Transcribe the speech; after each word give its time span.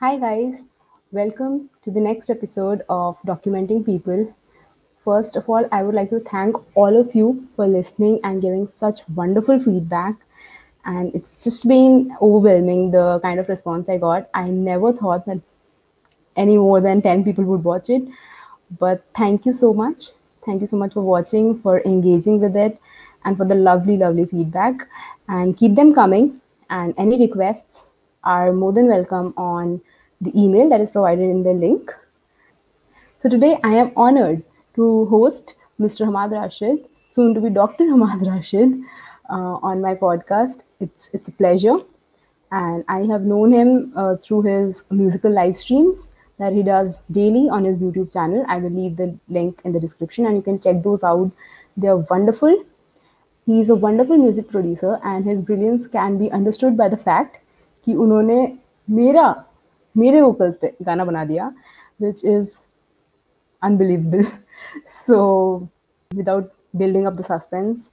Hi, 0.00 0.16
guys. 0.16 0.64
Welcome 1.12 1.68
to 1.84 1.90
the 1.90 2.00
next 2.00 2.30
episode 2.30 2.80
of 2.88 3.20
Documenting 3.20 3.84
People. 3.84 4.34
First 5.04 5.36
of 5.36 5.46
all, 5.46 5.68
I 5.70 5.82
would 5.82 5.94
like 5.94 6.08
to 6.08 6.20
thank 6.20 6.56
all 6.74 6.98
of 6.98 7.14
you 7.14 7.46
for 7.54 7.66
listening 7.66 8.18
and 8.24 8.40
giving 8.40 8.66
such 8.66 9.06
wonderful 9.14 9.58
feedback. 9.60 10.14
And 10.86 11.14
it's 11.14 11.44
just 11.44 11.68
been 11.68 12.16
overwhelming 12.22 12.92
the 12.92 13.20
kind 13.20 13.38
of 13.38 13.50
response 13.50 13.90
I 13.90 13.98
got. 13.98 14.30
I 14.32 14.48
never 14.48 14.94
thought 14.94 15.26
that 15.26 15.42
any 16.34 16.56
more 16.56 16.80
than 16.80 17.02
10 17.02 17.22
people 17.22 17.44
would 17.44 17.62
watch 17.62 17.90
it. 17.90 18.02
But 18.78 19.04
thank 19.14 19.44
you 19.44 19.52
so 19.52 19.74
much. 19.74 20.12
Thank 20.46 20.62
you 20.62 20.66
so 20.66 20.78
much 20.78 20.94
for 20.94 21.02
watching, 21.02 21.60
for 21.60 21.82
engaging 21.82 22.40
with 22.40 22.56
it, 22.56 22.80
and 23.26 23.36
for 23.36 23.44
the 23.44 23.54
lovely, 23.54 23.98
lovely 23.98 24.24
feedback. 24.24 24.88
And 25.28 25.58
keep 25.58 25.74
them 25.74 25.92
coming. 25.92 26.40
And 26.70 26.94
any 26.96 27.18
requests 27.18 27.88
are 28.24 28.50
more 28.54 28.72
than 28.72 28.86
welcome 28.86 29.34
on 29.36 29.82
the 30.21 30.31
email 30.39 30.69
that 30.69 30.81
is 30.81 30.89
provided 30.89 31.29
in 31.29 31.43
the 31.43 31.53
link. 31.53 31.95
So 33.17 33.29
today 33.29 33.59
I 33.63 33.73
am 33.75 33.91
honored 33.95 34.43
to 34.75 35.05
host 35.05 35.55
Mr. 35.79 36.05
Hamad 36.05 36.31
Rashid, 36.31 36.87
soon 37.07 37.33
to 37.33 37.41
be 37.41 37.49
Dr. 37.49 37.85
Hamad 37.85 38.25
Rashid, 38.27 38.81
uh, 39.29 39.57
on 39.69 39.81
my 39.81 39.95
podcast. 39.95 40.65
It's 40.79 41.09
it's 41.13 41.27
a 41.27 41.31
pleasure, 41.31 41.77
and 42.51 42.83
I 42.87 42.99
have 43.11 43.21
known 43.21 43.51
him 43.51 43.93
uh, 43.95 44.15
through 44.15 44.43
his 44.43 44.83
musical 44.91 45.31
live 45.31 45.55
streams 45.55 46.07
that 46.37 46.53
he 46.53 46.63
does 46.63 47.01
daily 47.09 47.47
on 47.49 47.63
his 47.63 47.81
YouTube 47.81 48.11
channel. 48.11 48.45
I 48.47 48.57
will 48.57 48.69
leave 48.69 48.97
the 48.97 49.17
link 49.29 49.61
in 49.63 49.71
the 49.71 49.79
description, 49.79 50.25
and 50.25 50.35
you 50.35 50.41
can 50.41 50.59
check 50.59 50.83
those 50.83 51.03
out. 51.03 51.31
They 51.77 51.87
are 51.87 51.97
wonderful. 51.97 52.63
He 53.45 53.59
is 53.59 53.69
a 53.69 53.75
wonderful 53.75 54.17
music 54.17 54.49
producer, 54.49 54.99
and 55.03 55.25
his 55.25 55.41
brilliance 55.41 55.87
can 55.87 56.17
be 56.17 56.31
understood 56.31 56.77
by 56.77 56.89
the 56.89 56.97
fact 56.97 57.41
कि 57.85 57.93
उन्होंने 57.93 58.37
मेरा 58.89 59.25
मेरे 59.96 60.20
vocals 60.20 60.56
पे 60.56 60.74
गाना 60.82 61.04
बना 61.04 61.24
दिया 61.24 61.52
which 62.02 62.24
is 62.24 62.58
unbelievable 63.62 64.24
so 64.86 65.18
without 66.10 66.50
building 66.76 67.06
up 67.06 67.12
the 67.12 67.22
suspense 67.22 67.90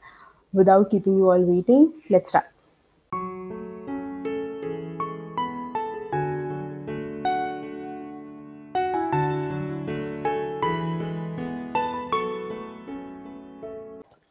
without 0.54 0.90
keeping 0.92 1.18
you 1.20 1.30
all 1.32 1.44
waiting 1.46 1.88
let's 2.12 2.30
start 2.30 2.56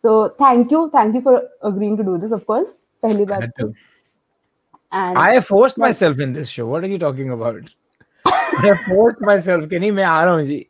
so 0.05 0.29
thank 0.41 0.73
you 0.73 0.87
thank 0.89 1.15
you 1.15 1.21
for 1.21 1.35
agreeing 1.65 1.97
to 1.99 2.03
do 2.05 2.17
this 2.17 2.33
of 2.33 2.45
पहली 2.51 3.25
बार 3.25 3.47
and 4.93 5.19
I 5.19 5.35
have 5.35 5.47
forced 5.47 5.79
myself 5.79 6.19
in 6.19 6.33
this 6.33 6.49
show. 6.49 6.67
What 6.67 6.85
are 6.85 6.91
you 6.93 6.99
talking 6.99 7.31
about? 7.31 7.71
I 8.25 8.67
have 8.67 8.81
forced 8.89 9.23
myself 9.29 9.69
कि 9.71 9.79
नहीं 9.79 9.93
मैं 9.93 10.05
आ 10.05 10.25
रहा 10.25 10.35
हूँ 10.35 10.43
जी। 10.45 10.67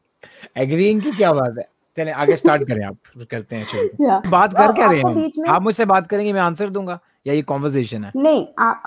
agreeing 0.59 1.03
की 1.03 1.11
क्या 1.17 1.33
बात 1.33 1.55
है? 1.59 1.69
चले 1.97 2.11
आगे 2.11 2.37
स्टार्ट 2.37 2.63
करें 2.69 2.85
आप। 2.85 2.97
करते 3.31 3.57
हैं 3.57 3.65
शुरू। 3.65 4.07
Yeah, 4.07 4.27
बात 4.31 4.57
कर 4.57 4.73
क्या 4.73 4.91
रहे 4.91 5.01
हैं? 5.01 5.49
आप 5.49 5.63
मुझसे 5.63 5.85
बात 5.85 6.07
करेंगे 6.07 6.33
मैं 6.33 6.41
आंसर 6.41 6.71
दूँगा? 6.71 6.99
या 7.27 7.35
ये 7.35 7.43
कॉन्वर्सेशन 7.43 8.05
है? 8.05 8.13
नहीं 8.17 8.47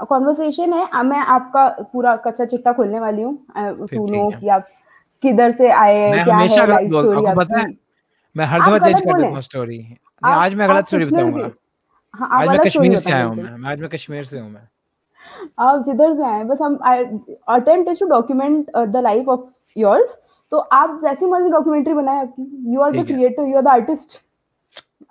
कॉन्वर्सेशन 0.09 0.73
है। 0.73 0.87
आ, 0.87 1.03
मैं 1.03 1.19
आपका 1.19 1.67
पूरा 1.93 2.15
कच्चा 2.25 2.45
चिट्टा 2.45 2.73
खोलने 2.73 2.99
वाली 2.99 3.21
हूँ। 3.21 3.87
टू 3.93 4.49
आप 4.49 4.67
किधर 5.23 5.51
से 5.51 5.69
आए 5.69 6.11
मैं 6.11 6.23
क्या 6.23 6.35
हमेशा 6.35 6.61
है 6.61 6.67
लाइफ 6.67 6.89
स्टोरी 6.89 7.25
आपको 7.25 7.39
पता 7.39 7.59
है 7.59 7.65
मैं 8.35 8.45
हर 8.45 8.59
दफ़ा 8.61 8.77
चेंज 8.79 9.01
कर 9.01 9.17
देता 9.17 9.27
हूँ 9.27 9.41
स्टोरी 9.41 9.79
आज 10.23 10.53
मैं 10.55 10.69
गलत 10.69 10.87
स्टोरी 10.87 11.05
बताऊँगा। 11.05 11.49
हाँ 12.13 12.29
आज 12.39 12.47
मैं 12.47 12.59
कश्मीर 12.59 12.95
से 12.97 13.11
आया 13.11 13.23
हूँ 13.23 13.35
मैं 13.35 13.69
आज 13.71 13.79
मैं 13.79 13.89
कश्मीर 13.89 14.23
से 14.23 14.39
हूँ 14.39 14.49
मैं। 14.51 14.67
आप 15.59 15.83
जिधर 15.85 16.13
से 16.13 16.25
आए 16.25 16.43
बस 16.43 16.61
हम 16.61 16.75
attempt 17.55 17.91
is 17.91 17.99
to 17.99 18.05
document 18.07 18.71
the 18.77 19.01
life 19.03 19.27
of 19.29 19.45
yours 19.77 20.17
तो 20.51 20.57
आप 20.57 20.99
जैसी 21.03 21.25
मर्ज़ी 21.25 21.49
डॉक्यूमेंटरी 21.49 21.93
बनाए 21.93 22.21
आपकी। 22.21 22.73
You 22.73 22.81
are 22.81 22.91
the 22.91 23.05
creator 23.07 23.47
you 23.47 23.57
are 23.57 23.63
the 23.63 23.67
artist 23.67 24.17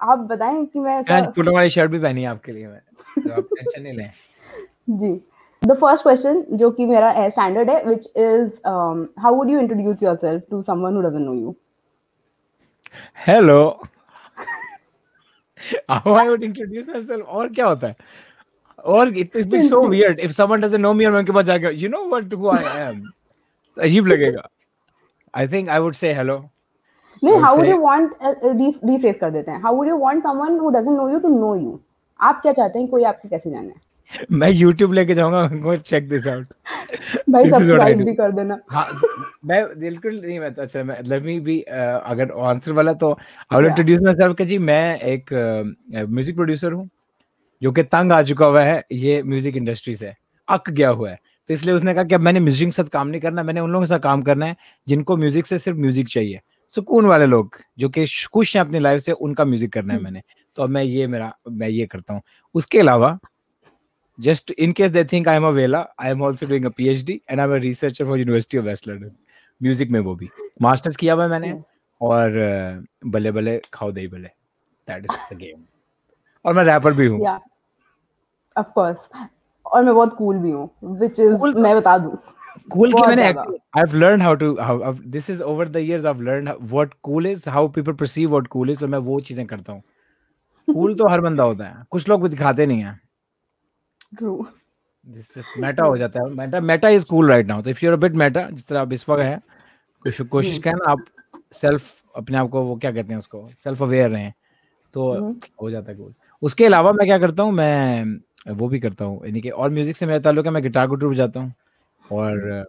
आप 0.01 0.19
बताएँ 0.31 0.65
कि 0.67 0.81
मैं 0.81 0.99
ऐसा 0.99 1.17
आज 1.17 1.49
वाली 1.49 1.71
शर्ट 1.71 1.91
भी 1.91 1.99
पहनी 1.99 2.22
है 2.22 2.28
आपके 2.28 2.53
लिए 2.53 2.67
मैं 2.67 2.81
तो 3.19 3.33
आप 3.33 3.49
टेंशन 3.55 3.83
नहीं 3.83 3.93
लें। 3.93 4.11
जी। 4.99 5.12
द 5.62 5.75
फ़र्स्ट 5.81 6.03
क्वेश्चन 6.03 6.44
जो 6.53 6.71
कि 6.71 6.87
मेरा 6.87 7.11
है 7.11 7.28
स्टैंडर्ड 7.31 7.71
है 7.71 7.83
which 7.84 8.06
is 8.17 8.61
how 9.21 9.34
would 9.34 9.50
you 9.50 9.61
introduce 9.61 10.03
yourself 10.03 10.43
to 10.50 10.62
someone 10.62 10.97
who 10.97 11.03
doesn't 11.03 11.27
know 11.27 11.34
you 11.34 11.55
hello 13.27 13.61
how 15.91 16.12
I 16.15 16.22
would 16.28 16.44
introduce 16.47 16.88
myself? 16.88 17.22
और 17.22 17.49
क्या 17.55 17.67
होता 17.67 17.87
है? 17.87 17.97
और 18.88 19.16
it 19.19 19.37
is 19.37 19.49
be 19.49 19.62
so 19.62 19.87
weird 19.88 20.21
if 20.21 20.32
someone 20.32 20.60
doesn't 20.60 20.81
know 20.81 20.93
me 20.93 21.04
और 21.04 21.12
मैं 21.12 21.19
उनके 21.19 21.32
पास 21.32 21.44
जाकर 21.44 21.75
you 21.75 21.88
know 21.88 22.04
what 22.09 22.34
who 22.34 22.49
I 22.50 22.81
am 22.82 23.03
अजीब 23.76 24.06
लगेगा। 24.06 24.49
I 25.34 25.49
think 25.49 25.69
I 25.69 25.78
would 25.81 25.94
say 25.94 26.12
hello 26.15 26.38
नहीं 27.22 27.37
how 27.41 27.56
would 27.56 27.66
you 27.69 27.78
want 27.81 28.12
rephrase 28.22 29.16
कर 29.21 29.31
देते 29.31 29.50
हैं। 29.50 29.60
How 29.62 29.75
would 29.76 29.88
you 29.88 29.99
want 29.99 30.22
someone 30.22 30.59
who 30.59 30.71
doesn't 30.71 30.97
know 30.97 31.09
you 31.10 31.19
to 31.19 31.28
know 31.38 31.54
you 31.56 31.78
आप 32.21 32.41
क्या 32.43 32.53
चाहते 32.53 32.78
हैं? 32.78 32.88
कोई 32.88 33.04
आपको 33.04 33.28
कैसे 33.28 33.50
जाने 33.50 33.72
मैं 34.32 34.49
YouTube 34.50 34.93
लेके 34.94 35.15
जाऊँगा 35.15 35.41
उनको 35.44 35.76
चेक 35.78 36.09
दिस 36.09 36.26
आउट 36.28 36.47
भाई 37.31 37.50
सब्सक्राइब 37.50 37.99
भी 38.05 38.15
कर 38.15 38.32
देना। 38.32 38.59
हाँ 38.70 38.87
मैं 39.47 39.65
बिल्कुल 39.81 40.15
नहीं 40.20 40.38
मैं 40.41 40.53
तो 40.55 40.62
अच्छा 40.62 40.82
मैं 40.84 40.97
लेट 41.09 41.22
मी 41.22 41.38
बी 41.41 41.60
अगर 41.60 42.31
आंसर 42.50 42.72
वाला 42.72 42.93
तो 43.03 43.10
I 43.12 43.56
will 43.56 43.66
introduce 43.66 44.00
my 44.03 44.15
self 44.15 44.37
कि 44.37 44.44
जी 44.44 44.59
मैं 44.59 44.99
एक 45.00 45.32
म्यूज़िक 45.93 46.37
प्रोड्यूसर 46.37 46.72
हूँ। 46.72 46.88
जो 47.62 47.72
कि 47.72 47.82
तंग 47.82 48.12
आ 48.12 48.22
चुका 48.22 48.46
हुआ 48.46 48.62
है 48.62 48.82
ये 48.92 49.22
म्यूज़िक 49.22 49.56
इंडस्ट्री 49.56 49.94
से। 49.94 50.12
अक 50.48 50.70
गया 50.70 50.88
हुआ 50.91 51.10
है। 51.10 51.19
तो 51.48 51.54
इसलिए 51.54 51.74
उसने 51.74 51.94
कहा 51.94 52.04
कि 52.04 52.14
अब 52.14 52.20
मैंने 52.20 52.41
म्यूज़िक 52.41 52.69
के 52.69 52.72
साथ 52.72 52.88
काम 52.92 53.08
नहीं 53.08 53.20
करना 53.20 53.42
मैंने 53.42 53.60
उन 53.60 53.70
लोगों 53.70 53.84
के 53.84 53.88
साथ 53.88 53.98
काम 54.00 54.22
करना 54.22 54.46
है 54.46 54.56
जिनको 54.88 55.16
म्यूज़िक 55.16 55.46
से 55.46 55.58
सिर्फ़ 55.58 55.78
म्यूज़िक 55.78 56.08
चाहिए। 56.08 56.41
सुकून 56.72 57.06
वाले 57.06 57.26
लोग 57.26 57.56
जो 57.78 57.88
कि 57.88 58.06
खुश 58.32 58.56
हैं 58.56 58.64
अपनी 58.64 58.78
लाइफ 58.78 59.02
से 59.02 59.12
उनका 59.12 59.44
म्यूज़िक 59.44 59.72
करना 59.72 59.94
है 59.94 60.00
मैंने। 60.00 60.22
तो 60.56 60.62
अब 60.62 60.70
मैं 60.70 60.82
ये 60.82 61.06
मेरा 61.06 61.32
मैं 61.48 61.69
ये 61.69 61.86
करता 61.86 62.14
हूँ। 62.14 62.22
उसके 62.54 62.78
अलावा 62.80 63.19
just 64.19 64.50
in 64.58 64.72
case 64.72 64.90
they 64.90 65.02
think 65.04 65.28
I 65.28 65.34
am 65.36 65.44
a 65.44 65.50
Vela, 65.52 65.80
I 65.96 66.08
am 66.10 66.22
also 66.22 66.46
doing 66.46 66.64
a 66.64 66.70
PhD 66.70 67.14
and 67.28 67.40
I'm 67.40 67.52
a 67.52 67.58
researcher 67.60 68.06
for 68.06 68.16
University 68.19 68.58
of 68.58 68.64
West 68.64 68.88
London. 68.88 69.10
Music 69.60 69.90
में 69.92 69.98
वो 70.00 70.14
भी। 70.14 70.28
मास्टर्स 70.62 70.96
किया 70.96 71.14
हुआ 71.14 71.26
मैंने 71.28 71.52
और 72.00 72.30
बल्ले 73.06 73.30
बल्ले 73.32 73.56
खाओ 73.75 73.90
दही 73.92 74.08
बल्ले। 74.08 74.28
दैट 74.88 75.04
इज़ 75.04 75.34
द 75.34 75.38
गेम 75.38 75.60
और 76.44 76.54
मैं 76.54 76.64
रैपर 76.64 76.92
भी 76.92 77.06
हूँ। 77.06 77.22
या 77.25 77.38
ऑफ़ 78.58 78.70
कोर्स 78.74 79.08
और 79.66 79.82
मैं 79.84 79.94
बहुत 79.94 80.14
कूल 80.16 80.38
भी 80.38 80.50
हूँ 80.50 80.69
विच 81.00 81.20
इज़ 81.20 81.36
कूल 81.41 81.54
मैं 81.56 81.76
बता 81.76 81.96
दूँ। 81.98 82.16
कूल 82.70 82.88
की 82.88 82.92
बहुत 82.92 83.08
मैंने 83.08 83.22
ज़्यादा। 83.22 83.42
I 83.42 83.80
have 83.80 83.96
learn 83.96 84.22
how 84.22 84.34
to 84.34 84.54
how 84.60 84.92
this 85.08 85.30
is 85.30 85.42
over 85.44 85.69
the 85.69 85.76
years 85.76 86.04
I 86.04 86.12
have 86.12 86.22
learn 86.22 86.52
what 86.62 86.94
cool 87.02 87.26
is 87.26 87.48
how 87.50 87.69
people 87.74 87.92
perceive 87.94 88.30
what 88.30 88.46
cool 88.48 88.70
is 88.70 88.80
तो 88.80 88.88
मैं 88.88 88.98
वो 89.00 89.20
चीज़ें 89.22 89.46
करता 89.46 89.72
हूँ। 89.72 89.82
कूल 90.69 90.94
तो 90.94 91.08
हर 91.08 91.20
बंदा 91.20 91.44
होता 91.44 91.64
है। 91.64 91.84
कुछ 91.91 92.08
लोग 92.08 92.22
भी 92.22 92.28
दिखाते 92.28 92.66
नहीं 92.66 92.82
है। 92.82 92.98
ट्रू 94.19 94.44
दिस 95.06 95.34
जस्ट 95.36 95.58
मेटा 95.60 95.84
हो 95.84 95.96
जाता 95.96 96.22
है। 96.22 96.34
Meta 96.34 96.60
meta 96.62 96.88
is 96.88 97.06
cool 97.06 97.30
right 97.30 97.46
now 97.46 97.62
तो 97.62 97.70
if 97.70 97.84
you 97.84 97.90
are 97.90 97.96
a 97.96 98.00
bit 98.00 98.14
meta 98.16 98.48
जिस 98.50 98.66
तरह 98.69 98.80
आप 98.80 98.92
इस 98.92 99.08
वक्त 99.08 99.22
हैं 99.22 99.40
कोशिश 100.04 100.26
कोशिश 100.28 100.58
करें 100.58 100.90
आप 100.90 101.04
सेल्फ 101.54 101.90
अपने 102.16 102.38
आप 102.38 102.48
को 102.50 102.62
वो 102.62 102.76
क्या 102.76 102.92
कहते 102.92 103.12
हैं 103.12 103.19
उसको 103.19 103.48
सेल्फ 103.64 103.82
अवेयर 103.82 104.10
रहें 104.10 104.32
तो 104.94 105.12
हो 105.62 105.70
जाता 105.70 105.90
है 105.92 105.96
कूल 105.98 106.14
उसके 106.42 106.66
अलावा 106.66 106.92
मैं 106.92 107.06
क्या 107.06 107.19
करता 107.19 107.42
हूँ 107.42 107.52
मैं 107.52 108.04
वो 108.50 108.69
भी 108.69 108.81
करता 108.81 109.04
हूँ। 109.04 109.20
यानी 109.26 109.41
कि 109.41 109.50
और 109.50 109.70
म्यूज़िक 109.70 109.97
से 109.97 110.06
मेरा 110.06 110.19
ताल्लुक 110.20 110.47
है 110.47 110.53
मैं 110.53 110.62
गिटार 110.62 110.86
गुटार 110.88 111.09
बजाता 111.09 111.41
हूँ। 111.41 111.53
और 112.04 112.64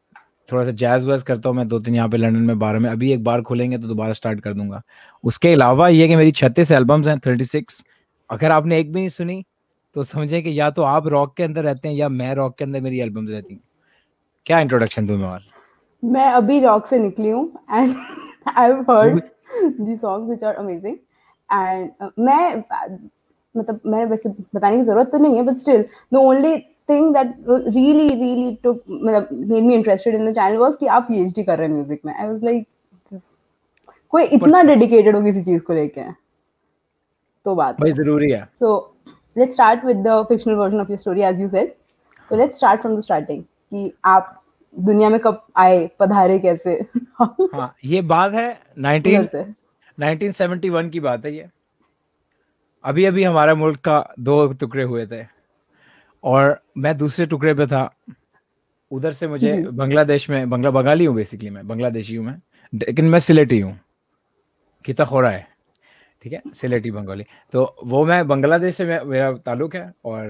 थोड़ा 0.50 0.64
सा 0.64 0.72
जैज 0.72 1.06
वैज 1.06 1.24
करता 1.24 1.50
हूँ 1.50 1.58
मैं 1.58 1.68
दो 1.68 1.80
तीन 1.80 1.96
यहाँ 1.96 2.10
पे 2.10 2.18
लंदन 2.18 2.42
में 2.42 2.60
बारह 2.60 2.80
में। 2.80 2.90
अभी 2.90 3.12
एक 3.14 3.24
बार 3.24 3.42
खोलेंगे 3.42 3.78
तो 3.78 3.88
दोबारा 3.88 4.14
स्टार्ट 4.14 4.40
कर 4.42 4.54
दूँगा। 4.54 4.82
उसके 5.24 5.52
अलावा 5.54 5.88
ये 5.90 6.08
कि 6.08 6.16
मेरी 6.16 6.32
छत्तीस 6.34 6.72
एल्बम्स 6.72 7.08
हैं 7.08 7.18
थर्टी 7.26 7.46
सिक्स 7.46 7.84
अगर 8.30 8.52
आपने 8.52 8.80
एक 8.80 8.92
भी 8.94 9.00
नहीं 9.00 9.10
सुनी 9.10 9.44
तो 9.96 10.04
समझे 10.04 10.42
कि 10.42 10.60
या 10.60 10.70
तो 10.72 10.84
आप 10.84 11.08
रॉक 11.08 11.36
के 11.38 11.44
अंदर 11.44 11.64
रहते 11.64 11.88
हैं 11.88 11.96
या 11.96 12.10
मैं 12.10 12.34
रॉक 12.36 12.58
के 12.58 12.64
अंदर 12.64 12.82
मेरी 12.82 13.00
एल्बम्स 13.02 13.30
रहती 13.30 13.54
हैं। 13.54 13.62
क्या 14.46 14.60
इंट्रोडक्शन 14.60 15.08
दूँ 15.08 15.18
मैं 15.18 15.28
और? 15.28 15.42
मैं 16.04 16.26
अभी 16.26 16.60
रॉक 16.60 16.86
से 16.86 17.00
निकली 17.00 17.30
हूँ 17.30 17.52
and 17.72 17.96
I 18.48 18.68
have 18.68 18.82
heard 18.90 19.22
the 19.80 19.96
song 19.98 20.28
which 20.28 20.44
are 20.44 20.56
amazing 20.56 20.96
and 21.50 22.10
मैं 22.20 22.62
मतलब 23.58 23.80
मैं 23.86 24.06
वैसे 24.06 24.30
बताने 24.30 24.78
की 24.78 24.84
ज़रूरत 24.84 25.08
तो 25.12 25.18
नहीं 25.18 25.36
है 25.38 25.44
but 25.44 25.56
still 25.58 25.86
the 26.14 26.18
only 26.18 26.58
thing 26.90 27.14
that 27.14 27.36
really 27.50 28.08
really 28.10 28.56
took 28.64 28.84
मतलब 28.90 29.28
made 29.32 29.64
me 29.64 29.74
interested 29.76 30.16
in 30.16 30.30
the 30.32 30.34
channel 30.36 30.58
was 30.58 30.76
कि 30.80 30.88
आप 30.88 31.04
पीएचडी 31.08 31.44
कर 31.44 31.58
रहे 31.58 31.68
हैं 31.68 31.74
म्यूज़िक 31.74 32.02
में. 32.06 32.14
आई 32.14 32.28
वाज 32.28 32.44
लाइक 32.44 32.68
कोई 34.10 34.24
इतना 34.24 34.62
डेडिकेटेड 34.64 35.16
हो 35.16 35.22
किसी 35.24 35.42
चीज़ 35.44 35.64
को 35.64 35.74
लेके? 35.74 36.12
तो 37.46 37.56
बात 37.56 37.80
भाई 37.82 37.92
ज़रूरी 37.92 38.32
है। 38.32 38.48
So 38.62 38.72
let's 39.36 39.54
start 39.56 39.84
with 39.90 40.04
the 40.06 40.16
fictional 40.32 40.58
version 40.62 40.84
of 40.84 40.90
your 40.90 40.98
story, 41.04 41.24
as 41.24 41.40
you 41.40 41.50
said. 41.50 41.70
So 42.32 42.40
let's 42.40 42.62
start 42.62 42.82
from 42.86 42.96
the 42.96 43.04
starting. 43.06 43.42
कि 43.42 43.92
आप 44.06 44.36
दुनिया 44.76 45.10
में 45.10 45.20
कब 45.20 45.42
आए 45.58 45.90
पधारे 46.00 46.40
कैसे? 46.40 46.74
हाँ 47.22 47.74
ये 47.86 48.02
बात 48.02 48.34
है 48.34 48.50
19 48.80 49.28
से? 49.28 49.44
1971 49.98 50.90
की 50.90 51.00
बात 51.00 51.26
है 51.26 51.36
ये। 51.36 51.50
अभी 52.84 53.06
अभी 53.06 53.24
हमारा 53.24 53.56
मुल्क 53.56 53.80
का 53.80 54.14
दो 54.20 54.48
टुकड़े 54.54 54.84
हुए 54.84 55.06
थे। 55.08 55.26
और 56.24 56.62
मैं 56.78 56.98
दूसरे 56.98 57.26
टुकड़े 57.26 57.54
पे 57.54 57.68
था। 57.68 57.90
उधर 58.92 59.12
से 59.12 59.28
मुझे 59.28 59.56
बांग्लादेश 59.72 60.30
में 60.30 60.50
बंगला 60.50 60.72
बंगाली 60.72 61.06
हूँ 61.06 61.16
बेसिकली 61.16 61.50
मैं 61.50 61.68
बांग्लादेशी 61.68 62.16
हूँ 62.16 62.26
मैं। 62.26 62.36
लेकिन 62.74 63.06
मैं 63.06 63.20
सिलेटी 63.20 63.60
हूँ। 63.60 63.80
किता 64.86 65.06
खोड़ा 65.06 65.30
है। 65.30 65.48
ठीक 66.24 66.34
है? 66.34 66.42
सिलेटी 66.54 66.92
बंगाली। 66.92 67.26
तो 67.52 67.76
वो 67.84 68.06
मैं 68.06 68.28
बांग्लादेश 68.28 68.76
से 68.76 68.86
मैं, 68.86 69.02
मेरा 69.06 69.32
ताल्लुक 69.32 69.76
है 69.76 69.94
और 70.06 70.24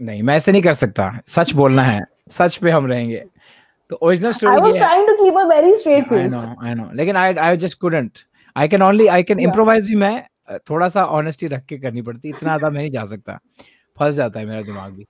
नहीं 0.00 0.22
मैं 0.22 0.36
ऐसे 0.36 0.52
नहीं 0.52 0.62
कर 0.62 0.72
सकता। 0.72 1.20
सच 1.26 1.52
बोलना 1.54 1.82
है। 1.82 2.00
सच 2.30 2.56
पे 2.56 2.70
हम 2.70 2.86
रहेंगे। 2.86 3.24
तो 3.90 3.98
ओरिजिनल 4.02 4.32
स्टोरी 4.32 4.60
was 4.60 4.74
ये 4.74 4.80
है। 4.80 4.88
trying 4.88 5.06
to 5.06 5.14
keep 5.22 5.38
a 5.40 5.46
very 5.48 5.72
straight 5.78 6.12
I 6.12 6.28
know 6.28 6.66
I 6.66 6.74
know 6.74 6.90
लेकिन 6.94 7.16
I 7.16 7.34
I 7.34 7.56
just 7.56 7.78
couldn't 7.78 8.18
I 8.56 8.68
can 8.68 8.82
only 8.82 9.06
I 9.06 9.22
can 9.22 9.40
improvise 9.40 9.88
भी 9.88 9.96
मैं 9.96 10.14
अ, 10.20 10.26
थोड़ा 10.70 10.88
सा 10.88 11.04
ऑनेस्टी 11.18 11.46
रख 11.46 11.64
के 11.64 11.78
करनी 11.78 12.02
पड़ती 12.02 12.28
इतना 12.28 12.48
ज़्यादा 12.48 12.70
मैं 12.70 12.80
नहीं 12.80 12.90
जा 12.90 13.04
सकता। 13.06 13.38
फंस 13.96 14.14
जाता 14.14 14.40
है 14.40 14.46
मेरा 14.46 14.62
दिमाग 14.62 14.92
भी। 14.92 15.06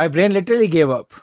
My 0.00 0.08
brain 0.08 0.32
literally 0.32 0.68
gave 0.68 0.90
up. 0.90 1.18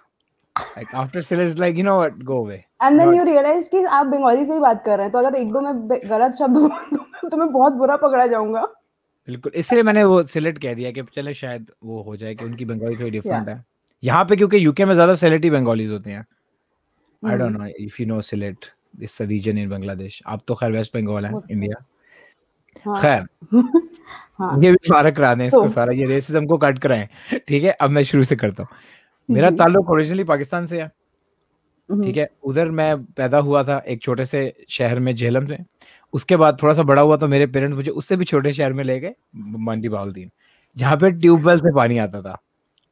Like 0.75 0.93
after 0.95 1.21
Silas 1.21 1.55
like 1.61 1.77
you 1.77 1.83
know 1.83 1.97
what 1.97 2.17
go 2.25 2.37
away. 2.37 2.59
And 2.81 2.99
then 2.99 3.07
Not- 3.07 3.15
you 3.15 3.25
realize 3.25 3.67
कि 3.69 3.83
आप 3.99 4.05
बंगाली 4.05 4.45
से 4.45 4.53
ही 4.53 4.59
बात 4.59 4.83
कर 4.85 4.97
रहे 4.97 5.05
हैं 5.05 5.11
तो 5.11 5.19
अगर 5.19 5.35
एक 5.35 5.51
दो 5.51 5.61
मैं 5.61 5.99
गलत 6.09 6.35
शब्द 6.39 6.57
बोल 6.57 6.69
दूँ 6.93 7.29
तो 7.29 7.37
मैं 7.37 7.51
बहुत 7.51 7.73
बुरा 7.73 7.95
पकड़ा 7.97 8.27
जाऊँगा। 8.27 8.61
बिल्कुल 9.27 9.51
इसलिए 9.55 9.83
मैंने 9.83 10.03
वो 10.03 10.21
सिलेक्ट 10.23 10.61
कह 10.61 10.73
दिया 10.73 10.91
कि 10.91 11.01
चले 11.15 11.33
शायद 11.33 11.71
वो 11.83 12.01
हो 12.03 12.15
जाए 12.15 12.35
कि 12.35 12.45
उनकी 12.45 12.65
बंगाली 12.65 12.95
थोड़ी 12.95 13.11
डिफरेंट 13.11 13.49
है। 13.49 13.63
यहाँ 14.03 14.23
पे 14.25 14.35
क्योंकि 14.35 14.65
यूके 14.65 14.85
में 14.85 14.93
ज़्यादा 14.93 15.13
सिलेटी 15.15 15.49
बंगालीज 15.49 15.91
होते 15.91 16.11
हैं। 16.11 16.25
I 17.23 17.37
don't 17.37 17.57
know 17.57 17.65
if 17.79 18.01
you 18.01 18.07
know 18.07 18.21
Sylhet 18.21 18.65
this 18.95 19.21
region 19.21 19.57
in 19.57 19.69
Bangladesh 19.69 20.21
आप 20.27 20.41
तो 20.47 20.55
खैर 20.55 20.71
वेस्ट 20.71 20.95
बंगाल 20.95 21.25
है. 21.25 21.33
इंडिया 21.51 21.83
हाँ। 22.85 23.01
खैर। 23.01 23.25
हाँ। 24.39 24.59
ये 24.63 24.71
भी 24.71 24.77
फारक 24.89 25.15
करा 25.15 25.33
दें 25.35 25.45
इसको 25.47 25.61
तो- 25.61 25.71
सारा 25.71 25.93
ये 25.93 26.05
रेसिज्म 26.05 26.45
को 26.45 26.57
कट 26.57 26.79
कराएँ। 26.79 27.07
ठीक 27.47 27.63
है 27.63 27.71
अब 27.71 27.89
मैं 27.89 28.03
शुरू 28.03 28.23
से 28.23 28.35
करता 28.35 28.63
हूँ। 28.63 28.77
मेरा 29.29 29.49
ताल्लुक 29.51 29.89
ओरिजिनली 29.89 30.23
पाकिस्तान 30.23 30.65
से 30.65 30.81
है। 30.81 30.91
हम्म, 31.89 32.03
ठीक 32.03 32.17
है 32.17 32.29
उधर 32.43 32.69
मैं 32.69 33.03
पैदा 33.05 33.37
हुआ 33.37 33.63
था 33.63 33.77
एक 33.87 34.01
छोटे 34.01 34.25
से 34.25 34.41
शहर 34.69 34.99
में 34.99 35.13
झेलम 35.15 35.45
से। 35.45 35.57
उसके 36.13 36.35
बाद 36.35 36.57
थोड़ा 36.63 36.73
सा 36.73 36.83
बड़ा 36.83 37.01
हुआ 37.01 37.17
तो 37.17 37.27
मेरे 37.27 37.47
पेरेंट्स 37.47 37.75
मुझे 37.75 37.91
उससे 37.91 38.15
भी 38.17 38.25
छोटे 38.25 38.51
शहर 38.51 38.73
में 38.73 38.83
ले 38.83 38.99
गए 38.99 39.13
मंडी 39.35 39.89
बाउलदीन 39.89 40.29
जहाँ 40.77 40.97
पे 40.97 41.11
ट्यूबवेल 41.11 41.57
से 41.59 41.73
पानी 41.75 41.97
आता 41.97 42.21
था। 42.21 42.37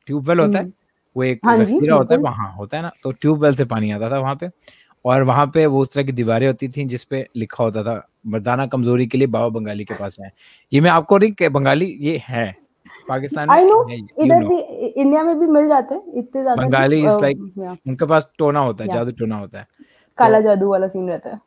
ट्यूबवेल 0.07 0.39
होता 0.39 0.57
है 0.57 0.63
हम्म। 0.63 0.73
वो 1.15 1.23
एक 1.23 1.39
हाँ 1.45 1.57
जखीरा 1.57 1.95
होता 1.95 2.15
है। 2.15 2.21
वहाँ 2.21 2.51
होता 2.53 2.77
है 2.77 2.83
ना 2.83 2.91
तो 3.03 3.11
ट्यूबवेल 3.11 3.55
से 3.55 3.65
पानी 3.65 3.91
आता 3.91 4.09
था 4.11 4.19
वहाँ 4.19 4.35
पे। 4.35 4.49
और 5.05 5.23
वहाँ 5.23 5.45
पे 5.47 5.65
वो 5.65 5.81
उस 5.81 5.93
तरह 5.93 6.03
की 6.03 6.11
दीवारें 6.11 6.47
होती 6.47 6.67
थी 6.69 6.85
जिसपे 6.85 7.27
लिखा 7.35 7.63
होता 7.63 7.83
था 7.83 8.07
मर्दाना 8.25 8.65
कमज़ोरी 8.67 9.07
के 9.07 9.17
लिए 9.17 9.27
बाबा 9.27 9.47
बंगाली 9.49 9.85
के 9.85 9.93
पास 9.93 10.17
है। 10.21 10.31
ये 10.71 10.81
मैं 10.81 10.91
आपको 10.91 11.17
नहीं 11.17 11.49
बंगाली 11.49 11.85
ये 12.01 12.21
है 12.27 12.45
पाकिस्तान 13.07 13.49
know, 13.49 13.89
है, 13.91 13.97
इधर 13.97 14.35
know। 14.35 14.49
भी 14.49 14.85
इंडिया 14.87 15.23
में 15.23 15.39
भी 15.39 15.47
मिल 15.47 15.67
जाते 15.69 15.95
हैं 15.95 16.01
इतने 16.17 16.41
ज़्यादा 16.41 16.61
बंगाली 16.61 17.01
like- 17.01 17.41
yeah, 17.59 17.75
उनके 17.87 18.05
पास 18.05 18.29
टोना 18.37 18.59
होता 18.59 18.83
है 18.83 18.89
Yeah. 18.89 18.99
जादू 18.99 19.11
टोना 19.19 19.37
होता 19.37 19.59
है। 19.59 19.65
काला 20.17 20.39
जादू 20.39 20.69
वाला 20.71 20.87
सीन 20.87 21.09
रहता 21.09 21.29
है। 21.29 21.39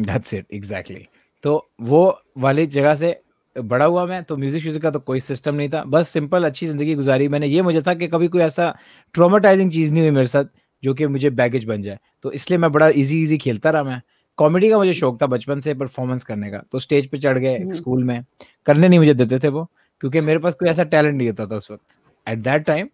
दैट्स 0.00 0.34
इट 0.34 0.46
एग्जैक्टली 0.54 1.06
तो 1.44 1.68
वो 1.82 2.02
वाली 2.38 2.66
जगह 2.66 2.94
से 2.94 3.20
बड़ा 3.56 3.84
हुआ 3.84 4.04
मैं 4.06 4.22
तो 4.24 4.36
म्यूज़िक 4.36 4.82
का 4.82 4.90
तो 4.90 4.98
कोई 5.00 5.20
सिस्टम 5.20 5.54
नहीं 5.54 5.68
था। 5.68 5.82
बस 5.84 6.08
सिंपल 6.08 6.44
अच्छी 6.44 6.66
ज़िंदगी 6.66 6.94
गुजारी 6.94 7.28
मैंने। 7.28 7.46
ये 7.46 7.62
मुझे 7.62 7.82
था 7.82 7.94
कि 7.94 8.06
कभी 8.08 8.28
कोई 8.28 8.42
ऐसा 8.42 8.74
ट्रोमाटाइजिंग 9.14 9.70
चीज़ 9.72 9.92
नहीं 9.92 10.02
हुई 10.02 10.10
मेरे 10.10 10.26
साथ 10.26 10.44
जो 10.82 10.94
कि 10.94 11.06
मुझे 11.06 11.30
बैगेज 11.30 11.64
बन 11.64 11.82
जाए। 11.82 11.98
तो 12.22 12.32
इसलिए 12.32 12.58
मैं 12.58 12.72
बड़ा 12.72 12.88
इजी 12.88 13.22
इजी 13.22 13.38
खेलता 13.38 13.70
रहा 13.70 13.82
मैं। 13.82 14.00
कॉमेडी 14.38 14.70
का 14.70 14.78
मुझे 14.78 14.94
शौक 14.94 15.20
था 15.22 15.26
बचपन 15.26 15.60
से 15.60 15.74
परफॉर्मेंस 15.74 16.24
करने 16.24 16.50
का। 16.50 16.62
तो 16.72 16.78
स्टेज 16.78 17.08
पे 17.10 17.18
चढ़ 17.18 17.38
गए 17.38 17.58
स्कूल 17.72 18.04
में। 18.04 18.24
करने 18.66 18.88
नहीं 18.88 18.98
मुझे 18.98 19.14
देते 19.14 19.38
थे 19.38 19.48
वो 19.48 19.64
क्योंकि 20.00 20.20
मेरे 20.20 20.38
पास 20.38 20.54
कोई 20.54 20.68
ऐसा 20.68 20.84
टैलेंट 20.84 21.16
नहीं 21.16 21.28
होता 21.28 21.46
था 21.46 21.56
उस 21.56 21.70
वक्त। 21.70 21.82
एट 22.26 22.38
दैट 22.38 22.64
टाइम 22.66 22.88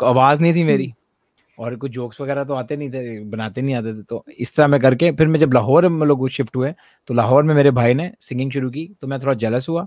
आवाज़ 0.00 0.40
नहीं 0.40 0.54
थी 0.54 0.64
मेरी। 0.64 0.92
और 1.58 1.74
कुछ 1.76 1.90
जोक्स 1.92 2.20
वगैरह 2.20 2.44
तो 2.44 2.54
आते 2.54 2.76
नहीं 2.76 2.90
थे 2.90 3.18
बनाते 3.26 3.62
नहीं 3.62 3.74
आते 3.74 3.92
थे। 3.94 4.02
तो 4.02 4.24
इस 4.38 4.54
तरह 4.54 4.66
मैं 4.66 4.80
करके 4.80 5.10
फिर 5.12 5.26
मैं 5.28 5.38
जब 5.40 5.52
लाहौर 5.54 5.88
में 5.88 6.06
लोग 6.06 6.28
शिफ्ट 6.30 6.56
हुए 6.56 6.72
तो 7.08 7.14
लाहौर 7.14 7.42
में 7.42 7.54
मेरे 7.54 7.70
भाई 7.70 7.94
ने 7.94 8.10
सिंगिंग 8.20 8.52
शुरू 8.52 8.70
की 8.70 8.86
तो 9.00 9.06
मैं 9.06 9.20
थोड़ा 9.22 9.34
जेलस 9.36 9.68
हुआ। 9.68 9.86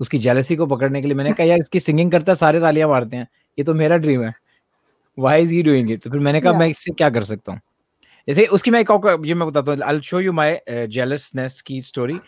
उसकी 0.00 0.18
जेलसी 0.18 0.56
को 0.56 0.66
पकड़ने 0.66 1.00
के 1.02 1.08
लिए 1.08 1.16
मैंने 1.16 1.32
कहा 1.32 1.46
यार 1.46 1.58
इसकी 1.58 1.80
सिंगिंग 1.80 2.12
करता 2.12 2.34
सारे 2.34 2.60
तालियाँ 2.60 2.88
मारते 2.88 3.16
हैं। 3.16 3.26
ये 3.58 3.64
तो 3.64 3.74
मेरा 3.74 3.96
ड्रीम 3.96 4.22
है। 4.22 4.32
Why 5.18 5.42
is 5.42 5.50
he 5.52 5.62
doing 5.62 5.90
it 5.90 6.02
तो 6.02 6.10
फिर 6.10 6.20
मैंने 6.20 6.40
कहा 6.40 6.58
मैं 6.58 6.68
इससे 6.68 6.92
क्या 6.92 7.10
कर 7.10 7.24
सकता 7.24 7.52
हूँ? 7.52 7.60
जैसे 8.28 8.46
उसकी 8.48 8.70
मैं 8.70 8.80
एक 8.80 8.90
और 8.90 9.26
ये 9.26 9.34
मैं 9.34 9.48
बताता 9.48 9.72
हूँ 9.72 9.80
I 9.82 10.00
show 10.04 10.20
you 10.20 10.32
my 10.32 10.60
jealousness 10.70 11.60
की 11.62 11.80
स्टोरी 11.82 12.18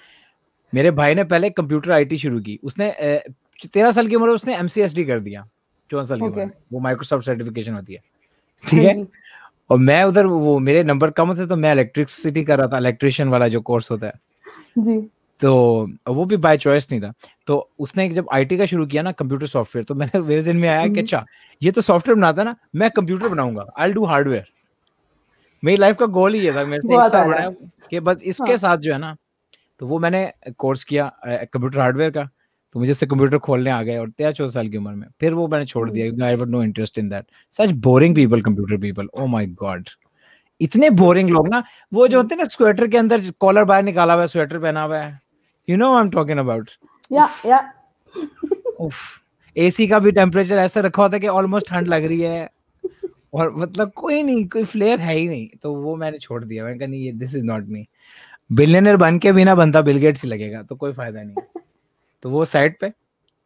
मेरे 0.72 0.90
भाई 0.92 1.14
ने 1.14 1.24
पहले 1.24 1.50
कंप्यूटर 1.52 1.92
आईटी 1.92 2.18
शुरू 2.18 2.40
की। 2.40 2.58
उसने 2.64 2.90
तेरह 3.64 3.90
साल 3.92 4.08
की 4.08 4.14
उम्र 4.16 4.26
में 4.26 4.34
उसने 4.34 4.56
एमसीएसडी 4.56 5.04
कर 5.04 5.20
दिया। 5.20 5.46
चौदह 5.90 6.02
साल 6.04 6.20
की 6.20 6.26
उम्र. 6.26 6.50
वो 6.72 6.80
माइक्रोसॉफ्ट 6.80 7.26
सर्टिफिकेशन 7.26 7.72
होती 7.74 7.94
है। 7.94 8.00
ठीक 8.64 8.84
हाँ? 8.86 9.06
और 9.70 9.78
मैं 9.78 10.02
उधर 10.04 10.26
वो 10.26 10.58
मेरे 10.58 10.82
नंबर 10.84 11.10
कम 11.10 11.34
थे 11.34 11.46
तो 11.46 11.56
मैं 11.56 11.72
इलेक्ट्रिसिटी 11.72 12.42
कर 12.44 12.58
रहा 12.58 12.68
था 12.68 12.78
इलेक्ट्रिशियन 12.78 13.28
वाला 13.28 13.48
जो 13.48 13.60
कोर्स 13.62 13.90
होता 13.90 14.06
है। 14.06 14.12
जी। 14.78 14.98
तो 15.40 15.52
वो 16.08 16.24
भी 16.24 16.36
बाय 16.38 16.58
चॉइस 16.58 16.90
नहीं 16.90 17.00
था। 17.02 17.12
तो 17.46 17.70
उसने 17.78 18.08
जब 18.10 18.26
आईटी 18.32 18.56
का 18.56 18.66
शुरू 18.66 18.86
किया 18.86 19.02
ना 19.02 19.12
कंप्यूटर 19.12 19.46
सॉफ्टवेयर 19.46 19.84
तो 19.84 19.94
मैंने 19.94 20.20
मेरे 20.20 20.42
दिन 20.42 20.56
में 20.56 20.68
आया 20.68 20.82
कि 20.82 20.88
हम्म। 20.88 21.00
अच्छा 21.00 21.24
ये 21.62 21.70
तो 21.70 21.80
सॉफ्टवेयर 21.80 22.18
बनाता 22.18 22.42
है 22.42 22.48
ना 22.48 22.56
मैं 22.74 22.90
कंप्यूटर 22.90 23.28
बनाऊँगा। 23.28 23.66
आई 23.78 23.92
डू 23.92 24.04
हार्डवेयर 24.04 24.52
मेरी 25.64 25.76
लाइफ 25.76 25.96
का 25.96 26.06
गोल 26.16 26.34
ही 26.34 26.40
ये 26.40 26.52
था 26.52 26.64
मेरे 26.64 26.80
से 26.80 26.88
एक 26.88 27.00
बड़ा 27.00 27.38
है। 27.38 27.48
है 27.48 27.70
कि 27.90 28.00
बस 28.00 28.22
इसके 28.22 28.50
हाँ। 28.50 28.56
साथ 28.58 28.78
जो 28.78 28.92
है 28.92 28.98
ना 28.98 29.16
तो 29.80 29.86
वो 29.86 29.98
मैंने 29.98 30.32
कोर्स 30.58 30.84
किया 30.84 31.12
कंप्यूटर 31.26 31.80
हार्डवेयर 31.80 32.10
का 32.10 32.28
तो 32.74 32.80
मुझे 32.80 32.94
से 32.94 33.06
कंप्यूटर 33.06 33.38
खोलने 33.38 33.70
आ 33.70 33.82
गए 33.82 33.96
और 33.98 34.08
तेरह 34.10 34.32
चौदह 34.32 34.50
साल 34.50 34.68
की 34.68 34.76
उम्र 34.76 34.90
में। 34.90 35.06
फिर 35.20 35.32
वो 35.34 35.46
मैंने 35.48 35.66
छोड़ 35.66 35.90
दिया 35.90 36.06
क्योंकि 36.06 36.22
I 36.22 36.50
no 36.50 36.62
interest 36.62 36.98
in 36.98 37.08
that 37.08 37.24
such 37.54 37.70
boring 37.82 38.14
people 38.14 38.40
computer 38.42 38.76
people 38.76 39.08
oh 39.14 39.26
my 39.26 39.46
God 39.62 39.88
इतने 40.60 40.90
बोरिंग 40.92 41.30
लोग 41.30 41.48
ना 41.48 41.62
वो 41.92 42.06
जो 42.08 42.16
होते 42.18 42.34
हैं 42.34 42.38
ना 42.38 42.48
स्वेटर 42.48 42.86
के 42.86 42.98
अंदर 42.98 43.30
कॉलर 43.40 43.64
बाहर 43.64 43.82
निकाला 43.82 44.14
हुआ 44.14 44.22
है 44.22 44.28
स्वेटर 44.28 44.58
पहना 44.58 44.82
हुआ 44.82 44.98
है। 44.98 45.20
You 45.68 45.76
know 45.76 45.94
I 45.94 46.00
am 46.00 46.10
talking 46.10 46.38
about 46.38 46.70
yeah 47.12 47.28
yeah 47.46 47.58
उफ। 48.80 48.96
एसी 49.56 49.86
का 49.88 49.98
भी 49.98 50.12
टेम्परेचर 50.12 50.56
ऐसा 50.58 50.80
रखा 50.80 51.02
होता 51.02 51.16
है 51.16 51.20
कि 51.20 51.28
ऑलमोस्ट 51.28 51.68
ठंड 51.68 51.88
लग 51.88 52.04
रही 52.04 52.20
है। 52.20 52.48
और 53.34 53.54
मतलब 53.56 53.92
कोई 53.96 54.22
नहीं 54.22 54.46
कोई 54.48 54.64
फ्लेयर 54.64 55.00
है 55.00 55.14
ही 55.14 55.28
नहीं। 55.28 55.48
तो 55.62 55.74
वो 55.74 55.96
मैंने 55.96 56.18
छोड़ 56.18 56.44
दिया। 56.44 56.64
मैंने 56.64 56.78
कहा 56.78 56.88
नहीं 56.88 57.00
ये 57.02 57.12
this 57.12 57.34
is 57.36 57.44
not 57.44 57.66
me 57.68 57.86
billionaire 58.50 58.96
बन 58.96 59.18
के 59.18 59.32
भी 59.32 59.44
ना 59.44 59.54
बनता 59.54 59.80
बिल 59.82 59.98
गेट्स 59.98 60.24
ही 60.24 60.30
लगेगा 60.30 60.62
तो 60.62 60.76
कोई 60.76 60.92
फ़ायदा 60.92 61.22
नहीं। 61.22 61.36
तो 62.22 62.30
वो 62.30 62.44
साइड 62.44 62.78
पे 62.80 62.90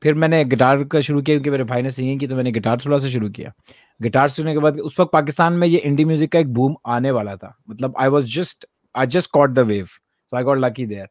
फिर 0.03 0.15
मैंने 0.15 0.45
गिटार 0.45 0.85
का 0.85 1.01
शुरू 1.01 1.23
किया 1.23 1.37
क्योंकि 1.37 1.51
मेरे 1.51 1.65
भाई 1.65 1.83
ने 1.83 1.91
सिंगिंग 1.91 2.21
की 2.21 2.27
तो 2.29 2.37
मैंने 2.37 2.53
गिटार 2.53 2.79
थोड़ा 2.87 2.99
सा 2.99 3.09
शुरू 3.09 3.31
किया। 3.31 3.53
गिटार 4.01 4.29
सुनने 4.29 4.53
के 4.55 4.59
बाद 4.59 4.79
उस 4.81 5.01
वक्त 5.01 5.13
पाकिस्तान 5.13 5.53
में 5.53 5.67
ये 5.69 5.79
इंडी 5.79 6.05
म्यूज़िक 6.05 6.33
का 6.33 6.39
एक 6.39 6.53
बूम 6.55 6.77
आने 6.87 7.11
वाला 7.11 7.37
था। 7.37 7.57
मतलब 7.71 7.95
I 8.01 8.09
was 8.09 8.27
just 8.37 8.67
I 8.95 9.07
just 9.09 9.31
caught 9.31 9.51
the 9.51 9.59
wave 9.69 9.87
so 9.87 10.37
I 10.37 10.43
got 10.45 10.59
lucky 10.59 10.87
there 10.87 11.09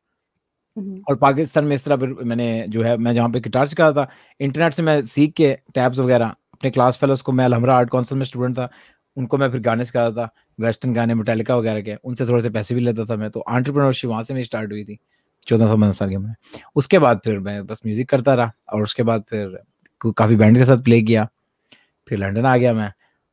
और 1.10 1.16
पाकिस्तान 1.16 1.66
में 1.66 1.76
इस 1.76 1.84
तरह 1.86 1.98
फिर 1.98 2.10
मैंने 2.24 2.66
जो 2.70 2.84
है 2.84 2.96
मैं 2.98 3.14
जहाँ 3.16 3.30
पे 3.30 3.40
गिटार 3.40 3.68
सिखा 3.68 3.92
था 3.92 4.08
इंटरनेट 4.40 4.74
से 4.74 4.84
मैं 4.84 5.02
सीख 5.08 5.34
के 5.34 5.54
टैब्स 5.76 6.00
वगैरह 6.00 6.36
अपने 6.58 6.70
क्लास 6.70 6.98
फेलोज 6.98 7.22
को 7.22 7.32
मैं 7.32 7.46
अलहमरा 7.46 7.76
आर्ट 7.78 7.90
काउंसिल 7.90 8.18
में 8.18 8.26
स्टूडेंट 8.26 8.58
था 8.58 8.70
उनको 9.18 9.38
मैं 9.38 9.52
फिर 9.52 9.60
गाने 9.60 9.86
सिखाता 9.86 10.12
था 10.12 10.30
वेस्टर्न 10.60 10.94
गाने 10.94 11.14
मेटालिका 11.14 11.56
वगैरह 11.56 11.82
के 11.82 11.96
उनसे 12.04 12.26
थोड़े 12.26 12.42
से 12.42 12.50
पैसे 12.50 12.76
भी 12.76 12.82
लेता 12.82 13.06
था 13.06 13.16
मैं 13.16 13.30
तो 13.30 13.40
आंट्रप्रनोरशिप 13.40 14.10
वहाँ 14.10 14.24
से 14.24 14.34
मेरी 14.34 14.44
स्टार्ट 14.44 14.72
हुई 14.72 14.84
थी 14.84 15.00
चौदह 15.48 15.68
सौ 15.68 15.74
पंद्रह 15.74 15.92
साल 15.92 16.10
की 16.10 16.18
मैं 16.18 16.36
उसके 16.76 17.00
बाद 17.00 17.22
फिर 17.24 17.40
मैं 17.40 17.66
बस 17.68 17.82
म्यूज़िक 17.86 18.10
करता 18.10 18.34
रहा 18.34 18.52
और 18.74 18.82
उसके 18.82 19.04
बाद 19.04 19.24
फिर 19.30 19.60
काफ़ी 20.06 20.36
बैंड 20.36 20.58
के 20.58 20.66
साथ 20.66 20.78
प्ले 20.78 21.02
किया 21.02 21.28
फिर 22.08 22.20
लंदन 22.20 22.46
आ 22.46 22.58
गया 22.58 22.74
मैं 22.74 22.92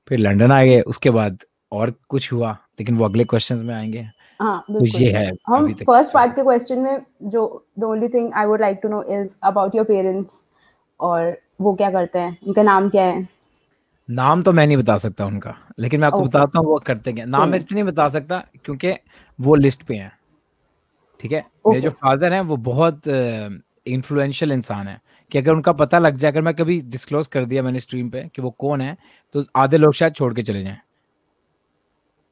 फिर 0.08 0.18
लंदन 0.18 0.52
आ 0.52 0.62
गए 0.62 0.80
उसके 0.80 1.10
बाद 1.10 1.38
और 1.72 1.94
कुछ 2.08 2.32
हुआ 2.32 2.52
लेकिन 2.80 2.96
वो 2.96 3.04
अगले 3.04 3.24
क्वेश्चंस 3.24 3.62
में 3.62 3.74
आएँगे। 3.74 4.06
हाँ 4.42 4.64
तो 4.70 4.86
ये 4.86 5.10
है 5.12 5.30
हम 5.46 5.72
फ़र्स्ट 5.72 6.12
पार्ट 6.12 6.36
के 6.36 6.42
क्वेश्चन 6.42 6.78
में 6.78 7.02
जो 7.22 7.66
the 7.78 7.84
only 7.84 8.08
thing 8.08 8.32
I 8.34 8.46
would 8.46 8.60
like 8.60 8.80
to 8.82 8.88
know 8.88 9.02
is 9.02 9.34
about 9.42 9.74
your 9.74 9.84
parents 9.84 10.40
और 11.00 11.38
वो 11.60 11.74
क्या 11.74 11.90
करते 11.90 12.18
हैं? 12.18 12.36
उनका 12.46 12.62
नाम 12.62 12.88
क्या 12.90 13.04
है? 13.04 13.26
नाम 14.08 14.42
तो 14.42 14.52
मैं 14.52 14.66
नहीं 14.66 14.76
बता 14.76 14.96
सकता 14.98 15.26
उनका 15.26 15.54
लेकिन 15.78 16.00
मैं 16.00 16.06
आपको 16.06 16.18
Okay. 16.18 16.28
बताता 16.28 16.58
हूँ 16.58 16.66
वो 16.68 16.78
करते 16.86 17.12
क्या। 17.12 17.24
नाम 17.26 17.48
मैं. 17.48 17.56
इसलिए 17.56 17.82
नहीं 17.82 17.92
बता 17.92 18.08
सकता 18.08 18.38
क्योंकि 18.64 18.92
वो 19.38 19.54
लिस्ट 19.56 19.82
पे 19.82 19.94
हैं 19.96 20.12
ठीक 21.20 21.32
है? 21.32 21.40
okay. 21.40 21.70
मेरे 21.70 21.80
जो 21.82 21.90
फादर 21.92 22.32
हैं 22.32 22.40
वो 22.42 22.56
बहुत 22.64 23.08
इन्फ्लुएंशियल 23.86 24.52
इंसान 24.52 24.88
है 24.88 25.00
कि 25.32 25.38
अगर 25.38 25.52
उनका 25.52 25.72
पता 25.74 25.98
लग 25.98 26.16
जाए 26.16 26.30
अगर 26.32 26.42
मैं 26.42 26.54
कभी 26.54 26.80
डिस्क्लोज 26.90 27.26
कर 27.28 27.44
दिया 27.44 27.62
मैंने 27.62 27.80
स्ट्रीम 27.80 28.08
पे 28.10 28.22
कि 28.34 28.42
वो 28.42 28.50
कौन 28.58 28.80
है 28.80 28.96
तो 29.34 29.44
आधे 29.56 29.76
लोग 29.78 29.94
शायद 29.94 30.14
छोड़ 30.14 30.32
के 30.34 30.42
चले 30.42 30.62
जाएँ 30.62 30.78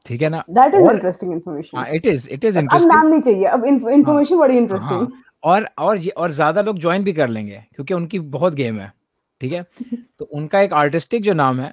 ठीक 0.06 0.22
है 0.22 0.28
ना? 0.28 0.44
दैट 0.50 0.74
इज़ 0.74 0.90
इंटरेस्टिंग 0.90 1.32
इन्फॉर्मेशन 1.32 1.78
हाँ 1.78 1.88
it 1.90 2.06
is 2.06 2.28
it 2.30 2.44
is 2.44 2.58
interesting 2.58 2.92
नाम 2.92 3.06
नहीं 3.06 3.20
चाहिए 3.20 3.44
अब 3.46 3.64
इन्फॉर्मेशन 3.66 4.36
बड़ी 4.38 4.56
इंटरेस्टिंग 4.58 5.00
हाँ, 5.00 5.22
और 5.42 5.68
और 5.78 5.98
ये 5.98 6.10
और 6.10 6.30
ज़्यादा 6.32 6.62
लोग 6.62 6.78
ज्वाइन 6.78 7.04
भी 7.04 7.12
कर 7.12 7.28
लेंगे 7.28 7.64
क्योंकि 7.74 7.94
उनकी 7.94 8.18
बहुत 8.34 8.54
गेम 8.54 8.80
है। 8.80 8.92
ठीक 9.42 9.52
है? 9.52 9.64
तो 10.18 10.24
उनका 10.26 10.60
एक 10.60 10.72
आर्टिस्टिक 10.74 11.22
जो 11.22 11.32
नाम 11.34 11.60
है 11.60 11.72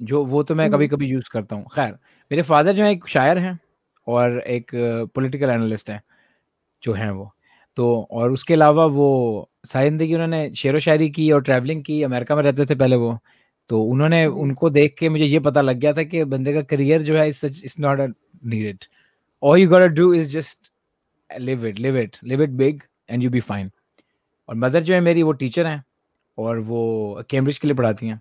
जो 0.00 0.24
वो 0.26 0.42
तो 0.42 0.54
मैं 0.54 0.70
कभी 0.70 0.88
कभी 0.88 1.06
यूज़ 1.08 1.28
करता 1.32 1.56
हूँ। 1.56 1.64
खैर 1.74 1.92
मेरे 2.30 2.42
फादर 2.44 2.72
जो 2.72 2.82
है 2.84 2.90
एक 2.92 3.06
शायर 3.08 3.38
हैं 3.38 3.58
और 4.06 4.38
एक 4.40 4.70
पॉलिटिकल 5.14 5.50
एनालिस्ट 5.50 5.90
हैं 5.90 6.02
जो 6.82 6.92
हैं 6.92 7.10
वो। 7.10 7.30
तो 7.76 8.08
और 8.12 8.32
उसके 8.32 8.54
अलावा 8.54 8.84
वो 8.86 9.48
सारी 9.66 9.88
ज़िंदगी 9.88 10.14
उन्होंने 10.14 10.50
शेर 10.54 10.74
व 10.76 10.78
शायरी 10.80 11.08
की 11.10 11.30
और 11.32 11.42
ट्रैवलिंग 11.42 11.82
की 11.84 12.02
अमेरिका 12.02 12.36
में 12.36 12.42
रहते 12.42 12.66
थे 12.66 12.74
पहले 12.76 12.96
वो। 12.96 13.18
तो 13.70 13.82
उन्होंने 13.84 14.24
उनको 14.26 14.70
देख 14.70 14.94
के 14.98 15.08
मुझे 15.08 15.24
ये 15.24 15.38
पता 15.40 15.60
लग 15.60 15.76
गया 15.78 15.92
था 15.92 16.02
कि 16.04 16.24
बंदे 16.26 16.52
का 16.54 16.62
करियर 16.64 17.02
जो 17.02 17.16
है 17.16 17.28
it's 17.28 17.76
not 17.80 18.00
needed 18.44 18.84
all 19.42 19.58
you 19.58 19.68
got 19.68 19.90
do 19.92 20.12
is 20.14 20.32
just 20.32 20.70
live 21.30 21.66
it 21.66 21.78
live 21.78 21.98
it 21.98 22.16
live 22.24 22.42
it 22.42 22.50
big 22.58 22.82
and 23.10 23.22
you 23.22 23.30
be 23.30 23.40
fine 23.42 23.70
और 24.48 24.54
मदर 24.56 24.82
जो 24.82 24.94
है 24.94 25.00
मेरी 25.00 25.22
वो 25.22 25.32
टीचर 25.34 25.66
हैं। 25.66 25.82
और 26.38 26.58
वो 26.60 27.24
कैम्ब्रिज 27.30 27.58
के 27.58 27.68
लिए 27.68 27.76
पढ़ाती 27.76 28.06
हैं 28.06 28.20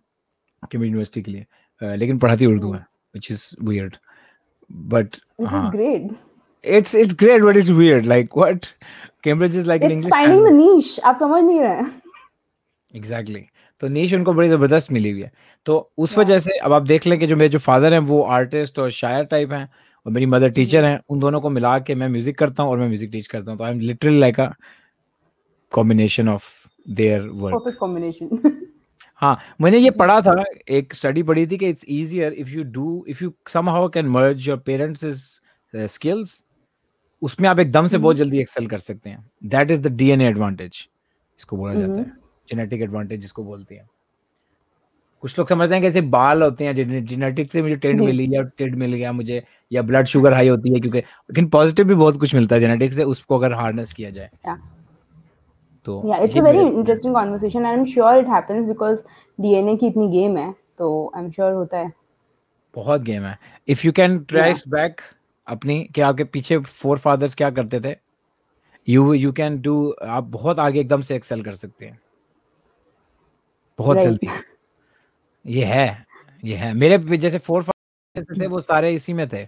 कैम्ब्रिज 0.64 0.92
यूनिवर्सिटी 0.92 1.22
के 1.22 1.32
लिए 1.32 1.46
uh, 1.82 1.96
लेकिन 1.96 2.18
पढ़ाती 2.20 2.46
उर्दू 2.46 2.72
है 2.74 2.84
which 3.16 3.32
is 3.32 3.50
weird 3.64 3.96
but 4.70 5.16
great 5.42 6.12
it's 6.64 6.94
it's 6.94 7.16
great 7.20 7.44
but 7.44 7.58
it's 7.60 7.70
weird. 7.76 8.08
Like 8.10 8.36
what? 8.40 8.66
Cambridge 9.26 9.56
is 9.56 9.68
like 9.70 9.84
it's 9.86 9.88
an 9.88 9.94
english 9.94 10.12
finding 10.14 10.44
the 10.44 10.52
niche. 10.58 11.00
आप 11.04 11.18
समझ 11.20 11.42
नहीं 11.44 11.62
रहे 11.62 11.86
एग्जैक्टली 12.92 13.42
तो 13.82 13.88
नीश 13.88 14.14
उनको 14.14 14.34
बड़ी 14.34 14.50
ज़बरदस्त 14.50 14.92
मिली 14.92 15.12
हुई 15.12 15.22
है। 15.22 15.32
तो 15.66 15.92
उस 15.98 16.18
वजह 16.18 16.40
से 16.40 16.58
अब 16.58 16.74
आप 16.74 16.84
देख 16.84 17.08
लें 17.08 17.18
कि 17.20 17.28
जो 17.28 17.36
मेरे 17.36 17.50
जो 17.50 17.60
फादर 17.60 17.94
हैं 17.94 18.00
वो 18.12 18.22
आर्टिस्ट 18.38 18.80
और 18.80 18.92
शायर 18.92 19.24
टाइप 19.32 19.54
हैं 19.54 19.64
और 20.06 20.12
मेरी 20.12 20.26
मदर 20.26 20.50
टीचर 20.52 20.86
हैं 20.86 21.00
उन 21.10 21.20
दोनों 21.20 21.42
को 21.42 21.50
मिला 21.50 21.78
के 21.80 21.96
मैं 21.96 22.10
म्यूज़िक 22.10 22.38
करता 22.38 22.64
हूँ 22.64 22.72
और 22.72 22.80
मैं 22.80 22.88
म्यूज़िक 22.88 23.12
टीच 23.12 23.28
करता 23.28 23.52
हूँ। 23.52 23.58
तो 23.58 23.64
I 23.64 23.72
am 23.72 23.80
literally 23.80 24.20
like 24.20 24.40
a 24.40 24.50
combination 25.72 26.30
of 26.30 26.61
there 26.90 27.22
work 27.22 27.56
perfect 27.56 27.80
combination 27.80 28.30
हाँ 29.16 29.38
मैंने 29.62 29.78
ये 29.78 29.90
पढ़ा 30.00 30.22
था 30.22 30.44
एक 30.70 30.94
स्टडी 30.96 31.24
पढ़ी 31.24 31.48
थी 31.48 31.58
कि 31.58 31.68
it's 31.68 31.86
easier 31.88 32.34
if 32.34 32.50
you 32.50 32.64
do 32.64 33.06
if 33.08 33.24
you 33.24 33.34
somehow 33.48 33.90
can 33.90 34.08
merge 34.08 34.48
your 34.48 34.58
parents 34.58 35.06
skills 35.74 36.44
उसमें 37.22 37.50
आप 37.50 37.60
एकदम 37.60 37.88
से 37.88 37.98
बहुत 37.98 38.16
जल्दी 38.16 38.40
एक्सेल 38.40 38.68
कर 38.68 38.78
सकते 38.78 39.10
हैं। 39.10 39.32
That 39.46 39.72
is 39.72 39.82
the 39.82 39.88
DNA 39.88 40.28
advantage 40.28 40.88
इसको 41.40 41.58
बोला 41.58 41.74
जाता 41.74 42.02
है। 42.02 42.12
जेनेटिक 42.50 42.82
एडवांटेज 42.82 43.22
जिसको 43.22 43.44
बोलते 43.44 43.76
हैं। 43.76 43.90
कुछ 45.22 45.40
लोग 45.40 45.50
समझते 45.50 45.74
हैं 45.76 45.82
कैसे 45.84 46.02
बाल 46.02 46.44
होते 46.44 46.66
हैं 46.66 46.76
जेनेटिक 47.06 47.52
से 47.52 47.62
मुझे 47.62 47.76
टेंट 47.76 48.00
मिली 48.00 48.28
या 48.36 48.42
टेंट 48.42 48.76
मिल 48.76 48.94
गया 48.94 49.12
मुझे 49.12 49.44
या 49.72 49.82
ब्लड 49.82 50.06
शुगर 50.06 50.34
हाई 50.34 50.48
होती 50.48 50.74
है 50.74 50.80
क्योंकि 50.80 51.00
लेकिन 51.00 51.50
पॉजिटिव 51.50 51.88
भी 51.88 51.96
बहुत 51.96 52.20
कुछ 52.20 52.36
मिलता 52.36 52.56
है 52.56 52.60
जेनेटिक 52.60 52.94
से 52.94 53.04
उसको 53.04 53.38
अगर 53.38 53.54
हार्नेस 53.54 53.94
किया 53.94 54.10
जाए। 54.10 54.30
तो 55.86 56.02
या 56.06 56.18
it's 56.18 56.38
a 56.38 56.42
very 56.42 56.60
interesting 56.60 57.16
conversation 57.16 57.66
I 57.66 57.74
am 57.74 57.86
sure 57.86 58.18
it 58.18 58.28
happens 58.28 58.66
because 58.68 59.02
DNA 59.40 59.76
की 59.76 59.88
इतनी 59.88 60.08
गेम 60.10 60.38
है 60.38 60.52
तो 60.78 61.12
आई 61.16 61.24
एम 61.24 61.30
श्योर 61.32 61.54
होता 61.54 61.78
है। 61.78 61.92
बहुत 62.76 63.02
गेम 63.02 63.24
है। 63.24 63.38
If 63.68 63.86
you 63.86 63.92
can 63.92 64.20
trace 64.20 64.64
back 64.68 65.02
अपनी 65.48 65.84
कि 65.96 66.02
आपके 66.02 66.24
पीछे 66.24 66.58
फोर 66.58 66.98
फादर्स 66.98 67.36
क्या 67.36 67.50
करते 67.50 67.80
थे 67.80 67.96
यू 68.88 69.14
यू 69.14 69.32
कैन 69.32 69.60
डू 69.62 69.94
आप 70.04 70.24
बहुत 70.24 70.60
आगे 70.60 70.80
एकदम 70.80 71.02
से 71.02 71.16
एक्सेल 71.16 71.44
कर 71.44 71.56
सकते 71.56 71.86
हैं। 71.86 72.00
बहुत 73.80 73.98
right. 73.98 74.10
जल्दी। 74.10 74.28
ये 75.46 75.66
है 75.66 76.06
ये 76.44 76.56
है। 76.56 76.74
मेरे 76.74 77.18
जैसे 77.18 77.38
फोर 77.40 77.64
फादर्स 77.64 78.42
थे 78.42 78.48
वो 78.48 78.60
सारे 78.60 78.92
इसी 78.92 79.14
में 79.14 79.28
थे। 79.30 79.42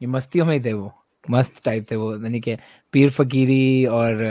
ये 0.00 0.06
मस्तियों 0.06 0.46
में 0.46 0.54
ही 0.54 0.60
थे 0.64 0.72
वो। 0.72 0.92
मस्त 1.24 1.62
टाइप 1.64 1.86
थे 1.90 1.96
वो। 1.96 2.12
यानी 2.14 2.40
कि 2.40 2.56
पीर 2.92 3.10
फकीरी 3.10 3.86
और 3.86 4.24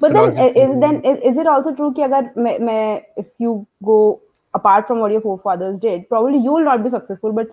but 0.00 0.12
then 0.12 0.36
is 0.38 0.80
then 0.80 1.02
is, 1.04 1.36
it 1.36 1.46
also 1.46 1.74
true 1.74 1.92
कि 1.94 2.02
अगर 2.02 2.30
मैं 2.38 2.58
मैं 2.58 3.02
if 3.16 3.26
you 3.40 3.66
go 3.84 4.20
apart 4.54 4.86
from 4.86 5.00
what 5.00 5.12
your 5.12 5.20
forefathers 5.20 5.78
did 5.78 6.08
probably 6.08 6.38
you 6.38 6.52
will 6.52 6.64
not 6.64 6.82
be 6.82 6.90
successful 6.90 7.32
but 7.32 7.48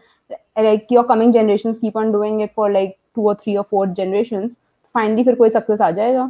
like 0.58 0.88
your 0.90 1.04
coming 1.04 1.32
generations 1.32 1.80
keep 1.80 1.96
on 1.96 2.12
doing 2.12 2.40
it 2.40 2.54
for 2.54 2.72
like 2.72 2.98
two 3.16 3.22
or 3.22 3.36
three 3.36 3.58
or 3.58 3.64
four 3.64 3.86
generations 4.02 4.58
finally 4.96 5.24
फिर 5.24 5.36
कोई 5.36 5.50
success 5.50 5.82
आ 5.82 5.92
जाएगा 5.92 6.30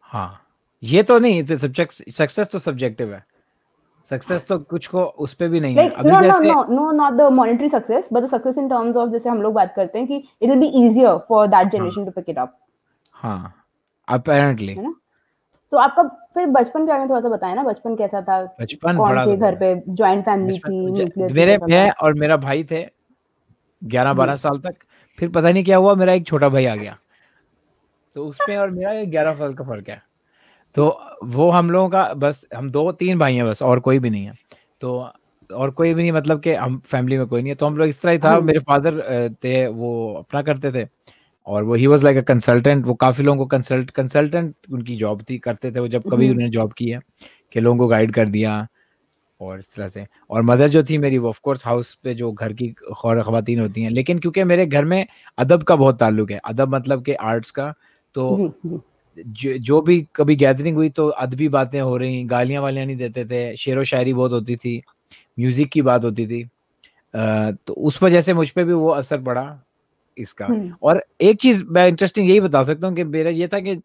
हाँ 0.00 0.28
ये 0.82 1.02
तो 1.02 1.18
नहीं 1.18 1.44
success 1.44 2.48
तो 2.52 2.58
subjective 2.58 3.14
है 3.14 3.24
success 4.04 4.46
तो 4.48 4.58
कुछ 4.58 4.86
को 4.86 5.04
उस 5.24 5.34
पे 5.34 5.48
भी 5.48 5.60
नहीं 5.60 5.76
like, 5.76 5.90
है 5.90 6.00
अभी 6.00 6.10
no, 6.10 6.22
जैसे 6.22 6.44
no 6.44 6.54
no 6.54 6.74
no 6.74 6.90
not 6.96 7.16
the 7.20 7.30
monetary 7.38 7.68
success 7.68 8.08
but 8.10 8.26
the 8.26 8.28
success 8.28 8.58
in 8.62 8.68
terms 8.68 8.96
of 8.96 9.12
जैसे 9.12 9.28
हम 9.28 9.42
लोग 9.42 9.54
बात 9.54 9.72
करते 9.76 9.98
हैं 9.98 10.08
कि 10.08 10.22
it 10.40 10.50
will 10.50 10.60
be 10.60 10.68
easier 10.82 11.14
for 11.30 11.46
that 11.54 11.72
generation 11.72 12.04
हाँ, 12.04 12.12
to 12.12 12.20
pick 12.20 12.34
it 12.34 12.38
up 12.38 12.52
हाँ 13.12 13.65
अपेरेंटली 14.08 14.74
सो 14.74 15.76
so, 15.76 15.82
आपका 15.82 16.02
फिर 16.34 16.46
बचपन 16.46 16.80
के 16.80 16.86
बारे 16.86 17.00
में 17.00 17.08
थोड़ा 17.10 17.20
सा 17.20 17.28
बताएँ 17.28 17.54
ना 17.54 17.62
बचपन 17.62 17.96
कैसा 17.96 18.20
था? 18.22 18.42
बचपन 18.60 18.96
कौन 18.96 19.24
से 19.24 19.36
घर 19.36 19.54
पे 19.54 19.74
जॉइंट 19.88 20.24
फैमिली 20.24 20.58
थी 20.58 21.32
मेरे 21.32 21.58
मैं 21.68 21.90
और 21.90 22.14
मेरा 22.14 22.36
भाई 22.36 22.64
थे 22.64 22.86
ग्यारह 23.82 24.12
बारह 24.12 24.36
साल 24.36 24.58
तक। 24.58 24.74
फिर 25.18 25.28
पता 25.28 25.50
नहीं 25.50 25.64
क्या 25.64 25.76
हुआ 25.76 25.94
मेरा 25.94 26.12
एक 26.12 26.26
छोटा 26.26 26.48
भाई 26.48 26.66
आ 26.66 26.74
गया। 26.74 26.96
तो 28.16 28.26
उसमें 28.26 28.56
और 28.56 28.70
मेरा 28.70 29.04
ग्यारह 29.04 29.34
साल 29.34 29.54
का 29.54 29.64
फ़र्क 29.64 29.88
है। 29.88 30.02
तो 30.74 31.00
वो 31.24 31.50
हम 31.50 31.70
लोगों 31.70 31.88
का 31.88 32.02
बस 32.14 32.44
हम 32.56 32.70
दो 32.70 32.92
तीन 32.92 33.18
भाई 33.18 33.34
हैं 33.34 33.46
बस 33.46 33.62
और 33.62 33.80
कोई 33.80 33.98
भी 33.98 34.10
नहीं 34.10 34.24
है। 34.24 34.32
तो 34.80 35.10
और 35.54 35.70
कोई 35.70 35.94
भी 35.94 36.02
नहीं 36.02 36.12
मतलब 36.12 36.40
कि 36.40 36.54
हम 36.54 36.78
फैमिली 36.78 37.18
में 37.18 37.26
कोई 37.26 37.42
नहीं 37.42 37.50
है। 37.50 37.56
तो 37.56 37.66
हम 37.66 37.76
लोग 37.76 37.88
इस 37.88 38.02
तरह 38.02 38.12
ही 38.12 38.18
था। 38.18 38.40
मेरे 38.40 38.58
फादर 38.58 39.00
थे 39.44 39.66
वो 39.66 40.14
अपना 40.14 40.42
करते 40.42 40.72
थे। 40.72 40.88
और 41.46 41.64
वो 41.64 41.74
he 41.74 41.86
was 41.86 42.04
like 42.04 42.16
a 42.16 42.20
consultant 42.20 42.86
वो 42.86 42.94
काफ़ी 42.94 43.24
लोगों 43.24 43.38
को 43.38 43.46
कंसल्ट 43.46 43.90
कंसल्टेंट 43.90 44.54
उनकी 44.72 44.96
जॉब 44.96 45.24
थी 45.30 45.38
करते 45.38 45.70
थे 45.72 45.80
वो 45.80 45.88
जब 45.88 46.02
कभी 46.12 46.30
उन्होंने 46.30 46.50
जॉब 46.50 46.72
की 46.72 46.88
है 46.90 47.00
कि 47.52 47.60
लोगों 47.60 47.78
को 47.78 47.86
गाइड 47.86 48.12
कर 48.12 48.28
दिया 48.28 48.66
और 49.40 49.58
इस 49.58 49.74
तरह 49.74 49.88
से 49.88 50.06
और 50.30 50.42
मदर 50.42 50.68
जो 50.68 50.82
थी 50.82 50.98
मेरी 50.98 51.18
वो 51.18 51.28
ऑफ़ 51.28 51.40
कोर्स 51.42 51.66
हाउस 51.66 51.94
पे 51.94 52.14
जो 52.14 52.32
घर 52.32 52.52
की 52.52 52.68
खौर 52.94 53.22
खवातीन 53.22 53.60
होती 53.60 53.82
हैं 53.82 53.90
लेकिन 53.90 54.18
क्योंकि 54.18 54.44
मेरे 54.44 54.66
घर 54.66 54.84
में 54.84 55.06
अदब 55.38 55.62
का 55.62 55.76
बहुत 55.76 55.98
ताल्लुक 55.98 56.30
है 56.30 56.40
अदब 56.44 56.74
मतलब 56.74 57.04
के 57.04 57.14
आर्ट्स 57.14 57.50
का 57.50 57.72
तो 58.14 58.36
जी, 58.36 58.48
जी. 58.66 58.80
जो, 59.16 59.58
जो 59.58 59.80
भी 59.82 60.06
कभी 60.16 60.36
गैदरिंग 60.36 60.76
हुई 60.76 60.88
तो 60.88 61.08
अदबी 61.08 61.48
बातें 61.48 61.80
हो 61.80 61.96
रही 61.96 62.24
गालियाँ 62.24 62.62
वालियाँ 62.62 62.86
नहीं 62.86 62.96
देते 62.96 63.24
थे 63.24 63.56
शेर 63.56 63.78
व 63.78 63.84
शायरी 63.84 64.12
बहुत 64.14 64.32
होती 64.32 64.56
थी 64.56 64.80
म्यूज़िक 65.38 65.70
की 65.70 65.82
बात 65.82 66.04
होती 66.04 66.26
थी 66.26 66.42
आ, 67.14 67.50
तो 67.50 67.72
उस 67.72 68.02
वजह 68.02 68.20
से 68.20 68.34
मुझ 68.34 68.50
पर 68.50 68.64
भी 68.64 68.72
वो 68.72 68.88
असर 68.88 69.20
पड़ा 69.20 69.42
इसका। 70.18 70.48
और 70.82 71.04
एक 71.20 71.40
चीज़ 71.40 71.62
मैं 71.64 71.86
इंटरेस्टिंग 71.88 72.28
यही 72.28 72.40
बता 72.40 72.62
सकता 72.64 72.86
हूँ 72.86 72.96
कि 72.96 73.04
मेरा 73.04 73.30
ये 73.30 73.48
था 73.48 73.60
कि 73.60 73.80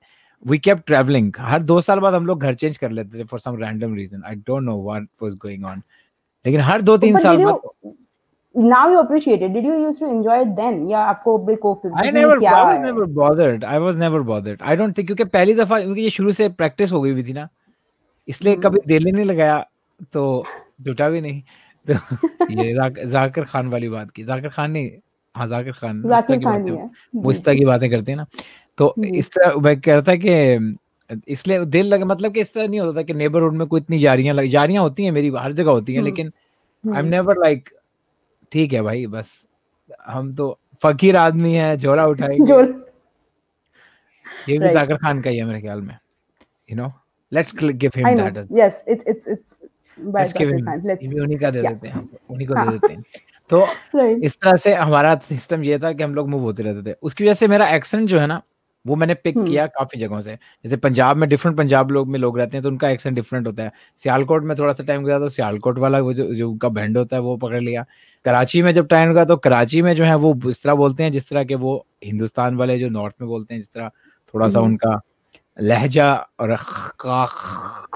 वी 0.45 0.57
केप 0.59 0.83
ट्रैवलिंग 0.87 1.31
हर 1.39 1.63
दो 1.63 1.79
साल 1.81 1.99
बाद 1.99 2.13
हम 2.13 2.25
लोग 2.25 2.41
घर 2.41 2.53
चेंज 2.55 2.77
कर 2.77 2.91
लेते 2.91 3.19
थे 3.19 3.23
for 3.23 3.39
some 3.39 3.55
random 3.63 3.95
reason 3.95 4.23
I 4.27 4.35
don't 4.35 4.63
know 4.63 4.81
what 4.83 5.07
was 5.23 5.35
going 5.41 5.65
on 5.65 5.81
लेकिन 6.45 6.61
हर 6.61 6.81
दो 6.81 6.97
तीन 6.97 7.17
साल 7.17 7.43
बाद 7.45 7.59
now 8.55 8.79
you 8.91 8.95
appreciate 8.99 9.43
it. 9.45 9.51
Did 9.55 9.67
you 9.67 9.75
used 9.81 10.01
to 10.03 10.07
enjoy 10.13 10.37
it 10.45 10.49
then? 10.55 10.79
या 10.89 10.99
आपको 11.09 11.37
break 11.45 11.65
off 11.65 11.85
I 11.99 12.09
never 12.15 12.33
I 12.53 12.63
was 12.69 12.79
never 12.85 13.05
bothered 13.19 13.63
I 13.73 13.77
was 13.83 13.99
never 14.01 14.19
bothered 14.29 14.65
I 14.71 14.75
don't 14.79 14.97
think 14.97 15.07
क्योंकि 15.07 15.23
पहली 15.35 15.53
दफ़ा 15.55 15.79
क्योंकि 15.81 16.01
ये 16.01 16.09
शुरू 16.09 16.33
से 16.39 16.47
प्रैक्टिस 16.61 16.91
हो 16.91 17.01
गई 17.01 17.11
हुई 17.11 17.23
थी 17.23 17.33
ना 17.33 17.47
इसलिए 18.27 18.55
कभी 18.65 18.79
दिल 18.87 19.03
नहीं 19.11 19.25
लगाया 19.25 19.57
तो 20.13 20.23
जुटा 20.81 21.09
भी 21.09 21.21
नहीं। 21.21 21.41
तो 21.87 21.93
ये 22.51 23.07
जाकिर 23.09 23.43
खान 23.45 23.67
वाली 23.69 23.89
बात 23.89 24.11
की। 24.11 24.23
जाकिर 24.23 24.49
खान 24.49 24.71
नहीं 24.71 24.89
हाँ 25.35 25.47
जाकिर 25.47 25.73
खान 25.73 26.01
जाकिर 26.09 26.39
खान 26.39 26.67
ही 26.67 26.75
है। 26.75 26.89
वो 27.15 27.31
इस 27.31 27.43
तरह 27.43 27.55
की 27.55 27.65
बातें 27.65 27.89
करते 27.89 28.11
हैं 28.11 28.17
ना। 28.17 28.25
तो 28.77 28.93
इस 29.05 29.29
तरह 29.31 29.59
मैं 29.61 29.79
कह 29.81 29.99
रहा 29.99 30.15
कि 30.25 30.77
इसलिए 31.27 31.65
दिल 31.67 31.85
लगा 31.87 32.05
मतलब 32.05 32.33
कि 32.33 32.41
इस 32.41 32.53
तरह 32.53 32.67
नहीं 32.67 32.79
होता 32.79 32.97
था 32.97 33.03
कि 33.03 33.13
नेबरहुड 33.13 33.53
में 33.53 33.67
कोई 33.67 33.81
इतनी 33.81 33.99
जारियाँ 33.99 34.35
लग 34.35 34.47
जारियाँ 34.49 34.83
होती 34.83 35.03
हैं 35.05 35.11
मेरी 35.11 35.31
हर 35.37 35.53
जगह 35.53 35.71
होती 35.71 35.93
हैं 35.93 36.01
लेकिन 36.03 36.31
आई 36.83 36.99
एम 36.99 37.05
नेवर 37.05 37.39
लाइक 37.39 37.69
ठीक 38.51 38.73
है 38.73 38.81
भाई 38.81 39.05
बस 39.07 39.47
हम 40.07 40.33
तो 40.33 40.57
फकीर 40.83 41.17
आदमी 41.17 41.53
है 41.53 41.75
झोला 41.77 42.05
उठाएँगे। 42.07 42.53
ये 44.49 44.57
भी 44.59 44.73
जाकिर 44.73 44.97
खान 44.97 45.21
का 45.21 45.29
ही 45.29 45.37
है 45.37 45.45
मेरे 45.45 45.61
ख्याल 45.61 45.81
में 45.81 45.97
you 46.69 46.77
know 46.77 46.91
let's 47.31 47.55
give 47.55 47.91
him 47.97 48.15
that 48.15 48.47
yes 48.59 48.83
it's 48.89 49.07
it's 49.07 49.27
it's 49.27 49.57
let's 49.97 50.33
give 50.37 50.53
him 50.53 51.21
उन्हीं 51.23 51.37
का 51.39 51.51
दे 51.51 51.61
देते 51.61 51.87
हैं 51.87 52.07
उन्हीं 52.29 52.47
को 52.47 52.53
दे 52.55 52.71
देते 52.71 52.93
हैं। 52.93 53.03
तो 53.51 53.65
इस 54.25 54.37
तरह 54.41 54.55
से 54.55 54.73
हमारा 54.75 55.15
सिस्टम 55.23 55.63
ये 55.63 55.79
था 55.79 55.91
कि 55.93 56.03
हम 56.03 56.15
लोग 56.15 56.29
मूव 56.29 56.41
होते 56.41 56.63
रहते 56.63 56.89
थे। 56.89 56.95
उसकी 57.01 57.23
वजह 57.23 57.33
से 57.33 57.47
मेरा 57.47 57.67
एक्सेंट 57.69 58.07
जो 58.09 58.19
है 58.19 58.27
ना 58.27 58.41
वो 58.85 58.95
मैंने 58.95 59.13
पिक 59.15 59.37
हम्म। 59.37 59.47
किया 59.47 59.65
काफ़ी 59.67 59.99
जगहों 59.99 60.19
से। 60.21 60.33
जैसे 60.65 60.77
पंजाब 60.77 61.17
में 61.17 61.27
डिफरेंट 61.29 61.57
पंजाब 61.57 61.91
लोग 61.91 62.07
में 62.09 62.17
लोग 62.19 62.37
रहते 62.39 62.57
हैं 62.57 62.63
तो 62.63 62.69
उनका 62.69 62.89
एक्सेंट 62.89 63.15
डिफरेंट 63.15 63.47
होता 63.47 63.63
है। 63.63 63.71
सियालकोट 63.97 64.43
में 64.43 64.55
थोड़ा 64.57 64.73
सा 64.73 64.83
टाइम 64.83 65.03
गया 65.05 65.19
तो 65.19 65.29
सियालकोट 65.29 65.79
वाला 65.79 65.99
वो 65.99 66.13
जो 66.13 66.33
जो 66.35 66.49
उनका 66.51 66.69
बैंड 66.69 66.97
होता 66.97 67.15
है 67.15 67.21
वो 67.21 67.35
पकड़ 67.37 67.59
लिया। 67.59 67.85
कराची 68.25 68.61
में 68.61 68.73
जब 68.73 68.87
टाइम 68.87 69.13
गया 69.13 69.25
तो 69.25 69.37
कराची 69.37 69.81
में 69.81 69.93
जो 69.95 70.03
है 70.03 70.15
वो 70.15 70.35
इस 70.49 70.63
तरह 70.63 70.75
बोलते 70.75 71.03
हैं 71.03 71.11
जिस 71.11 71.29
तरह 71.29 71.43
के 71.43 71.55
वो 71.57 71.75
हिंदुस्तान 72.03 72.55
वाले 72.55 72.77
जो 72.79 72.89
नॉर्थ 72.89 73.15
में 73.21 73.27
बोलते 73.29 73.53
हैं 73.53 73.61
जिस 73.61 73.71
तरह 73.73 73.89
थोड़ा 74.33 74.49
सा 74.49 74.59
हम्म। 74.59 74.69
उनका 74.69 74.99
लहजा 75.59 76.13
और 76.39 76.57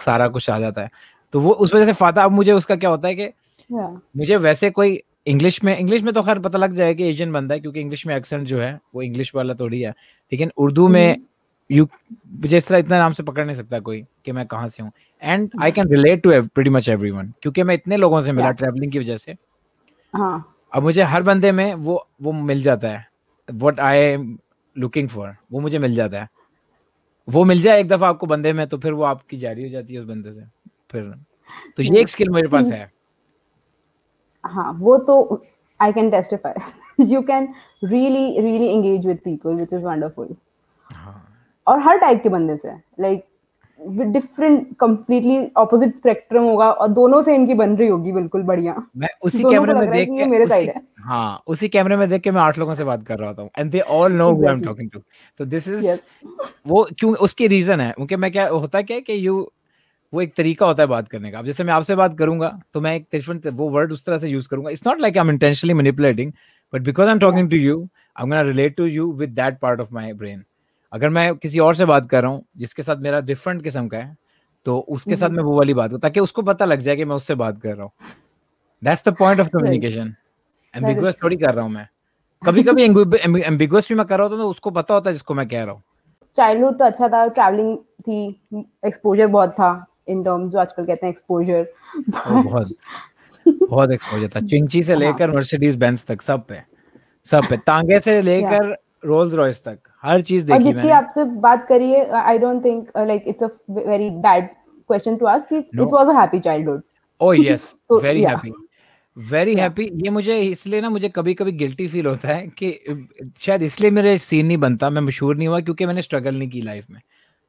सारा 0.02 0.28
कुछ 0.28 0.50
आ 0.50 0.60
जाता 0.60 0.82
है। 0.82 0.90
तो 1.34 1.40
वो 1.40 1.52
उस 1.52 1.74
वजह 1.76 1.86
से 1.86 1.94
फाता 1.96 2.24
अब 2.24 2.32
मुझे 2.32 2.52
उसका 2.52 2.76
क्या 2.76 2.90
होता 2.90 3.08
है 3.08 3.16
कि 3.16 3.30
मुझे 3.70 4.36
वैसे 4.38 4.70
कोई 4.70 5.02
इंग्लिश 5.27 5.63
में 5.63 5.77
इंग्लिश 5.77 6.01
में 6.03 6.13
तो 6.13 6.22
खैर 6.24 6.39
पता 6.39 6.58
लग 6.58 6.74
जाए 6.74 6.94
कि 6.96 7.03
एशियन 7.03 7.32
बंदा 7.32 7.55
है 7.55 7.60
क्योंकि 7.62 7.79
इंग्लिश 7.79 8.05
में 8.08 8.15
एक्सेंट 8.15 8.48
जो 8.48 8.60
है 8.60 8.79
वो 8.96 9.01
इंग्लिश 9.01 9.34
वाला 9.36 9.53
थोड़ी 9.53 9.82
है। 9.82 9.89
लेकिन 10.32 10.51
उर्दू 10.58 10.88
में 10.88 11.17
यू 11.70 11.88
मुझे 12.32 12.58
इस 12.58 12.67
तरह 12.67 12.77
इतना 12.77 12.98
नाम 12.98 13.13
से 13.13 13.24
पकड़ 13.24 13.46
नहीं 13.46 13.55
सकता 13.55 13.79
कोई 13.79 14.03
कि 14.25 14.32
मैं 14.32 14.46
कहाँ 14.48 14.70
से 14.70 14.84
हूँ। 14.84 14.91
And 15.22 15.50
I 15.62 15.72
can 15.72 15.88
relate 15.88 16.24
to 16.24 16.32
pretty 16.32 16.70
much 16.70 16.89
everyone 16.89 17.34
क्योंकि 17.41 17.63
मैं 17.63 17.75
इतने 17.75 17.98
लोगों 17.98 18.22
से 18.22 18.32
मिला 18.32 18.51
ट्रैवलिंग 18.51 18.91
की 18.91 19.00
वजह 19.00 19.17
से। 19.17 19.36
हाँ। 20.13 20.55
अब 20.74 20.84
मुझे 20.84 21.03
हर 21.03 21.24
बंदे 21.24 21.51
में 21.51 21.74
वो 21.74 22.08
वो 22.22 22.32
मिल 22.32 22.62
जाता 22.63 22.88
है। 22.88 23.08
What 23.50 23.79
I 23.79 23.98
am 23.98 24.38
looking 24.75 25.10
for 25.10 25.36
वो 25.51 25.60
मुझे 25.60 25.79
मिल 25.79 25.96
जाता 25.96 26.22
है। 26.22 26.29
वो 27.27 27.44
मिल 27.44 27.62
जाए 27.62 27.79
एक 27.79 27.88
दफ़ा 27.88 28.08
आपको 28.08 28.27
बंदे 28.27 28.53
में 28.53 28.65
तो 28.67 28.77
फिर 28.77 28.94
वो 28.94 29.03
आपकी 29.03 29.38
जारी 29.38 29.63
हो 29.63 29.70
जाती 29.70 29.94
है 29.94 30.00
उस 30.00 30.08
बंदे 30.08 30.34
से। 30.34 30.44
फिर 30.91 31.13
तो 31.77 31.84
ये 31.84 32.00
एक 32.01 32.10
स्किल 32.10 32.29
मेरे 32.29 32.48
पास 32.48 32.72
है। 32.72 32.91
हाँ 34.46 34.72
वो 34.80 34.98
तो 35.08 35.42
I 35.80 35.94
can 35.94 36.10
testify 36.12 37.06
you 37.06 37.22
can 37.22 37.48
really 37.84 38.42
really 38.42 38.68
engage 38.68 39.06
with 39.08 39.20
people 39.25 39.56
which 39.56 39.74
is 39.74 39.86
wonderful 39.86 40.36
और 41.68 41.80
हर 41.80 41.98
टाइप 41.98 42.24
के 42.24 42.30
बंदे 42.30 42.58
से 42.58 42.75
like 43.02 43.25
different 43.80 44.68
completely 44.80 45.38
opposite 45.58 45.96
spectrum 45.96 46.44
होगा 46.44 46.70
और 46.72 46.88
दोनों 46.90 47.22
से 47.22 47.34
इनकी 47.36 47.54
बन 47.54 47.75
रही 47.78 47.88
होगी 47.88 48.12
बिल्कुल 48.12 48.44
बढ़िया। 48.44 48.75
मैं 48.98 49.08
उसी 49.24 49.44
कैमरे 49.44 49.74
में 49.74 49.90
देख 49.92 50.10
के 50.10 50.25
मेरे 50.25 50.48
साइड 50.48 50.70
है। 50.70 50.82
हाँ 51.00 51.42
उसी 51.48 51.70
कैमरे 51.70 51.98
में 51.98 52.08
देख 52.10 52.22
के 52.22 52.32
मैं 52.32 52.42
आठ 52.42 52.58
लोगों 52.58 52.75
से 52.75 52.84
बात 52.84 53.06
कर 53.08 53.20
रहा 53.20 53.30
होता 53.30 53.42
हूँ 53.42 53.50
and 53.60 53.72
they 53.72 53.80
all 53.98 54.14
know 54.14 54.30
who 54.32 54.46
I 54.48 54.54
am 54.54 54.62
talking 54.62 54.90
to 54.90 55.00
तो 55.40 55.46
दिस 55.46 55.68
इज़ 55.68 56.02
वो 56.68 56.88
क्यों 57.00 57.14
उसकी 57.18 57.48
रीजन 57.48 57.82
है 57.82 57.92
क्योंकि 57.92 58.16
मैं 58.16 58.32
क्या 58.32 58.48
होता 58.48 58.82
क्या 58.82 58.98
है 58.98 59.02
कि 59.02 59.28
यू 59.28 59.50
वो 60.14 60.22
एक 60.22 60.34
तरीका 60.36 60.66
होता 60.66 60.84
है 60.84 60.88
बात 60.88 61.08
करने 61.08 61.32
का। 61.32 61.40
अब 61.40 61.46
जैसे 61.46 61.64
मैं 61.64 61.74
आपसे 61.74 61.96
बात 61.96 62.18
करूँगा 62.18 62.50
तो 62.74 62.82
मैं 62.82 62.96
एक 62.96 63.06
डिफरेंट 63.12 63.48
वो 63.48 63.70
वर्ड 63.70 63.92
उस 63.92 64.06
तरह 64.06 64.18
से 64.18 64.28
यूज़ 64.30 64.50
करूँगा। 64.50 64.70
It's 64.72 64.86
not 64.88 65.00
like 65.02 65.18
I 65.18 65.22
am 65.22 65.30
intentionally 65.32 65.74
manipulating 65.74 66.32
but 66.74 66.82
because 66.82 67.08
I 67.08 67.14
am 67.14 67.20
talking 67.20 67.50
to 67.52 67.58
you 67.58 67.78
I 67.82 68.24
am 68.24 68.30
gonna 68.30 68.42
relate 68.42 68.76
to 68.78 68.86
you 68.86 69.12
with 69.14 69.30
that 69.32 69.60
part 69.60 69.82
of 69.82 69.94
my 69.94 70.14
brain 70.14 70.44
अगर 70.94 71.10
मैं 71.10 71.36
किसी 71.36 71.60
और 71.60 71.76
से 71.76 71.86
बात 71.86 72.10
कर 72.10 72.22
रहा 72.24 72.32
हूँ 72.32 72.44
जिसके 72.58 72.84
साथ 72.84 72.98
मेरा 73.02 73.20
डिफरेंट 73.22 73.64
किस्म 73.64 73.88
का 73.88 73.98
है 73.98 74.16
तो 74.66 74.78
उसके 74.90 75.16
साथ 75.16 75.30
मैं 75.30 75.44
वो 75.44 75.58
वाली 75.58 75.74
बात 75.74 75.90
करूँ 75.90 76.02
ताकि 76.02 76.20
उसको 76.20 76.42
पता 76.44 76.66
लग 76.66 76.80
जाए 76.80 76.96
कि 76.96 77.06
मैं 77.06 77.16
उससे 77.16 77.36
बात 77.36 77.60
कर 77.62 77.76
रहा 77.76 77.84
हूँ। 77.84 77.92
That's 78.82 79.08
the 79.08 79.14
point 79.16 79.40
of 79.40 79.48
communication 79.50 80.14
ambiguous 80.74 81.18
थोड़ी 81.24 81.38
कर 81.38 81.54
रहा 81.54 81.64
हूँ 81.64 81.72
मैं। 81.72 81.88
कभी 82.42 82.64
कभी 82.64 82.84
एम्बिगुअस 82.84 83.90
भी 83.90 83.96
मैं 83.96 84.06
कर 84.06 84.18
रहा 84.18 84.24
होता 84.24 84.36
हूँ 84.36 84.44
तो 84.44 84.50
उसको 84.50 84.72
पता 84.72 84.94
होता 84.94 85.10
है 85.10 85.14
जिसको 85.14 85.34
मैं 85.34 85.48
कह 85.48 85.64
रहा 85.64 85.74
हूँ। 85.74 85.84
चाइल्डहुड 86.36 86.78
तो 86.80 86.86
अच्छा 86.86 87.08
था 87.08 87.28
ट्रैवलिंग 87.28 87.78
थी 87.78 88.28
एक्सपोजर 88.86 89.28
बहुत 89.28 89.52
था। 89.52 89.86
इन 90.08 90.24
टर्म्स 90.24 90.52
जो 90.54 90.60
आजकल 90.60 90.86
कहते 90.86 91.06
हैं 91.06 91.12
एक्सपोजर 91.12 91.68
बहुत 92.10 92.68
बहुत 93.46 93.92
एक्सपोजर 93.92 94.28
था। 94.36 94.40
चिंची 94.48 94.84
से 94.84 94.96
लेकर 95.04 95.32
मर्सिडीज 95.36 95.76
बेंज 95.76 96.06
तक 96.06 96.22
सब 96.22 96.46
पे 96.50 96.62
सब 97.28 97.48
पे। 97.50 97.58
तांगे 97.58 98.00
से 98.00 98.22
लेकर 98.22 98.76
रोल्स 99.06 99.34
रॉयस 99.34 99.64
तक 99.64 99.78
हर 100.04 100.22
चीज़ 100.22 100.44
और 100.44 100.58
देखी 100.58 100.64
जितनी 100.64 100.78
मैंने। 100.78 100.92
आपसे 100.94 101.24
बात 101.42 101.66
करिए 101.70 102.04
I 102.24 102.38
don't 102.38 102.64
think 102.66 102.90
like 102.98 103.24
it's 103.28 103.44
a 103.44 103.50
very 103.72 104.10
bad 104.28 104.48
question 104.90 105.16
to 105.18 105.26
ask 105.26 105.54
it 105.54 105.80
was 105.82 106.08
a 106.08 106.20
happy 106.20 106.40
childhood 106.40 106.82
oh 107.22 107.34
yes 107.34 107.76
very 107.94 108.24
happy 108.24 108.52
very. 109.18 109.56
Happy 109.56 109.84
ये 110.04 110.10
मुझे 110.10 110.38
इसलिए 110.40 110.82
ना 110.82 110.90
मुझे 110.90 111.10
कभी 111.10 111.34
कभी 111.34 111.52
गिल्टी 111.60 111.88
फील 111.88 112.06
होता 112.06 112.28
है 112.28 112.48
कि 112.62 112.72
शायद 113.42 113.62
इसलिए 113.64 113.92
मेरे 113.92 114.18
सीन 114.18 114.46
नहीं 114.46 114.58
बनता 114.58 114.90
मैं 114.90 115.02
मशहूर 115.02 115.36
नहीं 115.38 115.48
हुआ 115.48 115.60
क्योंकि 115.60 115.86
मैंने 115.86 116.02
स्ट्रगल 116.02 116.36
नहीं 116.36 116.50
की 116.50 116.62
लाइफ 116.62 116.90
में। 116.90 117.02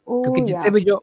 क्योंकि 0.09 0.41
Oh, 0.41 0.47
जितने 0.47 0.63
yeah. 0.63 0.75
भी 0.75 0.81
जो 0.81 1.03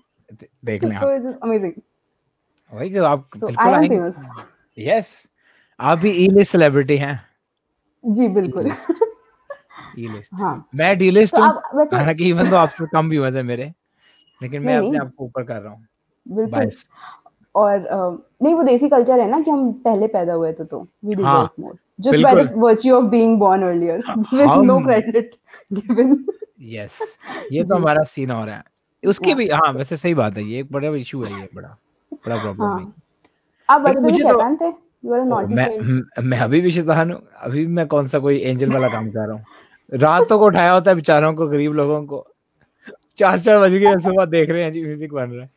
I 0.31 0.33
expected. 0.33 0.39
दे- 0.39 0.49
देख 0.65 0.83
लें 0.83 0.97
So 0.97 1.03
आप 1.03 1.39
amazing. 1.39 1.81
वही 2.73 2.93
तो 2.95 3.03
आप 3.05 3.29
So 3.29 3.43
बिल्कुल 3.45 3.65
I 3.65 3.77
am 3.77 3.89
famous. 3.89 4.25
यस 4.79 5.27
आप 5.79 5.97
भी 5.97 6.11
ई 6.11 6.27
लिस्ट 6.27 6.51
सेलिब्रिटी 6.51 6.97
हैं। 6.97 7.25
जी 8.03 8.27
बिल्कुल। 8.27 8.67
ई 9.99 10.07
लिस्ट 10.07 10.33
हाँ। 10.33 10.69
मैं 10.75 10.97
डी 10.97 11.09
लिस्ट 11.11 11.35
हूँ। 11.39 11.61
वैसे 11.75 11.95
हालाँकि 11.95 12.29
इवन 12.29 12.49
तो 12.49 12.55
आपसे 12.55 12.85
कम 12.85 13.09
व्यूअर्स 13.09 13.35
है 13.35 13.43
मेरे 13.43 13.73
लेकिन 14.43 14.61
मैं 14.61 14.77
अपने 14.77 14.97
आप 14.97 15.13
को 15.17 15.25
ऊपर 15.25 15.43
कर 15.43 15.61
रहा 15.61 15.73
हूँ। 15.73 15.87
बिल्कुल। 16.27 16.69
और 17.55 17.79
नहीं 18.43 18.55
वो 18.55 18.63
देसी 18.63 18.89
कल्चर 18.89 19.19
है 19.19 19.29
ना 19.29 19.39
कि 19.41 19.51
हम 19.51 19.71
पहले 19.73 20.07
पैदा 20.07 20.33
हुए 20.33 20.53
थे 20.53 20.65
तो। 20.65 20.87
वी 21.05 21.13
हाँ, 21.23 21.47
deserve 21.47 21.63
more 21.63 21.77
just 21.99 22.21
by 22.23 22.33
the 22.33 22.37
बिल्कुल। 22.37 22.61
Virtue 22.63 22.95
of 22.95 23.05
being 23.05 23.39
born 23.39 23.63
earlier 23.63 23.97
with 24.33 24.47
hmm- 24.49 24.65
no 24.65 24.79
credit 24.79 25.35
given 25.73 26.25
yes 26.61 27.17
ये 27.51 27.63
तो 27.63 27.75
हमारा 27.79 28.03
सीन 28.03 28.31
हो 28.31 28.45
रहा 28.45 28.55
है। 28.55 28.63
उसकी 29.03 29.33
भी 29.33 29.47
हाँ 29.47 29.71
वैसे 29.73 29.97
सही 29.97 30.13
बात 30.13 30.37
है 30.37 30.43
ये 30.43 30.59
एक 30.59 30.71
बड़ा 30.71 30.95
इशू 30.95 31.23
है 31.23 31.39
ये 31.41 31.47
बड़ा 31.55 31.77
बड़ा 32.25 32.37
प्रॉब्लम 32.37 32.63
है 32.63 32.69
हाँ। 32.69 32.93
आप 33.69 33.81
बचपन 33.81 34.01
मुझे 34.01 34.23
तो- 34.23 34.29
यू 35.05 35.13
आर 35.13 35.19
अ 35.19 35.23
नॉटी 35.23 35.53
मैं 35.53 36.23
मैं 36.23 36.39
अभी 36.39 36.61
भी 36.61 36.71
शैतान 36.71 37.11
हूँ 37.11 37.21
अभी 37.37 37.67
मैं 37.67 37.87
कौन 37.87 38.07
सा 38.07 38.19
कोई 38.19 38.39
एंजल 38.39 38.71
वाला 38.73 38.87
काम 38.87 39.09
कर 39.11 39.19
रहा 39.19 39.35
हूँ? 39.37 39.45
रातों 39.93 40.39
को 40.39 40.45
उठाया 40.45 40.71
होता 40.71 40.91
है 40.91 40.95
बेचारों 40.95 41.33
को 41.33 41.47
गरीब 41.47 41.73
लोगों 41.73 42.05
को। 42.05 42.27
चार 43.17 43.39
चार 43.39 43.59
बज 43.59 43.73
गए 43.73 43.97
सुबह 43.97 44.25
देख 44.25 44.49
रहे 44.49 44.63
हैं 44.63 44.73
जी 44.73 44.83
म्यूज़िक 44.83 45.13
बन 45.13 45.29
रहा 45.29 45.43
है। 45.43 45.49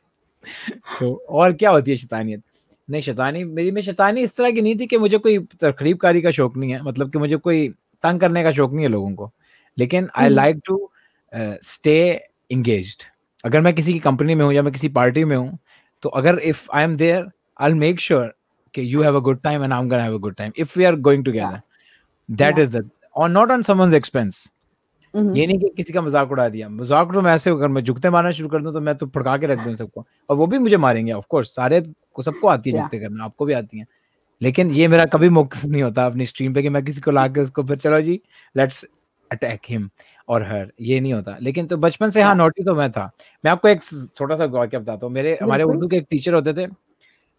तो 1.00 1.14
और 1.28 1.52
क्या 1.52 1.70
होती 1.70 1.90
है 1.90 1.96
शैतानियत? 1.96 2.42
नहीं 2.90 3.02
शैतानी 3.02 3.44
मेरी 3.44 3.70
में 3.70 3.82
शैतानी 3.82 4.20
इस 4.20 4.36
तरह 4.36 4.50
की 4.50 4.62
नहीं 4.62 4.76
थी 4.80 4.86
कि 4.86 4.98
मुझे 4.98 5.18
कोई 5.18 5.38
तकरीबकारी 5.38 6.22
का 6.22 6.30
शौक 6.30 6.56
नहीं 6.56 6.72
है 6.72 6.82
मतलब 6.82 7.12
कि 7.12 7.18
मुझे 7.18 7.36
कोई 7.36 7.68
तंग 8.02 8.20
करने 8.20 8.42
का 8.42 8.50
शौक 8.50 8.72
नहीं 8.72 8.84
है 8.84 8.90
लोगों 8.90 9.14
को। 9.14 9.30
लेकिन 9.78 10.08
I. 10.16 10.28
Like 10.28 10.60
to 10.64 10.90
stay 11.62 12.20
engaged 12.50 13.02
अगर 13.44 13.60
मैं 13.60 13.74
किसी 13.74 13.92
की 13.92 13.98
कंपनी 13.98 14.34
में 14.34 14.44
हूँ 14.44 14.52
या 14.52 14.62
मैं 14.62 14.72
किसी 14.72 14.88
पार्टी 14.88 15.24
में 15.24 15.36
हूँ 15.36 15.58
तो 16.02 16.08
अगर 16.20 16.38
if 16.38 16.66
I 16.74 16.84
am 16.84 16.96
there 16.96 17.30
I 17.60 17.72
make 17.74 18.00
sure 18.00 18.34
कि 18.74 18.82
have 18.96 19.16
a 19.16 19.20
good 19.20 19.40
time 19.42 19.64
and 19.64 19.74
I'm 19.74 19.88
gonna 19.90 20.04
have 20.04 20.14
a 20.14 20.18
good 20.18 20.36
time 20.36 20.52
if 20.56 20.76
we 20.76 20.86
are 20.86 20.96
going 21.08 21.24
together. 21.24 21.62
That 22.28 22.56
Yeah. 22.56 22.62
is 22.62 22.70
the 22.70 22.80
or 23.16 23.28
not 23.28 23.50
on 23.50 23.64
someone's 23.68 23.96
expense. 23.98 24.38
Hmm, 25.14 25.34
ये 25.36 25.46
नहीं 25.46 25.58
कि 25.58 25.68
किसी 25.76 25.92
का 25.92 26.00
मज़ाक 26.02 26.30
उड़ा 26.32 26.48
दिया 26.48 26.68
मज़ाक 26.68 27.12
तो 27.14 27.20
मैं 27.22 27.34
ऐसे 27.34 27.50
अगर 27.50 27.68
मैं 27.68 27.82
जुगते 27.84 28.10
मारना 28.10 28.30
शुरू 28.30 28.48
कर 28.48 28.62
दूँ 28.62 28.72
तो 28.72 28.80
मैं 28.80 28.94
तो 28.94 29.06
फड़का 29.06 29.36
के 29.38 29.46
रख 29.46 29.58
दूँ 29.64 29.74
सबको 29.74 30.04
और 30.30 30.36
वो 30.36 30.46
भी 30.46 30.58
मुझे 30.58 30.76
मारेंगे 30.76 31.12
ऑफ़ 31.12 31.26
कोर्स 31.30 31.54
सारे 31.56 31.80
को 32.14 32.22
सबको 32.22 32.48
आती 32.48 32.70
है. 32.70 32.78
जुगते 32.78 32.98
करना 32.98 33.24
आपको 33.24 33.44
भी 33.44 33.52
आती 33.52 33.78
है 33.78 33.86
लेकिन 34.42 34.70
ये 34.70 34.88
मेरा 34.88 35.04
कभी 35.06 35.28
मौका 35.28 35.60
नहीं 35.68 35.82
होता 35.82 36.06
अपनी 36.06 36.26
स्ट्रीम 36.26 36.54
पे 36.54 36.62
कि 36.62 36.68
मैं 36.68 36.84
किसी 36.84 37.00
को 37.00 37.10
ला 37.10 37.26
के 37.28 37.40
उसको 37.40 37.62
फिर 37.64 37.76
चलो 37.76 38.00
जी 38.00 38.20
लेट्स 38.54 38.84
अटैक 39.34 39.60
हिम 39.68 39.88
और 40.28 40.42
हर 40.44 40.72
ये 40.82 41.00
नहीं 41.00 41.12
होता। 41.14 41.36
लेकिन 41.40 41.66
तो 41.66 41.76
बचपन 41.78 42.10
से 42.10 42.22
हाँ 42.22 42.34
नोटी 42.34 42.64
तो 42.64 42.74
मैं 42.74 42.90
था। 42.92 43.10
मैं 43.44 43.52
आपको 43.52 43.68
एक 43.68 43.82
छोटा 44.16 44.36
सा 44.36 44.44
वाक्य 44.46 44.78
बताता 44.78 45.06
हूँ। 45.06 45.14
मेरे 45.14 45.38
हमारे 45.42 45.64
उर्दू 45.64 45.88
के 45.88 45.96
एक 45.96 46.06
टीचर 46.10 46.34
होते 46.34 46.52
थे 46.54 46.66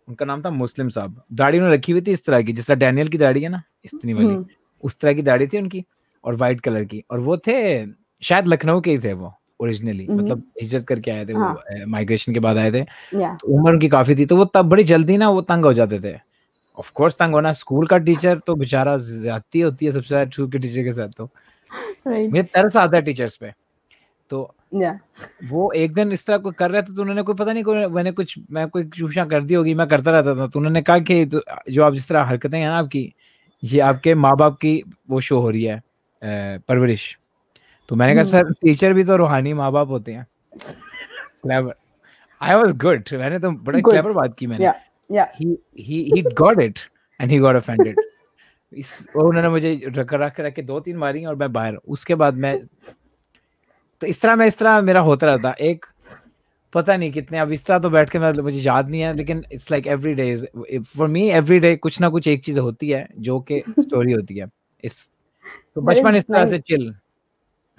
उनका 0.07 0.25
नाम 0.25 0.41
था 0.41 0.49
मुस्लिम 0.51 0.89
साहब। 0.89 1.21
दाढ़ी 1.33 1.57
उन्होंने 1.57 1.75
रखी 1.75 1.91
हुई 1.91 2.01
थी 2.01 2.11
इस 2.11 2.25
तरह 2.25 2.41
की 2.41 2.53
जिस 2.53 2.67
तरह 2.67 2.75
डैनियल 2.77 3.07
की 3.07 3.17
दाढ़ी 3.17 3.41
है 3.43 3.49
ना 3.49 3.61
इतनी 3.85 4.13
वाली। 4.13 4.25
हम्म, 4.25 4.45
उस 4.83 4.99
तरह 4.99 5.13
की 5.13 5.21
दाढ़ी 5.21 5.47
थी 5.47 5.57
उनकी 5.57 5.83
और 6.23 6.35
वाइट 6.35 6.61
कलर 6.61 6.83
की। 6.85 7.03
और 7.11 7.19
वो 7.19 7.37
थे 7.47 7.85
शायद 8.23 8.47
लखनऊ 8.47 8.81
के 8.81 8.91
ही 8.91 8.99
थे 8.99 9.13
वो 9.13 9.33
ओरिजिनली 9.61 10.05
हम्म। 10.05 10.21
मतलब 10.21 10.43
हिजरत 10.61 10.85
करके 10.87 11.11
आए 11.11 11.25
थे 11.25 11.33
हाँ। 11.33 11.51
वो 11.53 11.85
माइग्रेशन 11.87 12.33
के 12.33 12.39
बाद 12.39 12.57
आए 12.57 12.71
थे। 12.71 12.83
तो 12.83 13.47
उम्र 13.47 13.71
उनकी 13.71 13.89
काफ़ी 13.89 14.15
थी। 14.15 14.25
तो 14.25 14.37
वो 14.37 14.45
तब 14.45 14.69
बड़ी 14.69 14.83
जल्दी 14.83 15.17
ना 15.17 15.29
वो 15.29 15.41
तंग 15.43 15.65
हो 15.65 15.73
जाते 15.73 15.99
थे। 15.99 16.13
ऑफ़ 16.77 16.91
कोर्स 16.93 17.17
तंग 17.17 17.33
होना 17.33 17.51
स्कूल 17.53 17.87
का 17.87 17.97
टीचर 17.97 18.39
तो 18.39 18.55
बेचारा 18.55 18.95
ज्यादती 18.99 19.59
होती 19.61 19.85
है 19.85 19.91
सबसे 19.91 20.07
ज़्यादा 20.07 20.29
स्कूल 20.31 20.49
के 20.51 20.57
टीचर 20.57 20.83
के 20.83 20.91
साथ 20.91 21.09
तो। 21.17 21.29
Right. 22.07 22.29
मुझे 22.31 22.43
तरस 22.43 22.75
आता 22.77 22.97
है 22.97 23.03
टीचर्स 23.03 23.35
पे 23.37 23.53
तो 24.29 24.51
Yeah. 24.75 24.95
वो 25.49 25.71
एक 25.71 25.93
दिन 25.93 26.11
इस 26.11 26.25
तरह 26.25 26.37
को 26.37 26.51
कर 26.59 26.71
रहे 26.71 26.81
थे 26.81 26.95
तो 26.95 27.01
उन्होंने 27.01 27.21
कोई 27.23 27.35
पता 27.35 27.53
नहीं 27.53 27.63
कोई 27.63 27.85
मैंने 27.95 28.11
कुछ 28.11 28.33
मैं 28.51 28.67
कोई 28.69 28.83
चूषा 28.97 29.25
कर 29.25 29.41
दी 29.41 29.53
होगी 29.53 29.73
मैं 29.73 29.87
करता 29.87 30.11
रहता 30.11 30.35
था 30.35 30.47
तो 30.47 30.59
उन्होंने 30.59 30.81
कहा 30.81 30.99
कि 30.99 31.25
तो 31.25 31.41
जो 31.71 31.83
आप 31.83 31.93
जिस 31.93 32.07
तरह 32.09 32.23
हरकतें 32.29 32.57
हैं 32.59 32.67
ना 32.67 32.77
आपकी 32.77 33.03
ये 33.63 33.79
आपके 33.89 34.15
माँ 34.15 34.35
बाप 34.37 34.57
की 34.61 34.73
वो 35.09 35.21
शो 35.27 35.39
हो 35.41 35.49
रही 35.49 35.63
है 35.63 35.81
परवरिश 36.67 37.05
तो 37.89 37.95
मैंने 37.95 38.13
कहा। 38.13 38.23
सर 38.23 38.51
टीचर 38.61 38.93
भी 38.93 39.03
तो 39.03 39.15
रूहानी 39.17 39.53
माँ 39.53 39.71
बाप 39.71 39.89
होते 39.89 40.13
हैं 40.13 40.25
क्लेवर 40.57 41.75
आई 42.41 42.55
वाज 42.55 42.75
गुड 42.83 43.13
मैंने 43.13 43.39
तो 43.39 43.51
बड़ा 43.51 43.79
क्लेवर 43.89 44.11
बात 44.11 44.35
की 44.39 44.47
मैंने 44.47 44.65
Yeah. 44.65 44.81
Yeah. 45.15 45.31
he 45.39 45.47
he 45.87 45.97
he 46.11 46.21
got 46.43 46.59
it 46.67 46.79
and 47.19 47.31
he 47.31 47.39
got 47.39 47.55
offended 47.61 48.04
इस 48.75 49.07
और 49.15 49.25
उन्होंने 49.25 49.49
मुझे 49.49 49.81
रख 49.87 50.13
रख 50.13 50.39
रख 50.39 50.53
के 50.53 50.61
दो 50.61 50.79
तीन 50.79 50.97
मारी 50.97 51.25
और 51.25 51.35
मैं 51.35 51.53
बाहर। 51.53 51.75
उसके 51.75 52.15
बाद 52.15 52.33
मैं 52.33 52.59
तो 54.01 54.07
इस 54.07 54.21
तरह 54.21 54.35
मैं 54.35 54.47
इस 54.47 54.57
तरह 54.57 54.81
मेरा 54.81 54.99
होता 54.99 55.27
रहता। 55.27 55.55
एक 55.61 55.85
पता 56.73 56.97
नहीं 56.97 57.11
कितने 57.11 57.37
अब 57.37 57.51
इस 57.51 57.65
तरह 57.65 57.79
तो 57.79 57.89
बैठ 57.89 58.09
के 58.09 58.19
मैं 58.19 58.31
मुझे 58.33 58.59
याद 58.59 58.89
नहीं 58.89 59.01
है 59.01 59.13
लेकिन 59.13 59.45
it's 59.51 59.71
like 59.71 59.87
every 59.87 60.13
day 60.13 60.35
for 60.79 61.07
me 61.07 61.29
every 61.29 61.59
day 61.59 61.75
कुछ 61.75 62.01
ना 62.01 62.09
कुछ 62.09 62.27
एक 62.27 62.45
चीज़ 62.45 62.59
होती 62.59 62.89
है 62.89 63.07
जो 63.19 63.39
कि 63.39 63.63
स्टोरी 63.79 64.11
होती 64.11 64.37
है। 64.37 64.45
इस 64.83 65.09
तो 65.75 65.81
बचपन 65.81 66.15
इस 66.15 66.23
तरह 66.23 66.45
से 66.45 66.59
चिल 66.59 66.95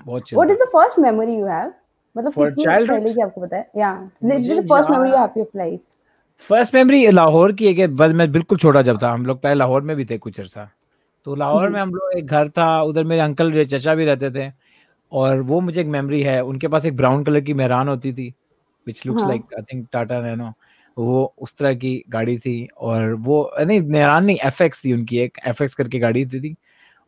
बहुत 0.06 0.22
chill 0.22 0.38
What 0.38 0.50
is 0.50 0.58
the 0.58 0.68
first 0.74 1.04
memory 1.04 1.42
you 1.42 1.50
have? 1.50 1.72
मतलब 2.16 2.32
कितनी 2.32 2.86
पहले 2.86 3.14
की 3.14 3.20
आपको 3.20 3.40
पता 3.40 3.56
है? 3.56 3.70
The 3.74 4.62
first 4.62 4.90
memory 4.90 5.06
you 5.06 5.14
याद- 5.14 5.36
have 5.36 5.46
of 5.46 5.60
life. 5.60 5.78
First 6.38 6.74
memory 6.74 7.10
Lahore 7.10 7.52
की 7.52 7.66
है 7.66 7.74
कि 7.74 7.86
बस 7.86 8.12
मैं 8.12 8.32
बिल्कुल 8.32 8.58
छोटा 8.58 8.82
जब 8.82 9.02
था 9.02 9.10
हम 9.10 9.26
लोग 9.26 9.40
पहले 9.40 9.54
लाहौर 9.54 9.82
में 9.82 9.96
भी 9.96 10.04
थे 10.04 10.18
कुछ 10.18 10.40
अर्सा। 10.40 10.70
तो 11.26 11.34
लाहौर 11.34 11.62
जी। 11.62 11.68
में 11.68 11.80
हम 11.80 11.94
लोग 11.94 12.18
एक 12.18 12.26
घर 12.26 12.48
था 12.48 12.82
उधर 12.82 13.04
मेरे 13.04 13.22
अंकल 13.22 13.50
मेरे 13.52 13.64
चचा 13.64 13.94
भी 13.94 14.04
रहते 14.04 14.30
थे 14.30 14.52
और 15.12 15.40
वो 15.40 15.60
मुझे 15.60 15.80
एक 15.80 15.86
मेमोरी 15.86 16.22
है 16.22 16.40
उनके 16.44 16.68
पास 16.68 16.84
एक 16.86 16.96
ब्राउन 16.96 17.24
कलर 17.24 17.40
की 17.40 17.54
मेहरान 17.54 17.88
होती 17.88 18.12
थी 18.12 18.34
विच 18.86 19.06
लुक्स 19.06 19.22
हाँ। 19.22 19.30
Like 19.30 19.42
I 19.58 19.62
think 19.62 19.88
Tata 19.92 20.20
Nano 20.20 20.52
वो 20.98 21.34
उस 21.38 21.56
तरह 21.56 21.74
की 21.74 22.04
गाड़ी 22.08 22.38
थी 22.38 22.68
और 22.78 23.12
वो 23.14 23.50
नहीं 23.60 23.80
निरान 23.80 24.24
नहीं 24.24 24.38
एफ़ 24.44 24.62
थी 24.84 24.92
उनकी 24.92 25.18
एक 25.18 25.38
एफएक्स 25.46 25.74
करके 25.74 25.98
गाड़ी 25.98 26.26
थी, 26.26 26.40
थी 26.40 26.56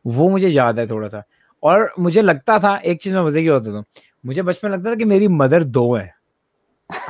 वो 0.06 0.28
मुझे 0.28 0.48
याद 0.48 0.78
है 0.78 0.86
थोड़ा 0.86 1.08
सा 1.08 1.22
और 1.62 1.92
मुझे 1.98 2.22
लगता 2.22 2.58
था 2.58 2.76
एक 2.76 3.02
चीज़ 3.02 3.14
में 3.14 3.22
मज़े 3.22 3.42
की 3.42 3.46
होता 3.46 3.72
था 3.72 3.84
मुझे 4.26 4.42
बचपन 4.42 4.70
लगता 4.70 4.90
था 4.90 4.94
कि 4.94 5.04
मेरी 5.04 5.28
मदर 5.28 5.64
दो 5.64 5.94
है 5.94 6.14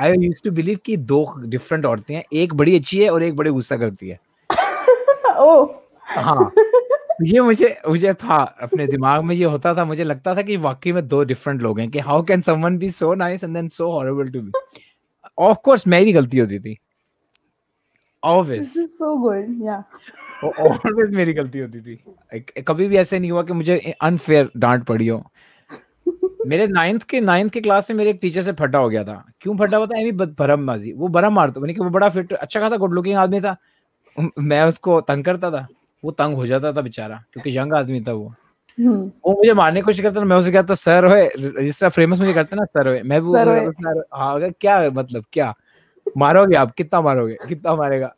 आई 0.00 0.12
यूज़ 0.12 0.42
टू 0.44 0.50
बिलीव 0.50 0.78
कि 0.84 0.96
दो 0.96 1.34
डिफरेंट 1.40 1.86
औरतें 1.86 2.14
हैं 2.14 2.22
एक 2.32 2.54
बड़ी 2.54 2.76
अच्छी 2.76 3.02
है 3.04 3.10
और 3.10 3.22
एक 3.22 3.36
बड़ी 3.36 3.50
गुस्सा 3.50 3.76
करती 3.76 4.08
है 4.08 4.20
ओ 5.36 5.64
हाँ 6.02 6.52
ये 7.22 7.40
मुझे 7.40 7.76
मुझे 7.88 8.12
था 8.14 8.36
अपने 8.62 8.86
दिमाग 8.86 9.22
में 9.24 9.34
ये 9.34 9.44
होता 9.44 9.74
था 9.74 9.84
मुझे 9.84 10.04
लगता 10.04 10.34
था 10.34 10.42
कि 10.42 10.56
वाकई 10.56 10.92
में 10.92 11.06
दो 11.08 11.22
डिफरेंट 11.24 11.62
लोग 11.62 11.80
हैं 11.80 11.90
कि 11.90 11.98
how 11.98 12.22
can 12.22 12.40
someone 12.40 12.76
be 12.78 12.90
so 12.90 13.14
nice 13.14 13.44
and 13.44 13.54
then 13.54 13.68
so 13.68 13.90
horrible 13.90 14.30
to 14.30 14.40
be 14.40 14.52
of 15.38 15.58
course 15.64 15.86
मेरी 15.86 16.12
गलती 16.12 16.38
होती 16.38 16.58
थी। 16.58 16.76
ऑब्वियस 18.22 18.74
सो 18.90 19.16
गुड 19.16 19.62
या 19.64 19.76
ऑलवेज 20.44 21.10
मेरी 21.16 21.32
गलती 21.32 21.58
होती 21.58 21.80
थी। 21.80 22.62
कभी 22.62 22.88
भी 22.88 22.96
ऐसे 22.96 23.18
नहीं 23.18 23.30
हुआ 23.30 23.42
कि 23.42 23.52
मुझे 23.52 23.78
अनफेयर 24.02 24.50
डांट 24.56 24.84
पड़ी 24.84 25.08
हो। 25.08 25.22
मेरे 26.46 26.66
नाइन्थ 26.66 27.02
के 27.02 27.20
नाइन्थ 27.20 27.52
के 27.52 27.60
क्लास 27.60 27.90
में 27.90 27.96
मेरे 27.96 28.10
एक 28.10 28.18
टीचर 28.22 28.42
से 28.42 28.52
फटा 28.52 28.78
हो 28.78 28.88
गया 28.88 29.04
था। 29.04 29.24
क्यों 29.40 29.56
फटा 29.56 29.76
हुआ 29.76 29.86
था? 29.86 29.98
एमी 30.00 30.12
भरम 30.12 30.60
माजी 30.60 30.92
वो 30.92 31.08
भरम 31.08 31.34
मारता 31.34 31.60
मैंने 31.60 31.74
कि 31.74 31.80
वो 31.80 31.90
बड़ा 31.90 32.08
फिट 32.08 32.32
अच्छा 32.32 32.60
खासा 32.60 32.76
गुड 32.76 32.94
लुकिंग 32.94 33.16
आदमी 33.16 33.40
था। 33.40 33.56
मैं 34.38 34.62
उसको 34.64 35.00
तंग 35.00 35.24
करता 35.24 35.50
था। 35.50 35.66
वो 36.04 36.10
तंग 36.10 36.34
हो 36.34 36.46
जाता 36.46 36.72
था 36.72 36.80
बेचारा 36.80 37.22
क्योंकि 37.32 37.58
यंग 37.58 37.74
आदमी 37.74 38.00
था 38.00 38.12
वो। 38.12 38.26
हम्म। 38.78 39.10
वो 39.26 39.34
मुझे 39.36 39.52
मारने 39.52 39.80
की 39.80 39.84
कोशिश 39.84 40.00
करता 40.00 40.20
था 40.20 40.24
मैं 40.24 40.36
उसे 40.36 40.52
कहता 40.52 40.74
सर 40.74 41.04
होए 41.04 41.28
जिस 41.64 41.80
तरह 41.80 41.88
फ़ेमस 41.88 42.18
मुझे 42.18 42.32
करते 42.32 42.56
ना 42.56 42.64
सर 42.64 42.88
होए 42.88 43.02
मैं 43.02 43.20
भी 43.22 43.32
सर 43.32 43.70
सर 43.72 44.02
हाँ। 44.14 44.50
क्या 44.50 44.78
मतलब 44.90 45.24
क्या? 45.32 45.54
मारोगे 46.18 46.56
आप? 46.56 46.70
कितना 46.70 47.00
मारोगे? 47.00 47.36
कितना 47.48 47.74
मारेगा? 47.76 48.12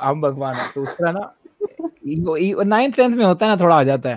हम 0.00 0.20
भगवान 0.20 0.54
है। 0.56 0.68
तो 0.74 0.82
उस 0.82 0.88
तरह 0.98 1.12
ना 1.12 2.64
नाइन्थ 2.64 2.96
टेंथ 2.96 3.16
में 3.16 3.24
होता 3.24 3.46
है 3.46 3.56
ना 3.56 3.64
थोड़ा 3.64 3.76
आ 3.76 3.82
जाता 3.82 4.10
है। 4.10 4.16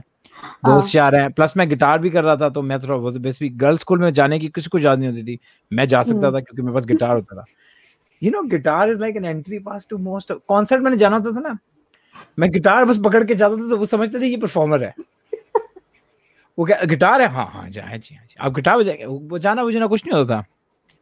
दोस्त 0.65 0.85
हाँ। 0.85 0.91
जा 0.91 1.07
रहे 1.09 1.21
हैं 1.21 1.31
प्लस 1.31 1.53
मैं 1.57 1.67
गिटार 1.69 1.99
भी 1.99 2.09
कर 2.09 2.23
रहा 2.23 2.35
था 2.35 2.49
तो 2.49 2.61
मैं 2.61 2.79
थोड़ा 2.79 3.19
बेसिकली 3.19 3.49
गर्ल्स 3.57 3.79
स्कूल 3.81 3.99
में 3.99 4.11
जाने 4.13 4.39
की 4.39 4.47
किसी 4.47 4.69
को 4.69 4.79
याद 4.79 4.99
नहीं 4.99 5.09
होती 5.09 5.23
थी। 5.23 5.39
मैं 5.71 5.87
जा 5.87 6.01
सकता 6.03 6.27
हम्म। 6.27 6.37
था 6.37 6.41
क्योंकि 6.41 6.61
मेरे 6.61 6.73
पास 6.73 6.85
गिटार 6.85 7.15
होता 7.15 7.35
था। 7.35 7.45
You 8.21 8.31
know 8.31 8.41
guitar 8.49 8.89
is 8.89 8.99
like 8.99 9.15
an 9.17 9.25
entry 9.25 9.59
pass 9.59 9.87
to 9.89 9.97
most 9.97 10.33
concert 10.47 10.83
मैंने 10.83 10.97
जाना 10.97 11.17
होता 11.17 11.31
था 11.31 11.47
ना 11.49 11.57
मैं 12.39 12.49
गिटार 12.51 12.85
बस 12.85 12.97
पकड़ 13.05 13.23
के 13.23 13.35
जाता 13.35 13.55
था 13.55 13.69
तो 13.69 13.77
वो 13.77 13.85
समझते 13.85 14.19
थे 14.19 14.27
ये 14.27 14.37
परफॉर्मर 14.37 14.83
है। 14.83 14.93
वो 16.57 16.65
क्या 16.65 16.83
गिटार 16.85 17.21
है? 17.21 17.27
हाँ 17.27 17.45
हाँ 17.45 17.69
जा 17.69 17.83
है 17.83 17.97
जी 17.99 18.15
हाँ 18.15 18.25
जी। 18.25 18.35
आप 18.39 18.53
गिटार 18.53 18.77
बजाएँगे 18.77 19.05
वो 19.05 19.39
जाना 19.39 19.63
बजाना 19.65 19.87
कुछ 19.87 20.05
नहीं 20.05 20.17
होता 20.17 20.43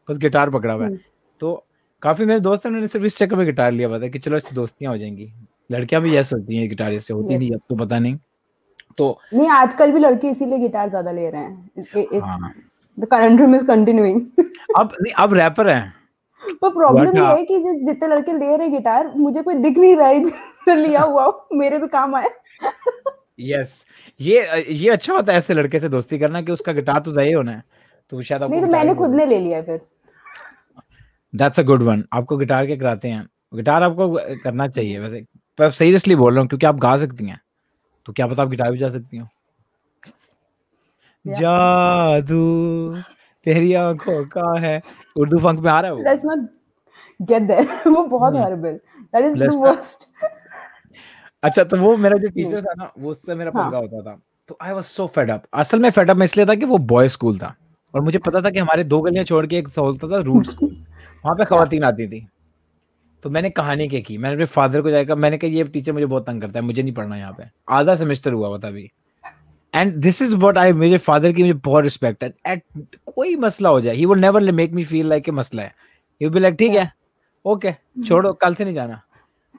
बस 0.09 0.17
गिटार 0.17 0.49
पकड़ा 0.49 0.73
हुआ 0.73 0.83
है। 0.83 0.89
हम्म। 0.89 0.99
तो 1.41 1.63
काफ़ी 2.01 2.25
मेरे 2.25 2.39
दोस्त 2.39 2.65
ने 2.67 2.87
सिर्फ़ 2.87 3.05
इस 3.05 3.17
चक्कर 3.17 3.35
में 3.35 3.45
गिटार 3.45 3.71
लिया 3.71 3.87
हुआ 3.87 3.99
था 3.99 4.07
कि 4.07 4.19
चलो 4.19 4.37
इससे 4.37 4.55
दोस्तियाँ 4.55 4.91
हो 4.91 4.97
जाएँगी। 4.97 5.31
लड़कियाँ 5.69 6.01
भी 6.03 6.15
यस 6.15 6.33
होती 6.33 6.57
हैं 6.57 6.67
गिटार 6.69 6.97
से 6.97 7.13
होती 7.13 7.37
नहीं 7.37 7.51
अब 7.51 7.59
तो 7.69 7.75
पता 7.77 7.99
नहीं। 7.99 8.17
तो 8.97 9.19
नहीं 9.33 9.49
आजकल 9.49 9.91
भी 9.91 9.99
लड़के 9.99 10.29
इसीलिए 10.29 10.57
गिटार 10.59 10.89
ज़्यादा 10.89 11.11
ले 11.11 11.29
रहे 11.29 11.41
हैं। 11.41 12.53
द 12.97 13.05
कंट्रोम 13.05 13.55
इज़ 13.55 13.65
कंटिन्यूइंग 13.67 14.21
अब 14.77 14.91
नहीं 15.01 15.13
अब 15.13 15.33
रैपर 15.33 15.69
हैं। 15.69 15.93
पर 16.53 16.69
प्रॉब्लम 16.69 17.17
ये 17.17 17.25
है। 17.25 17.43
कि 17.43 17.57
जो 17.59 17.73
जितने 17.85 18.07
लड़के 18.07 18.33
ले 18.33 18.55
रहे 18.57 18.69
गिटार 18.69 19.11
मुझे 19.15 19.41
कोई 19.41 19.55
दिख 19.55 19.77
नहीं 19.77 19.95
रहा 19.95 20.07
है 20.07 20.77
लिया 20.77 21.01
हुआ 21.01 21.27
मेरे 21.53 21.77
भी 21.77 21.87
काम 21.87 22.15
आए। 22.15 22.29
यस 23.39 23.85
ये 24.21 24.63
ये 24.71 24.89
अच्छा 24.89 25.13
होता 25.13 25.33
है 25.33 25.39
ऐसे 25.39 25.53
लड़के 25.53 25.79
से 25.79 25.89
दोस्ती 25.89 26.19
करना 26.19 26.41
कि 26.41 26.51
उसका 26.51 26.73
गिटार 26.73 26.99
तो 26.99 27.13
सही 27.13 27.31
होना 27.31 27.51
है। 27.51 27.63
तो 28.09 28.21
शायद 28.21 28.43
नहीं 28.43 28.61
तो 28.61 28.67
मैंने 28.67 28.93
खुद 28.93 29.15
ने 29.15 29.25
ले 29.25 29.39
लिया 29.39 29.61
फिर। 29.61 29.81
दैट्स 31.33 31.59
अ 31.59 31.63
गुड 31.63 31.83
वन 31.83 32.03
आपको 32.13 32.37
गिटार 32.37 32.67
के 32.67 32.77
कराते 32.77 33.07
हैं। 33.07 33.27
गिटार 33.55 33.83
आपको 33.83 34.07
करना 34.43 34.67
चाहिए 34.67 34.99
वैसे। 34.99 35.25
पर 35.57 35.71
सीरियसली 35.71 36.15
बोल 36.15 36.33
रहा 36.33 36.41
हूँ 36.41 36.47
क्योंकि 36.49 36.65
आप 36.65 36.75
गा 36.75 36.97
सकती 36.97 37.25
हैं। 37.25 37.39
तो 38.05 38.13
क्या 38.13 38.27
पता 38.27 38.43
आप 38.43 38.49
गिटार 38.49 38.71
भी 38.71 38.77
जा 38.77 38.89
सकती 38.89 39.17
हो। 39.17 39.27
जादू। 41.25 42.95
तेरी 43.45 43.73
आँखों 43.75 44.23
का 44.27 44.59
है। 44.59 44.79
उर्दू 45.15 45.39
फंक 45.39 45.59
में 45.59 45.71
आ 45.71 45.79
रहा 45.79 45.91
है 45.91 45.95
वो? 45.95 46.03
लेट्स 46.03 46.25
नॉट 46.25 46.47
गेट 47.19 47.41
देयर 47.43 47.89
वो 47.89 48.05
बहुत 48.07 48.35
horrible 48.35 48.71
that 48.71 49.25
is 49.25 49.39
the 49.39 49.53
worst 49.57 50.07
अच्छा 51.43 51.63
तो 51.63 51.77
वो 51.77 51.95
मेरा 51.97 52.17
जो 52.17 52.29
टीचर 52.29 52.61
था 52.61 52.73
ना 52.77 52.91
वो 52.99 53.09
उससे 53.11 53.35
मेरा 53.35 53.51
पंगा 53.51 53.77
हाँ. 53.77 53.81
होता 53.81 54.01
था। 54.01 54.19
तो 54.49 54.57
I 54.61 54.71
was 54.71 54.83
so 54.83 55.07
fed 55.07 55.29
up 55.31 55.43
असल 55.53 55.79
में 55.79 55.89
फेड 55.89 56.09
अप 56.09 56.17
मैं 56.17 56.25
इसलिए 56.25 56.45
था 56.45 56.55
कि 56.55 56.65
वो 56.65 56.77
बॉय 56.89 57.07
स्कूल 57.09 57.37
था। 57.37 57.55
और 57.93 58.01
मुझे 58.01 58.19
पता 58.19 58.41
था 58.41 58.49
कि 58.49 58.59
हमारे 58.59 58.83
दो 58.83 59.01
गलियाँ 59.01 59.25
छोड़ 59.25 59.45
के 59.47 59.57
एक 59.57 59.67
होता 59.77 60.07
था 60.07 60.21
रूट 60.21 60.45
स्कूल 60.45 60.69
वहाँ 61.25 61.35
पे 61.35 61.45
खातन 61.45 61.83
आती 61.83 62.07
थी। 62.07 62.27
तो 63.23 63.29
मैंने 63.29 63.49
कहानी 63.49 63.87
क्या 63.87 63.99
की? 63.99 64.17
मैंने 64.17 64.35
अपने 64.35 64.45
फादर 64.45 64.81
को 64.81 64.89
जाकर 64.89 65.15
मैंने 65.15 65.37
कहा 65.37 65.51
ये 65.51 65.63
टीचर 65.65 65.93
मुझे 65.93 66.05
बहुत 66.05 66.25
तंग 66.27 66.41
करता 66.41 66.59
है 66.59 66.65
मुझे 66.65 66.81
नहीं 66.83 66.93
पढ़ना 66.93 67.17
यहाँ 67.17 67.33
पे। 67.33 67.43
आधा 67.69 67.95
सेमेस्टर 67.95 68.33
हुआ 68.33 68.47
हुआ 68.47 68.57
था 68.57 68.67
अभी। 68.67 68.89
And 69.75 69.93
this 69.93 70.21
is 70.21 70.35
what 70.35 70.57
I 70.57 70.73
मेरे 70.73 70.97
फादर 70.97 71.31
की 71.31 71.43
मुझे 71.43 71.53
बहुत 71.65 71.83
रिस्पेक्ट 71.83 72.23
है। 72.23 72.33
एट 72.47 72.63
कोई 73.05 73.35
मसला 73.35 73.69
हो 73.69 73.81
जाए 73.81 73.95
he 73.95 74.05
will 74.05 74.19
never 74.19 74.51
make 74.51 74.71
me 74.73 74.83
feel 74.85 75.07
like 75.09 75.29
a 75.29 75.31
मसला 75.31 75.63
है। 75.63 75.73
यू 76.21 76.29
बी 76.29 76.39
लाइक 76.39 76.55
ठीक 76.55 76.75
है 76.75 76.91
ओके 77.45 77.67
okay, 77.67 78.07
छोड़ो 78.07 78.33
कल 78.33 78.53
से 78.55 78.65
नहीं 78.65 78.75
जाना। 78.75 79.01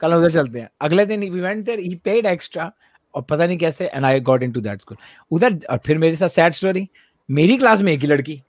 कल 0.01 0.15
उधर 0.15 0.31
चलते 0.31 0.61
हैं। 0.61 0.69
अगले 0.81 1.07
दिन 1.07 1.21
we 1.21 1.41
went 1.41 1.65
there 1.65 1.79
he 1.79 1.95
paid 2.05 2.27
extra 2.27 2.71
और 3.15 3.23
पता 3.23 3.47
नहीं 3.47 3.59
कैसे 3.59 3.87
and 3.87 4.05
I 4.05 4.21
got 4.21 4.43
into 4.43 4.61
that 4.61 4.81
school 4.81 4.97
उधर 5.31 5.59
और 5.71 5.79
फिर 5.87 5.99
मेरे 5.99 6.17
साथ 6.17 6.29
सैड 6.29 6.53
स्टोरी 6.53 6.89
मेरी 7.29 7.57
क्लास 7.57 7.81
में 7.83 7.93
एक 7.93 8.01
ही 8.01 8.07
लड़की 8.07 8.43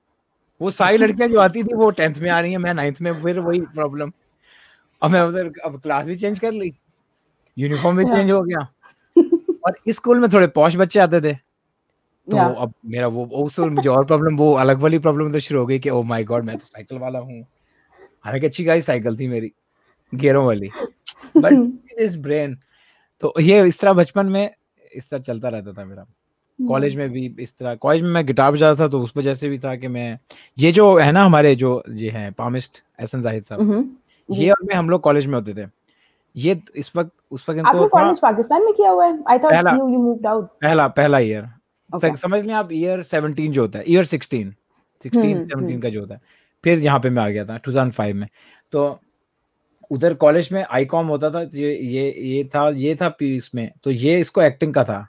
वो 0.62 0.72
सारी 0.72 0.98
लड़कियाँ 0.98 1.30
जो 1.30 1.40
आती 1.40 1.64
थी 1.64 1.74
वो 1.76 1.90
टेंथ 1.92 2.16
में 2.22 2.30
आ 2.30 2.40
रही 2.40 2.52
है 2.52 2.58
मैं 2.58 2.74
नाइन्थ 2.74 3.02
में 3.02 3.12
फिर 3.24 3.40
वही 3.40 3.60
प्रॉब्लम 3.74 4.12
और 5.02 5.10
मैं 5.10 5.22
उधर 5.22 5.52
अब 5.66 5.80
क्लास 5.82 6.06
भी 6.08 6.16
चेंज 6.16 6.40
कर 6.40 6.52
ली। 6.52 6.74
यूनिफॉर्म 7.58 7.98
भी 7.98 8.06
चेंज 8.06 8.32
हो 8.32 8.42
गया। 8.42 8.60
और 9.66 9.76
इस 9.88 9.96
स्कूल 9.96 10.20
में 10.20 10.30
थोड़े 10.34 10.48
पॉश 10.48 10.76
बच्चे 10.76 11.00
आते 11.00 11.22
थे। 11.22 11.36
तो 12.28 12.38
अब 12.38 12.74
मेरा 12.86 13.08
वो 13.08 13.26
उस 13.44 13.60
मुझे 13.60 13.90
और 13.90 14.06
प्रॉब्लम 14.06 14.38
वो 14.38 14.52
अलग 14.56 14.82
वाली 14.82 15.00
प्रॉब्लम 15.00 15.32
तो 15.32 15.40
शुरू 15.40 15.60
हो 15.60 15.66
गई 15.66 15.80
कि 15.80 15.90
ओ 15.90 16.02
माय 16.04 16.24
गॉड 16.24 16.46
मैं 16.46 16.58
तो 16.58 16.66
साइकिल 16.66 17.00
वाला 17.00 17.20
हूँ। 17.20 17.42
हालाँकि 18.26 18.46
अच्छी 18.46 18.64
गाड़ी 18.64 18.82
साइकिल 18.82 19.18
थी 19.20 19.28
मेरी 19.28 19.52
गेयरों 20.14 20.46
वाली। 20.46 20.70
बट 21.38 22.00
इस 22.00 22.16
ब्रेन 22.18 22.58
तो 23.24 23.34
ये 23.42 23.68
इस 23.68 23.80
तरह 23.80 23.94
बचपन 23.94 24.26
में 24.26 24.50
इस 24.96 25.10
तरह 25.10 25.20
चलता 25.22 25.50
रहता 25.50 25.74
था 25.74 25.86
मेरा। 25.86 26.06
कॉलेज 26.60 26.96
में 26.96 27.10
भी 27.12 27.26
इस 27.40 27.58
तरह 27.58 27.76
कॉलेज 27.76 28.02
में 28.04 28.10
मैं 28.10 28.26
गिटार 28.26 28.52
बजाता 28.52 28.84
था 28.84 28.88
तो 28.88 29.00
उस 29.00 29.14
वजह 29.18 29.34
से 29.34 29.50
भी 29.50 29.60
था 29.60 29.76
कि 29.76 29.88
मैं 29.88 30.18
ये 30.58 30.72
जो 30.72 30.96
है 30.98 31.12
ना 31.12 31.26
हमारे 31.26 31.56
जो 31.56 31.82
ये 31.90 32.10
हैं 32.10 32.32
पामिस्ट 32.34 32.82
एहसन 33.00 33.22
जाहिद 33.22 33.44
साहब। 33.44 33.62
Mm-hmm. 33.62 33.84
ये 34.30 34.50
और 34.52 34.64
मैं 34.64 34.76
हम 34.76 34.90
लोग 34.90 35.02
कॉलेज 35.02 35.26
में 35.26 35.34
होते 35.36 35.54
थे। 35.54 35.68
ये 36.36 36.62
इस 36.76 36.92
वक्त 36.96 37.12
उस 37.32 37.50
वक्त 37.50 37.62
आपने 37.66 37.88
कॉलेज 37.88 38.20
पाकिस्तान 38.20 38.64
में 38.66 38.74
किया 38.74 38.90
हुआ 38.90 39.06
है? 39.06 39.20
I 39.28 39.40
thought 39.40 39.54
you 39.54 39.88
you 39.90 40.00
moved 40.00 40.26
out 40.28 40.48
पहला 40.62 40.88
पहला 40.90 41.20
ईयर 41.20 41.48
okay. 41.90 42.16
समझ 42.18 42.42
लें 42.46 42.54
आप 42.54 42.70
ईयर 42.72 43.04
17 43.04 43.52
जो 43.52 43.62
होता 43.62 43.80
है 43.80 43.86
ईयर 43.88 44.06
16 44.06 44.54
16 45.02 45.46
17 45.48 45.82
का 45.82 45.90
जो 45.90 46.00
होता 46.00 46.14
है 46.14 46.22
फिर 46.64 46.80
यहाँ 46.80 47.00
पे 47.00 47.10
मैं 47.10 47.24
आ 47.24 47.30
गया 47.30 47.46
था 47.46 47.60
2005 47.62 48.14
में। 48.14 48.28
तो 48.74 49.00
उधर 49.92 50.14
कॉलेज 50.14 50.50
में 50.52 50.64
आईकॉम 50.64 51.08
होता 51.08 51.30
था 51.30 51.42
ये 51.54 51.74
ये 51.76 52.10
ये 52.28 52.44
था 52.56 52.70
ये 52.76 52.96
था 53.02 53.10
पीस 53.20 53.50
में 53.56 53.70
तो 53.84 53.92
ये 53.92 54.20
इसको 54.20 54.42
एक्टिंग 54.42 54.74
का 54.74 54.84
था। 54.84 55.08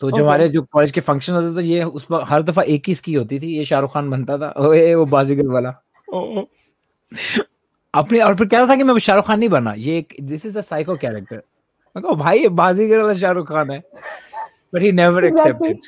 तो 0.00 0.10
जो 0.10 0.22
हमारे 0.24 0.48
जो 0.48 0.62
कॉलेज 0.62 0.90
के 0.92 1.00
फ़ंक्शन 1.00 1.32
होते 1.32 1.60
थे 1.60 1.66
ये 1.66 1.82
उस 1.84 2.04
पर 2.04 2.22
हर 2.28 2.42
दफ़ा 2.42 2.62
एक 2.62 2.82
ही 2.86 2.92
इसकी 2.92 3.14
होती 3.14 3.38
थी 3.40 3.56
ये 3.56 3.64
शाहरुख 3.64 3.92
खान 3.94 4.10
बनता 4.10 4.38
था 4.38 4.52
ओए 4.58 4.94
वो 4.94 5.04
बाजीगर 5.06 5.48
वाला। 5.48 5.74
अपने 7.94 8.20
और 8.20 8.34
फिर 8.36 8.46
क्या 8.48 8.66
था 8.66 8.76
कि 8.76 8.82
मैं 8.82 8.98
शाहरुख 8.98 9.26
खान 9.26 9.38
नहीं 9.38 9.48
बना 9.48 9.72
ये 9.78 10.04
this 10.22 10.46
is 10.46 10.58
a 10.58 10.60
psycho 10.60 10.96
character 10.96 11.36
मैं 11.96 12.02
कहा 12.02 12.12
भाई 12.14 12.48
बाजीगर 12.60 13.00
वाला 13.00 13.12
शाहरुख 13.14 13.48
खान 13.48 13.70
है। 13.70 13.82
बट 14.72 14.82
ही 14.82 14.92
नेवर 14.92 15.24
एक्सेप्टेड 15.24 15.78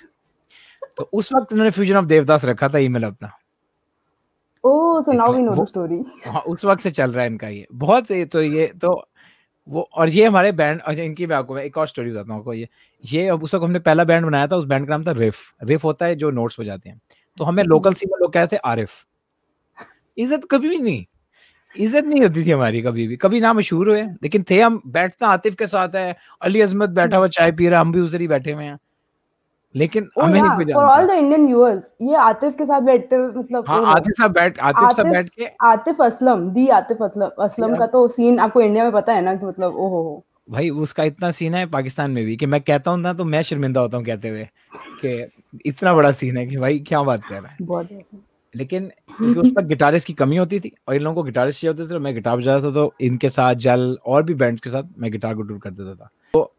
तो 0.98 1.08
उस 1.12 1.32
वक्त 1.32 1.52
उन्होंने 1.52 1.70
फ्यूजन 1.70 1.96
ऑफ़ 1.96 2.06
देवदास 2.06 2.44
रखा 2.44 2.68
था 2.68 2.78
ईमेल 2.78 3.04
अपना। 3.04 3.30
ओह 4.64 5.00
so 5.02 5.12
now 5.12 5.32
we 5.34 5.42
know 5.42 5.54
the 5.54 5.66
story 5.66 6.02
हाँ 6.26 6.40
उस 6.48 6.64
वक्त 6.64 6.82
से 6.82 6.90
चल 6.90 7.10
रहा 7.12 7.22
है 7.22 7.30
इनका 7.30 7.48
ये। 7.48 7.66
बहुत 7.74 8.12
तो 8.32 8.42
ये 8.42 8.66
तो 8.82 8.94
वो 9.68 9.80
और 9.94 10.08
ये 10.08 10.26
हमारे 10.26 10.52
बैंड 10.52 10.80
अच्छा 10.80 11.02
इनकी 11.02 11.26
मैं 11.26 11.36
आपको 11.36 11.58
एक 11.58 11.76
और 11.78 11.86
स्टोरी 11.88 12.10
बताता 12.10 12.32
हूँ 12.32 12.40
आपको 12.40 12.54
ये। 12.54 12.68
ये 13.04 13.30
उस 13.30 13.54
वक्त 13.54 13.64
हमने 13.64 13.78
पहला 13.80 14.04
बैंड 14.04 14.26
बनाया 14.26 14.46
था 14.48 14.56
उस 14.56 14.64
बैंड 14.66 14.86
का 14.86 14.90
नाम 14.90 15.04
था 15.06 15.12
रिफ 15.18 15.40
रिफ 15.64 15.84
होता 15.84 16.06
है 16.06 16.14
जो 16.16 16.30
नोट्स 16.30 16.60
बजाते 16.60 16.88
हैं। 16.88 17.00
तो 17.38 17.44
हमें 17.44 17.62
लोकल 17.66 17.94
सी 17.94 18.06
में 18.06 18.18
लोग 18.20 18.32
कहते 18.32 18.56
थे 18.56 18.60
आरिफ 18.66 19.04
इज़्ज़त 20.16 20.44
कभी 20.50 20.68
भी 20.68 20.78
नहीं? 20.78 21.04
इज़्ज़त 21.74 22.04
नहीं 22.04 22.22
होती 22.22 22.44
थी 22.44 22.50
हमारी 22.50 22.82
कभी 22.82 23.06
भी। 23.08 23.16
कभी 23.16 23.40
ना 23.40 23.52
मशहूर 23.52 23.88
हुए 23.88 24.02
लेकिन 24.22 24.44
थे 24.50 24.60
हम 24.60 24.80
बैठते 24.88 25.26
आतिफ 25.26 25.54
के 25.54 25.66
साथ 25.66 25.94
है 25.96 26.16
अली 26.42 26.60
अजमत 26.60 26.90
बैठा 26.92 27.16
हुआ 27.16 27.28
चाय 27.30 27.52
पी 27.52 27.68
रहा 27.68 27.80
हम 27.80 27.92
भी 27.92 28.00
उधर 28.00 28.20
ही 28.20 28.28
बैठे 28.28 28.52
हुए 28.52 28.64
हैं। 28.64 28.78
लेकिन 29.74 30.04
oh, 30.04 30.24
हमें 30.24 30.40
yeah, 30.40 30.50
नहीं 30.50 30.74
for 30.74 30.84
all 30.84 31.06
the 31.06 31.10
Indian 31.12 31.46
viewers 31.46 31.94
ये 32.02 32.16
आतिफ 32.16 32.54
के 32.58 32.64
साथ 32.64 32.80
बैठते 32.82 33.16
हुए 33.16 33.28
मतलब 33.28 33.64
हाँ 33.68 33.94
आतिफ 33.94 34.16
साहब 34.18 34.32
बैठ 34.32 34.58
आतिफ 34.60 34.96
साहब 34.96 35.10
बैठ 35.12 35.28
के 35.30 35.48
आतिफ 35.66 36.02
असलम 36.02 36.48
दी 36.50 36.66
आतिफ 36.76 37.02
असलम 37.02 37.42
असलम 37.44 37.74
का 37.76 37.86
तो 37.86 38.06
सीन 38.08 38.38
आपको 38.38 38.60
इंडिया 38.60 38.84
में 38.84 38.92
पता 38.92 39.12
है 39.12 39.22
ना 39.22 39.34
कि 39.34 39.46
मतलब 39.46 39.76
ओहो 39.76 40.02
हो। 40.02 40.22
भाई 40.50 40.70
उसका 40.70 41.04
इतना 41.04 41.30
सीन 41.30 41.54
है 41.54 41.64
पाकिस्तान 41.68 42.10
में 42.10 42.24
भी 42.24 42.36
कि 42.36 42.46
मैं 42.46 42.60
कहता 42.60 42.90
हूँ 42.90 43.00
ना 43.00 43.12
तो 43.12 43.24
मैं 43.24 43.42
शर्मिंदा 43.42 43.80
होता 43.80 43.96
हूँ 43.96 44.04
कहते 44.06 44.28
हुए 44.28 44.48
कि 45.00 45.26
इतना 45.66 45.94
बड़ा 45.94 46.12
सीन 46.12 46.36
है 46.36 46.46
कि 46.46 46.56
भाई 46.56 46.78
क्या 46.88 47.02
बात 47.02 47.24
कर 47.24 47.34
रहा 47.34 47.50
है। 47.50 47.56
बहुत 47.62 47.92
लेकिन 48.56 48.88
क्योंकि 49.08 49.40
उस 49.40 49.50
पर 49.52 49.64
गिटारिस्ट 49.66 50.06
की 50.06 50.12
कमी 50.14 50.36
होती 50.36 50.60
थी 50.60 50.72
और 50.88 50.94
इन 50.94 51.02
लोगों 51.02 51.14
को 51.14 51.22
गिटारिस्ट 51.22 51.60
चाहिए 51.60 51.72
होते 51.72 51.84
थे 51.84 51.94
तो 51.94 52.00
मैं 52.00 52.14
गिटार 52.14 52.36
बजाता 52.36 52.66
था 52.66 52.72
तो 52.72 52.92
इनके 53.02 53.28
साथ 53.30 53.54
जल 53.56 53.96
और 54.06 54.22
भी 54.22 54.34
बैंड्स 54.34 54.60
के 54.60 54.70
साथ 54.70 54.98
मैं 54.98 55.10
गिटार 55.12 55.34
गुटूर 55.34 55.58
कर 55.58 55.70
देता 55.70 55.94
था। 55.94 56.10
तो 56.34 56.50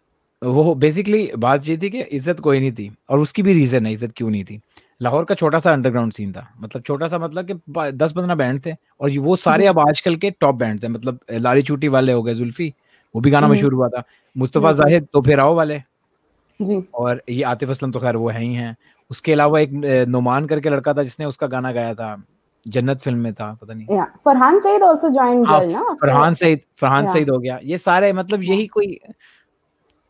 वो 0.42 0.74
बेसिकली 0.76 1.30
बात 1.38 1.68
ये 1.68 1.78
थी 1.78 1.90
कि 1.90 2.00
इज़्ज़त 2.00 2.40
कोई 2.40 2.60
नहीं 2.60 2.72
थी 2.72 2.92
और 3.10 3.20
उसकी 3.20 3.42
भी 3.42 3.54
रीजन 3.54 3.86
है 3.86 3.92
इज़्ज़त 3.94 4.12
क्यों 4.18 4.30
नहीं 4.30 4.44
थी। 4.44 4.60
लाहौर 5.02 5.26
का 5.26 5.36
छोटा 5.36 5.60
सा 5.60 5.72
अंडरग्राउंड 5.74 6.12
सीन 6.14 6.32
था 6.34 6.48
मतलब 6.60 6.82
छोटा 6.82 7.08
सा 7.08 7.18
मतलब 7.20 7.48
कि 7.48 7.54
दस 7.94 8.12
पंद्रह 8.12 8.36
बैंड 8.36 8.60
थे 8.66 8.74
और 9.02 9.18
वो 9.20 9.36
सारे 9.38 9.66
अब 9.68 9.80
आजकल 9.80 10.16
के 10.16 10.32
टॉप 10.32 10.56
बैंड्स 10.56 10.84
हैं 10.84 10.92
मतलब 10.92 11.20
लारी 11.32 11.62
चूटी 11.64 11.88
वाले 11.90 12.14
हो 12.14 12.24
गए 12.24 12.34
जुल्फी 12.34 12.74
वो 13.16 13.22
भी 13.22 13.32
गाना 13.32 13.48
मशहूर 13.48 13.74
हुआ 13.74 13.88
था। 13.90 14.04
मुस्तफ़ा 14.36 14.72
जाहिद 14.74 15.08
तो 15.14 15.22
फिर 15.22 15.40
आओ 15.40 15.56
वाले। 15.56 15.82
जी। 16.60 16.82
और 16.96 17.22
ये 17.30 17.42
आतिफ 17.44 17.70
असलम 17.70 17.92
तो 17.92 18.00
खैर 18.00 18.16
वो 18.16 18.30
है 18.30 18.42
ही 18.42 18.54
हैं। 18.54 18.76
उसके 19.12 19.34
अलावा 19.34 19.60
एक 19.60 19.72
नुमान 20.10 20.46
करके 20.48 20.70
लड़का 20.70 20.94
था 20.94 21.04
जिसने 21.04 21.26
उसका 21.26 21.48
गाना 21.48 21.72
गाया 21.72 21.94
था 21.94 22.16
जन्नत 22.66 23.00
फ़िल्म 23.00 23.20
में 23.20 23.34
था 23.34 23.52
पता 23.62 23.74
नहीं। 23.74 23.88
Yeah. 23.88 24.08
Farhan 24.26 24.60
Saeed 24.60 24.84
also 24.84 25.10
joined 25.10 25.48
हाँ, 25.48 25.66
ना? 25.66 25.94
फरहान 26.02 26.34
सईद 26.34 26.62
फरहान 26.78 27.12
सईद 27.14 27.30
हो 27.30 27.38
गया। 27.40 27.60
ये 27.64 27.78
सारे 27.78 28.12
मतलब 28.14 28.44
यही 28.44 28.66
कोई 28.68 29.00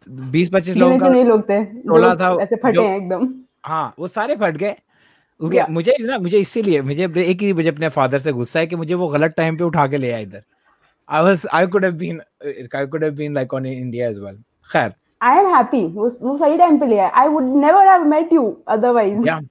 बीस 0.07 0.49
पच्चीस 0.53 0.77
लोगों 0.77 0.97
का 0.99 1.09
लोग 1.09 1.41
थे 1.49 1.63
टोला 1.65 2.15
था, 2.15 2.33
ऐसे 2.41 2.55
फटे 2.55 2.81
हैं 2.81 2.97
एकदम। 2.97 3.33
हाँ 3.65 3.93
वो 3.99 4.07
सारे 4.07 4.35
फट 4.35 4.57
गए। 4.57 4.71
क्योंकि 4.71 5.57
Yeah. 5.57 5.69
मुझे 5.69 5.95
ना 6.01 6.17
मुझे 6.19 6.39
इसीलिए 6.39 6.81
मुझे 6.81 7.03
एक 7.03 7.41
ही 7.41 7.53
मुझे 7.53 7.69
अपने 7.69 7.89
फादर 7.89 8.19
से 8.19 8.31
गुस्सा 8.33 8.59
है 8.59 8.67
कि 8.67 8.75
मुझे 8.75 8.93
वो 8.95 9.07
गलत 9.07 9.33
टाइम 9.37 9.57
पे 9.57 9.63
उठा 9.63 9.87
के 9.87 9.97
ले 9.97 10.11
आया 10.11 10.19
इधर। 10.19 10.43
I 11.09 11.23
was 11.23 11.45
I 11.53 11.67
could 11.67 11.85
have 11.85 11.93
been 11.93 12.21
I 12.75 12.85
could 12.85 13.03
have 13.03 13.13
been 13.13 13.33
like 13.33 13.53
on 13.53 13.65
India 13.65 14.09
as 14.09 14.19
well 14.19 14.37
खैर 14.69 14.93
आई 15.25 15.37
एम 15.37 15.47
हैप्पी 15.55 15.85
वो 15.87 16.09
वो 16.21 16.37
सही 16.37 16.57
टाइम 16.57 16.79
पे 16.79 16.85
लिया 16.85 17.07
I 17.15 17.27
would 17.27 17.43
never 17.55 17.87
have 17.87 18.05
met 18.05 18.33
you 18.33 18.45
otherwise 18.67 19.29
हाँ, 19.29 19.41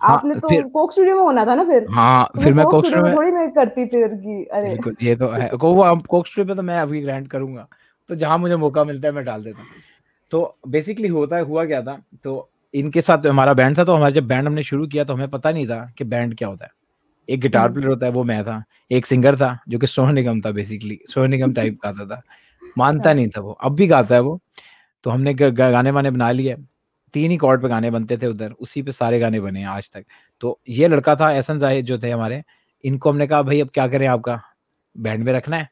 आपने 0.00 0.34
तो 0.34 0.68
कोक 0.68 0.92
स्टूडियो 0.92 1.16
में 1.16 1.22
होना 1.22 1.44
था 1.46 1.54
ना 1.54 1.64
फिर? 1.64 1.86
हाँ 1.90 2.30
तो 2.34 2.40
फिर 2.40 2.54
मैं 2.54 2.64
कोक 2.66 2.86
स्टूडियो 2.86 3.04
में 3.04 3.16
थोड़ी 3.16 3.30
मैं 3.30 3.50
करती 3.52 3.84
फिर 3.86 4.08
कि 4.14 4.44
अरे। 4.52 4.78
ये 5.02 5.14
तो 5.16 5.28
है। 5.28 5.48
को 5.48 5.72
वो 5.74 5.96
कोक 6.08 6.26
स्टूडियो 6.26 6.54
पे 6.54 6.56
तो 6.56 6.62
मैं 6.62 6.78
अभी 6.80 7.00
ग्रांट 7.02 7.28
करूँगा। 7.28 7.66
तो 8.08 8.14
जहाँ 8.14 8.38
मुझे 8.38 8.56
मौका 8.56 8.84
मिलता 8.84 9.08
है 9.08 9.14
मैं 9.14 9.24
डाल 9.24 9.44
देता 9.44 9.62
हूँ। 9.62 9.68
तो 10.32 10.56
बेसिकली 10.68 11.08
होता 11.08 11.36
है 11.36 11.42
हुआ 11.42 11.64
क्या 11.64 11.80
था? 11.82 11.98
तो 12.24 12.48
इनके 12.74 13.00
साथ 13.00 13.26
हमारा 13.26 13.52
बैंड 13.52 13.78
था 13.78 13.84
तो 13.84 13.94
हमारा 13.94 14.10
जब 14.10 14.26
बैंड 14.26 14.46
हमने 14.46 14.62
शुरू 14.62 14.86
किया 14.86 15.04
तो 15.04 15.14
हमें 15.14 15.28
पता 15.30 15.50
नहीं 15.50 15.66
था 15.66 15.80
कि 15.98 16.04
बैंड 16.04 16.36
क्या 16.36 16.48
होता 16.48 16.64
है। 16.64 16.70
एक 17.28 17.40
गिटार 17.40 17.62
हम्म। 17.62 17.74
प्लेयर 17.74 17.88
होता 17.88 18.06
है 18.06 18.12
वो 18.12 18.24
मैं 18.24 18.42
था। 18.44 18.62
एक 18.90 19.06
सिंगर 19.06 19.36
था 19.36 19.58
जो 19.68 19.78
कि 19.78 19.86
सोहन 19.86 20.14
निगम 20.14 20.40
था 20.40 20.50
बेसिकली 20.50 20.98
सोहन 21.08 21.30
निगम 21.30 21.52
टाइप 21.52 21.78
गाता 21.84 22.06
था। 22.06 22.22
मानता 22.78 23.08
हाँ। 23.08 23.14
नहीं 23.16 23.28
था 23.28 23.40
वो। 23.40 23.52
अब 23.62 23.74
भी 23.74 23.86
गाता 23.86 24.14
है 24.14 24.20
वो। 24.20 24.38
तो 25.04 25.10
हमने 25.10 25.34
गाने 25.34 25.90
वाने 25.90 26.10
बना 26.10 26.30
लिए। 26.32 26.56
तीन 27.14 27.30
ही 27.30 27.36
कॉर्ड 27.36 27.62
पे 27.62 27.68
गाने 27.68 27.90
बनते 27.90 28.16
थे 28.16 28.26
उधर 28.26 28.52
उसी 28.52 28.82
पे 28.82 28.92
सारे 28.92 29.18
गाने 29.18 29.40
बने 29.40 29.60
हैं 29.60 29.66
आज 29.66 29.90
तक। 29.90 30.04
तो 30.42 30.58
ये 30.68 30.88
लड़का 30.88 31.14
था 31.16 31.30
एहसन 31.32 31.58
जाहिद 31.58 31.84
जो 31.84 31.98
थे 31.98 32.10
हमारे 32.10 32.42
इनको 32.84 33.10
हमने 33.10 33.26
कहा 33.26 33.42
भाई 33.42 33.60
अब 33.60 33.68
क्या 33.74 33.86
करें 33.88 34.06
आपका? 34.08 34.40
बैंड 34.96 35.24
में 35.24 35.32
रखना 35.32 35.56
है 35.56 35.68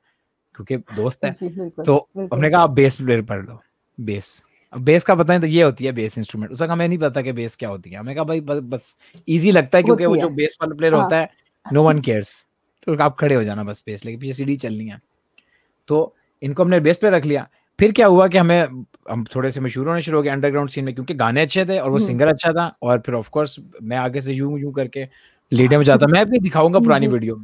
क्योंकि 0.54 0.76
दोस्त 0.96 1.24
है। 1.24 1.30
बिल्कुल 1.32 1.84
तो 1.84 1.96
बिल्कुल। 2.16 2.36
हमने 2.36 2.50
कहा 2.50 2.60
आप 2.60 2.70
बेस 2.70 2.96
प्लेयर 2.96 3.22
पढ़ 3.22 3.44
लो 3.46 3.60
बेस 3.98 4.42
अब 4.72 4.80
बेस 4.80 5.04
का 5.04 5.14
पता 5.14 5.32
नहीं 5.32 5.40
तो 5.40 5.46
ये 5.46 5.62
होती 5.62 5.84
है 5.84 5.92
बेस 5.92 6.16
इंस्ट्रूमेंट 6.18 6.52
उसका 6.52 6.66
हमें 6.66 6.86
नहीं 6.88 6.98
पता 6.98 7.22
कि 7.22 7.32
बेस 7.32 7.56
क्या 7.56 7.68
होती 7.68 7.90
है। 7.90 7.98
हमने 7.98 8.14
कहा 8.14 8.24
भाई 8.24 8.40
बस 8.40 8.58
बस 8.64 8.96
इजी 9.28 9.50
लगता 9.52 9.78
है 9.78 9.84
क्योंकि 9.84 10.06
वो 10.06 10.16
जो 10.16 10.28
बेस 10.30 10.56
वाला 10.62 10.76
प्लेयर 10.76 10.94
हाँ। 10.94 11.02
होता 11.02 11.18
है 11.18 11.30
नो 11.66 11.82
वन 11.82 12.00
केयर्स 12.00 12.34
तो 12.86 12.96
आप 12.96 13.16
खड़े 13.18 13.34
हो 13.34 13.42
जाना 13.44 13.64
बस 13.64 13.82
बेस 13.86 14.04
लेके 14.04 14.18
पीछे 14.18 14.32
सीढ़ी 14.32 14.56
चलनी 14.56 14.86
है। 14.86 15.00
तो 15.88 16.14
इनको 16.42 16.62
हमने 16.62 16.80
बेस 16.80 16.96
पे 16.96 17.10
रख 17.10 17.24
लिया। 17.24 17.48
फिर 17.82 17.92
क्या 17.92 18.06
हुआ 18.06 18.26
कि 18.28 18.38
हमें 18.38 18.84
हम 19.10 19.24
थोड़े 19.24 19.50
से 19.50 19.60
मशहूर 19.60 19.88
होने 19.88 20.00
शुरू 20.00 20.16
हो 20.16 20.22
गए 20.22 20.30
अंडरग्राउंड 20.30 20.70
सीन 20.70 20.84
में 20.84 20.94
क्योंकि 20.94 21.14
गाने 21.14 21.42
अच्छे 21.42 21.64
थे 21.64 21.78
और 21.78 21.90
वो 21.90 21.96
हम्म। 21.96 22.06
सिंगर 22.06 22.28
अच्छा 22.28 22.52
था 22.52 22.66
और 22.82 22.98
फिर 23.06 23.14
ऑफ़ 23.14 23.30
कोर्स 23.30 23.56
मैं 23.82 23.96
आगे 23.96 24.20
से 24.20 24.32
यूँ 24.32 24.58
यूँ 24.60 24.72
करके 24.72 25.06
लीडर 25.52 25.78
में 25.78 25.84
जाता। 25.84 26.06
मैं 26.06 26.24
भी 26.30 26.38
दिखाऊँगा 26.38 26.78
पुरानी। 26.88 27.06
वीडियो 27.06 27.36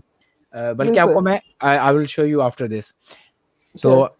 बल्कि 0.54 0.98
आपको 0.98 1.20
मैं 1.20 1.40
I 1.62 1.94
will 1.94 2.06
show 2.06 2.24
you 2.24 2.40
after 2.40 2.68
this 2.68 2.94
तो 3.74 4.16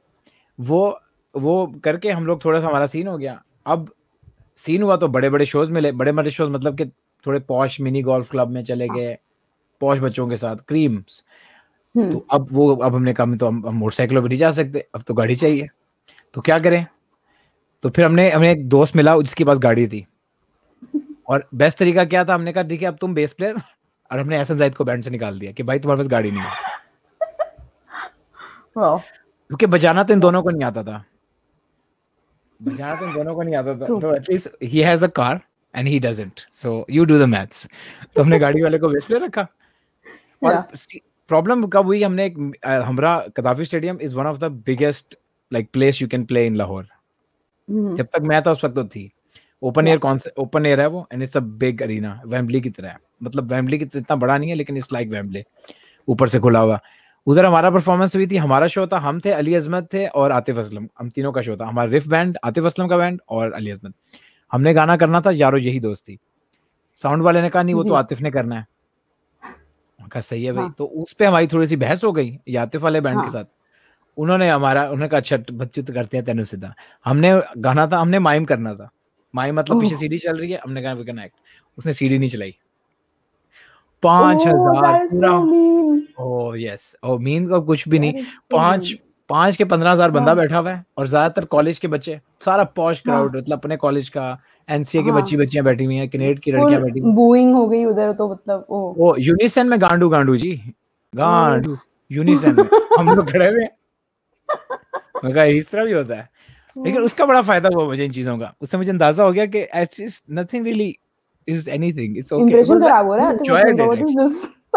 वो 0.59 1.01
वो 1.35 1.67
करके 1.85 2.11
हम 2.11 2.27
लोग 2.27 2.45
थोड़ा 2.45 2.61
सा 2.61 2.67
हमारा 2.67 2.87
सीन 2.87 3.07
हो 3.07 3.19
गया। 3.19 3.43
अब 3.67 3.89
सीन 4.57 4.83
हुआ 4.83 4.97
तो 4.97 5.09
बड़े 5.09 5.31
बड़े 5.31 5.47
शोज़ 5.47 5.73
मिले। 5.73 5.93
बड़े 5.93 6.13
बड़े 6.13 6.31
शोज़ 6.31 6.51
मतलब 6.51 6.79
कि 6.79 6.87
थोड़े 7.27 7.41
पॉश 7.41 7.81
मिनी 7.81 8.03
गोल्फ 8.03 8.31
क्लब 8.31 8.49
में 8.49 8.65
चले 8.65 8.89
गए। 8.89 9.17
पॉश 9.81 9.99
बच्चों 9.99 10.29
के 10.29 10.37
साथ 10.37 10.57
क्रीम्स 10.57 11.25
हम्म, 11.95 12.13
तो 12.13 12.27
अब 12.31 12.49
वो 12.53 12.75
अब 12.77 12.95
हमने 12.95 13.13
कहा 13.13 13.37
तो 13.37 13.47
हम, 13.47 13.67
हम 13.69 13.75
मोटरसाइकिलों 13.75 14.23
पर 14.23 14.29
नहीं 14.29 14.39
जा 14.39 14.51
सकते। 14.53 14.89
अब 14.95 15.03
तो 15.03 15.15
गाड़ी 15.15 15.37
चाहिए। 15.37 15.69
तो 16.35 16.41
क्या 16.41 16.59
करें? 16.59 16.87
तो 17.85 17.91
फिर 17.91 18.05
हमने 18.05 18.31
हमें 18.31 18.51
एक 18.51 18.69
दोस्त 18.69 18.97
मिला 18.97 19.17
जिसके 19.21 19.45
पास 19.45 19.59
गाड़ी 19.59 19.87
थी। 19.89 20.07
और 21.29 21.49
बेस्ट 21.55 21.79
तरीका 21.79 22.05
क्या 22.05 22.25
था? 22.25 22.35
हमने 22.35 22.53
कहा 22.53 22.63
ठीक 22.65 22.83
है 22.83 22.89
अब 22.89 22.97
तुम 23.01 23.15
बेस 23.15 23.33
प्लेयर 23.33 23.57
और 24.13 24.19
हमने 24.19 24.37
एहसन 24.37 24.57
जाहिद 24.59 24.75
को 24.75 24.85
बैंड 24.85 25.03
से 25.03 25.11
निकाल 25.11 25.39
दिया 25.39 25.53
कि 25.53 25.63
भाई 25.63 25.79
तुम्हारे 25.79 25.99
पास 26.03 26.09
गाड़ी 26.11 26.31
नहीं 26.31 26.43
है। 26.43 26.77
क्योंकि 29.51 29.67
बजाना 29.67 30.03
तो 30.05 30.13
इन 30.15 30.21
दोनों 30.21 30.43
को 30.43 30.51
नहीं 30.51 30.65
आता 30.65 30.83
था। 30.83 31.05
बजाना 32.61 32.95
तो 32.95 33.07
इन 33.07 33.15
दोनों 33.15 33.35
को 33.35 33.43
नहीं 33.43 33.55
आता 33.57 33.75
था। 33.75 33.87
तो 33.87 34.15
at least 34.17 34.49
he 34.63 34.81
has 34.81 35.05
a 35.05 35.09
car 35.17 35.41
and 35.75 35.89
he 35.89 35.99
doesn't 36.01 36.41
so 36.53 36.85
you 36.91 37.05
do 37.05 37.19
the 37.19 37.29
maths 37.29 37.69
तो 38.15 38.23
हमने 38.23 38.39
गाड़ी 38.39 38.63
वाले 38.63 38.79
को 38.79 38.89
बेस 38.89 39.05
प्लेयर 39.07 39.23
रखा। 39.25 39.47
और 40.45 40.67
प्रॉब्लम 41.31 41.67
कब 41.67 41.87
हुई? 41.87 42.03
हमने 42.03 42.25
एक 42.27 42.37
हमरा 42.67 43.19
Gaddafi 43.37 43.65
stadium 43.65 43.99
is 44.03 44.15
one 44.17 44.27
of 44.27 44.39
the 44.39 44.45
biggest 44.67 45.19
like 45.53 45.69
place 45.73 46.01
you 46.03 46.09
can 46.09 46.25
play 46.25 46.47
in 46.47 46.57
Lahore 46.57 46.87
जब 47.69 48.07
तक 48.07 48.23
मैं 48.23 48.43
था 48.43 48.53
उस 48.53 48.65
वक्त 48.65 48.75
तो 48.75 48.85
थी। 48.85 49.11
ओपन 49.63 49.89
एयर 49.89 49.99
कौन 49.99 50.19
ओपन 50.39 50.67
एयर 50.67 50.81
है 50.81 50.87
वो 50.87 51.07
and 51.13 51.23
it's 51.23 51.37
a 51.37 51.41
big 51.41 51.83
arena 51.83 52.21
Wembley 52.27 52.61
की 52.61 52.71
तरह 52.71 52.89
है। 52.89 52.99
मतलब 53.23 53.53
वेम्बली 53.53 53.79
की 53.79 53.85
इतना 53.85 54.17
बड़ा 54.17 54.37
नहीं 54.39 54.51
है 54.51 54.57
लेकिन 54.57 54.77
इट्स 54.77 54.93
लाइक 54.93 55.09
वेम्बले 55.11 55.45
ऊपर 56.09 56.29
से 56.29 56.41
खुला 56.41 56.61
हुआ। 56.61 56.79
उधर 57.27 57.45
हमारा 57.45 57.71
परफॉर्मेंस 57.71 58.15
हुई 58.17 58.27
थी 58.27 58.37
हमारा 58.37 58.67
शो 58.67 58.87
था 58.87 58.99
हम 58.99 59.21
थे 59.25 59.31
अली 59.31 59.55
अजमत 59.55 59.89
थे 59.93 60.07
और 60.07 60.33
आतिफ 60.33 60.59
असलम। 60.59 60.89
हम 60.99 61.09
तीनों 61.11 61.33
का 61.33 61.43
शो 61.43 61.57
था। 61.57 61.67
हमारा 61.67 61.91
रिफ 61.91 62.07
बैंड 62.09 62.39
आतिफ 62.45 62.65
असलम 62.65 62.89
का 62.89 62.97
बैंड 62.97 63.21
और 63.29 63.53
अली 63.53 63.71
अजमत। 63.71 63.95
हमने 64.53 64.75
गाना 64.75 64.97
करना 64.97 65.21
था 65.21 65.31
यारो 65.31 65.59
यही 65.59 65.81
दोस्ती 65.81 66.19
साउंड 66.97 67.23
वाले 67.23 67.43
ने 67.43 67.49
कहा 67.51 67.63
नहीं 67.63 67.75
वो 67.75 67.83
तो 67.83 67.95
आतिफ 67.95 68.21
ने 68.21 68.31
करना 68.31 68.59
है। 68.59 68.67
कहा 70.01 70.21
सही 70.21 70.45
है 70.45 70.53
भाई। 70.53 70.65
हाँ। 70.65 70.75
तो 70.79 70.85
उस 70.85 71.13
पर 71.13 71.25
हमारी 71.25 71.47
थोड़ी 71.47 71.67
सी 71.67 71.77
बहस 71.77 72.05
हो 72.05 72.13
गई 72.13 72.57
आतिफ 72.57 72.83
वाले 72.83 73.01
बैंड 73.01 73.17
हाँ। 73.17 73.25
के। 73.25 73.31
साथ। 73.31 73.45
उन्होंने 74.19 74.49
हमारा 74.51 74.83
उन्होंने 74.83 75.09
कहा 75.09 75.21
अच्छा 75.21 75.37
बच्चे 75.53 75.83
तो 75.83 75.93
करते 75.95 76.17
हैं 76.17 76.25
तेनु 76.27 76.45
सीधा 76.45 76.75
हमने 77.07 77.31
गाना 77.59 77.87
था 77.87 77.99
हमने 77.99 78.19
माइम 78.21 78.45
करना 78.45 78.75
था। 78.75 78.91
माइम 79.35 79.59
मतलब 79.59 79.81
पीछे 79.81 79.97
सीडी 79.97 80.19
चल 80.19 80.37
रही 80.39 80.51
है 80.53 80.61
हमने 80.65 80.83
कहा 80.83 80.93
वी 80.93 81.05
कैन 81.05 81.19
एक्ट 81.19 81.35
उसने 81.79 81.93
सीडी 81.93 82.19
नहीं 82.19 82.29
चलाई। 82.31 82.55
पाँच 84.03 84.47
हज़ार. 84.47 85.35
ओ 86.21 86.55
यस 86.57 86.95
ओ 87.05 87.17
मीन 87.19 87.49
का 87.49 87.59
कुछ 87.61 87.89
भी 87.89 87.99
नहीं। 87.99 88.25
पाँच 88.53 88.95
पाँच 89.31 89.57
के 89.57 89.65
पंद्रह 89.65 89.91
हज़ार 89.93 90.11
बंदा 90.11 90.27
हाँ। 90.27 90.37
बैठा 90.37 90.59
हुआ 90.59 90.71
है 90.71 90.85
और 90.99 91.07
ज़्यादातर 91.07 91.45
कॉलेज 91.47 91.79
के 91.79 91.89
बच्चे 91.89 92.21
सारा 92.45 92.65
पॉश 92.77 92.97
हाँ। 92.99 93.03
क्राउड 93.05 93.37
मतलब 93.37 93.59
अपने 93.59 93.77
कॉलेज 93.77 94.09
का 94.09 94.39
एनसीए 94.69 95.03
के 95.03 95.11
हाँ। 95.11 95.21
बच्ची 95.21 95.37
बच्चियाँ 95.37 95.65
बैठी 95.65 95.85
हुई 95.85 95.97
हैं 95.97 96.09
कनेड 96.09 96.39
की 96.41 96.53
लड़कियाँ 96.53 96.81
बैठी 96.83 97.01
हुई 97.01 97.13
booing 97.15 97.53
हो 97.55 97.67
गई 97.69 97.85
उधर 97.85 98.13
तो 98.13 98.31
मतलब 98.31 98.67
ओ 98.71 98.95
ओ 99.01 99.15
यूनिसन 99.19 99.69
में 99.69 99.81
गांडू 99.83 100.09
गांडू 100.09 100.37
जी। 100.37 100.53
गांडू 101.13 101.77
यूनिसन 102.11 102.55
में। 102.55 102.65
हम 102.99 103.15
लोग 103.15 103.31
खड़े 103.33 103.49
हुए 103.49 103.63
हैं। 103.63 103.71
मैं 105.25 105.33
कहा 105.35 105.45
इस 105.45 105.71
तरह 105.71 105.85
भी 105.85 105.93
होता 105.93 106.15
है। 106.15 106.29
लेकिन 106.77 107.03
उसका 107.03 107.27
बड़ा 107.27 107.43
फ़ायदा 107.43 107.69
हुआ 107.75 107.85
मुझे 107.87 108.05
इन 108.05 108.13
चीज़ों 108.13 108.37
का। 108.39 108.53
उससे 108.61 108.77
मुझे 108.77 108.91
अंदाज़ा 108.91 109.25
हो 109.25 109.33
गया 109.33 109.47
कि 109.47 109.67
at least 109.75 110.25
nothing 110.33 110.65
really 110.67 110.95
is 111.49 111.69
anything 111.71 112.17
it's 112.19 112.33
okay 112.33 112.43
impression 112.43 112.81
खराब 112.81 113.07
हो 113.07 113.17
रहा 113.17 113.29
है 113.29 113.35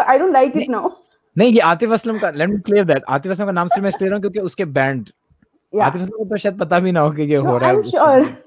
I 0.08 0.18
don't 0.18 0.32
like 0.34 0.58
it 0.58 0.70
now 0.70 0.90
नहीं 1.36 1.52
ये 1.54 1.60
आतिफ 1.62 1.92
असलम 1.92 2.18
का 2.20 2.30
let 2.32 2.50
me 2.50 2.58
clear 2.60 2.86
that 2.86 3.04
Atif 3.10 3.32
Aslam 3.32 3.46
का 3.46 3.52
नाम 3.52 3.68
सिर्फ़ 3.68 3.84
मैं 3.84 3.90
इसलिए 3.90 4.10
रहा 4.10 4.16
हूँ 4.16 4.22
क्योंकि 4.22 4.40
उसके 4.40 4.66
बैंड 4.78 5.10
आतिफ 5.74 6.02
असलम 6.02 6.18
को 6.18 6.26
तो 6.26 6.38
शायद 6.38 6.58
पता 6.60 6.80
भी 6.80 6.92
ना 6.92 7.00
हो 7.00 7.12
कि 7.12 7.22
ये 7.24 7.36
हो 7.38 7.58
रहा 7.58 7.70
है 7.70 7.76
I'm 7.76 7.84
उसके 7.86 7.98
sure 7.98 8.08
band। 8.18 8.38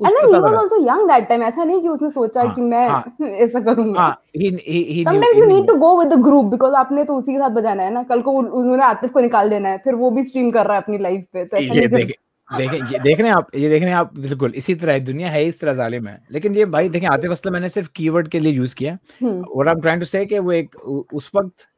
And 0.00 0.12
then 0.16 0.28
he 0.28 0.38
was 0.40 0.54
also 0.54 0.78
young 0.84 1.06
that 1.06 1.28
time 1.28 1.42
ऐसा 1.42 1.64
नहीं 1.64 1.80
कि 1.82 1.88
उसने 1.88 2.10
सोचा 2.10 2.42
हाँ, 2.42 2.54
कि 2.54 2.60
मैं 2.60 2.88
हाँ। 2.88 3.16
ऐसा 3.22 3.60
करूँगा 3.60 4.00
हाँ 4.00 4.16
he 4.36 4.50
he 4.68 4.80
he 4.88 5.04
sometimes 5.04 5.38
you 5.38 5.46
need 5.46 5.68
to 5.68 5.76
go 5.78 5.90
with 6.00 6.10
the 6.14 6.20
group 6.24 6.50
because 6.54 6.74
आपने 6.76 7.04
तो 7.04 7.16
उसी 7.16 7.32
के 7.32 7.38
साथ 7.38 7.50
बजाना 7.50 7.82
है 7.82 7.92
ना। 7.94 8.02
कल 8.02 8.20
को 8.22 8.32
उन्होंने 8.32 8.84
आतिफ 8.84 9.12
को 9.12 9.20
निकाल 9.20 9.50
देना 9.50 9.68
है 9.68 9.78
फिर 9.84 9.94
वो 9.94 10.10
भी 10.10 10.24
स्ट्रीम 10.24 10.50
कर 10.50 10.66
रहा 10.66 10.76
है 10.76 10.82
अपनी 10.82 10.98
लाइफ 10.98 11.26
पे 11.32 11.44
तो 11.44 11.56
ये 11.56 11.86
देखें 11.86 12.14
देखें 12.50 12.76
ये 12.92 12.98
देख 12.98 13.20
रहे 13.20 13.28
हैं 13.28 13.36
आप 13.36 13.46
ये 13.56 13.68
देख 13.68 13.82
रहे 13.82 13.90
हैं 13.90 13.96
आप 13.96 14.18
बिल्कुल 14.18 14.52
इसी 14.56 14.74
तरह 14.74 14.98
दुनिया 14.98 15.28
है 15.28 15.44
इस 15.44 15.60
तरह 15.60 15.74
जालिम 15.74 16.08
है। 16.08 16.18
लेकिन 16.32 16.56
ये 16.56 16.64
भाई 16.74 16.88
देखें 16.88 17.06
आतिफ 17.08 17.30
असलम 17.30 17.52
मैंने 17.52 17.68
सिर्फ़ 17.68 17.88
कीवर्ड 17.96 18.28
के 18.28 18.38
लिए 18.38 18.52
यूज़ 18.52 18.74
किया 18.74 18.98
और 19.24 19.68
आई 19.68 19.74
एम 19.74 19.80
ट्राइंग 19.80 20.00
टू 20.00 20.06
से 20.06 20.24
कि 20.26 20.38
वो 20.38 20.52
एक 20.52 20.76
उस 21.14 21.30
वक्त 21.34 21.68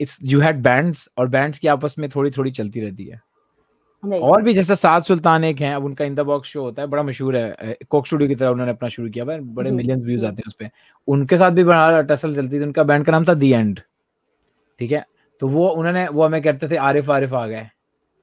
इट्स 0.00 0.18
यू 0.24 0.40
हैड 0.40 0.62
बैंड्स 0.62 1.08
और 1.18 1.28
बैंड्स 1.28 1.58
की 1.58 1.68
आपस 1.68 1.94
में 1.98 2.08
थोड़ी 2.16 2.30
थोड़ी 2.30 2.50
चलती 2.50 2.80
रहती 2.80 3.04
है. 3.04 3.20
और 4.02 4.42
भी 4.42 4.52
जैसे 4.54 4.74
सात 4.74 5.06
सुल्तान 5.06 5.44
एक 5.44 5.60
हैं 5.60 5.74
अब 5.74 5.84
उनका 5.84 6.04
इन 6.04 6.14
द 6.14 6.20
बॉक्स 6.20 6.48
शो 6.48 6.62
होता 6.62 6.82
है 6.82 6.88
बड़ा 6.88 7.02
मशहूर 7.02 7.36
है 7.36 7.76
कोक 7.90 8.06
स्टूडियो 8.06 8.28
की 8.28 8.34
तरह 8.34 8.50
उन्होंने 8.50 8.72
अपना 8.72 8.88
शुरू 8.88 9.08
किया 9.10 9.24
हुआ 9.24 9.34
है 9.34 9.40
बड़े 9.54 9.70
मिलियंस 9.70 10.02
व्यूज़ 10.04 10.26
आते 10.26 10.36
हैं 10.36 10.48
उस 10.48 10.54
पे। 10.58 10.70
उनके 11.08 11.36
साथ 11.38 11.50
भी 11.50 11.64
बड़ा 11.64 12.00
टसल 12.10 12.34
चलती 12.34 12.58
थी 12.60 12.64
उनका 12.64 12.82
बैंड 12.82 13.04
का 13.06 13.12
नाम 13.12 13.24
था 13.24 13.34
दी 13.34 13.50
एंड 13.52 13.80
ठीक 14.80 14.92
है? 14.92 15.04
तो 15.40 15.48
वो 15.48 15.68
उन्होंने 15.68 16.06
वो 16.08 16.24
हमें 16.24 16.40
कहते 16.42 16.68
थे 16.70 16.76
आरिफ 16.76 17.10
आरिफ 17.10 17.34
आ 17.34 17.46
गए 17.46 17.62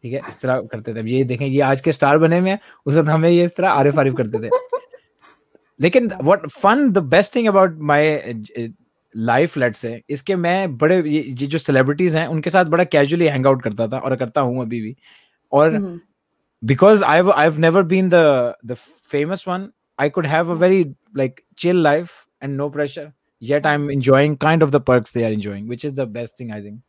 ठीक 0.04 0.14
है? 0.14 0.20
इस 0.30 0.42
तरह 0.42 0.62
करते 0.72 0.94
थे। 0.96 1.10
ये 1.12 1.24
देखें 1.24 1.46
ये 1.46 1.62
आज 1.64 1.82
के 1.82 1.92
स्टार 1.92 2.18
बने 2.18 2.40
हुए 2.40 2.50
हैं 2.50 2.60
उस 2.86 2.96
वक्त 2.96 3.10
हमें 3.10 3.30
ये 3.30 3.46
इस 3.46 3.56
तरह 3.56 3.70
आरिफ 3.72 4.00
आरिफ 4.00 4.16
करते 4.18 4.40
थे। 4.44 4.50
लेकिन 5.80 6.12
what 6.24 6.48
fun 6.52 6.90
the 6.92 6.98
best 7.14 7.36
thing 7.36 7.48
about 7.48 7.78
my 7.84 8.74
life 9.16 9.58
late 9.58 9.76
से 9.76 10.00
इसके 10.10 10.36
मैं 10.36 10.78
बड़े 10.78 11.02
ये 11.02 11.48
जो 11.48 11.58
सेलिब्रिटीज 11.58 12.16
हैं 12.16 12.26
उनके 12.28 12.50
साथ 12.50 12.66
बड़ा 12.66 12.84
कैजुअली 12.86 13.28
हैंग 13.28 13.46
आउट 13.48 13.62
करता 13.64 13.88
था 13.88 13.98
और 14.00 14.16
करता 14.16 14.42
हूँ 14.42 14.62
अभी 14.62 14.82
भी। 14.82 14.96
और 15.55 15.75
हम्म, 15.75 16.01
because 16.62 17.03
I've 17.03 17.31
I've 17.31 17.59
never 17.59 17.83
been 17.83 18.11
the 18.11 18.57
the 18.62 18.77
famous 18.77 19.47
one. 19.47 19.73
I 19.99 20.09
could 20.09 20.27
have 20.27 20.49
a 20.49 20.55
very 20.55 20.95
like 21.14 21.43
chill 21.57 21.77
life 21.77 22.27
and 22.40 22.57
no 22.57 22.71
pressure. 22.71 23.12
Yet 23.43 23.66
I'm 23.66 23.90
enjoying 23.90 24.37
kind 24.37 24.62
of 24.62 24.71
the 24.71 24.81
perks 24.81 25.12
they 25.12 25.25
are 25.25 25.33
enjoying, 25.33 25.69
which 25.69 25.85
is 25.85 25.95
the 25.95 26.07
best 26.07 26.37
thing 26.37 26.53
I 26.53 26.62
think. 26.62 26.81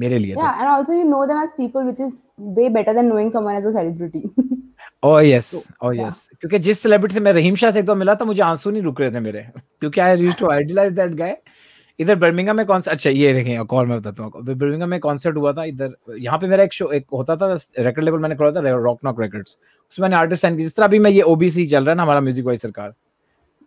मेरे 0.00 0.18
लिए 0.18 0.34
तो 0.34 0.40
yeah 0.40 0.60
and 0.60 0.68
also 0.68 0.92
you 0.92 1.04
know 1.08 1.26
them 1.30 1.40
as 1.40 1.52
people 1.56 1.84
which 1.88 2.00
is 2.06 2.22
way 2.56 2.68
better 2.76 2.94
than 2.94 3.08
knowing 3.08 3.30
someone 3.34 3.58
as 3.58 3.64
a 3.64 3.72
celebrity 3.72 4.22
oh 5.02 5.18
yes 5.18 5.50
oh 5.80 5.90
yeah. 5.90 6.04
yes 6.04 6.16
क्योंकि 6.40 6.58
जिस 6.58 6.80
celebrity 6.82 7.14
से 7.14 7.20
मैं 7.20 7.32
रहीम 7.32 7.56
शाह 7.56 7.70
से 7.70 7.78
एक 7.78 7.86
दो 7.86 7.94
मिला 7.94 8.14
था 8.14 8.24
मुझे 8.24 8.42
आंसू 8.42 8.70
नहीं 8.70 8.82
रुक 8.82 9.00
रहे 9.00 9.10
थे 9.10 9.20
मेरे 9.26 9.42
क्योंकि 9.80 10.00
I 10.00 10.20
used 10.20 10.38
to 10.38 10.50
idealise 10.50 10.92
that 10.92 11.14
guy 11.20 11.36
इधर 11.99 12.15
बर्मिंगम 12.15 12.57
में 12.57 12.65
कौन 12.65 12.81
सा 12.81 12.91
अच्छा 12.91 13.09
ये 13.09 13.33
देखें 13.33 13.51
एक 13.53 13.73
और 13.73 13.85
मैं 13.85 13.99
बताता 14.01 14.23
हूँ 14.23 14.43
बर्मिंगम 14.45 14.89
में 14.89 14.99
कॉन्सर्ट 14.99 15.37
हुआ 15.37 15.53
था 15.53 15.63
इधर 15.63 15.95
यहाँ 16.17 16.37
पे 16.37 16.47
मेरा 16.47 16.63
एक 16.63 16.73
शो 16.73 16.91
एक 16.91 17.05
होता 17.13 17.35
था 17.35 17.53
रेकॉर्ड 17.79 18.03
लेवल 18.03 18.19
मैंने 18.19 18.35
खोला 18.35 18.51
था 18.51 18.69
रॉक 18.69 18.99
नॉक 19.05 19.21
रिकॉर्ड्स 19.21 19.57
उसमें 19.91 20.03
मैंने 20.03 20.15
आर्टिस्ट 20.15 20.41
साइन 20.41 20.57
जिस 20.57 20.75
तरह 20.75 20.87
भी 20.87 20.99
मैं 20.99 21.11
ये 21.11 21.21
ओबीसी 21.21 21.67
चल 21.67 21.83
रहा 21.83 21.91
है 21.91 21.97
ना 21.97 22.03
हमारा 22.03 22.21
म्यूज़िक 22.21 22.45
वाइज 22.45 22.61
सरकार 22.61 22.93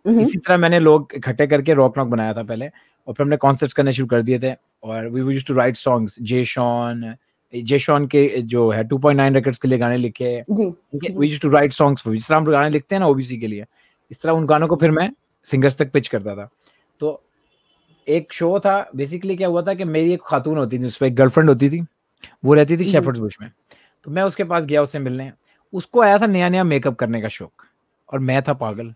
Mhm. 0.05 0.19
इसी 0.21 0.37
तरह 0.37 0.57
मैंने 0.57 0.79
लोग 0.79 1.11
इकट्ठे 1.15 1.45
करके 1.47 1.73
रॉक 1.73 1.97
नॉक 1.97 2.07
बनाया 2.07 2.33
था 2.33 2.43
पहले 2.43 2.65
और 2.67 3.13
फिर 3.13 3.23
हमने 3.23 3.37
कॉन्सर्ट्स 3.37 3.73
करने 3.73 3.91
शुरू 3.93 4.07
कर 4.07 4.21
दिए 4.21 4.39
थे 4.39 4.51
और 4.83 5.07
we 5.07 5.21
used 5.33 5.47
to 5.47 5.53
write 5.53 5.75
songs 5.75 6.17
J 6.21 6.43
Shawn 6.45 7.13
J 7.53 7.79
Shawn 7.79 8.07
के 8.07 8.27
जो 8.41 8.69
है 8.69 8.83
2.9 8.83 9.33
रिकॉर्ड्स 9.33 9.59
के 9.59 9.67
लिए 9.67 9.77
गाने 9.77 9.97
लिखे 9.97 10.33
we 10.51 11.27
used 11.27 11.41
to 11.41 11.49
write 11.49 11.73
songs 11.73 12.07
जिस 12.07 12.27
तरह 12.29 12.37
हम 12.37 12.45
गाने 12.45 12.69
लिखते 12.69 12.95
हैं 12.95 12.99
ना 12.99 13.07
ओबीसी 13.07 13.37
के 13.37 13.47
लिए 13.47 13.65
इस 14.11 14.21
तरह 14.21 14.33
उन 14.33 14.45
गानों 14.45 14.67
को 14.67 14.75
फिर 14.75 14.91
मैं 14.91 15.09
सिंगर्स 15.45 15.77
तक 15.77 15.91
पिच 15.91 16.07
करता 16.07 16.35
था। 16.35 16.49
तो 16.99 17.21
एक 18.07 18.33
शो 18.33 18.59
था 18.59 18.89
बेसिकली 18.95 19.35
क्या 19.35 19.47
हुआ 19.47 19.61
था 19.61 19.73
कि 19.73 19.83
मेरी 19.83 20.13
एक 20.13 20.21
खातून 20.25 20.57
होती 20.57 20.79
थी 20.79 20.83
उस 20.83 20.97
पर 20.97 21.05
एक 21.05 21.15
गर्लफ्रेंड 21.15 21.49
होती 21.49 21.69
थी 21.69 21.85
वो 22.45 22.53
रहती 22.53 22.77
थी 22.77 22.83
जी। 22.83 22.91
शेफर्ड्स 22.91 23.19
बुश 23.19 23.37
में। 23.41 23.51
तो 24.03 24.11
मैं 24.11 24.23
उसके 24.23 24.43
पास 24.43 24.65
गया 24.65 24.81
उससे 24.81 24.99
मिलने। 24.99 25.31
उसको 25.73 26.01
आया 26.01 26.17
था 26.17 26.25
नया 26.25 26.49
नया 26.49 26.63
मेकअप 26.63 26.95
करने 26.95 27.21
का 27.21 27.27
शौक 27.27 27.51
और 28.13 28.19
मैं 28.19 28.43
था 28.43 28.53
पागल। 28.53 28.93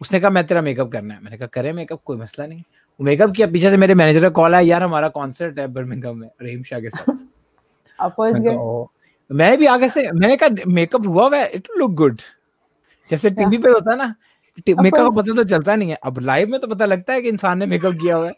उसने 0.00 0.20
कहा 0.20 0.30
मैं 0.30 0.46
तेरा 0.46 0.62
मेकअप 0.62 0.92
करना 0.92 1.14
है। 1.14 1.22
मैंने 1.22 1.36
कहा 1.36 1.46
करे 1.46 1.72
मेकअप 1.72 2.00
कोई 2.04 2.16
मसला 2.16 2.46
नहीं। 2.46 2.62
वो 3.00 3.04
मेकअप 3.04 3.32
किया 3.36 3.46
पीछे 3.46 3.70
से 3.70 3.76
मेरे 3.76 3.94
मैनेजर 3.94 4.22
का 4.22 4.28
कॉल 4.28 4.54
आया 4.54 4.68
यार 4.68 4.82
हमारा 4.82 5.08
कॉन्सर्ट 5.08 5.58
है 5.58 5.66
बर्मिंगम 5.66 6.18
में 6.18 6.30
रहीम 6.42 6.62
शाह 6.62 6.80
के 6.80 6.90
साथ। 6.90 7.12
मैं 9.32 9.58
भी 9.58 9.66
आगे 9.66 9.88
से 9.88 10.12
मैंने 10.12 10.36
कहा 10.36 10.48
मेकअप 10.66 11.06
हुआ 11.06 11.28
हुआ 11.28 11.38
है 11.38 11.48
इट 11.48 11.68
लुक 11.76 11.90
गुड 11.90 12.20
जैसे 13.10 13.30
टीवी 13.30 13.58
पे 13.58 13.70
होता 13.70 13.92
है 13.92 13.98
ना 13.98 14.14
मेकअप 14.68 15.12
का 15.12 15.22
पता 15.22 15.34
तो 15.34 15.44
चलता 15.44 15.76
नहीं 15.76 15.90
है। 15.90 15.94
अब 15.94 16.18
लाइव 16.18 16.48
में 16.48 16.60
तो 16.60 16.66
पता 16.66 16.84
लगता 16.84 17.12
है 17.12 17.22
कि 17.22 17.28
इंसान 17.28 17.58
ने 17.58 17.66
मेकअप 17.66 17.94
किया 17.94 18.16
हुआ 18.16 18.26
है। 18.26 18.32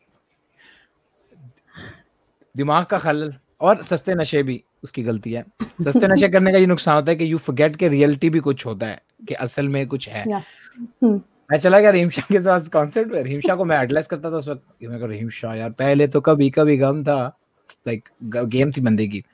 दिमाग 2.56 2.84
का 2.84 2.98
खलल। 2.98 3.34
और 3.60 3.82
सस्ते 3.82 4.14
नशे 4.14 4.42
भी 4.42 4.64
उसकी 4.84 5.02
गलती 5.02 5.32
है। 5.32 5.44
सस्ते 5.62 6.08
नशे 6.08 6.28
करने 6.32 6.52
का 6.52 6.58
ये 6.58 6.66
नुकसान 6.66 6.94
होता 6.94 7.10
है 7.10 7.16
कि 7.16 7.32
यू 7.32 7.38
फॉरगेट 7.38 7.76
के 7.76 7.88
रियलिटी 7.88 8.30
भी 8.30 8.38
कुछ 8.38 8.66
होता 8.66 8.86
है 8.86 9.02
कि 9.28 9.34
असल 9.34 9.68
में 9.68 9.86
कुछ 9.86 10.08
है। 10.08 10.24
Hmm. 10.24 11.20
मैं 11.52 11.58
चला 11.58 11.80
गया 11.80 11.90
रहीम 11.90 12.10
शाह 12.10 12.24
के 12.32 12.40
साथ 12.40 12.60
कॉन्सर्ट 12.60 13.08
में 13.08 13.22
रहीम 13.22 13.40
शाह 13.40 13.56
को 13.56 13.64
मैं 13.64 13.78
एडलाइज 13.78 14.06
करता 14.06 14.30
था 14.30 14.34
उस 14.34 14.48
वक्त। 14.48 14.62
मैं 14.82 15.08
रहीम 15.08 15.28
शाह 15.28 15.54
यार 15.54 15.70
पहले 15.70 16.08
तो 16.08 16.20
कभी 16.20 16.50
कभी 16.50 16.76
गम 16.76 17.04
था। 17.04 17.38
लाइक 17.88 18.08
गेम 18.24 18.72
थी 18.72 18.80
बंदे 18.80 19.08
की। 19.08 19.24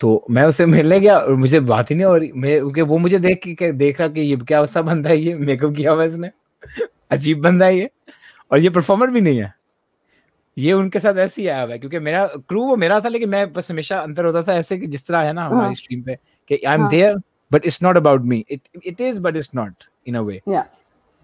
तो 0.00 0.24
मैं 0.30 0.42
उसे 0.44 0.66
मिलने 0.66 1.00
गया 1.00 1.18
और 1.18 1.34
मुझे 1.34 1.60
बात 1.60 1.90
ही 1.90 1.96
नहीं 1.96 2.18
रही। 2.18 2.32
मैं 2.34 2.82
वो 2.82 2.98
मुझे 2.98 3.18
देख 3.18 3.40
के 3.58 3.72
देख 3.72 4.00
रहा 4.00 4.08
कि 4.08 4.20
ये 4.20 4.36
क्या 4.36 4.64
सा 4.66 4.82
बंदा 4.82 5.10
है 5.10 5.18
ये 5.18 5.34
मेकअप 5.34 5.74
किया 5.76 5.92
हुआ 5.92 6.04
इसने। 6.04 6.30
अजीब 7.10 7.42
बंदा 7.42 7.66
है 7.66 7.76
ये। 7.78 7.90
और 8.50 8.58
ये 8.58 8.70
परफॉर्मर 8.70 9.10
भी 9.10 9.20
नहीं 9.20 9.38
है। 9.40 9.52
ये 10.56 10.72
उनके 10.72 10.98
साथ 10.98 11.14
ऐसे 11.14 11.42
ही 11.42 11.48
आया 11.48 11.62
हुआ 11.62 11.72
है 11.72 11.78
क्योंकि 11.78 11.98
मेरा 11.98 12.26
क्रू 12.48 12.64
वो 12.66 12.76
मेरा 12.76 13.00
था 13.00 13.08
लेकिन 13.08 13.28
मैं 13.28 13.52
बस 13.52 13.70
हमेशा 13.70 13.98
अंतर 13.98 14.24
होता 14.24 14.42
था 14.42 14.54
ऐसे 14.54 14.78
कि 14.78 14.86
जिस 14.86 15.06
तरह 15.06 15.22
है 15.22 15.32
ना 15.32 15.44
हमारी 15.44 15.66
हाँ। 15.66 15.74
स्ट्रीम 15.74 16.02
पे 16.02 16.14
कि 16.50 16.60
I 16.66 16.74
am. 16.74 16.88
There 16.88 17.16
but 17.50 17.66
it's 17.66 17.82
not 17.82 17.96
about 17.96 18.22
me 18.22 18.44
it 18.50 18.60
it 18.86 19.00
is 19.00 19.20
but 19.20 19.36
it's 19.36 19.50
not 19.54 19.84
in 20.06 20.14
a 20.14 20.20
way. 20.20 20.40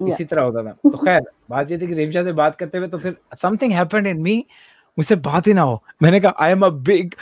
इसी 0.00 0.24
तरह 0.24 0.42
होता 0.42 0.62
था। 0.64 0.72
तो 0.72 0.96
खैर 0.96 1.20
बात 1.50 1.70
ये 1.70 1.78
थी 1.78 1.86
कि 1.86 1.94
रेमशा 1.94 2.24
से 2.24 2.32
बात 2.32 2.56
करते 2.56 2.78
हुए 2.78 2.88
तो 2.88 2.98
फिर 2.98 3.16
समथिंग 3.36 3.72
हैपेंड 3.72 4.06
इन 4.06 4.20
मी 4.22 4.44
मुझसे 4.98 5.16
बात 5.18 5.46
ही 5.46 5.52
ना 5.54 5.62
हो। 5.62 5.82
मैंने 6.02 6.20
कहा 6.20 6.34
I 6.40 6.50
am 6.52 6.62
a 6.62 6.68
big 6.68 7.14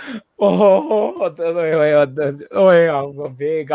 big 3.38 3.72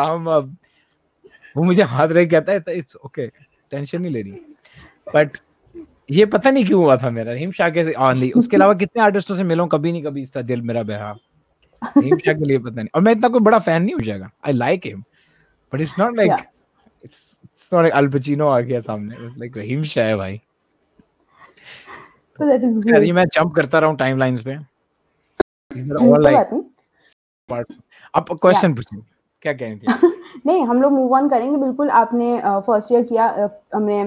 वो 1.56 1.64
मुझे 1.64 1.84
हाथ 1.84 2.08
रख 2.08 2.30
कहता 2.32 2.52
है 2.52 2.78
इट्स 2.78 2.96
ओके 3.06 3.28
टेंशन 3.28 4.02
नहीं 4.02 4.12
लेनी 4.14 4.32
बट 5.16 5.38
ये 6.12 6.26
पता 6.26 6.52
नहीं 6.52 6.66
क्यों 6.66 6.82
हुआ 6.82 6.96
था 6.98 7.10
मेरा 7.12 7.32
रहीम 7.32 7.52
शाह 7.52 7.70
के 7.70 7.92
आंधी 7.94 8.32
उसके 8.38 8.58
अलावा 8.58 8.74
कितने 8.74 9.04
आर्टिस्टों 9.04 9.36
से 9.36 9.44
मिलूं 9.44 9.68
कभी 9.68 9.92
नहीं 9.92 10.04
कभी 10.04 10.22
इस 10.22 10.34
तरह 10.34 10.44
दिल 10.44 10.62
मेरा 10.62 10.84
बहरा। 10.84 11.12
रहीम 11.82 12.18
शाह 12.18 12.34
के 12.34 12.46
लिए 12.46 12.58
पता 12.60 12.76
नहीं। 12.76 12.88
और 12.96 13.02
मैं 13.02 13.12
इतना 13.12 13.28
कोई 13.28 13.40
बड़ा 13.42 13.60
फ़ैन 13.60 13.82
नहीं 13.84 13.94
हो 13.94 14.00
जाएगा 14.00 14.30
I 14.48 14.54
like 14.54 14.86
him 14.86 15.02
but 15.74 15.82
it's 15.82 16.00
not 16.00 16.16
like 16.18 16.32
it's 17.06 17.38
not 17.74 17.82
like 17.82 17.94
Al Pacino 17.94 18.48
आ 18.48 18.60
गया 18.60 18.80
सामने। 18.80 19.16
लाइक 19.38 19.58
रहीम 19.58 19.84
शाह 19.86 20.06
है 20.06 20.16
भाई। 20.18 20.42
That 22.46 22.64
is 22.64 22.88
यार 22.88 23.02
good 23.02 23.14
मैं 23.16 23.26
जंप 23.26 23.54
करता 23.56 23.80
रहा 23.80 23.90
हूँ 23.90 23.98
टाइमलाइंस 23.98 24.42
पे। 24.42 24.58
like 25.72 26.54
बात 27.50 27.66
नहीं। 27.72 28.36
क्वेश्चन 28.36 28.74
पूछिए 28.74 29.02
क्या 29.42 29.54
कह 29.54 29.66
रही 29.66 29.76
थी? 29.76 30.12
नहीं 30.46 30.66
हम 30.66 30.82
लोग 30.82 30.92
मूव 30.94 31.14
ऑन 31.16 31.30
करेंगे 31.30 31.58
बिल्कुल 31.58 31.90
आपने 31.90 32.40
फ़र्स्ट 32.68 32.92
ईयर 32.92 33.04
किया 33.04 33.50
हमने 33.74 34.04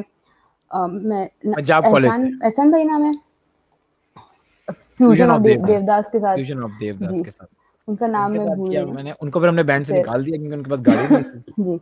मैं 0.70 1.26
पंजाब 1.46 1.84
कॉलेज 1.84 2.40
एहसान 2.44 2.72
भाई 2.72 2.84
नाम 2.84 3.02
है? 3.04 3.12
फ्यूजन 4.70 5.30
ऑफ़ 5.30 5.42
देवदास 5.42 6.10
के 6.10 6.18
साथ। 6.18 6.34
फ्यूजन 6.34 6.62
ऑफ़ 6.62 6.72
देवदास 6.72 7.10
के 7.24 7.30
साथ। 7.30 7.46
उनका 7.88 8.06
नाम 8.06 8.32
मैं 8.32 8.46
भूल 8.56 8.76
हूँ। 8.76 8.94
मैंने। 8.94 9.12
उनको 9.12 9.40
फिर 9.40 9.48
हमने 9.48 9.62
बैंड 9.62 9.84
से 9.84 9.94
निकाल 9.96 10.24
दिया 10.24 10.36
क्योंकि 10.38 10.56
उनके 10.56 10.70
पास 10.70 10.80
गाड़ी 10.80 11.14
नहीं 11.14 11.24
थी। 11.24 11.52
जी 11.62 11.76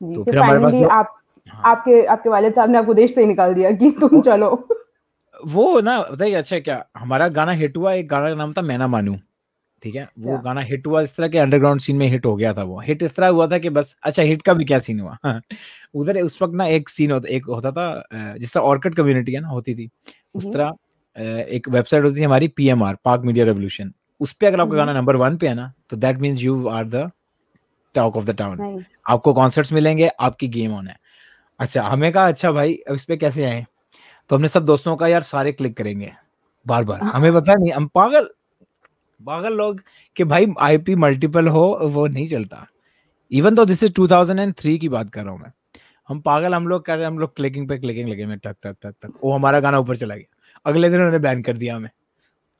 जी। 0.00 0.16
तो 0.16 0.24
फिर 0.24 0.38
हमारे 0.38 0.58
पास 0.58 0.74
आप 0.90 1.16
आपके 1.64 2.04
आपके 2.06 2.28
वालिद 2.28 2.54
साहब 2.54 2.70
ने 2.70 2.78
आपको 2.78 2.94
देश 2.94 3.14
से 3.14 3.20
ही 3.20 3.26
निकाल 3.26 3.54
दिया 3.54 3.70
कि 3.72 3.90
तुम 3.90 4.20
चलो। 4.20 4.68
वो 5.46 5.80
ना 5.80 6.00
बताइए 6.02 6.34
अच्छा 6.34 6.58
क्या 6.60 6.84
हमारा 6.98 7.28
गाना 7.30 7.52
हिट 7.52 7.76
हुआ 7.76 7.92
एक 7.92 8.08
गाना 8.08 8.28
का 8.28 8.34
नाम 8.34 8.52
था 8.52 8.62
मैना 8.62 8.86
मानू 8.88 9.16
ठीक 9.82 9.94
है? 9.94 10.02
वो 10.18 10.30
अच्छा। 10.32 10.42
गाना 10.42 10.60
हिट 10.60 10.86
हुआ 10.86 11.00
इस 11.02 11.14
तरह 11.16 11.28
के 11.28 11.38
अंडरग्राउंड 11.38 11.80
सीन 11.80 11.96
में 11.96 12.06
हिट 12.08 12.26
हो 12.26 12.34
गया 12.36 12.52
था 12.54 12.62
वो। 12.62 12.80
हिट 12.80 13.02
इस 13.02 13.14
तरह 13.16 13.28
हुआ 13.28 13.46
था 13.46 13.58
कि 13.58 13.70
बस 13.70 13.94
अच्छा 14.02 14.22
हिट 14.22 14.42
का 14.42 14.54
भी 14.54 14.64
क्या 14.64 14.78
सीन 14.78 15.00
हुआ? 15.00 15.40
उधर 15.94 16.20
उस 16.22 16.40
वक्त 16.42 16.54
ना 16.54 16.66
एक 16.66 16.88
सीन 16.88 17.10
होता 17.10 17.28
एक 17.28 17.46
होता 17.46 17.70
था 17.72 18.34
जिस 18.38 18.52
तरह 18.54 18.64
ऑर्किड 18.64 18.94
कम्युनिटी 18.94 19.32
है 19.32 19.40
ना 19.40 19.48
होती 19.48 19.74
थी 19.74 19.88
उस 20.34 20.52
तरह 20.52 20.74
एक 21.50 21.68
वेबसाइट 21.68 22.04
होती 22.04 22.20
थी 22.20 22.24
हमारी 22.24 22.48
पीएमआर 22.48 22.96
पाक 23.04 23.20
मीडिया 23.20 23.44
रेवोल्यूशन 23.44 23.92
उस 24.20 24.32
पे 24.32 24.46
अगर 24.46 24.60
आपका 24.60 24.76
गाना 24.76 24.92
नंबर 24.92 25.16
वन 25.16 25.36
पे 25.36 25.48
है 25.48 25.54
ना 25.54 25.72
तो 25.90 25.96
that 25.96 26.18
means 26.18 26.42
you 26.42 26.66
are 26.68 26.84
the 26.84 27.10
talk 27.94 28.16
of 28.16 28.24
the 28.24 28.36
town 28.36 28.82
आपको 29.08 29.32
कॉन्सर्ट्स 29.32 29.72
मिलेंगे 29.72 30.10
आपकी 30.20 30.48
गेम 30.48 30.72
ऑन 30.72 30.86
है। 30.88 30.96
अच्छा 31.60 31.82
हमें 31.82 32.10
कहा 32.12 32.26
अच्छा 32.28 32.52
भाई 32.52 32.74
अब 32.88 32.94
इस 32.94 33.04
पे 33.04 33.16
कैसे 33.16 33.44
आए? 33.44 33.64
तो 34.30 34.36
हमने 34.36 34.48
सब 34.48 34.64
दोस्तों 34.64 34.96
का 34.96 35.06
यार 35.08 35.22
सारे 35.22 35.52
क्लिक 35.52 35.76
करेंगे, 35.76 36.10
बार 36.66 36.84
बार। 36.84 37.00
हमें 37.02 37.32
पता 37.34 37.54
नहीं, 37.54 37.72
हम 37.72 37.86
पागल 37.86 38.28
पागल 39.20 39.52
लोग 39.52 39.80
कि 40.16 40.24
भाई 40.24 40.46
आईपी 40.60 40.94
मल्टीपल 40.94 41.48
हो, 41.48 41.78
वो 41.82 42.06
नहीं 42.06 42.26
चलता। 42.28 42.66
इवन 43.30 43.56
तो 43.56 43.64
दिस 43.64 43.82
इज़ 43.82 43.92
2003 43.92 44.76
की 44.78 44.88
बात 44.88 45.10
कर 45.10 45.24
रहा 45.24 45.32
हूँ 45.32 45.40
मैं, 45.40 45.50
हम 46.08 46.20
पागल, 46.20 46.54
हम 46.54 46.68
लोग 46.68 46.84
कर 46.84 46.96
रहे 46.96 47.06
हम 47.06 47.18
लोग 47.18 47.34
क्लिकिंग 47.36 47.68
पे 47.68 47.78
क्लिकिंग 47.78 48.08
लगे 48.08 48.26
में 48.26 48.38
टक 48.38 48.56
टक 48.62 48.76
टक 48.82 48.94
टक। 49.02 49.12
वो 49.24 49.32
हमारा 49.32 49.60
गाना 49.60 49.78
ऊपर 49.78 49.96
चला 49.96 50.16
गया। 50.16 50.60
अगले 50.66 50.88
दिन 50.90 50.98
उन्होंने 50.98 51.18
बैन 51.18 51.42
कर 51.42 51.56
दिया 51.56 51.76
हमें। 51.76 51.90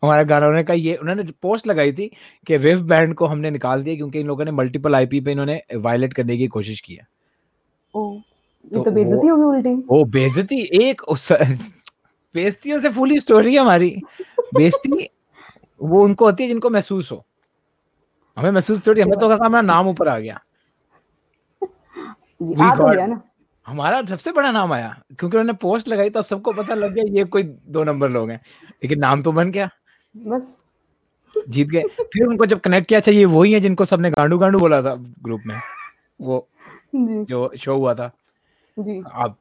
हमारा 0.02 0.22
गाना, 0.22 0.46
उन्होंने 0.46 0.64
कहा 0.64 0.74
ये, 0.74 0.94
उन्होंने 0.96 1.22
पोस्ट 1.42 1.66
लगाई 1.66 1.92
थी 1.92 2.11
कि 2.46 2.56
रिफ 2.56 2.78
बैंड 2.78 3.14
को 3.14 3.26
हमने 3.26 3.50
निकाल 3.50 3.83
दिया 3.83 3.96
क्योंकि 3.96 4.20
इन 4.20 4.26
लोगों 4.26 4.44
ने 4.44 4.50
मल्टीपल 4.50 4.94
आईपी 4.94 5.20
पे 5.20 5.33
इन्होंने 5.33 5.61
वायलेट 5.76 6.14
करने 6.14 6.37
की 6.37 6.46
कोशिश 6.48 6.80
की 6.80 6.94
है। 6.94 7.06
ये 8.64 8.70
तो 8.79 8.83
तो 8.85 8.90
बेइज्जती 8.90 9.27
होगी 9.27 9.42
उल्टी। 9.42 9.75
वो 9.90 10.05
बेइज्जती 10.05 10.61
एक 10.83 11.03
उस 11.09 11.33
बेइज्जतियों 12.35 12.81
से 12.81 12.88
फुली 12.88 13.18
स्टोरी 13.20 13.55
है 13.55 13.61
हमारी। 13.61 13.90
बेइज्जती 14.55 15.09
वो 15.81 16.03
उनको 16.05 16.25
होती 16.25 16.42
है 16.42 16.49
जिनको 16.49 16.70
महसूस 16.70 17.12
हो। 17.12 17.25
हमें 18.37 18.51
महसूस 18.51 18.87
थोड़ी 18.87 19.00
हमें 19.00 19.19
तो 19.19 19.29
लगा 19.29 19.46
हमारा 19.46 19.63
नाम 19.63 19.88
ऊपर 19.88 20.08
आ 20.08 20.19
गया। 20.19 20.40
जी 22.42 22.54
आ 22.54 22.75
तो 22.75 22.88
गया 22.88 23.06
ना। 23.06 23.21
हमारा 23.67 24.02
सबसे 24.02 24.33
बड़ा 24.33 24.50
नाम 24.52 24.73
आया 24.73 24.88
क्योंकि 25.19 25.37
उन्होंने 25.37 25.52
पोस्ट 25.52 25.88
लगाई 25.88 26.11
तो 26.11 26.19
अब 26.21 26.25
सबको 26.27 26.52
पता 26.52 26.75
लग 26.75 26.92
गया 26.94 27.04
ये 27.08 27.25
कोई 27.25 27.42
दो 27.42 27.85
नंबर 27.85 28.11
लोग 28.11 28.31
हैं। 28.31 28.40
लेकिन 28.83 28.98
नाम 28.98 29.23
तो 29.23 29.33
बन 29.33 29.50
गया। 29.50 29.69
बस। 30.15 30.65
जीत 31.48 31.69
गए। 31.69 31.83
फिर 32.00 32.27
उनको 32.27 32.46
जब 32.46 32.61
कनेक्ट 32.61 32.88
किया 32.88 33.00
अच्छा 33.00 33.13
ये 33.13 33.25
वही 33.25 33.52
है 33.52 33.61
जिनको 33.61 33.85
सबने 33.85 34.11
गांडू 34.11 34.38
गांडू 34.38 34.58
बोला 34.58 34.83
था 34.83 34.94
ग्रुप 35.23 35.40
में। 35.46 35.61
वो 36.21 36.48
जी। 36.94 37.25
जो 37.25 37.50
शो 37.58 37.77
हुआ 37.77 37.94
था। 37.94 38.11
जी। 38.83 39.02
आप 39.14 39.38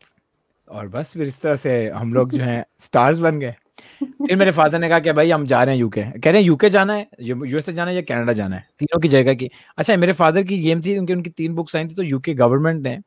और 0.67 0.87
बस 0.87 1.13
फिर 1.13 1.23
इस 1.23 1.39
तरह 1.41 1.55
से 1.55 1.73
हम 1.89 2.13
लोग 2.13 2.31
जो 2.31 2.43
हैं 2.43 2.63
स्टार्स 2.79 3.19
बन 3.19 3.39
गए। 3.39 3.55
फिर 4.01 4.35
मेरे 4.37 4.51
फादर 4.51 4.79
ने 4.79 4.89
कहा 4.89 4.99
कि 4.99 5.11
भाई 5.13 5.29
हम 5.31 5.45
जा 5.47 5.63
रहे 5.63 5.75
हैं 5.75 5.81
यूके 5.81 6.01
कह 6.01 6.31
रहे 6.31 6.41
हैं 6.41 6.47
यूके 6.47 6.69
जाना 6.69 6.93
है 6.93 7.07
यूएसए 7.21 7.73
जाना 7.73 7.89
है 7.91 7.95
या 7.95 8.01
कनाडा 8.09 8.33
जाना 8.33 8.55
है? 8.55 8.67
तीनों 8.79 8.99
की 8.99 9.07
जगह 9.07 9.33
की। 9.33 9.49
अच्छा 9.77 9.95
मेरे 9.97 10.13
फादर 10.13 10.43
की 10.43 10.57
गेम 10.59 10.81
थी 10.81 10.97
उनकी 10.97 11.13
उनकी 11.13 11.29
तीन 11.31 11.55
बुक्स 11.55 11.75
आई 11.75 11.85
थी 11.85 11.95
तो 11.95 12.03
यूके 12.03 12.33
गवर्नमेंट 12.33 12.81
ने 12.83 12.97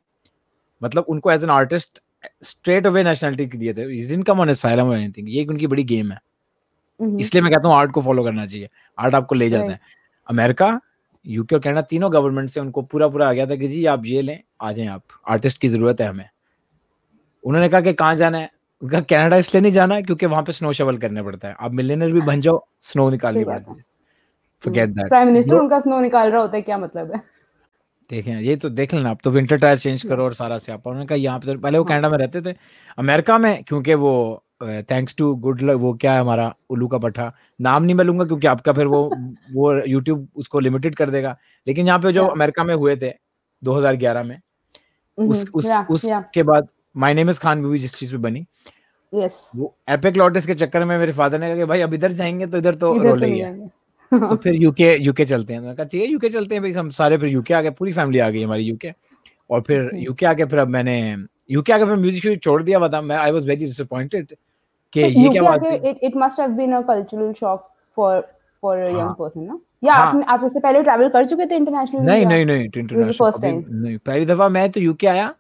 मतलब 0.83 1.05
उनको 1.09 1.33
as 1.33 1.45
an 1.45 1.51
artist 1.51 2.01
straight 2.45 2.87
away 2.87 3.03
nationality 3.03 3.47
दिए 3.59 3.73
थे। 3.75 3.85
डिडंट 3.89 4.27
कम 4.27 4.41
ऑन 4.41 4.49
असाइलम 4.49 4.89
और 4.89 4.97
एनीथिंग 4.97 5.29
ये 5.31 5.45
उनकी 5.45 5.67
बड़ी 5.67 5.85
गेम 5.85 6.13
है। 6.13 6.19
Mhm. 7.01 7.21
इसलिए 7.21 7.43
मैं 7.43 7.53
कहता 7.53 7.69
हूँ 7.69 7.77
आर्ट 7.77 7.91
को 7.93 8.03
फॉलो 8.03 8.25
करना 8.25 8.47
चाहिए। 8.47 8.69
आर्ट 8.99 9.15
आपको 9.15 9.35
ले 9.35 9.49
जाता 9.51 9.73
है। 9.73 9.81
अमेरिका 10.29 10.79
यूके 11.27 11.57
और 11.57 11.63
कनाडा 11.63 11.83
तीनों 11.83 12.13
गवर्नमेंट 12.13 12.51
से 12.51 12.61
उनको 12.61 12.83
पूरा 12.83 13.09
पूरा 13.09 13.29
आ 13.29 13.33
गया 13.33 13.47
था 13.47 13.57
कि 13.57 13.69
जी 13.69 13.85
आप 13.87 14.07
ये 14.07 14.23
लें 14.23 14.39
आ 14.63 14.73
जाएँ 14.73 14.89
आप। 14.89 15.03
आर्टिस्ट 15.29 15.61
की 15.61 15.69
ज़रूरत 15.69 16.01
है 16.01 16.07
हमें। 16.09 16.29
उन्होंने 17.45 17.69
कहा 17.69 17.81
कि 17.81 17.93
कहाँ 17.95 18.17
जाना 18.17 18.39
है? 18.39 18.51
उनका 18.83 19.01
कनाडा 19.03 19.37
इसलिए 19.37 19.61
नहीं 19.63 19.73
जाना 19.73 20.01
क्योंकि 20.01 20.27
वहाँ 20.27 20.43
पे 20.43 20.53
स्नो 20.53 20.73
शवल 20.73 20.97
करना 20.99 21.23
पड़ता 21.23 21.49
है। 21.49 21.55
आप 21.61 21.73
मिलियनर 21.73 22.13
भी 22.13 22.21
बन 22.23 22.41
जाओ 22.41 22.65
स्नो 22.83 23.09
निकालनी 23.11 23.45
पड़ती 23.45 23.71
है। 23.71 23.85
फॉरगेट 24.63 24.89
दैट 24.89 25.09
प्राइम 25.09 25.27
मिनिस्टर 25.27 25.57
उनका 25.57 25.81
स्नो 25.81 26.01
निकाल 26.01 26.31
रहा 26.31 26.41
होता 26.41 26.57
है 26.57 26.63
क्या 26.63 26.79
मतलब 26.79 27.13
है? 27.15 27.23
देखें 28.11 28.41
ये 28.41 28.57
तो 28.57 28.69
देख 28.71 28.95
लेना 28.95 29.11
आप 29.11 29.19
तो 29.25 29.31
विंटर 29.31 29.59
टायर 29.59 29.79
चेंज 29.79 30.03
करो 30.05 30.25
और 30.25 30.33
सारा 30.35 30.59
से 30.59 30.73
आप 30.73 30.87
उन्होंने 30.87 31.07
कहा 31.07 31.17
यहाँ 31.17 31.39
पे 31.41 31.47
तो 31.47 31.59
पहले 31.59 31.79
वो 31.79 31.85
हाँ। 31.85 31.89
कनाडा 31.91 32.09
में 32.09 32.19
रहते 32.19 32.41
थे। 32.43 32.55
अमेरिका 32.99 33.39
में 33.39 33.63
क्योंकि 33.65 33.95
वो 33.95 34.43
थैंक्स 34.91 35.15
टू 35.19 35.35
गुड 35.37 35.63
लक 35.63 35.77
वो 35.79 35.93
क्या 35.95 36.13
है 36.15 36.21
हमारा 36.21 36.55
उल्लू 36.71 36.89
का 36.89 36.99
पट्टा 36.99 37.33
नाम 37.61 37.83
नहीं 37.83 37.95
मैं 37.95 38.05
लूँगा 38.05 38.25
क्योंकि 38.25 38.47
आपका 38.47 38.73
फिर 38.73 38.87
वो 38.87 39.03
वो 39.55 39.73
यूट्यूब 39.87 40.29
उसको 40.37 40.61
लिमिटेड 40.61 40.95
कर 40.97 41.11
देगा। 41.11 41.37
लेकिन 41.67 41.87
यहाँ 41.87 41.99
पे 41.99 42.13
जो 42.13 42.27
अमेरिका 42.27 42.65
में 42.65 42.75
हुए 42.75 42.97
थे 42.97 43.13
2011 43.63 44.23
में 44.25 44.39
उस 45.19 45.45
Mhm. 45.45 45.55
उस 45.55 46.05
Yeah, 46.05 46.23
yeah. 46.35 46.45
बाद 46.47 46.69
my 46.97 47.15
name 47.15 47.31
is 47.31 47.41
Khan 47.41 47.59
movie 47.59 47.79
जिस 47.79 47.95
चीज़ 47.97 48.13
पे 48.13 48.19
बनी 48.23 48.45
यस 49.13 49.51
वो 49.57 49.75
एपिक 49.91 50.17
लॉटस 50.17 50.47
के 50.47 50.55
चक्कर 50.55 50.85
में 50.85 50.97
मेरे 50.99 51.13
फादर 51.13 51.39
ने 51.39 51.47
कहा 51.47 51.57
कि 51.57 51.65
भाई 51.65 51.81
अब 51.81 51.95
इधर 51.95 52.13
जाएँगे 52.13 52.47
तो 52.47 52.59
इधर 52.59 52.75
तो 52.75 52.93
तो 52.99 53.03
रोले 53.03 53.27
ही 53.27 53.39
है 53.39 53.69
तो 54.13 54.37
फिर 54.37 54.55
यूके 54.55 54.95
यूके 54.97 55.25
चलते 55.25 55.53
हैं 55.53 55.61
मैंने 55.61 55.75
कहा 55.75 55.87
ठीक 55.87 56.03
है 56.03 56.09
यूके 56.09 56.29
चलते 56.29 56.55
हैं 56.55 56.63
भाई 56.63 56.73
हम 56.73 56.89
सारे 56.91 57.19
फिर 57.19 57.29
यूके 57.29 57.55
आ 57.55 57.61
गए 57.61 57.71
पूरी 57.71 57.93
फैमिली 57.93 58.19
आ 58.19 58.29
गई 58.31 58.43
हमारी 58.43 58.63
यूके 58.63 58.93
और 59.51 59.61
फिर। 59.61 59.89
यूके 59.95 60.27
आके 60.27 60.45
फिर 60.45 60.59
अब 60.59 60.69
मैंने 60.69 60.95
यूके 61.51 61.73
आके 61.73 61.85
फिर 61.85 61.97
म्यूज़िक 61.97 62.43
छोड़ 62.43 62.63
दिया 62.63 62.79
बता 62.79 63.01
मैं 63.03 63.17
आई 63.17 63.33
वाज 63.33 63.47
वेरी 63.49 63.65
डिसअपॉइंटेड 63.65 64.35
कि 64.93 65.01
ये 65.01 65.29
क्या 65.29 65.43
बात 65.43 65.63
है 65.63 65.91
it 66.03 66.17
must 66.17 66.41
have 66.41 66.51
been 66.51 66.73
a 66.73 66.81
cultural 66.89 67.33
shock 67.33 67.69
for 67.97 68.21
for 68.63 68.79
a. 68.79 68.89
Young 68.91 69.15
person 69.19 69.41
ना 69.41 69.59
या 69.83 69.95
हाँ। 69.95 70.07
आप 70.07 70.25
आप 70.29 70.45
इससे 70.47 70.61
पहले 70.61 70.83
ट्रैवल 70.83 71.09
कर 71.09 71.27
चुके 71.27 71.47
थे 71.47 71.57
इंटरनेशनल 71.57 72.07
नहीं 72.07 72.27
नहीं 72.27 72.45
नहीं 72.47 72.65
इंटरनेशनल 72.65 73.13
first 73.13 73.45
time? 73.45 73.63
नहीं 73.69 73.97
पहली 73.99 74.27
दफ़ा 74.27 74.49
मैं 74.49 74.71
तो 74.71 74.81
यूके 74.81 75.07
आया 75.07 75.35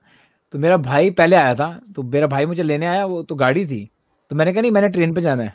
तो 0.54 0.58
मेरा 0.58 0.76
भाई 0.76 1.10
पहले 1.10 1.36
आया 1.36 1.54
था 1.54 1.68
तो 1.96 2.02
मेरा 2.02 2.26
भाई 2.26 2.46
मुझे 2.46 2.62
लेने 2.62 2.86
आया 2.86 3.04
वो 3.06 3.22
तो 3.22 3.34
गाड़ी 3.34 3.66
थी 3.66 3.88
तो 4.30 4.36
मैंने 4.36 4.52
कहा 4.52 4.62
नहीं 4.62 4.70
मैंने 4.70 4.88
ट्रेन 4.88 5.14
पे 5.14 5.20
जाना 5.20 5.42
है। 5.42 5.54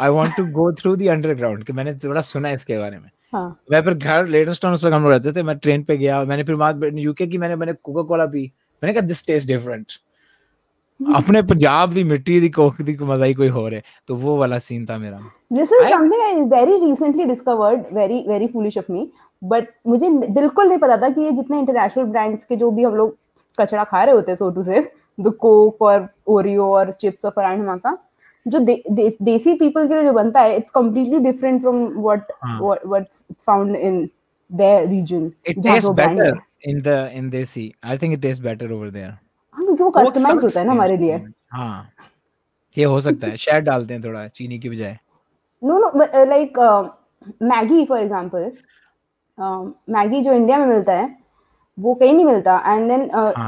I 0.00 0.10
want 0.10 0.36
to 0.36 0.44
go 0.52 0.70
through 0.72 0.94
the 0.96 1.06
underground 1.08 1.64
कि 1.64 1.72
मैंने 1.72 1.94
थोड़ा 2.04 2.20
सुना 2.20 2.48
है 2.48 2.54
इसके 2.54 2.78
बारे 2.78 2.98
में। 2.98 3.10
हाँ। 3.32 3.60
मैं 3.72 3.80
फिर 3.82 3.94
घर 3.94 4.26
लेटेस्टाउन 4.26 4.74
उस 4.74 4.84
वक्त 4.84 4.94
हम 4.94 5.02
लोग 5.02 5.12
रहते 5.12 5.32
थे 5.32 5.42
मैं 5.42 5.56
ट्रेन 5.58 5.82
पे 5.82 5.96
गया 5.96 6.22
मैंने 6.24 6.44
फिर 6.44 6.54
वहाँ 6.54 6.90
यूके 6.94 7.26
की 7.26 7.38
मैंने 7.38 7.56
मैंने 7.56 7.72
कोका 7.82 8.02
कोला 8.08 8.26
पी 8.26 8.42
मैंने 8.82 8.92
कहा 8.94 9.06
दिस 9.06 9.26
टेस्ट 9.26 9.48
डिफरेंट 9.48 9.92
अपने 11.00 11.42
पंजाब 11.42 11.92
दी 11.92 12.04
मिट्टी 12.04 12.40
दी 12.40 12.48
कोक 12.50 12.80
दी 12.82 12.96
मज़ा 13.02 13.24
ही 13.24 13.34
कोई 13.34 13.48
हो 13.48 13.66
रहा 13.68 13.76
है। 13.76 13.82
तो 14.08 14.14
वो 14.16 14.36
वाला 14.38 14.58
सीन 14.60 14.84
था 14.86 14.98
मेरा। 14.98 15.18
This 15.52 15.72
is 15.72 15.88
something 15.88 16.22
I 16.22 16.40
very 16.50 16.76
recently 16.80 17.24
discovered 17.24 17.84
very 17.94 18.24
very 18.28 18.46
foolish 18.46 18.78
of 18.78 18.92
me 18.92 19.08
but 19.42 19.68
मुझे 19.86 20.10
बिल्कुल 20.10 20.68
नहीं 20.68 20.78
पता 20.78 20.96
था 20.96 21.08
कि 21.10 21.20
ये 21.22 21.30
जितने 21.32 21.58
इंटरनेशनल 21.58 22.04
ब्रांड्स 22.06 22.44
के 22.44 22.56
जो 22.56 22.70
भी 22.70 22.84
हम 22.84 22.94
लोग 22.96 23.16
कचरा 23.58 23.84
खा 23.84 24.02
रहे 24.04 24.14
होते 24.14 24.30
हैं 24.30 24.36
so to 24.36 24.62
say 24.62 24.80
the 25.18 25.32
Coke 25.40 25.82
और 25.82 26.08
ओरियो 26.28 26.66
और 26.74 26.92
चिप्स 26.92 27.24
और 27.24 27.30
फरान 27.30 27.78
का 27.78 27.96
जो 28.46 28.58
दे, 28.58 28.82
दे, 28.90 29.08
देसी 29.22 29.54
पीपल 29.54 29.88
के 29.88 29.94
लिए 29.94 30.04
जो 30.04 30.12
बनता 30.12 30.40
है 30.40 30.56
it's 30.56 30.70
completely 30.70 31.18
different 31.20 31.60
from 31.60 31.82
what. 31.96 32.32
What's 32.86 33.24
found 33.46 33.76
in 33.76 34.08
their 34.50 34.88
region 34.88 35.30
it 35.48 35.58
taste 35.62 35.88
better 35.88 36.38
in 36.68 36.80
the 36.82 37.10
in 37.14 37.28
desi. 37.30 37.72
I 37.84 37.98
think 37.98 38.12
it 38.12 38.22
taste 38.22 38.42
better 38.42 38.72
over 38.72 38.90
there 38.90 39.12
क्योंकि 39.80 39.98
वो 39.98 40.04
कस्टमाइज 40.04 40.42
होता 40.44 40.60
है 40.60 40.66
ना 40.66 40.72
हमारे 40.72 40.96
लिए। 40.96 41.14
हाँ। 41.52 41.90
ये 42.76 42.84
हो 42.84 43.00
सकता 43.00 43.26
है 43.26 43.36
शहद 43.38 43.64
डालते 43.64 43.94
हैं 43.94 44.02
थोड़ा 44.04 44.26
चीनी 44.28 44.58
की 44.58 44.70
बजाय। 44.70 44.98
Uh, 45.62 46.26
like 46.28 46.58
uh, 46.58 46.88
Maggi 47.42 47.84
for 47.86 47.98
example 47.98 48.50
Maggi 49.90 50.20
जो 50.22 50.32
इंडिया 50.32 50.58
में 50.58 50.66
मिलता 50.66 50.92
है 50.92 51.08
वो 51.78 51.94
कहीं 51.94 52.12
नहीं 52.12 52.24
मिलता। 52.24 52.56
And 52.66 52.88
then. 52.88 53.02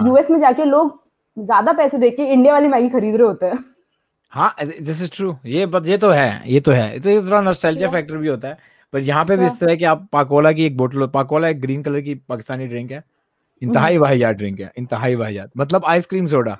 यूएस 0.07 0.31
में 0.31 0.39
जाके 0.41 0.65
लोग 0.65 0.99
ज़्यादा 1.37 1.73
पैसे 1.73 1.99
देके 1.99 2.25
इंडिया 2.25 2.53
वाली 2.53 2.69
मैगी 2.69 2.89
खरीद 2.89 3.15
रहे 3.17 3.27
होते 3.27 3.47
हैं। 3.47 3.59
हाँ 4.33 4.55
दिस 4.61 5.03
इज़ 5.03 5.11
ट्रू 5.15 5.35
ये 5.47 5.67
बट 5.67 5.87
ये 5.87 5.99
तो 5.99 6.11
है 6.11 6.43
ये 6.47 6.61
तो 6.61 6.73
है। 6.73 6.99
तो 7.01 7.09
ये 7.09 7.21
थोड़ा 7.21 7.41
नॉस्टैल्जिया 7.41 7.91
फैक्टर 7.91 8.17
भी 8.17 8.29
होता 8.29 8.49
है। 8.49 8.59
पर 8.93 9.01
यहाँ 9.01 9.25
पे 9.25 9.37
भी 9.37 9.47
इस 9.47 9.59
तरह 9.61 9.75
की 9.77 9.85
आप 9.85 10.07
पाकोला 10.13 10.53
की 10.53 10.65
एक 10.67 10.77
बोतल 10.77 11.07
पाकोला 11.15 11.49
एक 11.49 11.61
ग्रीन 11.61 11.83
कलर 11.83 12.01
की 12.01 12.15
पाकिस्तानी 12.29 12.67
ड्रिंक 12.67 12.91
है। 12.93 13.03
इंतहाई 13.63 13.99
वाहियात 13.99 14.37
ड्रिंक 14.37 14.61
है 14.61 14.73
इंतहाई 14.79 15.15
वाहियात। 15.15 15.51
मतलब 15.57 15.85
आइसक्रीम 15.87 16.27
सोडा 16.27 16.57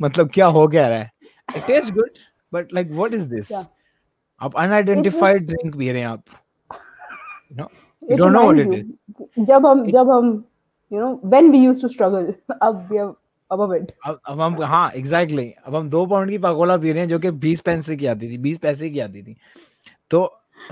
मतलब 0.00 0.30
क्या 0.34 0.46
हो 0.46 0.66
क्या 0.68 0.86
रहा 0.88 0.98
है? 0.98 1.10
It 1.56 1.66
taste 1.66 1.94
good 1.94 2.10
but 2.52 2.74
like 2.74 2.90
what 2.90 3.14
is 3.14 3.28
this 3.28 3.52
आप 4.40 4.56
अनआइडेंटिफाइड 4.56 5.46
ड्रिंक 5.46 5.76
पी 5.76 5.90
रहे 5.90 6.00
हैं 6.00 6.08
आप। 6.08 6.24
No 7.52 7.68
you 8.02 8.16
don't 8.16 8.32
know 8.32 8.42
what 8.42 8.66
it 8.66 8.72
is 8.74 9.44
जब 9.44 9.66
हम 9.66 9.86
जब 9.90 10.10
हम 10.10 10.32
you 10.92 11.00
know 11.00 11.20
when 11.24 11.50
we 11.50 11.58
used 11.58 11.82
to 11.82 11.88
struggle 11.88 12.32
अब 12.62 12.88
वी 12.90 12.98
it. 13.50 13.90
अब 14.06 14.20
अब 14.26 14.40
हम 14.40 14.62
हाँ 14.62 14.90
एग्जैक्टली 14.90 15.42
exactly, 15.42 15.66
अब 15.66 15.74
हम 15.76 15.88
दो 15.90 16.04
पाउंड 16.06 16.30
की 16.30 16.38
पाकोला 16.38 16.76
पी 16.76 16.92
रहे 16.92 17.00
हैं 17.00 17.08
जो 17.08 17.18
कि 17.18 17.30
बीस 17.30 17.60
पैसे 17.60 17.96
की 17.96 18.06
आती 18.06 18.30
थी 18.30 18.38
बीस 18.38 18.58
पैसे 18.58 18.90
की 18.90 19.00
आती 19.00 19.22
थी। 19.22 19.36
तो 20.10 20.24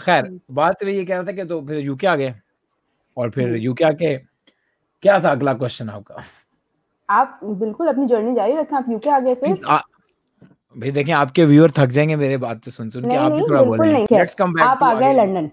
खैर 0.02 0.30
बात 0.50 0.82
में 0.84 0.92
ये 0.92 1.04
कह 1.04 1.14
रहा 1.14 1.24
था 1.24 1.32
कि 1.32 1.44
तो 1.44 1.60
फिर 1.66 1.78
यूके 1.78 2.06
आ 2.06 2.14
गए। 2.16 2.34
और 3.16 3.30
फिर 3.30 3.56
यूके 3.56 3.84
आके 3.84 4.16
क्या 5.02 5.18
था 5.20 5.30
अगला 5.30 5.52
क्वेश्चन 5.54 5.88
आपका? 5.90 6.22
आप 7.08 7.40
बिल्कुल 7.44 7.88
अपनी 7.88 8.06
जर्नी 8.06 8.34
जारी 8.34 8.56
रखें 8.56 8.76
आप 8.76 8.86
यूके 8.88 9.10
आ 9.10 9.18
गए 9.20 9.34
फिर। 9.34 9.54
भाई 10.76 10.90
देखें 10.90 11.12
आपके 11.12 11.44
व्यूअर 11.44 11.70
थक 11.78 11.86
जाएँगे 11.96 12.16
मेरे 12.16 12.36
बात 12.36 12.64
से 12.64 12.70
सुन 12.70 12.90
सुन 12.90 13.08
के 13.10 13.16
आप 13.16 13.32
भी 13.32 13.40
थोड़ा 13.40 13.60
बिल्कुल 13.60 13.78
बोलें 13.78 13.92
नहीं 13.92 14.06
लेट्स 14.12 14.34
कम 14.34 14.52
बैक 14.52 14.64
आप 14.64 14.82
आ 14.82 14.92
गए 15.00 15.12
लंदन 15.14 15.50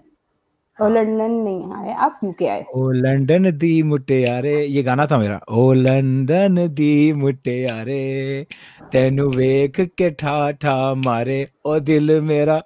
और 0.78 0.92
लंदन 0.92 1.30
नहीं 1.32 1.72
आए 1.74 1.94
आप 1.94 2.20
यूके 2.24 2.46
आए। 2.48 2.64
ओ 2.74 2.90
लंदन 2.90 3.50
दी 3.58 3.82
मुटियारे 3.82 4.54
ये 4.64 4.82
गाना 4.82 5.06
था 5.06 5.18
मेरा। 5.18 5.40
ओ 5.50 5.72
लंदन 5.72 6.66
दी 6.74 7.12
मुटियारे 7.12 8.46
तेनु 8.92 9.28
वेख 9.30 9.80
के 9.98 10.10
ठा 10.12 10.50
ठा 10.52 10.94
मारे 10.96 11.46
ओ 11.66 11.78
दिल 11.80 12.20
मेरा। 12.22 12.62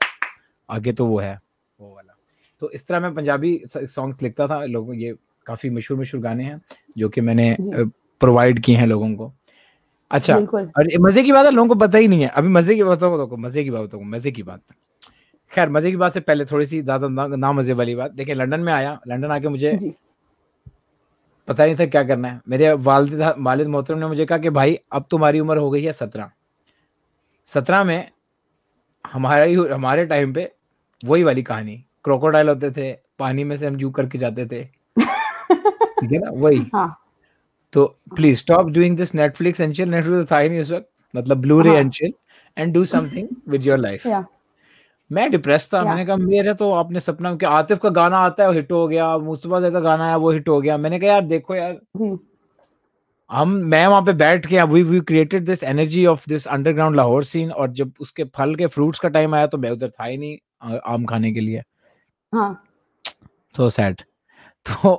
आगे 0.68 0.92
तो 0.92 1.06
वो 1.06 1.18
है 1.18 1.34
वो 1.78 1.94
वाला। 1.94 2.16
तो 2.62 2.70
इस 2.70 2.86
तरह 2.86 3.00
मैं 3.00 3.14
पंजाबी 3.14 3.60
सॉन्ग्स 3.66 4.22
लिखता 4.22 4.46
था 4.48 4.64
लोगों 4.66 4.94
ये 4.94 5.14
काफ़ी 5.46 5.70
मशहूर 5.70 5.98
मशहूर 6.00 6.22
गाने 6.22 6.44
हैं 6.44 6.60
जो 6.98 7.08
कि 7.08 7.20
मैंने 7.20 7.56
प्रोवाइड 7.60 8.60
किए 8.60 8.76
हैं 8.76 8.86
लोगों 8.86 9.14
को। 9.16 9.32
अच्छा 10.10 10.36
और 10.36 10.88
मज़े 11.00 11.22
की 11.22 11.32
बात 11.32 11.44
है 11.46 11.50
लोगों 11.52 11.68
को 11.68 11.74
पता 11.76 11.98
ही 11.98 12.08
नहीं 12.08 12.22
है। 12.22 12.28
अभी 12.30 12.48
मज़े 12.50 12.74
की 12.74 12.82
बात 12.82 12.98
बताओ 13.00 13.36
मज़े 13.38 13.64
की 13.64 13.70
बात 13.70 13.82
बताओ 13.82 14.00
मज़े 14.02 14.30
की 14.30 14.42
बात। 14.42 14.60
खैर 15.50 15.68
मज़े 15.70 15.90
की 15.90 15.96
बात 15.96 16.12
से 16.12 16.20
पहले 16.22 16.44
थोड़ी 16.44 16.66
सी 16.66 16.80
ज़्यादा 16.82 17.08
ना, 17.08 17.26
ना 17.26 17.52
मज़े 17.52 17.72
वाली 17.72 17.94
बात। 17.94 18.12
देखिए 18.12 18.34
लंदन 18.34 18.60
में 18.60 18.72
आया 18.72 18.98
लंदन 19.08 19.30
आके 19.30 19.48
मुझे 19.48 19.76
पता 21.48 21.64
नहीं 21.64 21.76
था 21.76 21.86
क्या 21.86 22.02
करना 22.04 22.28
है। 22.28 22.40
मेरे 22.48 22.72
वालिद 22.74 23.22
वालिद 23.38 23.66
मोहतरम 23.68 23.98
ने 23.98 24.06
मुझे 24.06 24.24
कहा 24.26 24.38
कि 24.38 24.50
भाई 24.50 24.78
अब 24.92 25.06
तुम्हारी 25.10 25.40
उम्र 25.40 25.56
हो 25.56 25.70
गई 25.70 25.82
है 25.82 25.92
सत्रह। 25.92 26.30
सत्रह 27.48 27.84
में 27.84 28.10
हमारा 29.04 29.44
ही 29.44 29.54
हमारे 29.72 30.06
टाइम 30.06 30.32
पे 30.34 30.50
वही 31.00 31.22
वाली 31.22 31.42
कहानी। 31.42 31.76
क्रोकोडाइल 32.04 32.48
होते 32.48 32.70
थे 32.70 32.92
पानी 33.18 33.44
में 33.44 33.56
से 33.58 33.66
हम 33.66 33.76
जू 33.76 33.90
करके 33.90 34.18
जाते 34.18 34.46
थे। 34.46 34.62
ठीक 36.04 36.12
है 36.12 36.24
ना 36.24 36.30
वही। 36.36 36.64
हाँ। 36.74 36.88
तो 37.72 37.84
please 38.16 38.38
stop 38.38 38.70
doing 38.70 38.96
this 38.96 39.14
Netflix 39.14 39.60
and 39.60 39.74
chill 39.74 39.88
Netflix 39.90 40.30
था 40.32 40.38
ही 40.38 40.48
नहीं 40.48 40.60
उस 40.60 40.72
वक्त 40.72 40.88
मतलब 41.14 41.40
blu 41.40 41.60
ray. 41.60 41.70
And 41.70 41.90
chill 41.92 42.12
and 42.58 42.74
do 42.74 42.84
something 42.86 43.28
with 43.48 43.66
your 43.66 43.78
life 43.78 44.06
मैं 45.10 45.30
डिप्रेस 45.30 45.68
था 45.72 45.82
मैंने 45.84 46.04
कहा 46.06 46.16
मेरे 46.16 46.52
तो 46.54 46.70
आपने 46.72 47.00
सपना 47.00 47.34
कि 47.36 47.46
आतिफ 47.46 47.78
का 47.78 47.88
गाना 47.96 48.18
आता 48.18 48.42
है 48.42 48.48
वो 48.48 48.54
हिट 48.54 48.70
हो 48.72 48.86
गया 48.88 49.16
मुस्तफ़ा 49.20 49.60
जैसा 49.60 49.80
गाना 49.80 50.08
है 50.08 50.16
वो 50.18 50.30
हिट 50.30 50.48
हो 50.48 50.60
गया। 50.60 50.76
मैंने 50.78 50.98
कहा 51.00 51.10
यार 51.10 51.24
देखो 51.24 51.54
यार। 51.54 51.78
हम 53.30 53.50
मैं 53.64 53.86
वहाँ 53.86 54.02
पे 54.02 54.12
बैठ 54.14 54.46
के 54.46 54.62
we 54.62 54.82
we 54.82 55.00
created 55.02 55.44
this 55.44 55.62
energy 55.64 56.04
of 56.06 56.24
this 56.28 56.46
underground 56.48 56.96
Lahore 56.96 57.24
scene 57.24 57.50
और 57.52 57.70
जब 57.72 57.92
उसके 58.00 58.24
फल 58.36 58.54
के 58.54 58.66
फ्रूट्स 58.66 58.98
का 58.98 59.08
टाइम 59.08 59.34
आया 59.34 59.46
तो 59.46 59.58
मैं 59.58 59.70
उधर 59.70 59.88
था 59.90 60.04
ही 60.04 60.16
नहीं 60.16 60.78
आम 60.84 61.04
खाने 61.04 61.32
के 61.32 61.40
लिए। 61.40 61.62
हाँ। 62.32 62.64
सो 63.54 63.68
सैड 63.70 64.02
तो 64.66 64.94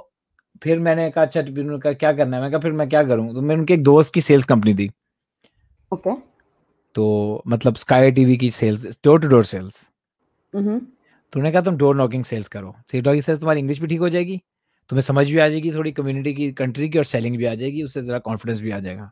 फिर 0.65 0.79
मैंने 0.79 1.09
कहा 1.11 1.23
अच्छा 1.23 1.41
फिर 1.41 1.59
उन्होंने 1.59 1.79
कहा 1.81 1.93
क्या 1.93 2.11
करना 2.13 2.37
है? 2.37 2.41
मैं 2.43 2.51
कहा 2.51 2.59
फिर 2.59 2.71
मैं 2.73 2.87
क्या 2.89 3.03
करूँ? 3.03 3.33
तो 3.33 3.41
मैंने 3.41 3.59
उनके 3.59 3.73
एक 3.73 3.83
दोस्त 3.83 4.13
की 4.13 4.21
सेल्स 4.21 4.45
कंपनी 4.45 4.73
दी 4.73 4.89
ओके। 5.91 6.15
तो 6.95 7.43
मतलब 7.47 7.75
स्काई 7.77 8.11
टीवी 8.11 8.37
की 8.37 8.49
sales 8.51 8.97
door 9.03 9.21
to 9.21 9.27
door 9.27 9.45
sales 9.45 9.81
तो 10.53 10.59
उन्होंने 10.59 11.51
कहा 11.51 11.61
तुम 11.61 11.77
डोर 11.77 11.95
नॉकिंग 11.95 12.23
सेल्स 12.23 12.47
करो। 12.47 12.73
सी 12.91 13.01
डॉगिंग 13.01 13.23
सेल्स 13.23 13.39
तुम्हारी 13.39 13.59
इंग्लिश 13.59 13.79
भी 13.81 13.87
ठीक 13.87 13.99
हो 13.99 14.09
जाएगी 14.09 14.37
तुम्हें 14.89 15.01
समझ 15.01 15.25
भी 15.27 15.37
आ 15.37 15.47
जाएगी 15.47 15.71
थोड़ी 15.73 15.91
कम्युनिटी 15.91 16.33
की 16.33 16.51
कंट्री 16.53 16.89
की 16.89 16.97
और 16.97 17.03
सेलिंग 17.05 17.37
भी 17.37 17.45
आ 17.45 17.53
जाएगी 17.55 17.83
उससे 17.83 18.01
ज़रा 18.01 18.19
कॉन्फिडेंस 18.21 18.61
भी 18.61 18.71
आ 18.71 18.79
जाएगा। 18.79 19.09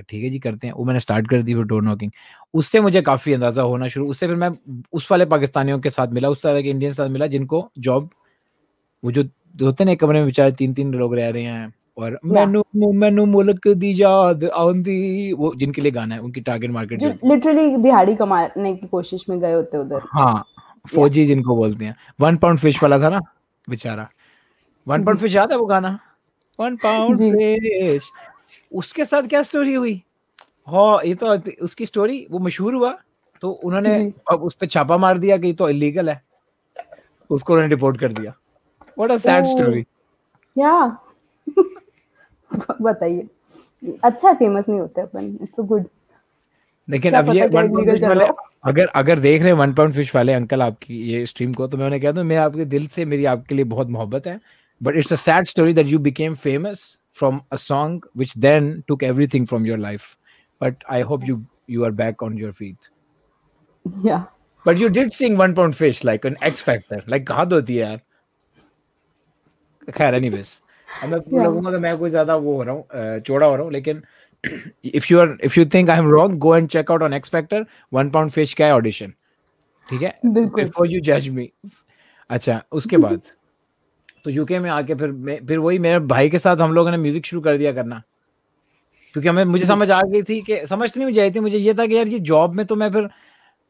ठीक 0.00 0.22
है 0.24 0.30
जी 0.30 0.38
करते 0.38 0.66
हैं। 0.66 0.74
वो 0.74 0.84
मैंने 0.84 1.00
स्टार्ट 1.00 1.28
कर 1.30 1.42
दी 1.42 1.54
फिर 1.54 1.64
डोर 1.64 1.82
नॉकिंग 1.82 2.10
उससे 2.54 2.80
मुझे 2.80 3.02
काफ़ी 3.02 3.32
अंदाज़ा 3.32 3.62
होना 3.62 3.88
शुरू 3.88 4.08
उससे 4.10 4.26
फिर 4.26 4.36
मैं 4.36 4.50
उस 4.92 5.10
वाले 5.10 5.24
पाकिस्तानियों 5.26 5.78
के 5.80 5.90
साथ 5.90 6.08
मिला 6.10 6.28
उस 6.28 6.42
तरह 6.42 6.62
के 6.62 6.70
इंडियन 6.70 6.92
साथ 6.92 7.08
मिला 7.08 7.26
जिनको 7.26 7.70
जॉब 7.78 8.08
वो 9.02 9.12
जो 9.12 9.22
होते 9.54 9.84
ना 9.84 9.94
कमरे 9.94 10.18
में 10.18 10.26
बेचारे 10.26 10.52
तीन 10.52 10.72
तीन 10.74 10.92
लोग 10.94 11.14
रह 11.14 11.28
रहे 11.30 11.42
हैं 11.42 11.72
और 11.98 12.18
मैनू 12.24 12.62
मैनू 12.94 13.24
मुल्क 13.26 13.68
दी 13.68 13.92
याद 14.02 14.44
आंदी 14.44 15.32
वो 15.32 15.52
जिनके 15.56 15.82
लिए 15.82 15.92
गाना 15.92 16.14
है 16.14 16.20
उनकी 16.20 16.40
टारगेट 16.40 16.70
मार्केट 16.70 17.00
जो 17.00 17.08
लिटरली 17.24 17.76
दिहाड़ी 17.76 18.14
कमाने 18.16 18.74
की 18.76 18.86
कोशिश 18.86 19.28
में 19.28 19.38
गए 19.40 19.52
होते 19.52 19.78
उधर। 19.78 20.06
हाँ 20.12 20.44
फौजी 20.94 21.24
जिनको 21.24 21.56
बोलते 21.56 21.84
हैं। 21.84 21.96
वन 22.20 22.36
पाउंड 22.36 22.58
फ़िश 22.58 22.82
वाला 22.82 22.98
था 22.98 23.08
ना 23.08 23.20
बेचारा। 23.68 24.08
वन 24.86 25.04
पाउंड 25.04 25.18
फ़िश 25.20 25.34
याद 25.34 25.52
है 25.52 25.58
वो 25.58 25.66
गाना? 25.66 25.98
वन 26.58 26.76
पाउंड 26.76 27.18
फ़िश 27.18 28.10
उसके 28.72 29.04
साथ 29.04 29.22
क्या 29.22 29.42
स्टोरी 29.42 29.74
हुई? 29.74 30.02
हाँ 30.68 31.00
ये 31.04 31.14
तो 31.14 31.34
उसकी 31.64 31.86
स्टोरी 31.86 32.26
वो 32.30 32.38
मशहूर 32.38 32.74
हुआ 32.74 32.96
तो 33.42 33.50
उन्होंने 33.50 33.94
अब 34.32 34.42
उस 34.42 34.54
पर 34.54 34.66
छापा 34.66 34.96
मार 34.98 35.18
दिया 35.18 35.36
कि 35.36 35.52
तो 35.52 35.68
इलीगल 35.68 36.08
है। 36.08 36.22
उसको 37.30 37.52
उन्होंने 37.52 37.74
रिपोर्ट 37.74 38.00
कर 38.00 38.12
दिया। 38.12 38.32
व्हाट 38.98 39.10
अ 39.10 39.16
सैड 39.18 39.46
स्टोरी 39.46 39.84
या। 40.56 40.72
बताइए। 42.82 43.26
अच्छा 44.04 44.32
फ़ेमस 44.32 44.68
नहीं 44.68 44.80
होते 44.80 45.00
अपन। 45.00 45.38
इट्स 45.42 45.60
गुड 45.60 45.84
लेकिन 46.88 47.14
अब 47.14 47.28
ये 47.34 47.46
वन 47.46 47.68
पाउंड 47.72 47.90
फ़िश 47.90 48.04
वाले 48.04 48.26
अगर 48.64 48.86
अगर 48.96 49.18
देख 49.18 49.42
रहे 49.42 49.50
हैं 49.52 49.58
वन 49.58 49.72
पाउंड 49.72 49.94
फ़िश 49.94 50.14
वाले 50.14 50.32
अंकल 50.32 50.62
आपकी 50.62 50.96
ये 51.12 51.24
स्ट्रीम 51.26 51.52
को 51.54 51.66
तो 51.66 51.76
मैं 51.76 51.86
उन्हें 51.86 52.00
कहता 52.02 52.20
हूँ 52.20 52.28
मैं 52.28 52.36
आपके 52.36 52.64
दिल 52.64 52.86
से 52.86 53.04
मेरी 53.04 53.24
आपके 53.24 53.54
लिए 53.54 53.64
बहुत 53.64 53.88
मोहब्बत 53.88 54.26
है। 54.26 54.40
But 54.80 54.96
it's 54.96 55.12
a 55.12 55.16
sad 55.16 55.46
story 55.46 55.72
that 55.72 55.86
you 55.86 55.98
became 55.98 56.34
famous 56.34 56.98
from 57.12 57.40
a 57.52 57.56
song 57.56 58.06
which 58.16 58.36
then 58.38 58.80
took 58.88 59.02
everything 59.02 59.46
from 59.46 59.66
your 59.66 59.78
life 59.78 60.16
but 60.60 60.84
I 60.90 61.02
hope 61.02 61.24
you 61.24 61.42
you 61.70 61.84
are 61.84 61.90
back 61.90 62.22
on 62.22 62.38
your 62.38 62.52
feet 62.52 62.88
yeah 64.06 64.16
but 64.66 64.78
you 64.78 64.88
did 64.88 65.10
sing 65.10 65.38
one 65.38 65.54
pound 65.54 65.74
fish 65.74 66.04
like 66.04 66.26
an 66.26 66.36
X 66.44 66.62
factor 66.62 67.02
like 67.08 67.26
कहा 67.26 67.42
होती 67.52 67.76
है 67.76 67.86
यार। 67.88 68.00
खैर 69.88 70.14
anyways 70.14 70.60
अब 71.02 71.08
मैं 71.08 71.44
लगूँगा 71.44 71.70
कि 71.70 71.76
मैं 71.76 71.96
कोई 71.98 72.10
ज़्यादा 72.10 72.36
वो 72.36 72.56
हो 72.56 72.62
रहा 72.62 72.74
हूँ 72.74 73.18
चौड़ा 73.20 73.46
हो 73.46 73.54
रहा 73.54 73.64
हूँ 73.64 73.72
लेकिन 73.72 74.02
if 74.84 75.06
you 75.10 75.20
are 75.20 75.36
if 75.44 75.60
you 75.60 75.66
think 75.74 75.90
I 75.90 75.98
am 75.98 76.10
wrong 76.10 76.38
go 76.38 76.56
and 76.56 76.68
check 76.68 76.90
out 76.90 77.02
on 77.02 77.14
X 77.14 77.30
factor 77.30 77.66
one 77.92 78.10
pound 78.10 78.30
fish 78.30 78.54
का 78.54 78.74
ऑडिशन 78.74 79.12
ठीक 79.88 80.02
है? 80.02 80.20
बिफोर 80.26 80.90
यू 80.92 81.00
जज 81.00 81.28
मी 81.28 81.50
अच्छा 82.30 82.62
उसके 82.72 82.96
बाद 83.06 83.20
तो 84.24 84.30
यूके 84.30 84.58
में 84.58 84.70
आके 84.70 84.94
फिर 84.94 85.10
मैं 85.10 85.38
फिर 85.46 85.58
वही 85.58 85.78
मेरे 85.78 85.98
भाई 85.98 86.28
के 86.28 86.38
साथ 86.38 86.56
हम 86.56 86.72
लोगों 86.72 86.90
ने 86.90 86.96
म्यूज़िक 86.96 87.26
शुरू 87.26 87.42
कर 87.42 87.58
दिया 87.58 87.72
करना। 87.72 88.02
क्योंकि 89.14 89.28
हमें 89.28 89.44
मुझे 89.44 89.64
समझ 89.66 89.90
आ 89.90 90.02
गई 90.02 90.22
थी 90.22 90.40
कि 90.42 90.66
समझ 90.66 90.90
नहीं 90.96 91.06
मुझे 91.06 91.20
आई 91.20 91.30
थी 91.30 91.40
मुझे 91.40 91.58
ये 91.58 91.74
था 91.74 91.86
कि 91.86 91.96
यार 91.96 92.08
ये 92.08 92.18
जॉब 92.18 92.54
में 92.54 92.66
तो 92.66 92.76
मैं 92.76 92.90
फिर 92.92 93.08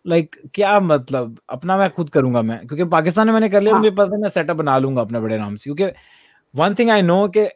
लाइक 0.05 0.36
like, 0.36 0.51
क्या 0.55 0.78
मतलब? 0.80 1.38
अपना 1.51 1.76
मैं 1.78 1.90
खुद 1.90 2.11
करूँगा 2.11 2.42
मैं। 2.42 2.59
क्योंकि 2.66 2.84
पाकिस्तान 2.90 3.26
में 3.26 3.34
मैंने 3.34 3.49
कर 3.49 3.61
लिया 3.61 3.72
हाँ. 3.74 3.80
मुझे 3.80 3.90
पता 3.90 4.14
है 4.14 4.20
मैं 4.22 4.28
सेटअप 4.28 4.57
बना 4.57 4.78
लूँगा 4.78 5.01
अपने 5.03 5.20
बड़े 5.20 5.38
नाम 5.38 5.57
से। 5.57 5.70
क्योंकि 5.72 5.94
वन 6.55 6.74
थिंग 6.74 6.90
आई 6.90 7.03
नो 7.03 7.26
कि 7.28 7.49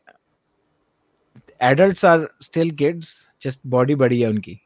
adults 1.60 2.04
are 2.04 2.28
still 2.42 2.70
kids 2.70 3.14
just 3.42 3.60
body 3.66 3.94
बड़ी 3.94 4.20
है 4.20 4.28
उनकी। 4.28 4.58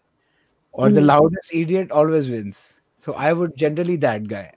और 0.75 0.93
the 0.93 0.99
loudest 0.99 1.55
idiot 1.55 1.93
always 1.93 2.31
wins 2.31 2.57
so 3.03 3.13
I 3.13 3.33
would 3.33 3.53
generally 3.59 3.97
that 3.97 4.23
guy 4.23 4.53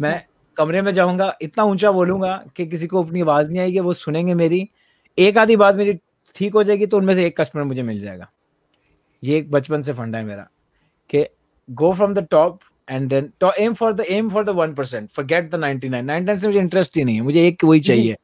मैं 0.00 0.20
कमरे 0.56 0.82
में 0.82 0.92
जाऊँगा 0.94 1.32
इतना 1.42 1.64
ऊँचा 1.64 1.90
बोलूँगा 1.90 2.36
कि 2.56 2.66
किसी 2.66 2.86
को 2.86 3.02
अपनी 3.02 3.20
आवाज़ 3.20 3.48
नहीं 3.48 3.60
आएगी 3.60 3.80
वो 3.80 3.92
सुनेंगे 3.94 4.34
मेरी। 4.34 4.68
एक 5.18 5.38
आधी 5.38 5.56
बात 5.56 5.76
मेरी 5.76 5.98
ठीक 6.34 6.54
हो 6.54 6.62
जाएगी 6.62 6.86
तो 6.86 6.96
उनमें 6.96 7.14
से 7.14 7.26
एक 7.26 7.40
कस्टमर 7.40 7.64
मुझे 7.64 7.82
मिल 7.82 8.00
जाएगा। 8.00 8.30
ये 9.22 9.36
एक 9.38 9.50
बचपन 9.50 9.82
से 9.82 9.92
फंडा 9.92 10.18
है 10.18 10.24
मेरा 10.24 10.48
कि 11.10 11.24
go 11.68 11.92
from 11.92 12.14
the 12.14 12.26
top 12.30 12.60
and 12.90 13.08
then 13.10 13.30
aim 13.58 13.74
for 13.74 13.92
the 13.92 14.04
aim 14.10 14.28
for 14.28 14.44
the 14.44 14.50
one 14.50 14.74
percent 14.74 15.08
forget 15.08 15.50
the 15.50 15.54
ninety 15.54 15.88
nine 15.88 16.04
nine 16.04 16.38
से 16.38 16.46
मुझे 16.46 16.58
इंटरेस्ट 16.58 16.96
ही 16.96 17.04
नहीं 17.04 17.16
है। 17.16 17.22
मुझे 17.22 17.46
एक 17.46 17.64
वही 17.64 17.80
चाहिए। 17.80 18.16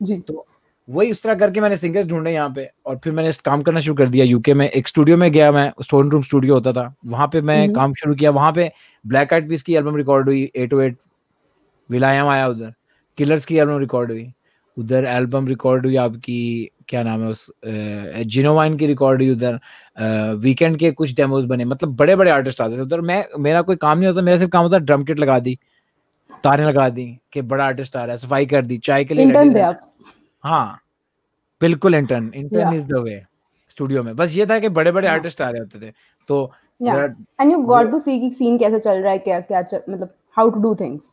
जी, 0.00 0.14
जी. 0.14 0.20
तो 0.20 0.46
वही 0.88 1.10
उस 1.10 1.22
तरह 1.22 1.34
करके 1.34 1.60
मैंने 1.60 1.76
सिंगर्स 1.76 2.06
ढूंढे 2.06 2.30
यहाँ 2.32 2.50
पे 2.56 2.68
और 2.86 2.98
फिर 3.04 3.12
मैंने 3.12 3.32
काम 3.44 3.62
करना 3.62 3.80
शुरू 3.80 3.94
कर 3.96 4.08
दिया 4.08 4.24
यूके 4.24 4.54
में। 4.54 4.68
एक 4.68 4.88
स्टूडियो 4.88 5.16
में 5.16 5.30
गया 5.32 5.50
मैं 5.52 5.70
स्टोन 5.82 6.10
रूम 6.10 6.22
स्टूडियो 6.22 6.54
होता 6.54 6.72
था। 6.72 6.94
वहाँ 7.06 7.26
पे 7.32 7.40
मैं 7.40 7.72
काम 7.72 7.94
शुरू 7.94 8.14
किया। 8.14 8.30
वहाँ 8.30 8.52
पे 8.52 8.70
ब्लैक 9.04 9.32
आइट 9.32 9.48
पीस 9.48 9.62
की 9.62 9.74
एल्बम 9.74 9.96
रिकॉर्ड 9.96 10.28
हुई 10.28 10.50
eight 10.56 10.74
o 10.74 10.80
eight 10.80 10.96
will i am 11.90 12.28
आया 12.28 12.46
उधर। 12.48 12.72
किलर्स 13.18 13.44
की 13.46 13.58
एल्बम 13.58 13.78
रिकॉर्ड 13.78 14.10
हुई। 14.10 14.26
उधर 14.78 15.04
एल्बम 15.06 15.46
रिकॉर्ड 15.48 15.86
हुई 15.86 15.96
आपकी 15.96 16.70
क्या 16.88 17.02
नाम 17.02 17.22
है 17.22 17.28
उस 17.28 17.50
जिनोवाइन 18.26 18.76
की 18.78 18.86
रिकॉर्ड 18.86 19.22
हुई 19.22 19.30
उधर 19.30 19.58
वीकेंड 20.40 20.76
के 20.78 20.90
कुछ 20.92 21.14
डेमोज 21.16 21.44
बने 21.44 21.64
मतलब 21.64 21.96
बड़े 21.96 22.16
बड़े 22.16 22.30
आर्टिस्ट 22.30 22.60
आते 22.60 22.76
थे 22.76 22.80
उधर। 22.80 23.00
मैं 23.00 23.24
मेरा 23.40 23.62
कोई 23.62 23.76
काम 23.76 23.98
नहीं 23.98 24.08
होता 24.08 24.22
मेरा 24.22 24.38
सिर्फ़ 24.38 24.52
काम 24.52 24.62
होता 24.62 24.78
ड्रम 24.80 25.04
किट 25.04 25.20
लगा 25.20 25.38
दी 25.38 25.58
तारे 26.44 26.64
लगा 26.64 26.88
दी 26.88 27.06
कि 27.32 27.42
बड़ा 27.44 27.64
आर्टिस्ट 27.64 27.96
आ 27.96 28.04
रहा 28.04 28.12
है 28.12 28.16
सफ़ाई 28.18 28.46
कर 28.46 28.64
दी 28.64 28.78
चाय 28.80 29.04
के 29.04 29.14
लिए 29.14 29.24
इंटर्न 29.24 29.54
थे 29.54 29.60
आप? 29.60 29.80
हाँ। 30.44 30.78
बिल्कुल 31.60 31.94
intern 31.94 32.30
intern 32.34 32.74
is 32.74 32.84
the 32.86 32.98
way 33.04 33.22
studio 33.70 34.02
में। 34.02 34.14
बस 34.16 34.36
ये 34.36 34.46
था 34.46 34.58
कि 34.58 34.68
बड़े 34.70 34.92
बड़े 34.92 35.08
आर्टिस्ट 35.08 35.42
आ 35.42 35.48
रहे 35.50 35.60
होते 35.60 35.78
थे 35.80 35.92
तो 36.28 36.44
and 36.80 37.52
you 37.52 37.58
got 37.64 37.90
to 37.90 37.98
see 37.98 38.18
कि 38.20 38.30
सीन 38.30 38.58
कैसे 38.58 38.78
चल 38.78 39.00
रहा 39.02 39.12
है 39.12 39.18
क्या 39.18 39.40
क्या 39.42 39.60
मतलब 39.88 40.14
हाउ 40.36 40.50
टू 40.50 40.60
डू 40.60 40.74
थिंग्स 40.74 41.12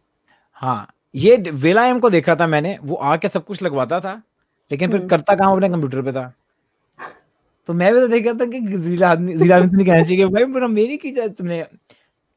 हाँ 0.55 0.87
ये 1.15 1.35
वेलायम 1.55 1.99
को 1.99 2.09
देखा 2.09 2.35
था 2.35 2.47
मैंने 2.47 2.77
वो 2.83 2.95
आके 3.11 3.29
सब 3.29 3.45
कुछ 3.45 3.61
लगवाता 3.63 3.99
था 3.99 4.21
लेकिन 4.71 4.89
फिर 4.91 4.99
हम्म। 4.99 5.09
करता 5.09 5.35
काम 5.35 5.51
अपने 5.51 5.69
कंप्यूटर 5.69 6.01
पे 6.01 6.11
था? 6.11 6.31
तो 7.69 7.73
मैं 7.73 7.93
भी 7.93 7.99
तो 7.99 8.07
देख 8.07 8.25
रहा 8.25 8.33
था 8.35 8.45
कि 8.45 8.59
जीला 8.79 9.09
आदमी 9.09 9.33
जीला 9.37 9.55
आदमी 9.55 9.85
कहना 9.85 10.03
चाहिए 10.03 10.25
भाई 10.27 10.45
मेरा 10.45 10.67
मेरी 10.69 10.97
की 10.97 11.11
जाए 11.11 11.29
तुमने। 11.29 11.65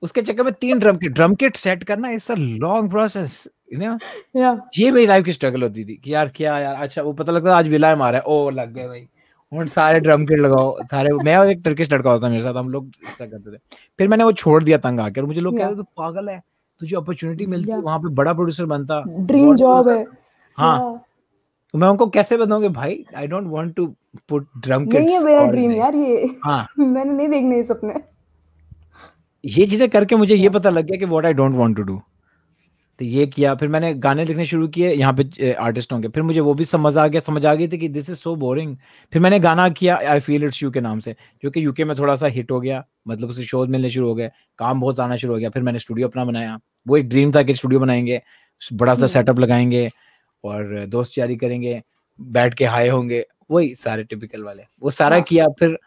उसके 0.02 0.22
चक्कर 0.22 0.44
में 0.44 0.52
तीन 0.60 0.78
drum 0.78 0.96
kit 0.96 1.12
drum 1.12 1.34
kit 1.34 1.56
set 1.56 1.84
करना 1.84 2.10
इज़ 2.10 2.30
अ 2.32 2.34
लॉन्ग 2.36 2.90
प्रोसेस 2.90 3.42
ये 3.72 4.90
मेरी 4.90 5.06
लाइफ 5.06 5.24
की 5.24 5.32
स्ट्रगल 5.32 5.62
होती 5.62 5.84
थी 5.84 5.94
कि 6.04 6.14
यार 6.14 6.28
क्या 6.36 6.58
यार 6.58 6.82
अच्छा 6.82 7.02
वो 7.02 7.12
पता 7.12 7.32
लगता 7.32 7.56
आज 7.56 7.68
विलाय 7.68 7.96
मारा 7.96 8.18
है 8.18 8.24
ओ 8.26 8.50
लग 8.50 8.72
गए 8.74 8.86
भाई। 8.88 9.06
उन 9.52 9.66
सारे 9.68 10.00
ड्रम 10.00 10.24
किट 10.26 10.38
लगाओ 10.38 10.76
सारे 10.84 11.12
मैं 11.24 11.36
और 11.36 11.50
एक 11.50 11.60
टर्किश 11.64 11.92
लड़का 11.92 12.10
होता 12.10 12.28
मेरे 12.28 12.42
साथ 12.42 12.54
हम 12.54 12.68
लोग 12.70 12.90
ऐसा 13.06 13.26
करते 13.26 13.52
थे। 13.52 13.58
फिर 13.98 14.08
मैंने 14.08 14.24
वो 14.24 14.32
छोड़ 14.34 14.62
दिया 14.62 14.78
तंग 14.78 15.00
आकर 15.00 15.24
मुझे 15.24 15.40
लोग 15.40 15.58
कहते 15.58 15.76
तो 15.76 15.82
पागल 15.96 16.28
है 16.28 16.40
तुझे 16.80 16.96
अपॉर्चुनिटी 16.96 17.46
मिलती 17.46 17.70
है 17.72 17.78
वहाँ 17.80 17.98
पे 17.98 18.08
बड़ा 18.14 18.32
प्रोड्यूसर 18.32 18.64
बनता। 18.66 19.02
ड्रीम 19.08 19.54
जॉब 19.56 19.88
है। 19.88 20.04
हाँ। 20.58 21.04
तो 21.74 21.78
मैं 21.78 21.88
उनको 21.88 22.06
कैसे 22.10 22.36
बताऊँगी 22.36 22.68
भाई 22.68 23.04
I 23.16 23.26
don't 23.26 23.46
want 23.50 23.74
to 23.76 23.86
put 24.28 24.46
drum 24.58 24.86
kits 24.86 25.04
नहीं 25.04 25.16
ये 25.16 25.24
मेरा 25.24 25.42
ड्रीम 25.44 25.72
यार 25.72 25.94
ये 25.94 26.30
हाँ। 26.44 26.66
मैंने 26.78 27.12
नहीं 27.12 27.28
देखने 27.28 27.62
सपने। 27.62 27.94
ये 29.44 29.66
चीज़ें 29.66 29.88
करके 29.90 30.16
मुझे 30.16 30.34
ये 30.34 30.48
पता 30.48 30.70
लग 30.70 30.86
गया 30.86 30.96
कि 30.98 31.04
what 31.04 31.26
I 31.26 31.32
don't 31.32 31.54
want 31.54 31.76
to 31.76 31.82
do 31.82 32.00
तो 32.98 33.04
ये 33.04 33.26
किया 33.26 33.54
फिर 33.54 33.68
मैंने 33.68 33.92
गाने 33.96 34.24
लिखने 34.24 34.44
शुरू 34.46 34.66
किए 34.68 34.90
यहाँ 34.92 35.12
पे 35.14 35.52
आर्टिस्ट 35.52 35.92
होंगे। 35.92 36.08
फिर 36.08 36.22
मुझे 36.22 36.40
वो 36.40 36.54
भी 36.54 36.64
समझ 36.64 36.96
आ 36.98 37.06
गया 37.06 37.20
समझ 37.20 37.44
आ 37.46 37.54
गई 37.54 37.68
थी 37.68 37.78
कि 37.78 37.88
दिस 37.88 38.08
इज़ 38.10 38.16
सो 38.18 38.34
बोरिंग 38.36 38.76
फिर 39.12 39.22
मैंने 39.22 39.38
गाना 39.40 39.68
किया 39.70 39.96
आई 40.10 40.20
फील 40.20 40.44
इट्स 40.44 40.62
यू 40.62 40.70
के 40.70 40.80
नाम 40.80 41.00
से 41.00 41.14
जो 41.44 41.50
कि 41.50 41.64
यूके 41.64 41.84
में 41.84 41.96
थोड़ा 41.98 42.14
सा 42.16 42.26
हिट 42.28 42.50
हो 42.50 42.60
गया 42.60 42.84
मतलब 43.08 43.28
उसे 43.28 43.44
शोज़ 43.44 43.70
मिलने 43.70 43.90
शुरू 43.90 44.08
हो 44.08 44.14
गए 44.14 44.30
काम 44.58 44.80
बहुत 44.80 45.00
आना 45.00 45.16
शुरू 45.16 45.32
हो 45.32 45.38
गया। 45.38 45.50
फिर 45.50 45.62
मैंने 45.62 45.78
स्टूडियो 45.78 46.08
अपना 46.08 46.24
बनाया। 46.24 46.58
वो 46.86 46.96
एक 46.96 47.08
ड्रीम 47.08 47.32
था 47.36 47.42
कि 47.42 47.54
स्टूडियो 47.54 47.80
बनाएँगे 47.80 48.20
बड़ा 48.62 48.94
सा 48.94 49.06
सेटअप 49.06 49.30
हम्म। 49.30 49.42
लगाएँगे 49.42 49.88
और 50.44 50.84
दोस्त 50.88 51.18
यारी 51.18 51.36
करेंगे 51.36 51.80
बैठ 52.18 52.54
के 52.54 52.66
हाई 52.66 52.88
होंगे 52.88 53.24
वही 53.50 53.74
सारे 53.74 54.04
टिपिकल 54.04 54.42
वाले। 54.42 54.62
वो 54.82 54.90
सारा 54.92 55.16
हाँ। 55.16 55.22
किया 55.22 55.46
फिर 55.58 55.78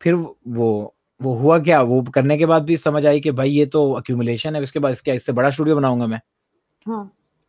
फिर 0.00 0.14
वो 0.14 0.94
वो 1.20 1.34
हुआ 1.36 1.58
क्या? 1.58 1.80
वो 1.82 2.02
करने 2.14 2.36
के 2.38 2.46
बाद 2.46 2.64
भी 2.64 2.76
समझ 2.78 3.04
आई 3.06 3.20
कि 3.20 3.30
भाई 3.32 3.50
ये 3.50 3.66
तो 3.66 3.90
अक्यूमुलेशन 3.92 4.56
है 4.56 4.62
उसके 4.62 4.78
बाद 4.78 4.92
इसके 4.92 5.12
इससे 5.12 5.32
बड़ा 5.32 5.50
स्टूडियो 5.50 5.76
बनाऊँगा 5.76 6.06
मैं। 6.06 6.20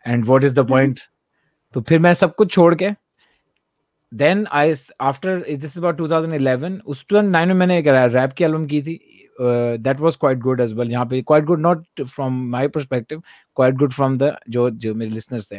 And 0.05 0.25
what 0.25 0.43
is 0.43 0.55
the 0.55 0.67
point 0.67 0.99
तो 1.73 1.81
फिर 1.81 1.99
मैं 1.99 2.13
सब 2.13 2.35
कुछ 2.35 2.51
छोड़ 2.51 2.73
के 2.75 2.89
then 4.11 4.45
I 4.51 4.73
after 5.01 5.43
this 5.49 5.77
about 5.77 5.97
2011 5.97 6.79
उस 6.85 7.05
2009 7.13 7.45
में 7.45 7.53
मैंने 7.53 7.77
एक 7.79 7.87
रैप 7.87 8.33
की 8.33 8.43
एल्बम 8.43 8.65
की 8.65 8.81
थी 8.81 8.99
that 9.41 9.99
was 9.99 10.15
quite 10.15 10.39
good 10.39 10.61
as 10.61 10.73
well 10.73 10.91
यहाँ 10.91 11.05
पे 11.05 11.21
quite 11.21 11.45
good 11.45 11.59
not 11.59 12.01
from 12.01 12.41
my 12.51 12.67
perspective 12.67 13.21
quite 13.55 13.75
good 13.75 13.91
from 13.93 14.17
the 14.17 14.35
जो 14.49 14.69
जो 14.69 14.93
मेरे 14.93 15.11
लिसनर्स 15.11 15.51
थे। 15.51 15.57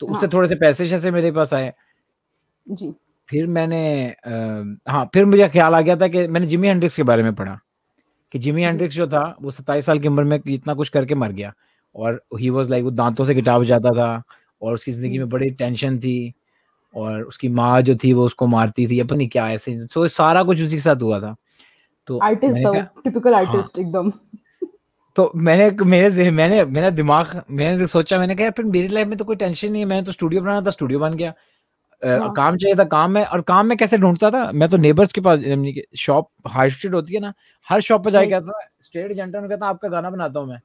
तो 0.00 0.06
उससे 0.06 0.26
हाँ. 0.26 0.30
थोड़े 0.32 0.48
से 0.48 0.54
पैसे 0.54 0.86
शैसे 0.86 1.10
मेरे 1.10 1.32
पास 1.32 1.54
आए। 1.54 1.72
जी। 2.66 2.94
फिर 3.28 3.46
मैंने 3.46 3.82
आ, 4.08 4.92
हाँ 4.92 5.10
फिर 5.14 5.24
मुझे 5.24 5.48
ख्याल 5.48 5.74
आ 5.74 5.80
गया 5.80 5.96
था 5.96 6.08
कि 6.08 6.26
मैंने 6.28 6.46
जिमी 6.46 6.68
हेंड्रिक्स 6.68 6.96
के 6.96 7.02
बारे 7.02 7.22
में 7.22 7.34
पढ़ा 7.34 7.58
कि 8.32 8.38
जिमी 8.38 8.62
हेंड्रिक्स 8.64 8.94
जो 8.94 9.06
था 9.06 9.24
वो 9.42 9.50
सत्ताईस 9.50 9.86
साल 9.86 9.98
की 9.98 10.08
उम्र 10.08 10.24
में 10.24 10.38
इतना 10.46 10.74
कुछ 10.74 10.88
करके 10.88 11.14
मर 11.14 11.32
गया। 11.32 11.52
और 11.94 12.20
ही 12.38 12.50
वॉज़ 12.50 12.70
लाइक 12.70 12.84
वो 12.84 12.90
दांतों 12.92 13.24
से 13.24 13.34
गिटार 13.34 13.58
बजाता 13.60 13.90
था 13.90 14.22
और 14.62 14.74
उसकी 14.74 14.92
ज़िंदगी 14.92 15.18
में 15.18 15.28
बड़ी 15.28 15.50
टेंशन 15.52 15.98
थी 15.98 16.32
और 16.94 17.22
उसकी 17.22 17.48
माँ 17.50 17.80
जो 17.82 17.94
थी 17.94 18.12
वो 18.12 18.24
उसको 18.26 18.46
मारती 18.46 18.86
थी 18.86 19.00
अपनी 19.00 19.26
क्या 19.28 19.48
ऐसे 19.50 19.78
सो 19.80 20.06
सारा 20.10 20.42
कुछ 20.42 20.62
उसी 20.62 20.76
के 20.76 20.82
साथ 20.82 21.02
हुआ 21.02 21.20
था। 21.20 21.34
तो 22.08 22.18
आर्टिस्ट 22.20 23.02
टिपिकल 23.04 23.34
आर्टिस्ट 23.34 23.78
एकदम। 23.78 24.10
तो 25.16 25.30
मैंने 25.36 25.70
मेरे 25.84 26.30
मैंने 26.30 26.64
मेरा 26.66 26.90
दिमाग 26.90 27.42
मैंने 27.50 27.86
सोचा 27.86 28.18
मैंने 28.18 28.34
कहा 28.34 28.50
फिर 28.50 28.64
मेरी 28.66 28.88
लाइफ 28.88 29.08
में 29.08 29.16
तो 29.18 29.24
कोई 29.24 29.36
टेंशन 29.36 29.70
नहीं 29.70 29.82
है 29.82 29.88
मैंने 29.88 30.02
तो 30.02 30.12
स्टूडियो 30.12 30.42
बनाना 30.42 30.66
था 30.66 30.70
स्टूडियो 30.70 30.98
बन 30.98 31.14
गया। 31.14 31.32
हाँ. 32.02 32.32
काम 32.34 32.56
चाहिए 32.56 32.76
था 32.76 32.84
काम 32.84 33.10
में 33.12 33.24
और 33.24 33.40
काम 33.42 33.66
में 33.66 33.76
कैसे 33.78 33.98
ढूंढता 33.98 34.30
था? 34.30 34.50
मैं 34.52 34.68
तो 34.68 34.76
नेबर्स 34.76 35.12
के 35.12 35.20
पास 35.20 35.40
शॉप 35.98 36.28
हाई 36.48 36.70
स्ट्रीट 36.70 36.94
होती 36.94 37.14
है 37.14 37.20
ना 37.20 37.32
हर 37.68 37.80
शॉप 37.80 38.04
पर 38.04 38.10
जाके 38.10 38.30
कहता 38.30 38.52
था 38.52 38.66
स्टेट 38.80 39.10
एजेंट 39.10 39.34
कहता 39.34 39.66
आपका 39.66 39.88
गाना 39.88 40.10
बनाता 40.10 40.40
हूँ 40.40 40.48
मैं। 40.48 40.60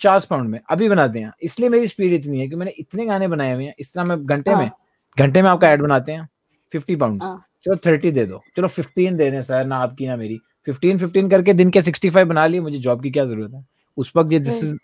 पचास 0.00 0.24
पाउंड 0.24 0.48
में। 0.48 0.60
अभी 0.70 0.88
बनाते 0.88 1.18
हैं। 1.18 1.32
इसलिए 1.42 1.68
मेरी 1.68 1.86
स्पीड 1.86 2.12
इतनी 2.12 2.40
है 2.40 2.48
कि 2.48 2.56
मैंने 2.56 2.72
इतने 2.78 3.06
गाने 3.06 3.28
बनाए 3.28 3.54
हुए 3.54 3.64
हैं। 3.64 3.74
इस 3.78 3.92
तरह 3.92 4.04
मैं 4.04 4.24
घंटे 4.26 4.50
हाँ. 4.50 4.62
में 4.62 4.70
घंटे 5.16 5.42
में 5.42 5.48
आपका 5.50 5.70
एड 5.70 5.82
बनाते 5.82 6.12
हैं 6.12 6.28
फिफ्टी 6.72 6.96
पाउंड 6.96 7.22
हाँ। 7.22 7.44
चलो 7.64 7.76
थर्टी 7.86 8.10
दे 8.10 8.24
दो। 8.26 8.40
चलो 8.56 8.68
फिफ्टीन 8.68 9.16
दे 9.16 9.30
दें 9.30 9.40
सर 9.42 9.64
ना 9.66 9.76
आपकी 9.78 10.06
ना 10.06 10.16
मेरी। 10.16 10.38
फिफ्टीन 10.66 10.98
फिफ्टीन 10.98 11.28
करके 11.28 11.52
दिन 11.54 11.70
के 11.70 11.82
सिक्सटी 11.82 12.10
फाइव 12.10 12.28
बना 12.28 12.46
लिए 12.46 12.60
मुझे 12.60 12.78
जॉब 12.78 13.02
की 13.02 13.10
क्या 13.10 13.24
ज़रूरत 13.24 13.54
है? 13.54 13.64
उस 13.98 14.12
वक्त 14.16 14.32
ये 14.32 14.38
this. 14.38 14.62
Is 14.64 14.76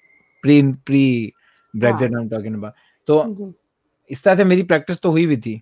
pre 0.45 0.63
pre 0.87 1.33
Brexit 1.75 2.15
I 2.15 2.23
am 2.23 2.29
talking 2.29 2.55
about 2.55 2.73
तो 3.09 3.53
इस 4.11 4.23
तरह 4.25 4.37
से 4.37 4.45
मेरी 4.45 4.63
प्रैक्टिस 4.65 5.01
तो 5.01 5.11
हुई 5.11 5.27
भी 5.27 5.37
थी। 5.37 5.61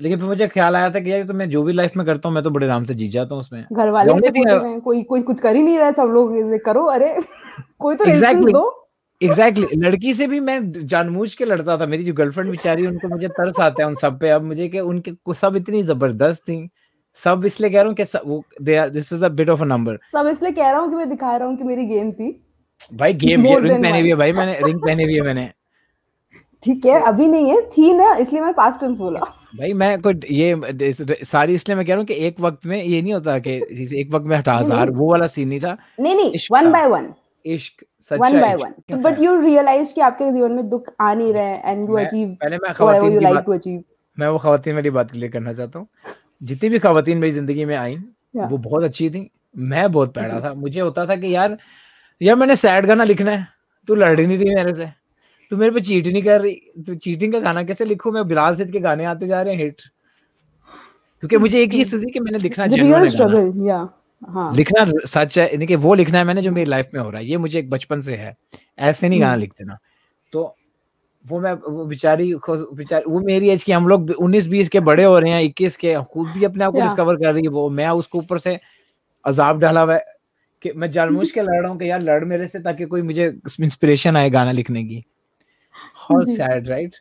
लेकिन 0.00 0.18
फिर 0.18 0.26
मुझे 0.28 0.46
ख्याल 0.48 0.76
आया 0.76 0.90
था 0.90 1.00
कि 1.00 1.12
यार 1.12 1.22
तो 1.22 1.34
मैं 1.34 1.48
जो 1.50 1.62
भी 1.62 1.72
लाइफ 1.72 1.96
में 1.96 2.04
करता 2.06 2.28
हूँ 2.28 2.34
मैं 2.34 2.42
तो 2.44 2.50
बड़े 2.50 2.66
आराम 2.66 2.84
से 2.84 2.94
जी 2.94 3.08
जाता 3.08 3.34
हूँ 3.34 3.40
उसमें। 3.40 3.64
घर 3.72 3.90
वाले 3.90 4.12
हैं 4.12 4.80
कोई 4.80 5.02
कोई 5.02 5.22
कुछ 5.22 5.40
कर 5.40 5.56
ही 5.56 5.62
नहीं 5.62 5.78
रहा 5.78 5.86
है 5.86 5.92
सब 5.92 6.10
लोग 6.14 6.58
करो 6.64 6.84
अरे 6.84 7.14
कोई 7.78 7.94
तो 7.96 8.04
Exactly. 8.04 8.52
दो। 8.52 8.78
Exactly 9.20 9.64
exactly. 9.64 9.84
लड़की 9.84 10.14
से 10.14 10.26
भी 10.26 10.40
मैं 10.40 10.86
जानबूझ 10.86 11.34
के 11.34 11.44
लड़ता 11.44 11.76
था 11.78 11.86
मेरी 11.86 12.04
जो 12.04 12.12
गर्लफ्रेंड 12.14 12.50
बेचारी 12.50 12.86
उनको 12.86 13.08
मुझे 13.08 13.28
तरस 13.28 13.60
आता 13.60 13.82
है 13.82 13.88
उन 13.88 13.94
सब 13.94 14.18
पे। 14.18 14.28
अब 14.28 14.42
मुझे 14.42 14.68
कि 14.68 14.80
उनके 14.80 15.34
सब 15.34 15.56
इतनी 15.56 15.82
ज़बरदस्त 15.82 16.42
थी। 16.42 16.68
सब 17.16 17.42
इसलिए 17.46 17.70
कह 17.70 17.78
रहा 17.78 17.86
हूँ 17.86 17.94
कि 17.94 18.04
सब- 18.04 18.26
वो 18.26 18.42
this 18.62 19.12
is 19.12 19.24
a 19.24 19.28
bit 19.28 19.48
of 19.48 19.62
a 19.62 19.64
number 19.64 19.98
सब 20.12 20.26
इसलिए 20.26 20.52
कह 20.52 20.70
रहा 20.70 20.80
हूँ 20.80 20.90
कि 20.90 20.96
मैं 20.96 21.08
दिखा 21.08 21.36
रहा 21.36 21.48
हूँ 21.48 21.56
कि 21.56 21.64
मेरी 21.64 21.84
गेम 21.84 22.12
थी। 22.12 22.30
भाई 22.92 23.12
गेम 23.14 23.42
रिंग 23.46 23.68
पहने. 23.82 24.00
हुई 24.00 24.08
है 24.08 24.14
भाई 24.14 24.32
मैंने 24.32 24.58
रिंग 24.64 24.80
पहने 24.80 25.04
हुई 25.04 25.14
है 25.14 25.20
मैंने। 25.20 25.50
ठीक 26.62 26.84
है 26.86 27.00
अभी 27.06 27.26
नहीं 27.26 27.50
है 27.50 27.60
थी 27.68 27.92
ना 27.94 28.14
इसलिए 28.16 28.42
मैं 28.42 28.52
पास्ट 28.54 28.80
टेंस 28.80 28.98
बोला। 28.98 29.20
भाई 29.56 29.72
मैं 29.72 30.00
कोई 30.02 30.20
ये 30.30 31.24
सारी 31.24 31.54
इसलिए 31.54 31.76
मैं 31.76 31.84
कह 31.86 31.92
रहा 31.92 31.98
हूँ 31.98 32.06
कि 32.06 32.14
एक 32.26 32.40
वक्त 32.40 32.66
में 32.66 32.82
ये 32.82 33.00
नहीं 33.02 33.12
होता 33.12 33.38
कि 33.38 33.50
एक 34.00 34.12
वक्त 34.12 34.26
में 34.26 34.36
हटा 34.36 34.54
हज़ार 34.54 34.90
वो 34.92 35.10
वाला 35.10 35.26
सीन 35.26 35.48
नहीं 35.48 35.60
था। 35.60 35.76
नहीं 36.00 36.14
नहीं 36.14 36.38
वन 36.52 36.70
बाय 36.72 36.86
वन 36.88 37.12
इश्क 37.44 37.84
one 38.12 38.40
by 38.40 38.54
one 38.56 39.02
but 39.02 39.20
you 39.20 39.34
realize 39.40 39.94
कि 39.94 40.00
आपके 40.00 40.30
जीवन 40.32 40.52
में 40.52 40.68
दुख 40.70 40.92
आ 41.00 41.12
नहीं 41.14 41.32
रहे 41.32 41.54
एंड 41.70 41.88
यू 41.90 41.96
अचीव 41.98 42.28
पहले 42.42 42.56
मैं 42.58 42.72
खवातीन 42.74 43.18
की 43.18 43.24
बात 43.24 43.44
to 43.48 43.78
मैं 44.18 44.28
वो 44.28 44.38
खवातीन 44.38 44.74
वाली 44.74 44.90
बात 44.90 45.10
क्लियर 45.10 45.30
करना 45.32 45.52
चाहता 45.52 45.78
हूँ। 45.78 45.86
जितनी 46.42 46.68
भी 46.68 46.78
खवातीन 46.78 47.18
मेरी 47.18 47.30
ज़िंदगी 47.30 47.64
में 47.64 47.76
आई 47.76 47.96
वो 48.36 48.56
बहुत 48.58 48.84
अच्छी 48.84 49.10
थी। 49.10 49.30
मैं 49.56 49.90
बहुत 49.92 50.14
पैड़ा 50.14 50.40
था। 50.40 50.52
मुझे 50.54 50.80
होता 50.80 51.06
था 51.06 51.16
कि 51.16 51.34
यार 51.34 51.56
यार 52.20 52.36
मैंने 52.36 52.56
सैड 52.56 52.86
गाना 52.86 53.04
लिखना 53.04 53.30
है 53.30 53.46
तू 53.88 53.94
लड़ 53.94 54.18
ही 54.20 54.26
नहीं 54.26 54.38
रही 54.38 54.54
मेरे 54.54 54.74
से। 54.74 55.01
तू 55.52 55.56
मेरे 55.56 55.72
पे 55.72 55.80
चीट 55.80 56.06
नहीं 56.06 56.22
कर 56.22 56.40
रही। 56.40 56.54
तू 56.86 56.94
चीटिंग 56.96 57.32
का 57.32 57.38
गाना 57.40 57.62
कैसे 57.62 57.84
लिखूं? 57.84 58.12
मैं 58.12 58.26
बिलाल 58.28 58.54
सिद्ध 58.56 58.70
के 58.72 58.80
गाने 58.80 59.04
आते 59.04 59.26
जा 59.26 59.42
रहे 59.42 59.54
हैं 59.54 59.62
हिट 59.62 59.80
क्योंकि 61.22 61.36
मुझे 61.38 61.62
एक 61.62 61.72
चीज़ 61.72 61.96
थी 61.96 62.10
कि 62.10 62.20
मैंने 62.20 62.38
लिखना 62.38 62.64
रियल 62.66 63.06
स्ट्रगल 63.08 63.66
या 63.66 63.76
हाँ 64.22 64.52
लिखना 64.54 64.84
सच 65.06 65.38
है 65.38 65.44
यानी 65.46 65.66
कि 65.66 65.76
वो 65.76 65.94
लिखना 65.94 66.18
है 66.18 66.24
मैंने 66.24 66.42
जो 66.42 66.50
मेरी 66.52 66.70
लाइफ 66.70 66.88
में 66.94 67.00
हो 67.00 67.10
रहा 67.10 67.20
है। 67.20 67.26
ये 67.26 67.36
मुझे 67.36 67.58
एक 67.58 67.70
बचपन 67.70 68.00
से 68.00 68.16
है। 68.16 68.32
ऐसे 68.80 69.08
नहीं 69.08 69.20
गाना 69.20 69.32
हम्म। 69.32 69.40
लिखते 69.40 69.64
ना 69.64 69.78
तो 70.32 70.42
वो 71.24 71.40
मैं 71.40 71.52
वो 71.52 71.84
बेचारी 71.86 72.32
बेचारी 72.48 73.10
वो 73.10 73.20
मेरी 73.20 73.48
एज 73.50 73.64
की 73.64 73.72
हम 73.72 73.88
लोग 73.88 74.10
उन्नीस 74.20 74.46
बीस 74.48 74.68
के 74.68 74.80
बड़े 74.80 75.04
हो 75.04 75.18
रहे 75.18 75.32
हैं 75.32 75.42
इक्कीस 75.42 75.76
के 75.76 75.94
खुद 76.12 76.28
भी 76.28 76.44
अपने 76.44 76.64
आप 76.64 76.72
को 76.72 76.80
डिस्कवर 76.80 77.16
कर 77.16 77.32
रही 77.34 77.42
है 77.42 77.50
वो। 77.50 77.68
मैं 77.70 77.88
उसको 78.00 78.18
ऊपर 78.18 78.38
से 78.38 78.58
अजाब 79.24 79.60
डाला 79.60 79.80
हुआ 79.80 79.94
है 79.94 80.04
कि 80.62 80.72
मैं 80.76 80.90
जानबूझ 80.90 81.30
के 81.30 81.40
लड़ 81.40 81.60
रहा 81.60 81.70
हूँ 81.70 81.78
कि 81.78 81.90
यार 81.90 82.02
लड़ 82.02 82.24
मेरे 82.24 82.46
से 82.46 82.58
ताकि 82.60 82.84
कोई 82.86 83.02
मुझे 83.02 83.26
इंस्पिरेशन 83.60 84.16
आए 84.16 84.30
गाना 84.30 84.52
लिखने 84.52 84.84
की। 84.84 85.04
How 86.02 86.22
sad 86.24 86.68
right? 86.68 86.94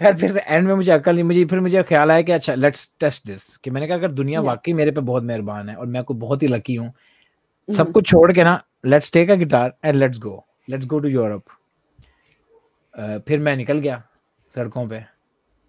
खैर 0.00 0.16
फिर 0.16 0.36
एंड 0.38 0.66
में 0.66 0.74
मुझे 0.74 0.90
अकल 0.92 1.14
नहीं 1.14 1.24
मुझे 1.24 1.44
फिर 1.44 1.60
मुझे 1.60 1.82
ख्याल 1.82 2.10
आया 2.10 2.22
कि 2.22 2.32
अच्छा 2.32 2.54
लेट्स 2.54 2.90
टेस्ट 3.00 3.26
दिस 3.26 3.56
कि 3.56 3.70
मैंने 3.70 3.86
कहा 3.86 3.96
अगर 3.96 4.12
दुनिया 4.12 4.40
वाकई 4.42 4.72
मेरे 4.72 4.90
पे 4.90 5.00
बहुत 5.00 5.22
मेहरबान 5.22 5.68
है 5.68 5.76
और 5.76 5.86
मैं 5.86 6.02
को 6.04 6.14
बहुत 6.14 6.42
ही 6.42 6.48
लकी 6.48 6.74
हूँ 6.74 6.86
हम्म। 6.86 7.76
सब 7.76 7.92
कुछ 7.92 8.08
छोड़ 8.10 8.32
के 8.32 8.44
ना 8.44 8.60
let's 8.86 9.12
take 9.12 9.30
a 9.30 9.34
guitar 9.34 9.74
and 9.84 9.96
let's 9.96 10.18
go 10.18 10.44
let's 10.70 10.86
go 10.86 10.98
to 10.98 11.08
Europe 11.08 11.42
फिर 13.28 13.38
मैं 13.40 13.56
निकल 13.56 13.78
गया 13.78 14.02
सड़कों 14.52 14.86
पे 14.88 15.02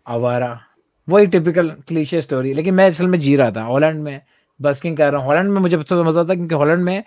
आवारा। 0.07 0.59
वही 1.07 1.27
टिपिकल 1.27 1.69
क्लीशे 1.87 2.21
स्टोरी 2.21 2.53
लेकिन 2.53 2.73
मैं 2.73 2.87
असल 2.89 3.07
में 3.07 3.19
जी 3.19 3.35
रहा 3.35 3.51
था 3.51 3.61
हॉलैंड 3.63 4.01
में 4.03 4.21
बस्किंग 4.59 4.97
कर 4.97 5.11
रहा 5.11 5.21
हूँ। 5.21 5.27
हॉलैंड 5.27 5.49
में 5.51 5.59
मुझे 5.61 5.75
सबसे 5.77 6.03
मज़ा 6.03 6.21
आता 6.21 6.35
क्योंकि 6.35 6.55
हॉलैंड 6.55 6.83
में 6.83 7.03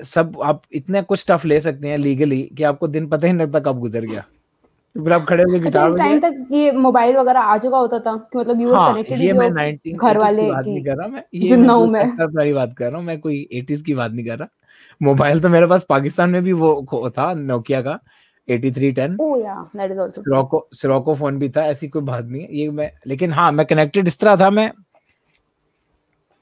सब 0.00 0.40
आप 0.42 0.62
इतने 0.72 1.02
कुछ 1.02 1.20
स्टफ़ 1.20 1.46
ले 1.46 1.60
सकते 1.60 1.88
हैं 1.88 1.98
लीगली 1.98 2.42
कि 2.56 2.62
आपको 2.62 2.88
दिन 2.88 3.08
पता 3.08 3.26
ही 3.26 3.32
नहीं 3.32 3.46
लगता 3.46 3.60
कब 3.60 3.78
गुजर 3.78 4.00
गया। 4.00 4.20
तो 4.96 5.04
फिर 5.04 5.12
आप 5.12 5.26
खड़े 5.28 5.42
होकर 5.42 5.66
अच्छा 5.66 5.86
इस 5.86 5.96
टाइम 5.98 6.20
तक 6.20 6.46
ये 6.52 6.70
मोबाइल 6.72 7.16
वगैरह 7.16 7.40
आ 7.40 7.56
चुका 7.58 7.78
होता 7.78 7.98
था 7.98 8.16
कि 8.32 8.38
मतलब 8.38 8.60
यू 8.60 8.74
हाँ 8.74 8.92
कनेक्टेड 8.92 9.20
ये 9.20 9.32
मैं 9.32 9.50
19 9.50 9.98
घर 9.98 10.18
वाले 10.18 10.42
की 10.42 10.50
बात 10.50 10.66
नहीं 10.66 10.84
कर 10.84 10.96
रहा 10.96 11.08
मैं 11.08 11.22
ये 11.34 11.56
मैं 11.56 11.68
हूँ 11.68 11.86
मैं। 11.90 12.28
वाली 12.34 12.52
बात 12.52 12.74
कर 12.78 12.88
रहा 12.88 12.98
हूँ 12.98 13.06
मैं 13.06 13.18
कोई 13.20 13.48
80s 13.54 13.82
की 13.82 13.94
बात 13.94 14.12
नहीं 14.12 14.26
कर 14.26 14.38
रहा। 14.38 14.48
मोबाइल 15.02 15.40
तो 15.40 15.48
मेरे 15.48 15.66
पास 15.66 15.86
पाकिस्तान 15.88 16.30
में 16.30 16.42
भी 16.44 16.52
वो 16.52 17.10
था 17.18 17.32
नोकिया 17.34 17.82
का 17.82 17.98
8310 18.48 19.16
ओह 19.20 19.38
yeah 19.40 19.54
that 19.76 19.90
is 19.90 19.98
also 19.98 20.22
Sirocco 20.22 20.68
Sirocco 20.72 21.14
phone 21.14 21.38
भी 21.38 21.48
था 21.48 21.62
ऐसी 21.62 21.88
कोई 21.88 22.02
बात 22.02 22.24
नहीं 22.24 22.42
है। 22.42 22.48
ये 22.56 22.70
मैं 22.70 22.90
लेकिन 23.06 23.32
हाँ 23.32 23.52
मैं 23.52 23.66
कनेक्टेड 23.66 24.06
इस 24.06 24.18
तरह 24.18 24.36
था 24.36 24.50
मैं 24.50 24.70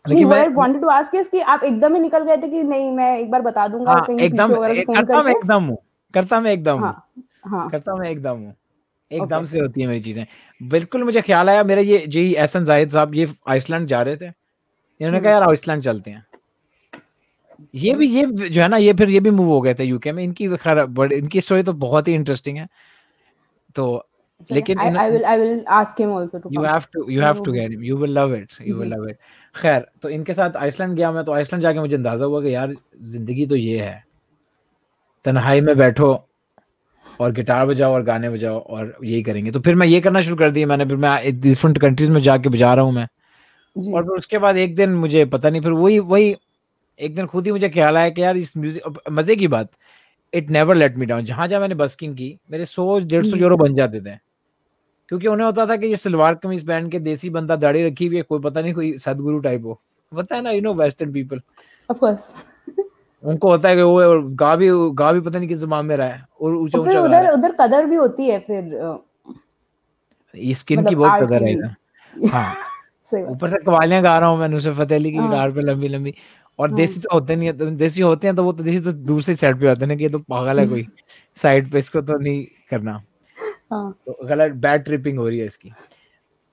लेकिन 0.08 0.28
मैं 0.28 0.48
वांटेड 0.48 0.80
टू 0.82 0.88
आस्क 0.88 1.30
कि 1.30 1.40
आप 1.40 1.64
एकदम 1.64 1.94
ही 1.94 2.00
निकल 2.00 2.24
गए 2.24 2.36
थे 2.36 2.48
कि 2.48 2.62
नहीं 2.62 2.90
मैं 2.92 3.18
एक 3.18 3.30
बार 3.30 3.42
बता 3.42 3.68
दूँगा 3.68 3.92
हाँ 3.92 4.04
कहीं 4.06 4.18
एकदम 4.18 4.64
एक- 4.66 4.96
करता 4.96 5.22
मैं 5.22 5.32
एकदम 5.32 5.62
हूँ 5.64 5.78
करता 6.14 6.40
मैं 6.40 6.52
एकदम 6.52 6.72
हूँ। 6.72 6.82
हाँ 6.82 7.06
हाँ। 7.46 7.70
करता 7.70 7.94
मैं 7.96 8.10
एकदम 8.10 8.30
हूँ। 8.30 8.54
एकदम 9.12 9.38
Okay. 9.38 9.48
से 9.48 9.60
होती 9.60 9.80
है 9.80 9.86
मेरी 9.86 10.00
चीज़ें। 10.00 10.26
बिल्कुल 10.62 11.04
मुझे 11.04 11.20
ख्याल 11.22 11.50
आया 11.50 11.64
मेरा 11.64 11.80
ये 11.80 11.98
जी 12.06 12.32
एहसन 12.34 12.64
जाहिद 12.64 12.90
साहब 12.90 13.14
ये 13.14 13.28
आइसलैंड 13.48 13.86
जा 13.86 14.02
रहे 14.02 14.16
थे। 14.16 14.26
इन्होंने 14.26 15.20
कहा 15.20 15.32
यार 15.32 15.42
आइसलैंड 15.42 15.82
चलते 15.82 16.10
हैं। 16.10 16.26
ये 17.74 17.94
भी 17.94 18.08
ये 18.08 18.48
जो 18.48 18.62
है 18.62 18.68
ना 18.68 18.76
ये 18.76 18.92
फिर 18.92 19.10
ये 19.10 19.20
भी 19.20 19.30
मूव 19.30 19.48
हो 19.48 19.60
गए 19.60 19.74
थे 19.74 19.84
यूके 19.84 20.12
में। 20.12 20.24
इनकी 20.24 20.48
खैर 20.48 21.12
इनकी 21.12 21.40
स्टोरी 21.40 21.62
तो 21.62 21.72
बहुत 21.72 22.08
ही 22.08 22.14
इंटरेस्टिंग 22.14 22.58
है। 22.58 22.68
तो 23.74 24.06
लेकिन 24.50 24.78
I 24.78 24.94
I 24.94 25.10
will 25.10 25.24
I 25.24 25.38
will 25.38 25.64
ask 25.72 26.00
him 26.00 26.12
also 26.14 26.38
to 26.38 26.50
you 26.52 26.62
have 26.62 26.84
to 26.92 27.08
you 27.10 27.22
have 27.22 27.42
to 27.44 27.52
get 27.52 27.70
him 27.70 27.82
you 27.84 27.96
will 27.96 28.18
love 28.18 28.34
it 28.36 28.52
you 28.60 28.76
will 28.76 28.88
ji. 28.88 28.94
Love 28.94 29.08
it 29.08 29.16
खैर 29.54 29.86
तो 30.02 30.08
इनके 30.08 30.34
साथ 30.34 30.56
आइसलैंड 30.56 30.94
गया 30.96 31.12
मैं 31.12 31.24
तो 31.24 31.32
आइसलैंड 31.32 31.62
जाके 31.62 31.80
मुझे 31.80 31.96
अंदाज़ा 31.96 32.24
हुआ 32.24 32.42
कि 32.42 32.54
यार 32.54 32.74
ज़िंदगी 33.02 33.46
तो 33.46 33.56
ये 33.56 33.80
है। 33.80 34.02
तन्हाई 35.24 35.60
में 35.60 35.76
बैठो 35.76 36.12
और 37.20 37.32
गिटार 37.32 37.66
बजाओ 37.66 37.92
और 37.94 38.02
गाने 38.02 38.30
बजाओ 38.30 38.58
और 38.58 38.94
यही 39.04 39.22
करेंगे। 39.22 39.50
तो 39.50 39.60
फिर 39.60 39.74
मैं 39.74 39.86
ये 39.86 40.00
करना 40.00 40.20
शुरू 40.20 40.36
कर 40.36 40.50
दिया 40.50 40.66
मैंने 40.66 40.84
फिर 40.84 40.96
मैं 40.96 41.40
डिफरेंट 41.40 41.78
कंट्रीज़ 41.80 42.10
में 42.10 42.20
जाके 42.22 42.48
बजा 42.48 42.72
रहा 42.74 42.84
हूँ 42.84 42.92
मैं। 42.92 43.06
और 43.94 44.02
फिर 44.02 44.12
उसके 44.12 44.38
बाद 44.38 44.56
एक 44.56 44.74
दिन 44.76 44.94
मुझे 44.96 45.24
पता 45.26 45.50
नहीं 45.50 45.62
फिर 45.62 45.72
वही 45.72 45.98
वही 46.00 46.34
एक 47.00 47.14
दिन 47.14 47.26
खुद 47.26 47.46
ही 47.46 47.52
मुझे 47.52 47.68
ख्याल 47.68 47.96
आया 47.96 48.10
कि 48.10 48.22
यार 48.22 48.36
इस 48.36 48.56
म्यूज़िक 48.56 48.98
मज़े 49.12 49.36
की 49.36 49.48
बात 49.48 49.70
it 50.32 50.50
never 50.50 50.74
let 50.74 50.96
me 50.96 51.06
down 51.06 51.24
जहाँ 51.24 51.46
जहाँ 51.48 51.60
मैंने 51.60 51.74
बस्किंग 51.74 52.14
की 52.16 52.36
मेरे 52.50 52.64
सौ 52.64 52.98
डेढ़ 52.98 53.24
सौ 53.24 53.30
हम्म। 53.30 53.42
यूरो 53.42 53.56
बन 53.56 53.74
जाते 53.74 54.00
थे। 54.00 54.16
क्योंकि 55.14 55.28
उन्हें 55.28 55.46
होता 55.46 55.64
था 55.66 55.76
कि 55.76 55.86
ये 55.86 55.96
सलवार 55.96 56.34
कमीज 56.34 56.66
पहन 56.66 56.88
के 56.90 56.98
देसी 56.98 57.28
बंदा 57.30 57.56
दाढ़ी 57.56 57.86
रखी 57.86 58.06
हुई 58.06 58.16
है 58.16 58.22
कोई 58.22 58.40
पता 58.40 58.60
नहीं 58.60 58.72
कोई 58.74 58.92
सदगुरु 58.98 59.38
टाइप 59.40 59.64
हो। 59.64 59.80
पता 60.12 60.36
है 60.36 60.42
ना 60.42 60.50
you 60.50 60.60
know 60.60 60.72
western 60.74 61.12
people 61.12 61.40
of 61.90 61.98
course 61.98 62.32
उनको 63.22 63.50
होता 63.50 63.68
है 63.68 63.76
कि 63.76 63.82
वो 63.82 64.00
और 64.02 64.26
गा 64.34 64.54
भी 64.56 64.68
गा 64.94 65.12
भी 65.12 65.20
पता 65.20 65.38
नहीं 65.38 65.48
किस 65.48 65.58
जबान 65.58 65.86
में 65.86 65.96
रहा 65.96 66.08
है 66.08 66.24
और 66.40 66.54
ऊँचा 66.56 66.78
ऊँचा 66.78 67.00
उधर 67.00 67.30
उधर 67.32 67.54
कदर 67.60 67.86
भी 67.86 67.96
होती 67.96 68.28
है 68.28 68.38
फिर 68.40 68.74
है 68.74 70.46
ये 70.46 70.54
स्किन 70.54 70.78
की 70.78 70.84
मतलब 70.86 70.98
बहुत 70.98 71.22
कदर 71.22 71.42
है 71.42 71.48
की। 71.48 71.52
इधर 71.52 72.28
हाँ 72.32 72.54
ऊपर 73.30 73.48
से 73.50 73.58
कवालियाँ 73.66 74.02
गा 74.02 74.18
रहा 74.18 74.28
हूँ 74.28 74.38
मैं 74.38 74.48
नुसरत 74.48 74.76
फतेह 74.76 74.98
अली 74.98 75.10
की 75.12 75.18
हाँ। 75.18 75.28
गिटार 75.28 75.52
पे 75.52 75.60
लंबी 75.60 75.88
लंबी। 75.88 76.14
और 76.58 76.68
हाँ। 76.68 76.76
देसी 76.76 77.00
तो 77.00 77.08
होते 77.12 77.36
नहीं 77.36 77.48
है 77.48 77.56
तो 77.58 77.66
देसी 77.76 78.02
होते 78.02 78.26
हैं 78.26 78.36
तो 78.36 78.44
वो 78.44 78.52
तो 78.52 78.62
देसी 78.62 78.80
तो 78.80 78.92
दूसरी 78.92 79.34
साइड 79.34 79.60
पे 79.60 79.68
होते 79.68 79.80
हैं 79.80 79.88
ना 79.88 79.94
कि 79.94 80.02
ये 80.02 80.08
तो 80.10 80.18
पागल 80.18 80.60
है 80.60 80.66
कोई। 80.68 80.86
साइड 81.42 81.70
पे 81.72 81.78
इसको 81.78 82.00
तो 82.02 82.18
नहीं 82.18 82.44
करना। 82.70 83.02
हाँ। 83.74 83.92
तो 84.06 84.18
गलत 84.26 84.52
बैड 84.52 84.84
ट्रिपिंग 84.84 85.18
हो 85.18 85.28
रही 85.28 85.38
है 85.38 85.46
इसकी। 85.46 85.72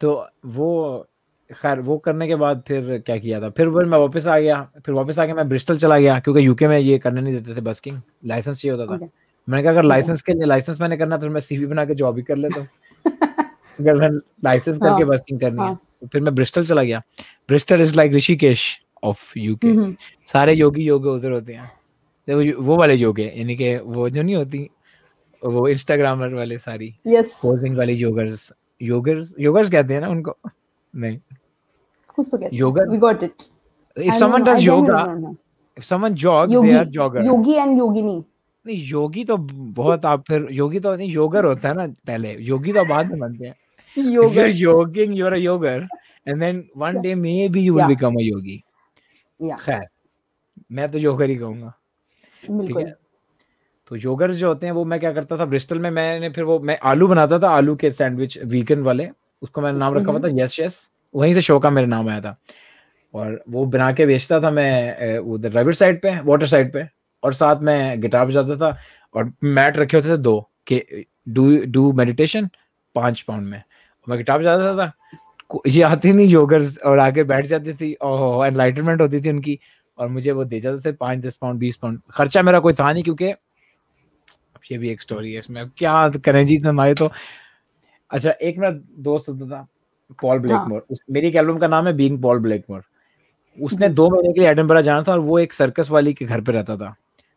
तो 0.02 0.28
वो 0.46 1.08
खैर 1.50 1.80
वो 1.80 1.98
करने 1.98 2.28
के 2.28 2.36
बाद 2.36 2.64
फिर 2.68 2.98
क्या 3.06 3.18
किया 3.18 3.42
था? 3.42 3.50
फिर 3.50 3.70
फिर 3.70 3.86
मैं 3.86 3.98
वापस 4.00 4.28
आ 4.28 4.40
गया। 4.40 4.62
फिर 4.86 4.96
वापस 4.96 5.20
आके 5.20 5.34
मैं 5.34 5.50
ब्रिस्टल 5.50 5.78
चला 5.78 6.00
गया 6.00 6.20
क्योंकि 6.20 6.46
यूके 6.48 6.68
में 6.68 6.80
ये 6.80 6.98
करने 7.00 7.22
नहीं 7.22 7.34
देते 7.34 7.56
थे 7.58 7.62
बस्किंग 7.62 8.02
लाइसेंस 8.26 8.62
चाहिए 8.62 8.78
होता 8.78 8.94
था। 8.94 9.00
Okay. 9.00 9.10
मैंने 9.50 9.64
कहा 9.64 9.72
अगर 9.72 9.84
लाइसेंस 9.84 10.22
के 10.22 10.34
लिए 10.34 10.46
लाइसेंस 10.46 10.82
मैंने 10.82 10.98
करना 10.98 11.18
तो 11.18 11.30
मैं 11.30 11.42
सीवी 11.42 11.66
बना 11.66 11.86
के 11.86 11.94
जॉब 11.94 12.18
ही 12.18 12.24
कर 12.24 12.36
लेता 12.36 12.60
हूँ। 12.60 12.68
अगर 13.80 13.96
मैं 13.96 14.10
लाइसेंस 14.44 14.78
करके 14.78 15.04
हाँ, 15.04 15.06
बस्किंग 15.06 15.40
करनी 15.40 15.62
है 15.62 15.68
हाँ। 15.68 15.80
तो 16.02 16.08
फिर 16.08 16.22
मैं 16.22 16.36
ब्रिस्टल 16.36 16.66
चला 16.66 16.84
गया। 16.84 17.02
Bristol 17.48 17.82
is 17.82 17.96
like 17.96 18.14
Rishikesh 18.14 18.82
of 19.04 19.34
UK 19.38 19.94
सारे 20.28 20.54
योगी 20.54 20.84
योग 20.84 21.06
उधर 21.06 21.32
होते 21.32 21.54
हैं। 21.54 22.54
वो 22.54 22.78
वाले 22.78 22.94
योग 22.94 23.20
है 23.20 23.40
यानी 23.40 23.56
कि 23.56 23.76
वो 23.78 24.10
जो 24.10 24.22
नहीं 24.22 24.36
होती 24.36 24.70
वो 25.44 25.68
इंस्टाग्रामर 25.68 26.34
वाले 26.36 26.58
सारी 26.58 26.94
यस 27.08 27.39
पोजिंग 27.42 27.78
वाली 27.78 27.94
योगर्स 27.94 28.52
योगर्स 28.82 29.34
योगर्स 29.39 29.70
कहते 29.72 29.94
हैं 29.94 30.02
ना 30.02 30.08
उनको? 30.10 30.36
नहीं। 30.94 31.20
कुछ 32.16 32.28
तो 32.32 32.38
कहते 32.38 32.58
Yoga? 32.58 32.88
We 32.92 32.98
got 32.98 33.24
it 33.24 33.42
if 33.98 34.14
someone 34.20 34.44
does 34.46 34.62
yoga 34.66 35.00
if 35.78 35.84
someone 35.84 36.16
jogs 36.24 36.54
they 36.56 36.76
are 36.82 36.89
jogger. 36.98 37.26
Yogi 37.26 37.54
and 37.54 37.78
yogini 37.78 38.24
नहीं 38.66 38.78
योगी 38.88 39.24
तो 39.26 39.38
बहुत 39.38 40.06
आप 40.06 40.24
फिर 40.28 40.48
योगी 40.52 40.80
तो 40.80 40.96
नहीं 40.96 41.10
योगर 41.12 41.46
होता 41.46 41.70
है 41.70 41.76
ना 41.76 41.88
पहले। 42.08 42.36
योगी 42.50 42.74
तो 42.74 42.86
बाद 42.86 43.12
में 43.12 43.20
बनते 43.20 43.48
हैं। 43.48 43.56
If 43.98 44.06
you're 44.06 44.14
yoga 44.14 44.48
jogging 44.60 45.16
you're 45.20 45.34
a 45.34 45.42
yoger 45.46 45.88
and 46.28 46.42
then 46.44 46.62
one 46.84 47.02
day 47.06 47.16
maybe 47.16 47.64
you 47.68 47.74
will 47.74 47.84
Yeah. 47.84 47.94
become 47.96 48.20
a 48.22 48.26
yogi 48.28 48.60
या 49.39 49.56
खैर 49.66 49.86
मैं 50.72 50.92
तो 50.92 50.98
योगर 50.98 51.30
ही 51.30 51.36
कहूँगा। 51.36 51.74
ठीक 52.44 52.52
बिल्कुल। 52.52 52.84
है? 52.84 52.94
तो 53.92 53.98
योगर्स 53.98 54.36
जो 54.36 54.48
होते 54.48 54.68
हैं 54.68 54.74
वो 54.74 54.86
मैं 54.86 55.00
क्या 55.00 55.12
करता 55.12 55.38
था 55.38 55.46
ब्रिस्टल 55.46 55.80
में 55.80 55.92
मैंने 55.92 56.30
फिर 56.30 56.44
वो 56.44 56.60
मैं 56.60 56.80
आलू 56.84 57.08
बनाता 57.08 57.39
था 57.39 57.50
आलू 57.50 57.76
के 57.76 57.92
सैंडविच 57.92 58.39
वीगन 58.46 58.80
वाले 58.80 59.10
उसको 59.42 59.62
मैंने 59.62 59.80
नाम 59.80 59.94
रखा 59.94 60.12
हुआ 60.12 60.20
था 60.20 60.28
यस 60.32 60.60
यस 60.60 60.92
वहीं 61.16 61.34
से 61.34 61.42
शो 61.42 61.60
का 61.60 61.70
मेरा 61.70 61.88
नाम 61.88 62.10
आया 62.10 62.22
था। 62.22 62.38
और 63.14 63.44
वो 63.50 63.66
बना 63.66 63.92
के 63.92 64.06
बेचता 64.06 64.39
था 64.39 64.52
मैं 64.52 65.18
उधर 65.18 65.52
राइवर 65.52 65.74
साइड 65.74 66.02
पे 66.02 66.20
वाटर 66.20 66.46
साइड 66.46 66.74
पे 66.74 66.86
और 67.24 67.34
साथ 67.34 67.56
में 67.62 68.02
गिटार 68.02 68.26
बजाता 68.26 68.56
था 68.56 68.78
और 69.16 69.34
मैट 69.44 69.78
रखे 69.78 69.98
होते 69.98 70.10
थे 70.10 70.18
दो 70.18 70.50
के 70.68 71.06
डू 71.30 71.66
डू 71.66 71.94
मेडिटेशन 71.94 72.50
पाँच 72.96 73.22
पाउंड 73.22 73.48
में। 73.48 73.64
मैं 74.10 74.18
गिटार 74.18 74.39
बजाता 74.39 74.78
था 74.78 74.88
था 74.88 75.60
ये 75.68 75.82
आती 75.82 76.14
नहीं 76.14 76.28
जोगर्स 76.28 76.78
और 76.78 77.00
आगे 77.00 77.24
बैठ 77.24 77.46
जाती 77.46 77.74
थी 77.74 77.94
और 77.94 78.48
एनलाइटमेंट 78.48 79.02
होती 79.02 79.22
थी 79.22 79.30
उनकी 79.30 79.60
और 79.98 80.08
मुझे 80.08 80.32
वो 80.32 80.46
दे 80.46 80.60
जाते 80.60 80.92
थे 80.92 80.96
पाँच 80.96 81.20
दस 81.20 81.36
पाउंड 81.36 81.60
बीस 81.60 81.78
पाउंड 81.78 82.00
खर्चा 82.12 82.42
मेरा 82.42 82.60
कोई 82.60 82.74
था 82.74 82.94
नहीं 82.94 83.04
क्योंकि 83.04 83.34
ये 84.64 84.78
भी 84.78 84.89
एक 84.89 85.01
स्टोरी 85.01 85.32
है 85.34 85.39
इसमें। 85.39 85.68
क्या 85.70 86.07
करें 86.26 86.45
जी 86.45 86.57
हमारे 86.59 86.93
तो? 86.93 87.12
अच्छा 88.12 88.32
एक 88.32 88.57
मेरा 88.57 88.72
दोस्त 88.99 89.30
होता 89.30 89.45
था 89.47 89.68
पॉल 90.22 90.39
ब्लैकमोर 90.39 90.80
हाँ. 90.82 90.97
मेरी 91.12 91.28
एक 91.28 91.36
एल्बम 91.36 91.57
का 91.57 91.68
नाम 91.68 91.88
है 91.88 91.93
बीइंग 91.93 92.22
पॉल 92.22 92.39
ब्लैकमोर 92.39 92.84
उसने 93.57 93.89
दो 93.89 94.09
महीने 94.09 94.34
के 94.34 94.39
लिए 94.39 94.49
एडनबरा 94.49 94.82
जाना 94.82 95.03
था 95.03 95.12
और 95.12 95.20
वो 95.20 95.39
एक 95.39 95.53
सर्कस 95.53 95.89
वाली 95.91 96.14
के 96.14 96.26
घर 96.26 96.41
पे 96.41 96.51
रहता 96.51 96.76
था। 96.78 96.95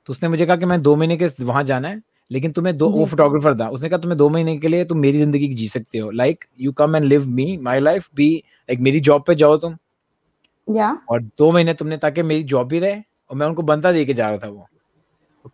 तो 0.08 0.12
उसने 0.12 0.28
मुझे 0.28 0.46
कहा 0.46 0.56
कि 0.56 0.66
मैं 0.66 0.80
दो 0.82 0.94
महीने 0.96 1.16
के 1.16 1.26
वहाँ 1.40 1.62
जाना 1.64 1.88
है 1.88 2.00
लेकिन 2.30 2.52
तुम्हें 2.52 2.76
दो 2.78 2.88
वो 2.90 3.04
फोटोग्राफर 3.06 3.54
था। 3.60 3.68
उसने 3.68 3.88
कहा 3.88 3.98
तुम्हें 3.98 4.16
दो 4.18 4.28
महीने 4.28 4.56
के 4.58 4.68
लिए 4.68 4.84
तुम 4.84 4.98
मेरी 4.98 5.18
ज़िंदगी 5.18 5.48
जी 5.54 5.68
सकते 5.68 5.98
हो। 5.98 6.10
Like 6.12 6.44
you 6.60 6.72
come 6.72 6.96
and 6.96 7.04
live 7.04 7.26
me 7.28 7.56
my 7.62 7.80
life 7.80 8.08
be 8.16 8.28
like 8.36 8.80
मेरी 8.80 9.00
जॉब 9.00 9.24
पे 9.26 9.34
जाओ 9.34 9.56
तुम। 9.56 9.76
या। 10.68 10.96
और 11.10 11.22
दो 11.38 11.50
महीने 11.52 11.74
तुमने 11.74 11.96
ताकि 11.96 12.22
मेरी 12.22 12.42
जॉब 12.44 12.68
भी 12.68 12.78
रहे 12.78 13.00
और 13.30 13.36
मैं 13.36 13.46
उनको 13.46 13.62
बनता 13.62 13.92
दे 13.92 14.04
के 14.04 14.14
जा 14.14 14.28
रहा 14.28 14.38
था 14.38 14.48
वो। 14.48 14.68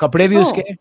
कपड़े 0.01 0.29
भी 0.29 0.37
oh. 0.37 0.43
उसके 0.43 0.75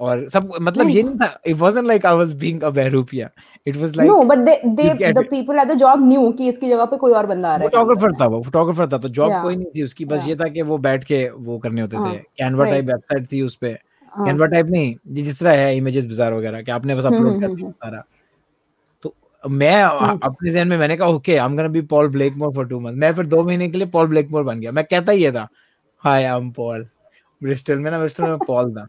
और 0.00 0.28
सब 0.28 0.52
मतलब 0.60 0.86
nice. 0.86 0.96
ये 0.96 1.02
नहीं 1.02 1.16
था 1.16 1.40
it 1.46 1.56
wasn't 1.56 1.86
like 1.86 2.06
I 2.06 2.16
was 2.16 2.32
being 2.38 2.62
a 2.62 2.70
Bahrupiya 2.70 3.28
it 3.66 3.76
was 3.76 3.96
like 3.96 4.10
no 4.10 4.22
but 4.24 4.38
they 4.38 4.60
they 4.66 5.12
the 5.12 5.24
people 5.30 5.58
at 5.58 5.68
the 5.68 5.74
job 5.78 6.06
knew 6.08 6.30
कि 6.32 6.48
इसकी 6.48 6.68
जगह 6.68 6.84
पे 6.84 6.96
कोई 6.96 7.12
और 7.12 7.26
बंदा 7.26 7.48
आ 7.48 7.56
रहा 7.56 7.64
है। 7.64 7.70
फोटोग्राफर 7.70 8.12
था 8.20 8.26
वो 8.26 8.40
फोटोग्राफर 8.42 8.88
था 8.92 8.98
तो 8.98 9.08
जॉब 9.10 9.30
yeah. 9.30 9.42
कोई 9.42 9.56
नहीं 9.56 9.70
थी 9.76 9.82
उसकी 9.82 10.04
बस 10.04 10.18
yeah. 10.18 10.28
ये 10.28 10.36
था 10.36 10.48
कि 10.48 10.62
वो 10.62 10.78
बैठ 10.80 11.04
के 11.04 11.28
वो 11.30 11.58
करने 11.58 11.80
होते 11.80 11.96
थे। 11.98 12.16
कैनवा 12.38 12.64
टाइप 12.64 12.84
वेबसाइट 12.84 13.26
थी 13.32 13.42
उस 13.42 13.54
पे। 13.56 13.72
कैनवा 14.12 14.46
टाइप 14.46 14.66
नहीं 14.70 14.94
जिस 15.14 15.38
तरह 15.38 15.56
है 15.58 15.76
इमेजेस 15.76 16.06
बाज़ार 16.06 16.34
वगैरह 16.34 16.62
कि 16.62 16.70
आपने 16.72 16.94
बस 16.94 17.04
अपलोड 17.04 17.40
कर 17.40 17.54
दिया 17.54 17.70
सारा। 17.70 18.02
तो 19.04 19.14
मैं 19.44 19.82
अपने 19.82 20.50
जहन 20.50 20.68
में 20.68 20.76
मैंने 20.78 20.96
कहा 20.96 21.08
okay 21.08 21.36
I 21.36 21.46
am 21.46 21.56
gonna 21.56 21.68
be 21.68 21.80
Paul 21.92 22.08
Blackmore 22.08 22.52
for 22.54 22.66
two 22.68 22.80
month 22.80 22.96
मैं 22.96 23.12
फिर 23.14 23.26
दो 23.26 23.42
महीने 23.44 23.68
के 23.68 23.78
लिए 23.78 23.86
पॉल 23.88 24.06
ब्लैकमोर 24.08 24.42
बन 24.44 24.60
गया। 24.60 24.72
मैं 24.72 24.84
कहता 24.84 25.12
ही 25.12 25.30
था 25.30 25.46
hi 26.04 26.24
I 26.24 26.36
am 26.36 26.50
Paul 26.52 26.86
Bristol 27.40 27.78
में 27.78 27.90
ना 27.90 27.98
ब्रिस्टल 27.98 28.24
में 28.24 28.38
पॉल 28.46 28.72
था। 28.72 28.86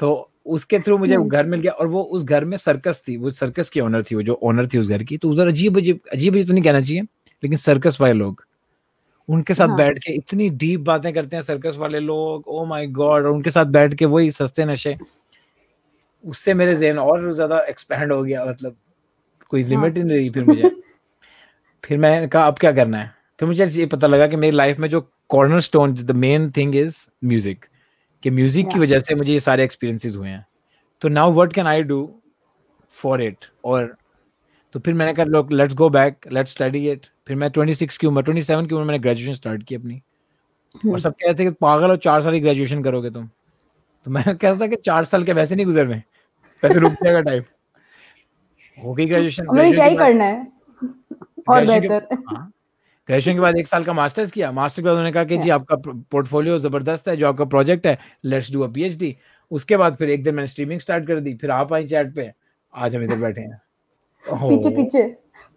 तो 0.00 0.10
उसके 0.46 0.78
थ्रू 0.78 0.96
मुझे 0.98 1.16
घर 1.16 1.46
मिल 1.46 1.60
गया 1.60 1.72
और 1.72 1.86
वो 1.86 2.02
उस 2.02 2.24
घर 2.24 2.44
में 2.44 2.56
सर्कस 2.56 3.02
थी 3.08 3.16
वो 3.16 3.30
सर्कस 3.30 3.68
की 3.70 3.80
ओनर 3.80 4.02
थी 4.02 4.14
वो 4.14 4.22
जो 4.22 4.38
ओनर 4.42 4.66
थी 4.66 4.78
उस 4.78 4.88
घर 4.88 5.02
की 5.02 5.16
तो 5.16 5.30
उधर 5.30 5.48
अजीब 5.48 5.78
अजीब 5.78 6.00
अजीब 6.12 6.34
अजीब 6.34 6.46
तो 6.46 6.52
नहीं 6.52 6.64
कहना 6.64 6.80
चाहिए 6.80 7.02
लेकिन 7.02 7.56
सर्कस 7.58 8.00
वाले 8.00 8.12
लोग 8.12 8.44
उनके 9.28 9.54
साथ 9.54 9.68
हाँ. 9.68 9.76
बैठ 9.76 9.98
के 9.98 10.12
इतनी 10.12 10.48
डीप 10.50 10.80
बातें 10.80 11.12
करते 11.12 11.36
हैं 11.36 11.42
सर्कस 11.42 11.76
वाले 11.76 11.98
लोग 12.00 12.48
ओ 12.48 12.64
माय 12.64 12.86
गॉड 12.88 13.24
और 13.24 13.26
उनके 13.26 13.50
साथ 13.50 13.66
बैठ 13.68 13.94
के 13.94 14.04
वही 14.06 14.30
सस्ते 14.30 14.64
नशे 14.64 14.96
उससे 16.24 16.54
मेरे 16.54 16.74
जहन 16.76 16.98
और 16.98 17.32
ज़्यादा 17.32 17.60
एक्सपैंड 17.68 18.12
हो 18.12 18.22
गया 18.22 18.44
मतलब 18.44 18.76
कोई 19.50 19.62
लिमिट 19.64 19.98
हाँ. 19.98 20.04
ही 20.04 20.08
नहीं 20.08 20.18
रही 20.18 20.30
फिर 20.30 20.44
मुझे 20.44 20.70
फिर 21.84 21.98
मैंने 21.98 22.26
कहा 22.26 22.46
अब 22.46 22.58
क्या 22.58 22.72
करना 22.72 22.98
है 22.98 23.12
फिर 23.40 23.48
मुझे 23.48 23.66
ये 23.66 23.86
पता 23.86 24.06
लगा 24.06 24.26
कि 24.26 24.36
मेरी 24.36 24.56
लाइफ 24.56 24.78
में 24.78 24.88
जो 24.88 25.00
cornerstone 25.60 25.94
the 25.94 26.10
main 26.18 26.50
thing 26.50 26.74
is 26.76 27.06
music 27.24 27.64
कि 28.22 28.30
म्यूज़िक 28.30 28.64
yeah. 28.64 28.74
की 28.74 28.80
वजह 28.80 28.98
से 28.98 29.14
मुझे 29.14 29.32
ये 29.32 29.40
सारे 29.40 29.64
एक्सपीरियंसेस 29.64 30.16
हुए 30.16 30.28
हैं। 30.28 30.46
तो 31.00 31.08
now 31.08 31.32
what 31.32 31.52
can 31.52 31.66
I 31.66 31.82
do 31.82 32.20
for 32.88 33.22
it 33.22 33.44
और 33.64 33.96
तो 34.72 34.80
फिर 34.80 34.94
मैंने 34.94 35.12
कहा 35.12 35.24
लोग 35.24 35.52
let's 35.52 35.74
go 35.74 35.88
back 35.90 36.16
let's 36.32 36.50
study 36.50 36.90
it 36.90 37.06
फिर 37.26 37.36
मैं 37.36 37.48
26 37.48 37.98
की 37.98 38.06
उम्र 38.06 38.22
27 38.22 38.68
की 38.68 38.74
उम्र 38.74 38.84
मैंने 38.84 38.98
ग्रेजुएशन 38.98 39.32
स्टार्ट 39.32 39.62
की 39.62 39.74
अपनी। 39.74 40.02
Hmm. 40.76 40.92
और। 40.92 41.00
सब 41.00 41.12
कहते 41.12 41.42
हैं 41.42 41.52
कि 41.52 41.58
पागल 41.60 41.90
हो 41.90 41.96
चार 41.96 42.22
साल 42.22 42.32
की 42.32 42.40
ग्रेजुएशन 42.40 42.82
करोगे 42.82 43.10
तुम। 43.10 43.28
तो 44.06 44.10
मैं 44.10 44.24
कहता 44.24 44.60
था 44.60 44.66
कि 44.66 44.76
चार 44.76 45.04
साल 45.04 45.24
के 45.24 45.32
वैसे 45.32 45.56
नहीं 45.56 45.66
गुजर 45.66 45.86
रहे 45.86 45.98
वैसे 46.62 46.80
रुक 46.80 46.92
जाएगा 46.92 47.20
टाइम 47.20 47.42
हो 48.84 48.94
गई 48.94 49.06
ग्रेजुएशन 49.06 49.44
क्या 49.74 49.84
ही 49.84 49.96
करना 49.96 50.24
है। 50.24 50.52
और 51.48 51.66
बेहतर। 51.66 52.08
हाँ। 52.28 52.52
ग्रेजुएशन 53.10 53.34
के 53.34 53.40
बाद 53.40 53.56
एक 53.56 53.66
साल 53.68 53.84
का 53.84 53.92
मास्टर्स 53.92 54.30
किया। 54.30 54.50
मास्टर 54.52 54.82
के 54.82 54.84
बाद 54.86 54.92
उन्होंने 54.92 55.12
कहा 55.12 55.24
कि 55.24 55.36
जी 55.38 55.50
आपका 55.50 55.76
पोर्टफोलियो 56.10 56.58
ज़बरदस्त 56.58 57.08
है 57.08 57.16
जो 57.16 57.28
आपका 57.28 57.44
प्रोजेक्ट 57.44 57.86
है 57.86 57.98
लेट्स 58.24 58.52
डू 58.52 58.60
अ 58.62 58.66
पीएचडी 58.68 59.16
उसके 59.50 59.76
बाद 59.76 59.96
फिर 59.96 60.10
एक 60.10 60.22
दिन 60.24 60.34
मैंने 60.34 60.46
स्ट्रीमिंग 60.46 60.80
स्टार्ट 60.80 61.06
कर 61.06 61.20
दी। 61.20 61.34
फिर 61.34 61.50
आप 61.50 61.72
आई 61.72 61.86
चैट 61.86 62.14
पे। 62.14 62.30
आज 62.74 62.96
हम 62.96 63.02
इधर 63.02 63.16
बैठे 63.26 63.40
हैं। 63.40 63.60
पीछे 64.24 64.70
पीछे 64.70 65.02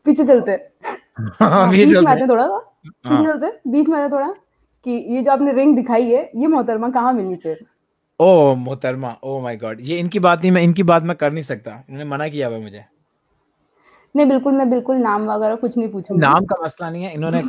पीछे 0.06 0.26
चलते। 0.26 0.52
हाँ, 1.22 1.70
बीच 1.72 1.88
में 1.88 2.28
थोड़ा 2.30 2.48
पीछे 2.48 3.10
हाँ। 3.10 3.24
चलते 3.26 3.52
बीच 3.72 3.90
में 3.90 4.12
थोड़ा। 4.12 4.28
कि 4.86 4.92
ये 4.92 5.22
जो 5.22 5.32
आपने 5.32 5.54
रिंग 5.54 5.76
दिखाई 5.76 6.10
है 6.12 6.30
ये 6.36 6.48
मोहतरमा 6.48 6.90
कहाँ 6.90 7.14
मिली 7.14 7.36
फिर? 7.36 7.66
ओ 8.20 8.56
मोहतरमा। 8.56 9.16
ओ 9.24 9.40
माय 9.42 9.58
गॉड 9.58 9.78
ये 9.82 10.00
इनकी 10.00 10.20
बात 10.20 10.42
नहीं 10.42 10.52
मैं 10.52 10.62
इनकी 10.62 10.84
बात 10.84 11.04
मैं 11.04 11.16
कर 11.18 11.32
नहीं 11.32 11.44
सकता। 11.44 11.72
इन्होंने 11.90 12.10
मना 12.10 12.28
किया 12.28 12.48
हुआ 12.48 12.60
मुझे। 12.60 12.84
नहीं 14.16 14.28
बिल्कुल 14.28 14.54
मैं 14.54 14.70
बिल्कुल 14.70 14.98
नाम 15.00 15.26
वगैरह 15.28 15.56
कुछ 15.56 15.78
नहीं 15.78 15.90
पूछूँगी। 15.90 16.22
नाम 16.22 16.46
का 16.46 16.64
मसला 16.64 16.90
नहीं 16.90 17.04
है 17.04 17.14
इन्होंने 17.14 17.42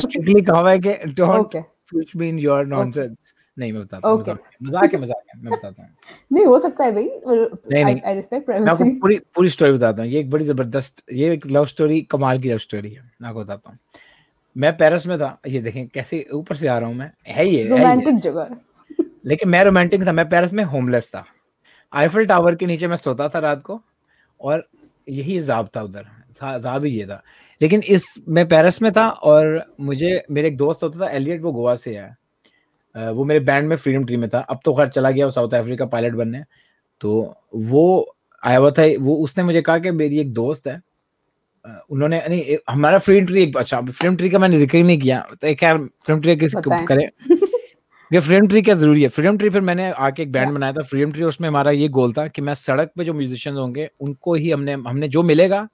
स्ट्रिक्टली 0.00 0.42
कहा 0.42 0.68
है 0.70 0.78
कि 0.78 0.92
don't 1.12 1.56
push 1.92 2.16
me 2.16 2.28
in 2.28 2.38
your 2.38 2.66
nonsense 2.66 3.34
नहीं 3.56 3.72
मैं 3.72 3.82
बताता 3.82 4.08
हूँ 4.08 4.18
मज़ाक 4.18 4.94
है 4.94 5.00
मज़ाक 5.00 5.24
है 5.28 5.40
मैं 5.42 5.52
बताता 5.52 5.82
हूँ। 5.82 5.90
नहीं 6.32 6.44
हो 6.46 6.58
सकता 6.58 6.84
है 6.84 6.92
भाई 6.92 7.08
नहीं 7.26 7.84
नहीं। 7.84 8.00
आई 8.00 8.14
रिस्पेक्ट 8.14 8.46
प्राइवेसी 8.46 8.84
मैं 8.84 8.98
पूरी 9.00 9.18
पूरी 9.34 9.50
स्टोरी 9.50 9.72
बताता 9.72 10.02
हूँ 10.02 10.10
ये 10.10 10.20
एक 10.20 10.30
बड़ी 10.30 10.44
ज़बरदस्त 10.44 11.02
ये 11.12 11.32
एक 11.32 11.46
लव 11.46 11.66
स्टोरी 11.66 12.00
कमाल 12.10 12.38
की 12.40 12.50
लव 12.50 12.58
स्टोरी 12.58 12.90
है 12.90 13.02
मैं 13.20 13.28
आपको 13.28 13.40
बताता 13.40 13.70
हूँ। 13.70 13.78
मैं 14.56 14.76
पेरिस 14.76 15.06
में 15.06 15.18
था 15.18 15.38
ये 15.48 15.60
देखें 15.60 15.86
कैसे 15.88 16.26
ऊपर 16.34 16.56
से 16.56 16.68
आ 16.68 16.78
रहा 16.78 16.88
हूँ 16.88 16.96
मैं 16.96 17.10
है 17.28 17.48
ये 17.48 17.64
रोमांटिक 17.68 18.14
जगह। 18.20 18.56
लेकिन 19.26 19.48
मैं 19.48 19.62
रोमांटिक 19.64 20.06
था 20.06 20.12
मैं 20.12 20.28
पेरिस 20.28 20.52
में 20.52 20.64
होमलेस 20.64 21.08
था। 21.08 21.24
आईफिल 21.92 22.26
टावर 22.26 22.54
के 22.54 22.66
नीचे 22.66 22.88
मैं 22.88 22.96
सोता 22.96 23.28
था 23.28 23.38
रात 23.38 23.62
को 23.62 23.80
और 24.40 24.66
यही 25.08 25.38
जाब 25.40 25.68
था 25.76 25.82
उधर 25.82 26.06
जाब 26.60 26.84
ही 26.84 26.90
ये 26.90 27.06
था। 27.06 27.22
लेकिन 27.60 27.82
इस 27.88 28.04
मैं 28.28 28.46
पेरिस 28.48 28.80
में 28.82 28.90
था 28.92 29.08
और 29.08 29.64
मुझे 29.80 30.22
मेरे 30.30 30.48
एक 30.48 30.56
दोस्त 30.56 30.82
होता 30.82 31.00
था 31.00 31.10
एलियट 31.10 31.42
वो 31.42 31.52
गोवा 31.52 31.74
से 31.76 31.96
है। 31.96 33.12
वो 33.12 33.24
मेरे 33.24 33.40
बैंड 33.40 33.68
में 33.68 33.76
फ्रीडम 33.76 34.04
ट्री 34.04 34.16
में 34.16 34.28
था। 34.30 34.38
अब 34.40 34.60
तो 34.64 34.74
खैर 34.74 34.88
चला 34.88 35.10
गया 35.10 35.26
वो 35.26 35.30
साउथ 35.30 35.54
अफ्रीका 35.54 35.84
पायलट 35.86 36.14
बनने। 36.14 36.42
तो 37.00 37.34
वो 37.54 38.14
आया 38.42 38.58
हुआ 38.58 38.70
था 38.70 38.82
वो 39.00 39.14
उसने 39.24 39.44
मुझे 39.44 39.62
कहा 39.62 39.78
कि 39.78 39.90
मेरी 39.92 40.18
एक 40.20 40.32
दोस्त 40.34 40.66
है। 40.66 40.80
उन्होंने 41.90 42.22
नहीं 42.28 42.56
हमारा 42.70 42.98
फ्रीडम 42.98 43.26
ट्री 43.26 43.52
अच्छा 43.58 43.80
फ्रीडम 43.80 44.16
ट्री 44.16 44.30
का 44.30 44.38
मैंने 44.38 44.58
ज़िक्र 44.58 44.76
ही 44.76 44.82
नहीं 44.82 44.98
किया। 45.00 45.20
तो 45.40 45.46
यार 45.46 45.78
फ्रीडम 45.78 46.20
ट्री 46.20 46.36
किस 46.36 46.54
करें। 46.56 47.08
ये 48.12 48.20
फ्रीडम 48.20 48.46
ट्री 48.48 48.60
क्या 48.62 48.74
ज़रूरी 48.74 49.02
है? 49.02 49.08
फ्रीडम 49.08 49.36
ट्री 49.38 49.48
फिर 49.50 49.60
मैंने 49.60 49.90
आके 49.90 50.22
एक 50.22 50.32
बैंड 50.32 50.52
बनाया 50.54 50.72
था। 50.72 50.82
फ्रीडम 50.82 51.12
ट्री 51.12 51.22
उसमें 51.22 51.48
हमारा 51.48 51.70
ये 51.70 51.88
गोल 51.88 52.12
था 52.12 52.26
कि 52.28 52.42
मैं 52.42 52.54
सड़क 52.54 52.90
पे 52.96 53.04
जो 53.04 53.14
म्यूजिशियंस 53.14 53.58
होंगे 53.58 53.88
उनको 54.00 54.34
ही 54.34 54.50
हमने 54.50 54.72
हमने 54.72 55.08
जो 55.08 55.22
मिलेगा 55.22 55.66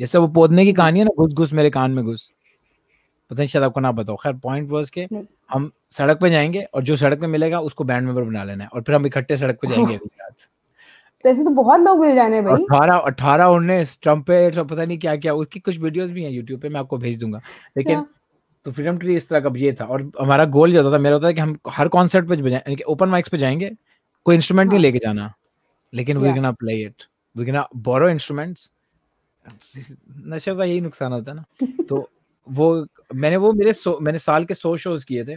जैसे 0.00 0.18
वो 0.18 0.28
पोदने 0.28 0.64
की 0.64 0.72
कहानी 0.72 0.98
है 0.98 1.04
ना 1.04 1.10
घुस 1.18 1.32
घुस 1.34 1.52
मेरे 1.52 1.70
कान 1.70 1.90
में 1.90 2.04
घुस। 2.04 2.30
पता 3.30 3.38
नहीं 3.38 3.48
शायद 3.48 3.64
आपको 3.64 3.80
ना 3.80 3.92
बताओ 3.92 4.16
खैर 4.16 4.32
पॉइंट 4.34 4.70
वॉज़ 4.70 4.90
के 4.92 5.06
हम 5.50 5.70
सड़क 5.90 6.20
पे 6.20 6.30
जाएँगे 6.30 6.62
और 6.64 6.82
जो 6.82 6.96
सड़क 6.96 7.20
पे 7.20 7.26
मिलेगा 7.26 7.60
उसको 7.60 7.84
बैंड 7.84 8.06
मेंबर 8.06 8.22
बना 8.22 8.44
लेना 8.44 8.64
है 8.64 8.70
और 8.74 8.82
फिर 8.82 8.94
हम 8.94 9.06
इकट्ठे 9.06 9.36
सड़क 9.36 9.58
पे 9.62 9.68
जाएँगे 9.68 9.94
अगली 9.94 10.10
रात। 10.20 11.26
ऐसे 11.26 11.44
तो 11.44 11.50
बहुत 11.50 11.80
लोग 11.80 12.00
मिल 12.00 12.14
जाने 12.14 12.42
भाई। 12.42 12.62
अठारह 12.62 12.96
अठारह 12.96 13.44
उन्नीस 13.48 13.98
ट्रम्पेट 14.02 14.58
और 14.58 14.66
पता 14.66 14.84
नहीं 14.84 14.98
क्या 14.98 15.16
क्या 15.16 15.34
उसकी 15.34 15.60
कुछ 15.60 15.78
वीडियोस 15.78 16.10
भी 16.10 16.24
हैं 16.24 16.30
यूट्यूब 16.30 16.60
पे 16.60 16.68
मैं 16.68 16.80
आपको 16.80 16.98
भेज 16.98 17.18
दूँगा। 17.18 17.40
लेकिन 17.76 18.04
तो 18.64 18.70
फ्रीडम 18.70 18.98
ट्री 18.98 19.16
इस 19.16 19.28
तरह 19.28 19.40
का 19.40 19.50
ये 19.56 19.72
था 19.72 19.84
और 19.84 20.10
हमारा 20.20 20.44
गोल 20.44 20.72
ये 20.72 20.78
होता 20.78 20.92
था 20.92 20.98
मेरा 20.98 21.16
होता 21.16 21.28
था 21.28 21.32
कि 21.32 21.40
हम 21.40 21.58
हर 21.68 21.88
कॉन्सर्ट 21.88 22.28
पे 22.28 22.36
बजाएँ 22.36 22.76
ओपन 22.88 23.08
माइक्स 23.08 23.28
पे 23.28 23.36
जाएँगे 23.36 23.70
कोई 24.24 24.34
इंस्ट्रूमेंट 24.34 24.68
नहीं 24.68 24.78
हाँ। 24.78 24.82
लेके 24.82 24.98
जाना 24.98 25.32
लेकिन 25.94 26.18
we 26.18 26.32
can 26.34 26.52
play 26.52 26.74
it 26.76 27.02
we 27.36 27.44
can 27.44 27.62
borrow 27.76 28.08
instruments 28.08 28.72
नशे 30.26 30.54
का 30.54 30.64
यही 30.64 30.80
नुकसान 30.80 31.12
होता 31.12 31.32
है 31.32 31.36
ना। 31.36 31.66
तो 31.88 32.10
वो 32.48 32.86
मैंने 33.14 33.36
वो 33.36 33.52
मेरे 33.52 33.72
सो 33.72 33.98
मैंने 34.02 34.18
साल 34.18 34.44
के 34.44 34.54
सौ 34.54 34.76
शोज़ 34.76 35.06
किए 35.06 35.24
थे 35.24 35.36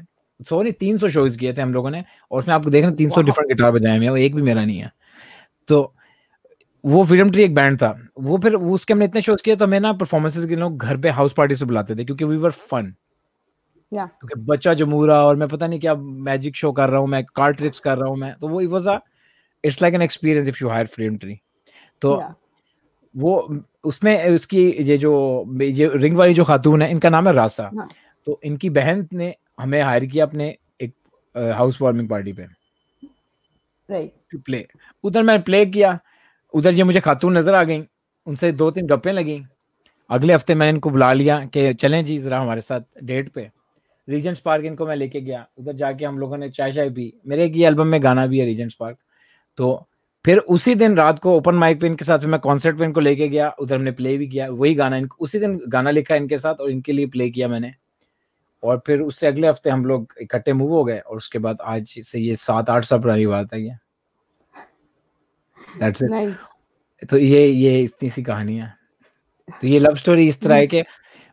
सौ 0.49 0.61
नहीं 0.61 0.73
तीन 0.73 0.97
सौ 0.97 1.07
शोज़ 1.07 1.37
किए 1.37 1.53
थे 1.53 1.61
हम 1.61 1.73
लोगों 1.73 1.89
ने 1.89 2.03
और 2.31 2.39
उसमें 2.39 2.55
आपको 2.55 2.69
देखना 2.69 2.91
तीन 2.91 3.09
सौ 3.09 3.21
डिफरेंट 3.21 3.47
गिटार 3.49 3.71
बजाए 3.71 4.07
हुए 4.07 4.25
एक 4.25 4.35
भी 4.35 4.41
मेरा 4.41 4.65
नहीं 4.65 4.79
है। 4.79 4.91
तो 5.67 5.93
वो 6.85 7.03
फ्रीडम 7.03 7.29
ट्री 7.29 7.43
एक 7.43 7.55
बैंड 7.55 7.77
था 7.77 7.97
वो 8.19 8.37
फिर 8.37 8.55
उसके 8.55 8.93
हमने 8.93 9.05
इतने 9.05 9.21
शोज़ 9.21 9.43
किए 9.43 9.55
तो 9.55 9.65
हमें 9.65 9.79
ना 9.79 9.93
परफॉर्मेंसेज 9.93 10.45
के 10.45 10.55
लोग 10.55 10.77
घर 10.77 10.97
पे 10.97 11.09
हाउस 11.09 11.33
पार्टी 11.33 11.55
से 11.55 11.65
बुलाते 11.65 11.95
थे 11.95 12.05
क्योंकि 12.05 12.25
वी 12.25 12.37
वर 12.37 12.51
फन 12.51 12.93
क्योंकि 13.95 14.39
बच्चा 14.41 14.73
जमूरा 14.73 15.23
और 15.25 15.35
मैं 15.35 15.47
पता 15.49 15.67
नहीं 15.67 15.79
क्या 15.79 15.95
मैजिक 15.95 16.55
शो 16.55 16.71
कर 16.71 16.89
रहा 16.89 16.99
हूँ 16.99 17.07
मैं 17.09 17.23
कार्ड 17.35 17.57
ट्रिक्स 17.57 17.79
कर 17.79 17.97
रहा 17.97 18.09
हूँ 18.09 18.17
मैं 18.17 18.33
तो 18.41 18.47
वो 18.47 18.61
it 18.61 18.69
was 18.69 18.87
a 18.87 18.99
it's 19.63 19.81
like 19.81 19.93
an 19.95 20.01
experience 20.01 20.47
if 20.47 20.57
you 20.61 20.69
hire 20.69 20.87
freedom 20.87 21.17
tree 21.17 21.39
तो 22.01 22.21
वो 23.15 23.35
उसमें 23.85 24.29
उसकी 24.29 24.63
ये 24.83 24.97
जो 24.97 25.11
ये 25.61 25.89
रिंग 25.95 26.17
वाली 26.17 26.33
जो 26.33 26.43
खातून 26.45 26.81
है 26.81 26.89
इनका 26.91 27.09
नाम 27.09 27.27
है 27.27 27.33
रासा 27.33 27.69
हाँ. 27.75 27.87
तो 28.27 28.39
इनकी 28.43 28.69
बहन 28.71 29.07
ने 29.13 29.33
हमें 29.59 29.81
हायर 29.81 30.05
किया 30.05 30.25
अपने 30.25 30.47
एक 30.81 30.93
हाउस 31.35 31.81
वार्मिंग 31.81 32.09
पार्टी 32.09 32.33
पे। 32.33 32.43
राइट 33.89 34.41
प्ले 34.45 34.65
उधर 35.03 35.23
मैंने 35.23 35.43
प्ले 35.43 35.65
किया 35.65 35.97
उधर 36.53 36.73
ये 36.73 36.83
मुझे 36.83 36.99
खातून 36.99 37.37
नज़र 37.37 37.55
आ 37.55 37.63
गई 37.63 37.83
उनसे 38.27 38.51
दो 38.51 38.69
तीन 38.71 38.87
गप्पे 38.87 39.11
लगी। 39.11 39.41
अगले 40.09 40.33
हफ़्ते 40.33 40.55
मैंने 40.55 40.69
इनको 40.69 40.89
बुला 40.89 41.11
लिया 41.13 41.39
कि 41.47 41.73
चलें 41.73 42.03
जी 42.05 42.17
जरा 42.17 42.39
हमारे 42.39 42.61
साथ 42.61 42.81
डेट 43.03 43.29
पे। 43.29 43.49
रीजेंट्स 44.07 44.39
पार्क 44.41 44.65
इनको 44.65 44.85
मैं 44.87 44.95
लेके 44.95 45.21
गया। 45.21 45.45
उधर 45.57 45.73
जाके 45.73 46.05
हम 46.05 46.19
लोगों 46.19 46.37
ने 46.37 46.49
चाय 46.49 46.71
चाय 46.71 46.89
पी। 46.89 47.13
मेरे 47.27 47.45
एक 47.45 47.55
ये 47.55 47.67
एल्बम 47.67 47.87
में 47.87 48.01
गाना 48.03 48.25
भी 48.27 48.39
है 48.39 48.45
रीजेंट्स 48.45 48.75
पार्क 48.75 48.97
तो 49.59 49.87
फिर 50.25 50.37
उसी 50.37 50.73
दिन 50.75 50.95
रात 50.97 51.19
को 51.19 51.35
ओपन 51.37 51.55
माइक 51.55 51.79
पे 51.81 51.87
इनके 51.87 52.05
साथ 52.05 52.23
मैं 52.25 52.39
कॉन्सर्ट 52.39 52.77
पे 52.77 52.83
इनको 52.83 52.99
लेके 52.99 53.27
गया। 53.29 53.49
उधर 53.51 53.75
हमने 53.75 53.91
प्ले 53.91 54.17
भी 54.17 54.27
किया। 54.27 54.47
वही 54.49 54.73
गाना 54.75 54.97
इनको 54.97 55.23
उसी 55.23 55.39
दिन 55.39 55.59
गाना 55.69 55.91
लिखा 55.91 56.15
इनके 56.15 56.37
साथ 56.37 56.61
और 56.61 56.69
इनके 56.71 56.91
लिए 56.91 57.07
प्ले 57.07 57.29
किया 57.29 57.47
मैंने। 57.47 57.73
और 58.63 58.81
फिर 58.85 58.99
उससे 59.01 59.27
अगले 59.27 59.47
हफ़्ते 59.47 59.69
हम 59.69 59.85
लोग 59.85 60.13
इकट्ठे 60.21 60.53
मूव 60.53 60.71
हो 60.73 60.83
गए 60.83 60.99
और 60.99 61.17
उसके 61.17 61.39
बाद 61.39 61.57
आज 61.63 61.93
से 62.03 62.19
ये 62.19 62.35
सात 62.37 62.69
आठ 62.69 62.85
साल 62.85 62.99
पुरानी 62.99 63.25
बात 63.27 63.53
है 63.53 63.61
ये। 63.61 63.75
तो 67.03 67.17
ये 67.17 67.45
ये 67.45 67.79
इतनी 67.81 68.09
सी 68.09 68.23
कहानी 68.23 68.55
है 68.57 68.73
तो 69.61 69.67
ये 69.67 69.79
लव 69.79 69.95
स्टोरी 69.95 70.27
इस 70.27 70.41
तरह 70.41 70.55
है 70.55 70.67
कि 70.67 70.83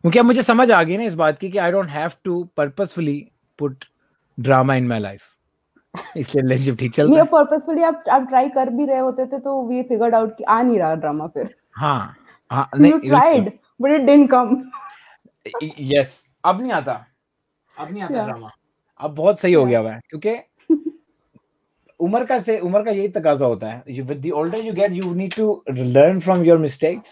क्योंकि 0.01 0.19
अब 0.19 0.25
मुझे 0.25 0.41
समझ 0.41 0.69
आ 0.71 0.81
गई 0.83 0.97
ना 0.97 1.03
इस 1.03 1.13
बात 1.15 1.39
की 1.39 1.49
कि 1.49 1.57
I 1.57 1.71
don't 1.71 1.89
have 1.89 2.11
to 2.23 2.43
purposefully 2.57 3.17
put 3.59 3.85
drama 4.37 4.75
in 4.75 4.87
my 4.87 4.99
life 4.99 5.37
इसलिए 6.17 6.41
रिलेशनशिप 6.41 6.77
ठीक 6.79 6.93
चलता 6.93 7.13
ये 7.13 7.19
है। 7.19 7.25
पर्पसफुली 7.31 7.83
आप 7.83 8.03
आप 8.11 8.27
ट्राई 8.29 8.49
कर 8.49 8.69
भी 8.69 8.85
रहे 8.85 8.99
होते 8.99 9.25
थे 9.25 9.39
तो 9.39 9.61
वी 9.67 9.83
फिगर्ड 9.83 10.15
आउट 10.15 10.37
कि 10.37 10.43
आ 10.43 10.61
नहीं 10.61 10.77
रहा 10.79 10.95
ड्रामा 10.95 11.27
फिर। 11.27 11.55
हाँ 11.77 12.15
हाँ 12.51 12.69
यू 12.75 12.81
नहीं 12.81 12.99
tried 12.99 13.51
but 13.81 13.91
it 13.91 14.01
didn't 14.01 14.29
come 14.31 14.63
yes 15.79 16.25
अब 16.45 16.61
नहीं 16.61 16.71
आता। 16.71 16.93
अब 17.75 17.91
नहीं 17.91 18.03
आता 18.03 18.13
Yeah. 18.13 18.25
ड्रामा 18.25 18.51
अब 18.99 19.15
बहुत 19.15 19.39
सही 19.39 19.53
हो 19.53 19.65
गया 19.65 19.79
हुआ 19.79 19.91
है 19.91 20.01
क्योंकि 20.09 20.35
उम्र 21.99 22.25
का 22.25 22.39
से 22.39 22.59
उम्र 22.59 22.83
का 22.83 22.91
यही 22.91 23.07
तकाजा 23.07 23.45
होता 23.45 23.67
है। 23.67 23.83
You 23.87 24.03
with 24.09 24.21
the 24.21 24.31
older 24.41 24.59
you 24.65 24.73
get 24.79 24.95
you 24.99 25.13
need 25.15 25.33
to 25.35 25.47
learn 25.95 26.21
from 26.27 26.45
your 26.47 26.57
mistakes 26.65 27.11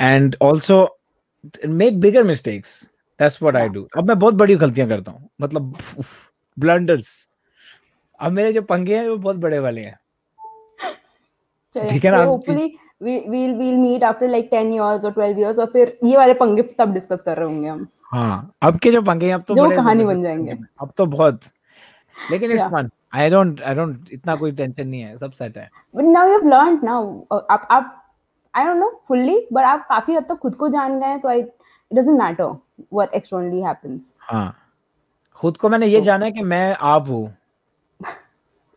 and 0.00 0.36
also 0.40 0.78
make 1.80 2.00
bigger 2.00 2.24
mistakes. 2.24 2.86
That's 3.20 3.40
what 3.40 3.56
I 3.56 3.64
Yeah. 3.64 3.74
do. 3.74 3.86
अब 3.96 4.08
मैं 4.08 4.18
बहुत 4.18 4.34
बड़ी 4.34 4.54
गलतियाँ 4.56 4.88
करता 4.88 5.12
हूँ। 5.12 5.28
मतलब 5.40 5.76
ब्लंडर्स 6.56 7.28
अब 8.20 8.32
मेरे 8.32 8.52
जो 8.52 8.62
पंगे 8.62 8.96
हैं 8.96 9.08
वो 9.08 9.16
बहुत 9.16 9.36
बड़े 9.36 9.58
वाले 9.58 9.80
हैं। 9.80 9.98
ठीक 11.90 12.04
है 12.04 12.10
ना? 12.10 12.22
Hopefully 12.24 12.76
we'll 13.02 13.54
we'll 13.58 13.78
meet 13.78 14.04
after 14.08 14.28
like 14.28 14.50
10 14.50 14.68
years 14.72 15.04
or 15.04 15.10
12 15.14 15.38
years 15.38 15.58
और 15.58 15.66
फिर 15.72 15.96
ये 16.04 16.16
वाले 16.16 16.34
पंगे 16.34 16.62
तब 16.78 16.92
डिस्कस 16.94 17.22
कर 17.22 17.36
रहे 17.36 17.46
होंगे 17.46 17.68
हम। 17.68 17.86
हाँ 18.12 18.54
अब 18.62 18.78
के 18.78 18.90
जो 18.92 19.02
पंगे 19.02 19.26
हैं 19.26 19.34
अब 19.34 19.42
तो 19.48 19.54
जो 19.54 19.68
कहानी 19.76 20.04
बन 20.04 20.22
जाएँगे। 20.22 20.56
अब 20.80 20.92
तो 20.96 21.06
बहुत। 21.06 21.40
लेकिन 22.30 22.52
it's 22.52 22.62
fun 22.72 22.90
I 23.14 23.30
don't 23.30 23.60
I 23.62 23.74
don't 23.74 24.08
इतना 24.12 24.36
कोई 24.36 24.52
टेंशन 24.52 24.86
नहीं 24.86 25.00
है। 25.00 25.16
सब 25.18 25.32
सेट 25.32 25.56
है। 25.58 25.68
But 25.96 26.04
now 26.04 26.28
you 26.28 26.32
have 26.32 26.48
learned 26.48 26.84
now 26.84 27.20
आप 27.32 27.66
आप 27.70 28.03
I 28.54 28.64
don't 28.64 28.76
know 28.76 28.90
fully 29.08 29.38
but 29.52 29.64
आप 29.64 29.86
काफ़ी 29.88 30.14
हद 30.14 30.24
तक 30.24 30.38
खुद 30.42 30.54
को 30.54 30.68
जान 30.68 30.98
गए 31.00 31.18
तो 31.18 31.28
I 31.28 31.40
it 31.40 31.52
doesn't 31.90 32.18
matter 32.18 32.44
what 32.92 33.14
externally 33.14 33.62
happens 33.62 34.16
हाँ। 34.20 34.56
खुद 35.40 35.56
को 35.56 35.68
मैंने 35.68 35.86
ये 35.86 35.98
so, 35.98 36.04
जाना 36.04 36.24
है 36.24 36.32
कि 36.32 36.42
मैं 36.42 36.76
आप 36.80 37.08
हूँ। 37.08 37.34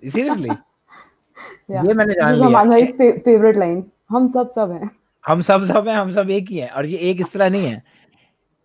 सीरियसली 0.04 0.50
ये 1.72 1.94
मैंने 1.94 2.14
जान 2.14 2.34
लिया। 2.34 2.46
हमारा 2.46 2.76
इस 2.76 2.92
फेवरेट 2.98 3.58
लाइन 3.58 3.84
हम 4.10 4.28
सब 4.30 4.50
सब 4.50 4.72
हैं। 4.72 4.90
हम 5.24 5.42
सब 5.42 5.64
सब 5.66 5.88
हैं 5.88 5.96
हम 5.96 6.12
सब 6.14 6.30
एक 6.30 6.50
ही 6.50 6.58
हैं 6.58 6.70
और 6.70 6.86
ये 6.86 6.98
एक 7.10 7.22
इस 7.22 7.32
तरह 7.34 7.50
नहीं 7.50 7.68
है। 7.68 7.84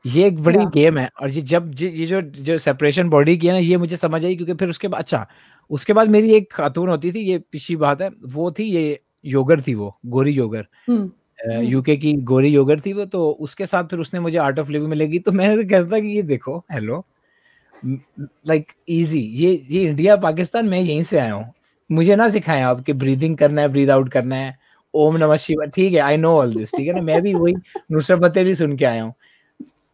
ये 0.04 0.26
एक 0.26 0.42
बड़ी 0.42 0.58
Yeah. 0.58 0.72
गेम 0.74 0.98
है 0.98 1.08
और 1.22 1.30
ये 1.30 1.40
जब 1.40 1.70
ये 1.80 2.06
जो 2.06 2.20
जो 2.20 2.56
सेपरेशन 2.58 3.08
बॉडी 3.08 3.36
की 3.38 3.46
है 3.46 3.52
ना 3.52 3.58
ये 3.58 3.76
मुझे 3.76 3.96
समझ 3.96 4.24
आई 4.24 4.36
क्योंकि 4.36 4.54
फिर 4.54 4.68
उसके 4.68 4.88
बाद 4.88 5.00
अच्छा 5.00 5.26
उसके 5.70 5.92
बाद 5.92 6.08
मेरी 6.08 6.32
एक 6.34 6.52
खातून 6.52 6.88
होती 6.88 7.12
थी 7.12 7.20
ये 7.20 7.38
पिछली 7.52 7.76
बात 7.76 8.02
है 8.02 8.10
वो 8.26 8.50
थी 8.52 8.64
ये 8.64 9.00
योगर 9.24 9.60
थी 9.60 9.74
वो 9.74 9.94
गोरी 10.06 10.32
योगर। 10.32 10.66
हम्म 10.88 11.60
यूके 11.62 11.96
की 11.96 12.12
गोरी 12.24 12.48
योगर 12.48 12.80
थी 12.80 12.92
वो 12.92 13.04
तो 13.06 13.28
उसके 13.40 13.66
साथ 13.66 13.84
फिर 13.84 13.98
उसने 13.98 14.20
मुझे 14.20 14.38
आर्ट 14.38 14.58
ऑफ़ 14.58 14.70
लिविंग 14.70 14.90
में 14.90 14.96
लगी 14.96 15.18
तो 15.18 15.32
मैं 15.32 15.56
कहता 15.68 15.98
कि 16.00 16.08
ये 16.08 16.22
देखो 16.24 16.56
हेलो 16.72 17.04
लाइक 18.48 18.72
इजी 18.90 19.20
ये 19.36 19.52
ये 19.70 19.82
इंडिया 19.84 20.16
पाकिस्तान 20.18 20.68
मैं 20.68 20.80
यहीं 20.80 21.02
से 21.02 21.18
आया 21.18 21.32
हूँ। 21.32 21.52
मुझे 21.90 22.16
ना 22.16 22.28
सिखाया 22.30 22.68
आप 22.68 22.82
कि 22.84 22.92
ब्रीदिंग 22.94 23.36
करना 23.36 23.62
है 23.62 23.68
ब्रीद 23.68 23.90
आउट 23.90 24.08
करना 24.08 24.36
है। 24.36 24.56
ओम 24.94 25.16
नमः 25.16 25.36
शिवाय 25.36 25.68
ठीक 25.74 25.92
है 25.92 25.98
आई 26.00 26.16
नो 26.16 26.36
ऑल 26.38 26.54
दिस 26.54 26.74
ठीक 26.76 26.86
है 26.86 26.94
ना 26.94 27.00
मैं 27.02 27.20
भी 27.22 27.34
वही 27.34 27.54
नुसरत 27.92 28.22
फतेह 28.22 28.54
सुन 28.54 28.76
के 28.76 28.84
आया 28.84 29.02
हूँ। 29.02 29.12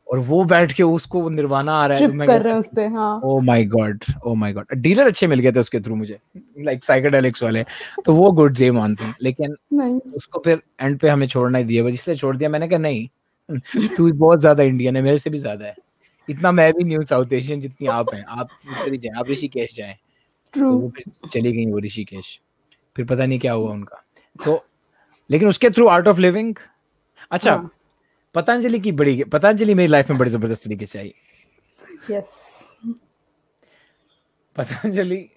और 0.09 0.19
वो 0.19 0.43
बैठ 0.45 0.73
के 0.73 0.83
उसको 0.83 1.21
वो 1.21 1.29
निर्वाणा 1.31 1.73
आ 1.73 1.87
रहा 1.87 1.99
है 1.99 2.07
तो 2.07 2.13
मैं 2.13 2.27
कर 2.29 2.43
रहे 2.43 2.53
हैं 2.53 2.61
उस 2.61 2.71
पे 2.77 2.87
हाँ। 2.87 3.21
ओ 3.25 3.39
my 3.41 3.65
God 3.67 4.05
oh 4.25 4.35
my 4.35 4.53
God 4.53 4.75
dealer 4.77 5.07
अच्छे 5.07 5.27
मिल 5.27 5.41
गए 5.41 5.53
थे 5.53 5.61
उसके 5.61 5.81
थ्रू 5.81 5.95
मुझे 5.95 6.19
लाइक 6.65 6.85
साइकेडेलिक्स 6.85 7.43
वाले 7.43 7.65
तो 8.05 8.15
वो 8.15 8.31
गुड 8.33 8.55
जे 8.55 8.71
मानते 8.71 9.05
हैं 9.05 9.15
लेकिन 9.23 9.57
उसको 10.17 10.43
फिर 10.45 10.63
एंड 10.81 10.99
पे 10.99 11.09
हमें 11.09 11.27
छोड़ना 11.29 11.59
ही 11.59 11.65
दिया 11.65 11.85
बस 11.85 11.95
इसलिए 11.95 12.17
छोड़ 12.17 12.37
दिया 12.37 12.51
मैंने 12.51 12.69
कहा 12.69 12.79
नहीं 12.79 13.09
तू 13.97 14.13
बहुत 14.15 14.41
ज़्यादा 14.41 14.63
इंडियन 14.63 14.97
है 14.97 15.03
मेरे 15.03 15.19
से 15.19 15.31
भी 15.31 15.39
ज़्यादा 15.39 15.65
है। 15.67 15.75
इतना 16.29 16.51
मैं 16.53 16.73
भी 16.73 16.85
न्यू 16.85 17.03
साउथ 17.03 17.33
एशियन 17.33 17.61
जितनी 17.61 17.87
आप 17.89 18.13
हैं 18.15 18.25
आप 18.29 18.49
ही 18.65 19.09
आप 19.11 19.29
ऋषिकेश 19.31 19.75
जाए। 19.77 19.97
तो 20.55 20.71
वो 20.71 20.89
फिर 20.97 21.29
चली 21.29 21.53
गई 21.53 21.67
वो 21.67 21.79
ऋषिकेश 21.79 22.39
फिर 22.97 23.07
पता 23.07 23.27
नहीं 23.27 23.39
क्या 23.39 23.53
हुआ 23.53 23.71
उनका। 23.71 24.03
तो 24.37 24.65
लेकिन 25.31 25.49
उसके 25.49 25.71
थ्रू 25.71 25.87
आर्ट 25.89 26.09
ऑफ़ 26.09 26.21
लिविंग 26.21 26.55
अच्छा 27.31 27.53
हाँ। 27.53 27.71
पतंजलि 28.35 28.79
की 28.81 28.93
बड़ी 28.93 29.23
पतंजलि 29.25 29.75
मेरी 29.75 29.91
लाइफ 29.93 30.11
में 30.11 30.19
बड़ी 30.19 30.31
ज़बरदस्त 30.31 30.65
तरीके 30.65 30.87
से 30.87 30.99
आई। 30.99 31.13
यस 32.11 32.79
पतंजलि 34.57 35.29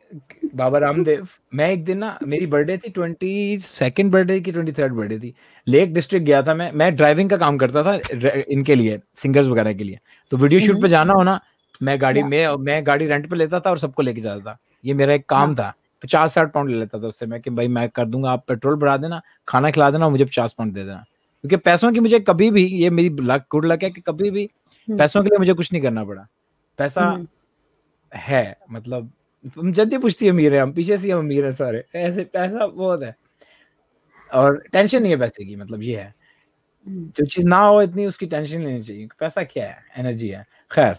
बाबा 0.56 0.78
रामदेव 0.80 1.28
मैं 1.54 1.70
एक 1.72 1.84
दिन 1.86 1.98
ना 1.98 2.18
मेरी 2.24 2.46
बर्थडे 2.48 2.78
थी 2.78 2.90
ट्वेंटी 2.92 3.58
सेकेंड 3.60 4.12
बर्थडे 4.12 4.40
की 4.40 4.52
ट्वेंटी 4.52 4.72
थर्ड 4.72 4.94
बर्थडे 4.94 5.20
थी। 5.20 5.34
लेक 5.68 5.94
डिस्ट्रिक्ट 5.94 6.26
गया 6.26 6.42
था 6.44 6.54
मैं 6.54 6.72
मैं 6.74 6.96
ड्राइविंग 6.96 7.30
का 7.30 7.38
काम 7.38 7.58
करता 7.58 7.84
था 7.84 7.94
इनके 8.50 8.76
लिए 8.76 9.00
सिंगर्स 9.16 9.48
वगैरह 9.48 9.74
के 9.74 9.84
लिए। 9.84 10.00
तो 10.32 10.38
वीडियो 10.38 10.60
शूट 10.60 10.82
पे 10.82 10.88
जाना 10.90 11.14
हो 11.14 11.24
ना 11.24 11.40
मैं 11.84 12.00
गाड़ी. 12.02 12.24
में 12.24 12.56
मैं 12.58 12.86
गाड़ी 12.88 13.06
रेंट 13.08 13.30
पे 13.30 13.36
लेता 13.36 13.60
था 13.60 13.70
और 13.70 13.78
सबको 13.80 14.02
लेके 14.02 14.22
जाता 14.22 14.52
था। 14.52 14.58
ये 14.86 14.94
मेरा 14.94 15.14
एक 15.14 15.26
काम 15.30 15.56
था 15.56 15.74
पचास 16.04 16.34
साठ 16.34 16.52
पाउंड 16.54 16.70
ले 16.70 16.80
लेता 16.80 17.00
था 17.00 17.08
उससे। 17.08 17.26
मैं 17.26 17.42
कि 17.42 17.50
भाई 17.50 17.68
मैं 17.68 17.88
कर 17.90 18.06
दूँगा 18.06 18.32
आप 18.32 18.44
पेट्रोल 18.48 18.76
बढ़ा 18.76 18.98
देना 18.98 19.22
खाना 19.48 19.72
खिला 19.72 19.90
देना 19.92 20.06
और 20.06 20.12
मुझे 20.12 20.26
पचास 20.26 20.54
पाउंड 20.54 20.74
दे 20.74 20.84
देना। 20.84 21.04
क्योंकि 21.42 21.58
पैसों 21.58 21.92
की 21.94 22.00
मुझे 22.00 22.20
कभी 22.20 22.52
भी 22.52 22.66
ये 22.66 22.90
मेरी 22.90 23.10
लक 23.10 23.46
गुड 23.52 23.66
लक 23.66 23.84
है 23.84 23.90
कि 23.90 24.02
कभी 24.02 24.32
भी 24.32 24.50
हम्म। 24.88 24.98
पैसों 24.98 25.24
के 25.24 25.30
लिए 25.30 25.38
मुझे 25.38 25.54
कुछ 25.54 25.74
नहीं 25.74 25.84
करना 25.84 26.04
पड़ा। 26.04 26.28
पैसा 26.78 27.02
हम्म। 27.02 27.28
है 28.16 28.58
मतलब 28.72 29.12
हम 29.60 29.74
जल्दी 29.74 29.98
पूछती 29.98 30.26
है 30.26 30.32
अमीर 30.32 30.56
है 30.56 30.62
हम 30.62 30.74
पीछे 30.74 30.98
से 30.98 31.12
हम 31.12 31.20
अमीर 31.20 31.46
है 31.46 31.52
सारे। 31.52 31.84
ऐसे 31.96 32.24
पैसा 32.24 32.68
बहुत 32.68 33.04
है। 33.04 33.16
और 34.34 34.64
टेंशन 34.72 35.02
नहीं 35.02 35.12
है 35.12 35.20
पैसे 35.20 35.46
की 35.46 35.56
मतलब 35.56 35.84
ये 35.84 35.98
है। 35.98 36.16
हम्म। 36.88 37.12
जो 37.18 37.26
चीज़ 37.26 37.48
ना 37.48 37.60
हो 37.60 37.82
इतनी 37.82 38.06
उसकी 38.06 38.26
टेंशन 38.26 38.62
लेनी 38.62 38.82
चाहिए। 38.82 39.08
पैसा 39.20 39.44
क्या 39.44 39.68
है? 39.68 39.78
एनर्जी 39.98 40.28
है। 40.30 40.46
खैर 40.72 40.96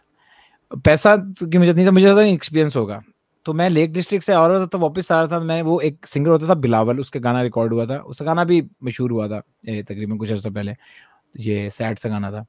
पैसा 0.84 1.16
तो 1.16 1.47
की 1.47 1.59
मुझे 1.59 1.72
नहीं 1.72 1.86
था 1.86 1.90
मुझे 1.90 2.09
तो 2.09 2.20
एक्सपीरियंस 2.20 2.76
होगा। 2.76 3.03
तो 3.47 3.53
मैं 3.53 3.68
लेक 3.68 3.93
डिस्ट्रिक्ट 3.93 4.24
से 4.24 4.32
आ 4.32 4.47
रहा 4.47 4.61
था 4.61 4.66
तो 4.66 4.78
वापस 4.78 5.11
आ 5.12 5.18
रहा 5.18 5.28
था 5.28 5.40
मैं 5.45 5.61
वो 5.62 5.80
एक 5.80 6.07
सिंगर 6.07 6.30
होता 6.30 6.49
था 6.49 6.55
बिलावल 6.57 7.01
उसका 7.01 7.20
गाना 7.20 7.43
रिकॉर्ड 7.43 7.72
हुआ 7.72 7.86
था। 7.86 7.97
उसका 7.99 8.24
गाना 8.24 8.45
भी 8.45 8.62
मशहूर 8.84 9.11
हुआ 9.12 9.28
था 9.28 9.40
तकरीबन 9.40 10.16
कुछ 10.18 10.30
अर्सा 10.30 10.51
पहले। 10.51 10.74
ये 11.40 11.68
सैड 11.70 11.99
सा 11.99 12.09
गाना 12.09 12.30
था। 12.32 12.45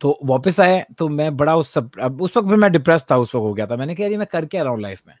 तो 0.00 0.18
वापस 0.24 0.60
आए 0.60 0.84
तो 0.98 1.08
मैं 1.08 1.36
बड़ा 1.36 1.54
उस 1.56 1.72
सब 1.74 1.90
अब 2.02 2.22
उस 2.22 2.36
वक्त 2.36 2.48
भी 2.48 2.56
मैं 2.56 2.70
डिप्रेस 2.72 3.06
था 3.10 3.16
उस 3.16 3.34
वक्त 3.34 3.42
हो 3.42 3.52
गया 3.54 3.66
था। 3.66 3.76
मैंने 3.76 3.94
कहा 3.94 4.18
मैं 4.18 4.26
कर 4.32 4.46
क्या 4.46 4.62
रहा 4.62 4.72
हूँ 4.72 4.80
लाइफ 4.80 5.02
में? 5.08 5.14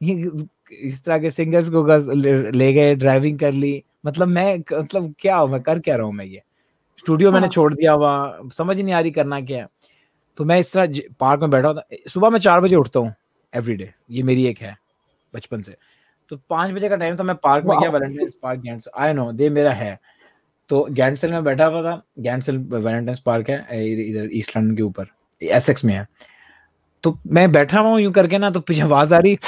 ये 0.00 0.30
इस 0.78 1.02
तरह 1.04 1.18
के 1.18 1.30
सिंगर्स 1.30 1.68
को 1.70 1.86
ले 2.50 2.72
गए 2.72 2.94
ड्राइविंग 2.94 3.38
कर 3.38 3.52
ली। 3.52 3.82
मतलब 4.06 4.28
मैं 4.28 4.58
मतलब 4.72 5.14
क्या 5.20 5.36
हूँ 5.36 5.50
मैं 5.50 5.62
कर 5.62 5.78
क्या 5.78 5.96
रहा 5.96 6.06
हूँ 6.06 6.14
मैं 6.14 6.24
ये? 6.24 6.42
स्टूडियो 6.98 7.30
हाँ। 7.30 7.34
मैंने। 7.34 7.48
छोड़ 7.48 7.72
दिया 7.74 7.92
हुआ 7.92 8.48
समझ 8.56 8.80
नहीं 8.80 8.94
आ 8.94 9.00
रही 9.00 9.10
करना 9.10 9.40
क्या 9.40 9.58
है। 9.58 9.68
तो 10.38 10.44
मैं 10.44 10.58
इस 10.60 10.72
तरह 10.72 11.00
पार्क 11.20 11.40
में 11.40 11.50
बैठा 11.50 11.68
होता 11.68 12.10
सुबह 12.10 12.30
मैं 12.30 12.38
चार 12.40 12.60
बजे 12.60 12.76
उठता 12.76 13.00
हूँ। 13.00 13.14
एवरी 13.52 13.74
डे 13.76 13.92
ये 14.10 14.22
मेरी 14.22 14.46
एक 14.46 14.58
है 14.58 14.76
बचपन 15.32 15.62
से। 15.62 15.76
तो 16.30 16.36
पाँच 16.50 16.70
बजे 16.70 16.88
का 16.88 16.96
टाइम 16.96 17.16
था 17.18 17.22
मैं 17.22 17.36
पार्क 17.36 17.64
में 17.64 17.78
गया. 17.80 17.90
वैलेंटाइन 17.90 18.30
पार्क 18.42 18.60
गैंड 18.60 18.82
आई 18.96 19.12
नो 19.12 19.30
दे 19.32 19.48
मेरा 19.50 19.72
है। 19.72 19.98
तो 20.70 20.82
गैंडसेल 20.90 21.32
में 21.32 21.44
बैठा 21.44 21.64
हुआ 21.64 21.82
था 21.82 22.02
गैंडसेल 22.18 22.58
वैलेंटाइन 22.58 23.18
पार्क 23.26 23.50
है 23.50 23.84
इधर 24.02 24.28
ईस्ट 24.32 24.56
लंडन 24.56 24.76
के 24.76 24.82
ऊपर 24.82 25.06
एसेक्स 25.42 25.84
में 25.84 25.94
है। 25.94 26.06
तो 27.04 27.18
मैं 27.26 27.50
बैठा 27.52 27.80
हुआ 27.80 27.90
हूँ 27.90 28.00
यूँ 28.00 28.12
करके 28.12 28.38
ना 28.38 28.50
तो 28.50 28.60
पीछे 28.60 28.82
आवाज़ 28.82 29.14
आ 29.14 29.18
रही। 29.18 29.38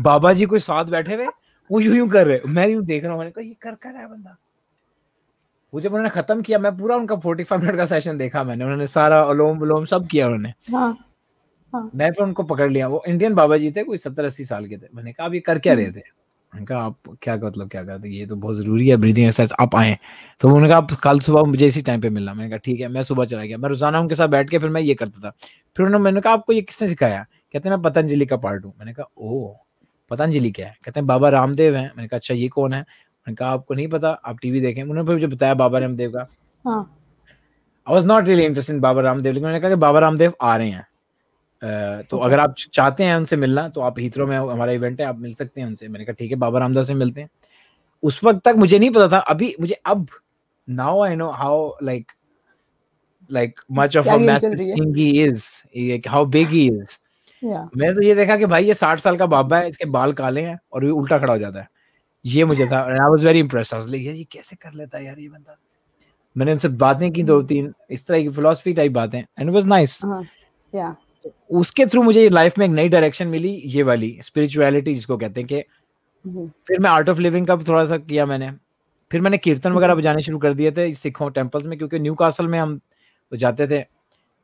बाबा 0.00 0.32
जी 0.32 0.46
कोई 0.46 0.58
साथ 0.58 0.84
बैठे 0.84 1.14
हुए? 1.14 1.26
वो 1.70 1.80
यूँ 1.80 1.96
यूँ 1.96 2.08
कर 2.08 2.26
रहे। 2.26 2.40
मैं 2.46 2.68
यूँ 2.68 2.84
देख 2.84 3.02
रहा 3.02 3.12
हूँ 3.12 3.18
मैंने 3.18 3.30
कहा 3.30 3.44
ये 3.44 3.54
कर 3.62 3.74
कर 3.74 3.92
रहा 3.92 4.02
है 4.02 4.08
बंदा। 4.08 4.36
वो 5.76 5.80
जब 5.80 5.90
उन्होंने 5.90 6.10
खत्म 6.10 6.42
किया 6.42 6.58
मैं 6.58 6.70
पूरा 6.76 6.96
उनका 6.96 7.14
45 7.16 7.52
मिनट 7.52 7.76
का 7.76 7.84
सेशन 7.86 8.18
देखा 8.18 8.42
मैंने। 8.44 8.64
उन्होंने 8.64 8.86
सारा 8.88 9.20
अलोम 9.22 9.58
विलोम 9.60 9.84
सब 9.84 10.06
किया 10.08 10.26
उन्होंने। 10.26 10.52
हाँ 10.72 11.90
मैं 11.94 12.10
फिर 12.10 12.22
उनको 12.24 12.42
पकड़ 12.44 12.70
लिया। 12.70 12.86
वो 12.88 13.02
इंडियन 13.08 13.34
बाबा 13.34 13.56
जी 13.56 13.70
थे 13.70 13.82
कोई 13.84 13.96
सत्तर 13.98 14.24
अस्सी 14.24 14.44
साल 14.44 14.66
के 14.66 14.76
थे। 14.76 14.86
मैंने 14.94 15.12
कहा 15.12 15.26
आप 15.26 15.34
ये 15.34 15.40
कर 15.40 15.58
क्या 15.58 15.74
रहे 15.74 15.90
थे? 15.90 16.02
मैंने 16.52 16.66
कहा 16.66 16.78
आप 16.80 16.96
क्या 17.22 17.34
मतलब 17.36 17.68
क्या 17.70 17.82
करते 17.84 18.08
ये 18.10 18.26
तो 18.26 18.36
बहुत 18.36 18.56
ज़रूरी 18.56 18.88
है 18.88 18.96
ब्रीदिंग 18.96 19.26
एक्सरसाइज 19.26 19.52
आप 19.60 19.76
आए 19.76 19.96
तो 20.40 20.48
उन्होंने 20.48 20.68
कहा 20.68 20.78
आप 20.78 20.92
कल 21.02 21.20
सुबह 21.20 21.42
मुझे 21.50 21.66
इसी 21.66 21.82
टाइम 21.82 22.00
पे 22.00 22.10
मिलना। 22.10 22.34
मैंने 22.34 22.50
कहा 22.50 22.58
ठीक 22.64 22.80
है 22.80 22.88
मैं 22.88 23.02
सुबह 23.02 23.24
चला 23.24 23.44
गया। 23.44 23.58
मैं 23.58 23.68
रोज़ाना 23.68 24.00
उनके 24.00 24.14
साथ 24.14 24.28
बैठ 24.28 24.50
के 24.50 24.58
फिर 24.58 24.70
मैं 24.70 24.80
ये 24.80 24.94
करता 24.94 25.20
था। 25.20 25.30
फिर 25.76 25.86
उन्होंने 25.86 26.04
मैंने 26.04 26.20
कहा 26.20 26.32
आपको 26.32 26.52
ये 26.52 26.62
किसने 26.62 26.88
सिखाया? 26.88 27.22
कहते 27.54 27.68
हैं 27.68 27.76
मैं 27.76 27.82
पतंजलि 27.82 28.26
का 28.26 28.36
पार्ट 28.38 28.64
हूँ। 28.64 28.72
मैंने 28.78 28.92
कहा 28.92 29.06
ओ 29.18 29.54
पतंजलि 30.10 30.50
क्या 30.50 30.66
है? 30.66 30.76
कहते 30.84 31.00
हैं 31.00 31.06
बाबा 31.06 31.28
रामदेव 31.28 31.76
हैं। 31.76 31.86
मैंने 31.86 32.08
कहा 32.08 32.16
अच्छा 32.16 32.34
ये 32.34 32.48
कौन 32.48 32.72
है? 32.74 32.84
मैंने 33.26 33.34
कहा 33.36 33.48
आपको 33.50 33.74
नहीं 33.74 33.88
पता 33.88 34.08
आप 34.24 34.38
टीवी 34.42 34.60
देखें। 34.60 34.82
उन्होंने 34.82 35.12
मुझे 35.12 35.26
बताया 35.26 35.54
बाबा 35.56 35.78
रामदेव 35.78 36.10
का। 36.10 36.26
हाँ। 36.64 36.80
I 37.86 37.94
was 37.94 38.06
not 38.06 38.26
really 38.26 38.44
interested 38.44 38.74
in 38.74 38.80
Baba 38.80 39.02
Ramdev 39.02 39.32
लेकिन 39.32 39.44
उन्होंने 39.44 39.60
कहा 39.60 39.70
कि 39.70 39.76
बाबा 39.76 40.00
रामदेव 40.00 40.32
आ 40.42 40.56
रहे 40.56 40.70
हैं। 40.70 40.86
तो 42.02 42.18
अगर 42.18 42.40
आप 42.40 42.54
चाहते 42.72 43.04
हैं 43.04 43.16
उनसे 43.16 43.36
मिलना 43.36 43.68
तो 43.68 43.80
आप 43.80 43.98
हीथ्रो 43.98 44.26
में 44.26 44.36
हमारा 44.38 44.72
इवेंट 44.72 45.00
है 45.00 45.06
आप 45.06 45.18
मिल 45.18 45.34
सकते 45.34 45.60
हैं 45.60 45.68
उनसे। 45.68 45.88
मैंने 45.88 46.04
कहा 46.04 46.14
ठीक 46.18 46.30
है 46.30 46.36
बाबा 46.38 46.58
रामदेव 46.58 46.82
से 46.84 46.94
मिलते 46.94 47.20
हैं। 47.20 47.28
उस 48.02 48.22
वक्त 48.24 48.40
तक 48.44 48.54
मुझे 48.58 48.78
नहीं 48.78 48.90
पता 48.90 49.08
था 49.08 49.18
अभी 49.26 49.54
मुझे 49.60 49.74
अब 49.86 50.06
now 50.68 51.02
I 51.04 51.16
know 51.16 51.30
how 51.32 51.70
like 51.82 52.12
like 53.30 53.60
much 53.72 53.96
of 53.96 54.06
is 54.08 54.08
how 56.08 56.24
big 56.26 56.48
he? 56.48 56.66
Is 56.68 56.98
मैंने 57.42 57.92
तो 57.94 58.02
ये 58.02 58.14
देखा 58.14 58.36
कि 58.36 58.46
भाई 58.46 58.64
ये 58.64 58.74
साठ 58.74 59.00
साल 59.00 59.16
का 59.16 59.26
बाबा 59.28 59.58
है 59.58 59.68
इसके 59.68 59.84
बाल 59.90 60.12
काले 60.12 60.40
हैं 60.40 60.58
और 60.72 60.84
ये 60.84 60.90
उल्टा 60.90 61.18
खड़ा 61.18 61.32
हो 61.32 61.38
जाता 61.38 61.60
है। 61.60 61.68
ये 62.26 62.44
मुझे 62.44 62.66
था 62.66 62.80
I 62.82 63.08
was 63.10 63.24
very 63.24 63.40
impressed 63.40 63.74
I 63.74 63.80
was 63.80 63.90
like 63.90 64.06
यार 64.06 64.14
ये 64.14 64.24
कैसे 64.24 64.56
कर 64.56 64.72
लेता 64.72 64.98
है 64.98 65.04
यार 65.04 65.18
ये 65.18 65.28
बंदा? 65.28 65.56
मैंने 66.36 66.52
उनसे 66.52 66.68
बातें 66.68 67.10
की 67.12 67.22
दो 67.22 67.42
तीन 67.42 67.72
इस 67.90 68.06
तरह 68.06 68.22
की 68.22 68.28
फिलोसफी 68.28 68.72
टाइप 68.72 68.92
बातें 68.92 69.18
एंड 69.20 69.50
वाज 69.50 69.66
नाइस 69.66 70.00
या 70.74 70.94
उसके 71.50 71.86
थ्रू 71.86 72.02
मुझे 72.02 72.28
लाइफ 72.28 72.58
में 72.58 72.66
एक 72.66 72.72
नई 72.72 72.88
डायरेक्शन 72.88 73.28
मिली 73.28 73.50
ये 73.66 73.82
वाली 73.82 74.18
स्पिरिचुअलिटी 74.22 74.94
जिसको 74.94 75.16
कहते 75.16 75.40
हैं 75.40 75.48
कि 75.48 75.62
फिर 76.68 76.78
मैं 76.78 76.90
आर्ट 76.90 77.08
ऑफ़ 77.08 77.18
लिविंग 77.18 77.46
का 77.46 77.56
थोड़ा 77.68 77.84
सा 77.86 77.96
किया 77.98 78.26
मैंने। 78.26 78.50
फिर 79.10 79.20
मैंने 79.20 79.38
कीर्तन 79.38 79.72
वगैरह 79.72 79.94
बजाने 79.94 80.22
शुरू 80.22 80.38
कर 80.38 80.54
दिए 80.54 80.70
थे 80.72 80.90
सिखों 80.92 81.30
टेम्पल्स 81.30 81.66
में 81.66 81.76
क्योंकि 81.78 81.98
न्यू 81.98 82.14
कासल 82.14 82.48
में 82.48 82.58
हम 82.58 82.80
जाते 83.32 83.66
थे। 83.66 83.80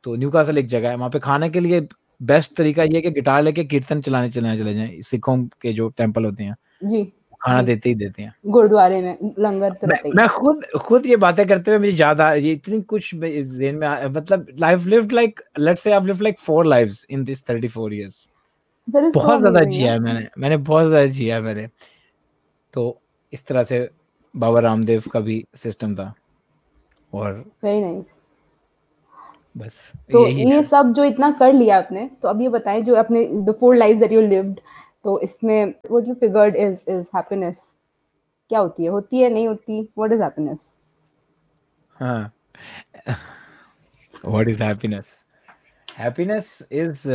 तो 0.05 0.15
न्यू 0.15 0.29
कासल 0.29 0.57
एक 0.57 0.67
जगह 0.67 0.89
है 0.89 0.95
वहाँ 0.95 1.09
पे 1.09 1.19
खाने 1.19 1.49
के 1.49 1.59
लिए 1.59 1.87
बेस्ट 2.21 2.55
तरीका 2.55 2.83
ये 2.83 2.95
है 2.95 3.01
कि 3.01 3.11
गिटार 3.11 3.41
लेके 3.43 3.63
कीर्तन 3.63 4.01
चलाने 4.01 4.29
चलाने 4.29 4.57
चले 4.57 4.73
जाएँ 4.73 5.01
सिखों 5.01 5.37
के 5.61 5.73
जो 5.73 5.89
टेंपल 5.89 6.25
होते 6.25 6.43
हैं। 6.43 6.55
जी। 6.83 7.03
खाना 7.45 7.61
देते 7.61 7.89
ही 7.89 7.95
देते 7.95 8.23
हैं। 8.23 8.35
गुरुद्वारे 8.47 9.01
में 9.01 9.17
लंगर 9.39 9.73
तो 9.73 9.87
मैं 9.87 10.11
मैं 10.15 10.27
खुद 10.27 10.63
खुद 10.81 11.05
ये 11.05 11.15
बातें 11.15 11.47
करते 11.47 11.71
हुए 11.71 11.79
मुझे 11.79 11.97
याद 11.97 12.21
आ 12.21 12.33
ये 12.33 12.51
इतनी 12.51 12.81
कुछ 12.81 13.15
मे- 13.15 13.73
में 13.73 14.05
मतलब 14.05 14.47
life 14.59 14.85
lived 14.85 15.11
like 15.11 15.39
let's 15.59 15.81
say 15.81 15.91
I 15.91 15.99
lived 16.05 16.21
like 16.21 16.39
four 16.39 16.65
lives 16.65 17.07
in 17.09 17.23
this 17.23 17.45
34 17.45 17.93
years 17.93 18.29
बहुत 18.87 19.39
ज़्यादा 19.39 19.63
जिया 19.63 19.93
है 19.93 19.99
मैंने 19.99 20.27
मैंने 20.37 20.57
बहुत 20.57 20.87
ज़्यादा 20.87 21.05
जिया 21.05 21.35
है 21.35 21.41
मैंने। 21.41 21.67
तो 22.73 23.01
इस 23.33 23.45
तरह 23.45 23.63
से 23.63 23.89
बाबा 24.35 24.59
रामदेव 24.59 25.03
का 25.11 25.19
भी 25.19 25.45
सिस्टम 25.55 25.95
था। 25.95 26.13
और 27.13 27.45
Very 27.65 27.83
nice. 27.83 28.13
बस 29.57 29.93
तो 30.11 30.27
ये 30.27 30.63
सब 30.63 30.93
जो 30.93 31.03
इतना 31.03 31.31
कर 31.31 31.53
लिया 31.53 31.77
आपने 31.77 32.09
तो 32.21 32.27
अब 32.27 32.41
ये 32.41 32.49
बताएँ 32.49 32.81
जो 32.81 32.95
अपने 32.95 33.25
the 33.25 33.55
four 33.59 33.75
lives 33.75 33.99
that 33.99 34.11
you 34.11 34.21
lived 34.21 34.59
तो 35.05 35.19
इसमें 35.19 35.65
what 35.91 36.07
you 36.07 36.13
figured 36.15 36.55
is 36.55 36.83
is 36.89 37.05
happiness 37.15 37.63
क्या 38.49 38.59
होती 38.59 38.83
है? 38.83 38.89
होती 38.89 39.21
है 39.21 39.29
नहीं 39.29 39.47
होती? 39.47 39.81
व्हाट 39.97 40.11
इज़ 40.11 40.21
हैप्पीनेस 40.23 40.71
हाँ। 41.95 42.31
What 44.13 44.47
is 44.49 44.63
happiness 44.63 45.13
happiness 45.87 46.67
is 46.71 47.07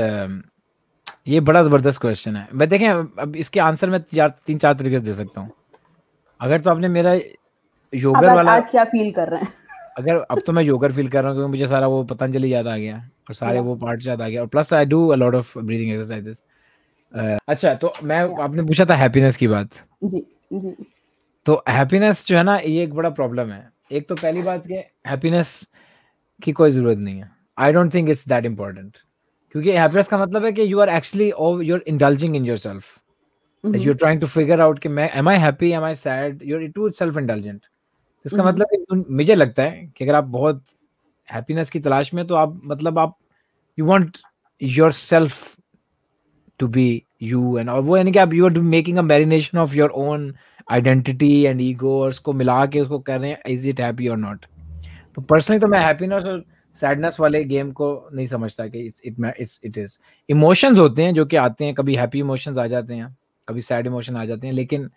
ये 1.28 1.40
बड़ा 1.40 1.62
ज़बरदस्त 1.62 2.00
क्वेश्चन 2.00 2.36
है। 2.36 2.46
मैं 2.54 2.68
देखें 2.68 2.88
अब 2.88 3.36
इसके 3.36 3.60
आंसर 3.60 3.90
मैं 3.90 3.98
चार 4.14 4.28
तीन 4.46 4.58
चार 4.58 4.74
तरीके 4.74 4.98
से 4.98 5.04
दे 5.04 5.14
सकता 5.14 5.40
हूँ। 5.40 5.50
अगर 6.40 6.60
तो 6.60 6.70
आपने 6.70 6.88
मेरा 6.88 7.12
योगर 7.92 8.34
वाला 8.34 8.52
आज 8.52 8.68
क्या 8.70 8.84
फील 8.84 9.10
कर 9.12 9.28
रहे 9.28 9.40
हैं? 9.40 9.52
अगर 9.98 10.16
अब 10.30 10.40
तो 10.46 10.52
मैं 10.52 10.62
योगर 10.62 10.92
फील 10.92 11.08
कर 11.08 11.22
रहा 11.22 11.30
हूँ 11.30 11.38
क्योंकि 11.38 11.50
मुझे 11.50 11.66
सारा 11.68 11.86
वो 11.86 12.02
पतंजलि 12.04 12.52
याद 12.54 12.66
आ 12.66 12.76
गया 12.76 12.96
और 13.28 13.34
सारे 13.34 13.58
Yeah. 13.58 13.66
वो 13.66 13.74
पार्ट 13.76 14.06
याद 14.06 14.22
आ 14.22 14.28
गया 14.28 14.40
और 14.40 14.46
plus 14.48 14.72
I 14.74 14.84
do 14.86 15.06
a 15.08 15.16
lot 15.16 15.34
of 15.34 15.58
breathing 15.58 15.90
exercises 15.92 16.44
अच्छा 17.14 17.74
तो 17.74 17.92
मैं 18.02 18.18
आपने 18.42 18.62
पूछा 18.62 18.84
था 18.84 18.94
हैप्पीनेस 18.96 19.36
की 19.36 19.48
बात। 19.48 19.68
जी 20.04 20.24
जी। 20.52 20.74
तो 21.46 21.62
हैप्पीनेस 21.68 22.26
जो 22.26 22.36
है 22.36 22.42
ना 22.42 22.56
ये 22.56 22.82
एक 22.84 22.94
बड़ा 22.94 23.10
प्रॉब्लम 23.10 23.50
है। 23.52 23.68
एक 23.92 24.08
तो 24.08 24.14
पहली 24.14 24.42
बात 24.42 24.66
कि 24.66 24.82
हैप्पीनेस 25.06 25.50
की 26.40 26.52
कोई 26.52 26.70
ज़रूरत 26.70 26.98
नहीं 26.98 27.18
है। 27.18 27.30
I 27.58 27.72
don't 27.72 27.94
think 27.94 28.08
it's 28.10 28.28
that 28.28 28.44
important 28.46 28.96
क्योंकि 29.54 29.72
हैप्पीनेस 29.72 30.08
का 30.08 30.18
मतलब 30.18 30.44
है 30.44 30.52
कि 30.52 30.72
you 30.72 30.80
are 30.80 30.88
actually 30.88 31.28
you 31.68 31.74
are 31.74 31.82
indulging 31.88 32.36
in 32.36 32.46
yourself 32.58 32.98
Mm-hmm. 33.64 33.84
You 33.84 33.92
are 33.92 33.96
trying 33.98 34.20
to 34.20 34.26
figure 34.26 34.60
out 34.60 34.78
कि 34.78 34.88
मैं 34.88 35.08
am 35.18 35.28
I 35.28 35.36
happy 35.36 35.70
am 35.72 35.84
I 35.84 35.94
sad 35.94 36.42
you 36.44 36.56
are 36.56 36.66
too 36.66 36.90
self 36.90 37.16
indulgent 37.18 37.64
इसका 38.24 38.36
Mhm. 38.36 38.46
मतलब 38.48 38.66
है 38.72 38.98
मुझे 39.16 39.34
लगता 39.34 39.62
है 39.62 39.86
कि 39.96 40.04
अगर 40.04 40.14
आप 40.14 40.24
बहुत 40.24 40.62
हैप्पीनेस 41.28 41.70
की 41.70 41.80
तलाश 41.80 42.12
में 42.14 42.26
तो 42.26 42.34
आप 42.34 42.60
मतलब 42.64 42.98
आप 42.98 43.16
you 43.78 43.86
want 43.86 44.16
yourself 44.92 45.57
to 46.58 46.66
be 46.68 47.02
you 47.22 47.58
and 47.58 47.68
और 47.70 47.80
वो 47.80 47.96
यानी 47.96 48.12
कि 48.12 48.18
आप 48.18 48.34
you 48.34 48.44
are 48.44 48.58
making 48.74 48.98
a 48.98 49.02
marination 49.02 49.58
of 49.58 49.74
your 49.74 49.90
own 49.90 50.32
identity 50.72 51.42
and 51.44 51.60
ego 51.60 52.00
और 52.02 52.08
उसको 52.08 52.32
मिला 52.32 52.64
के 52.66 52.80
उसको 52.80 52.98
कर 52.98 53.20
रहे 53.20 53.30
हैं 53.30 53.38
इज़ 53.46 53.68
इट 53.68 53.80
हैप्पी 53.80 54.08
और 54.08 54.16
नॉट 54.16 54.46
तो 55.14 55.22
पर्सनली 55.22 55.60
तो 55.60 55.66
मैं 55.66 55.80
हैप्पीनेस 55.80 56.24
और 56.24 56.44
सैडनेस 56.76 57.16
वाले 57.20 57.44
गेम 57.44 57.70
को 57.72 57.88
नहीं 58.14 58.26
समझता 58.26 58.66
कि 58.66 58.80
it's 58.86 59.00
it 59.04 59.16
it's 59.40 59.60
it 59.64 59.78
is 59.78 59.98
emotions 60.28 60.78
होते 60.78 61.02
हैं 61.02 61.14
जो 61.14 61.24
कि 61.26 61.36
आते 61.36 61.64
हैं 61.64 61.74
कभी 61.74 61.94
हैप्पी 61.94 62.18
इमोशंस 62.18 62.58
आ 62.58 62.66
जाते 62.66 62.94
हैं 62.94 63.16
कभी 63.48 63.60
सैड 63.60 63.86
इमोशन 63.86 64.16
आ 64.16 64.24
जाते 64.24 64.46
हैं 64.46 64.54
लेकिन 64.54 64.90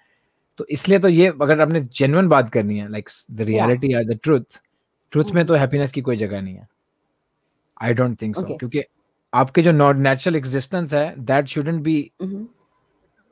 तो 0.60 0.66
इसलिए 0.70 1.00
तो 1.00 1.10
ये 1.10 1.28
अगर 1.42 1.62
आपने 1.62 1.80
जेन्युइन 1.80 2.28
बात 2.28 2.50
करनी 2.50 2.78
है 2.78 2.90
like 2.92 3.10
the 3.32 3.42
reality 3.42 3.94
the 4.06 4.20
truth 4.24 4.60
truth 5.12 5.32
में 5.36 5.46
तो 5.46 5.56
हैप्पीनेस 5.56 5.92
की 5.92 6.02
कोई 6.02 6.18
जगह 6.18 6.42
नहीं 6.42 6.56
है. 6.56 6.68
I 7.82 7.94
don't 7.94 8.22
think 8.22 8.36
so. 8.36 8.58
क्योंकि 8.58 8.84
आपके 9.34 9.62
जो 9.62 9.72
नेचुरल 9.72 10.36
एग्जिस्टेंस 10.36 10.94
है 10.94 11.14
that 11.26 11.46
shouldn't 11.48 11.82
be. 11.84 12.12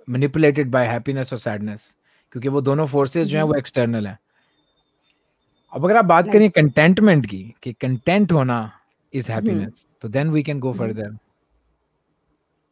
Manipulated 0.07 0.71
by 0.71 0.87
happiness 0.87 1.33
और 1.33 1.39
सैडनेस 1.39 1.95
क्योंकि 2.31 2.49
वो 2.49 2.61
दोनों 2.61 2.85
फोर्सेस 2.87 3.27
जो 3.27 3.37
हैं 3.37 3.45
वो 3.45 3.53
एक्सटर्नल 3.55 4.07
हैं। 4.07 4.17
अब 5.73 5.85
अगर 5.85 5.97
आप 5.97 6.05
बात 6.05 6.31
करें. 6.31 6.49
कंटेंटमेंट 6.51 7.25
की 7.25 7.43
कि 7.63 7.73
कंटेंट 7.73 8.31
होना 8.31 8.71
इज़ 9.13 9.31
हैप्पीनेस 9.31 9.85
तो 10.01 10.07
then 10.09 10.29
we 10.29 10.43
can 10.43 10.59
go 10.59 10.73
further 10.73 11.17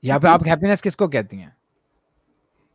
यहाँ 0.03 0.19
पे 0.19 0.27
आप 0.27 0.47
हैप्पीनेस 0.47 0.81
किसको 0.81 1.07
कहती 1.07 1.37
हैं? 1.37 1.55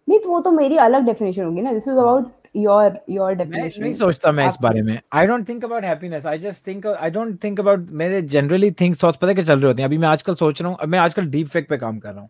नहीं 0.09 0.19
तो 0.21 0.29
वो 0.29 0.41
तो 0.41 0.51
मेरी 0.51 0.77
अलग 0.79 1.05
डेफिनेशन 1.07 1.45
होगी 1.45 1.61
ना। 1.61 1.73
This 1.73 1.89
is 1.89 1.97
about 1.97 2.42
your 2.55 2.99
your 3.11 3.29
मैं 3.29 3.39
डेफिनेशन 3.39 3.83
नहीं 3.83 3.93
सोचता 3.95 4.33
मैं 4.33 4.47
इस 4.49 4.57
बारे 4.63 4.83
में। 4.83 4.99
I 5.13 5.27
don't 5.27 5.49
think 5.49 5.65
about 5.65 5.85
happiness 5.85 6.27
I 6.27 6.39
just 6.39 6.67
think 6.67 6.87
I 6.87 7.11
don't 7.11 7.43
think 7.45 7.61
about 7.61 7.87
मेरे 7.93 8.21
जनरली 8.25 8.71
थिंग्स 8.81 9.03
थॉट्स 9.03 9.19
पता 9.19 9.29
है 9.29 9.35
कि 9.35 9.43
चल 9.43 9.59
रहे 9.59 9.67
होते 9.67 9.83
हैं? 9.83 9.89
अभी 9.89 9.99
मैं 9.99 10.09
आजकल 10.09 10.35
सोच 10.35 10.63
रहा 10.63 10.71
हूँ 10.71 10.89
मैं 10.89 10.99
आजकल 10.99 11.27
डीप 11.27 11.49
फेक 11.49 11.69
पे 11.69 11.77
काम 11.77 11.99
कर 11.99 12.13
रहा 12.13 12.21
हूँ। 12.21 12.29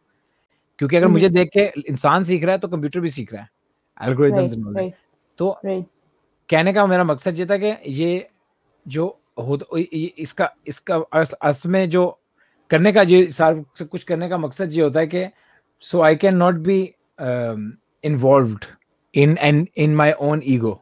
क्योंकि 0.78 0.96
अगर। 0.96 1.08
मुझे 1.08 1.28
देख 1.28 1.50
के 1.52 1.64
इंसान 1.88 2.24
सीख 2.24 2.44
रहा 2.44 2.52
है 2.52 2.58
तो 2.58 2.68
कंप्यूटर 2.68 3.00
भी 3.00 3.08
सीख 3.10 3.32
रहा 3.32 3.42
है। 3.42 3.48
एल्गोरिथम्स 4.00 4.52
एंड 4.52 4.66
ऑल 4.66 4.90
तो 5.38 5.56
कहने 5.64 6.72
का 6.72 6.86
मेरा 6.86 7.04
मकसद 7.04 7.38
ये 7.38 7.46
था 7.46 7.56
कि 7.56 7.74
ये 7.92 8.26
जो 8.86 9.06
हो 9.38 9.58
इसका 9.78 10.48
इसका 10.66 10.96
अस, 11.12 11.62
में 11.66 11.88
जो 11.90 12.06
करने 12.70 12.92
का 12.92 13.04
जो 13.04 13.24
सार 13.30 13.54
कुछ 13.82 14.02
करने 14.04 14.28
का 14.28 14.36
मकसद 14.38 14.72
ये 14.72 14.82
होता 14.82 15.00
है 15.00 15.06
कि 15.06 15.24
so 15.82 16.00
I 16.00 16.16
can 16.16 16.36
not 16.36 16.54
be 16.60 16.78
involved 18.04 18.64
in 19.14 19.36
an 19.40 19.66
in 19.76 19.94
my 19.94 20.12
own 20.20 20.42
ego 20.44 20.80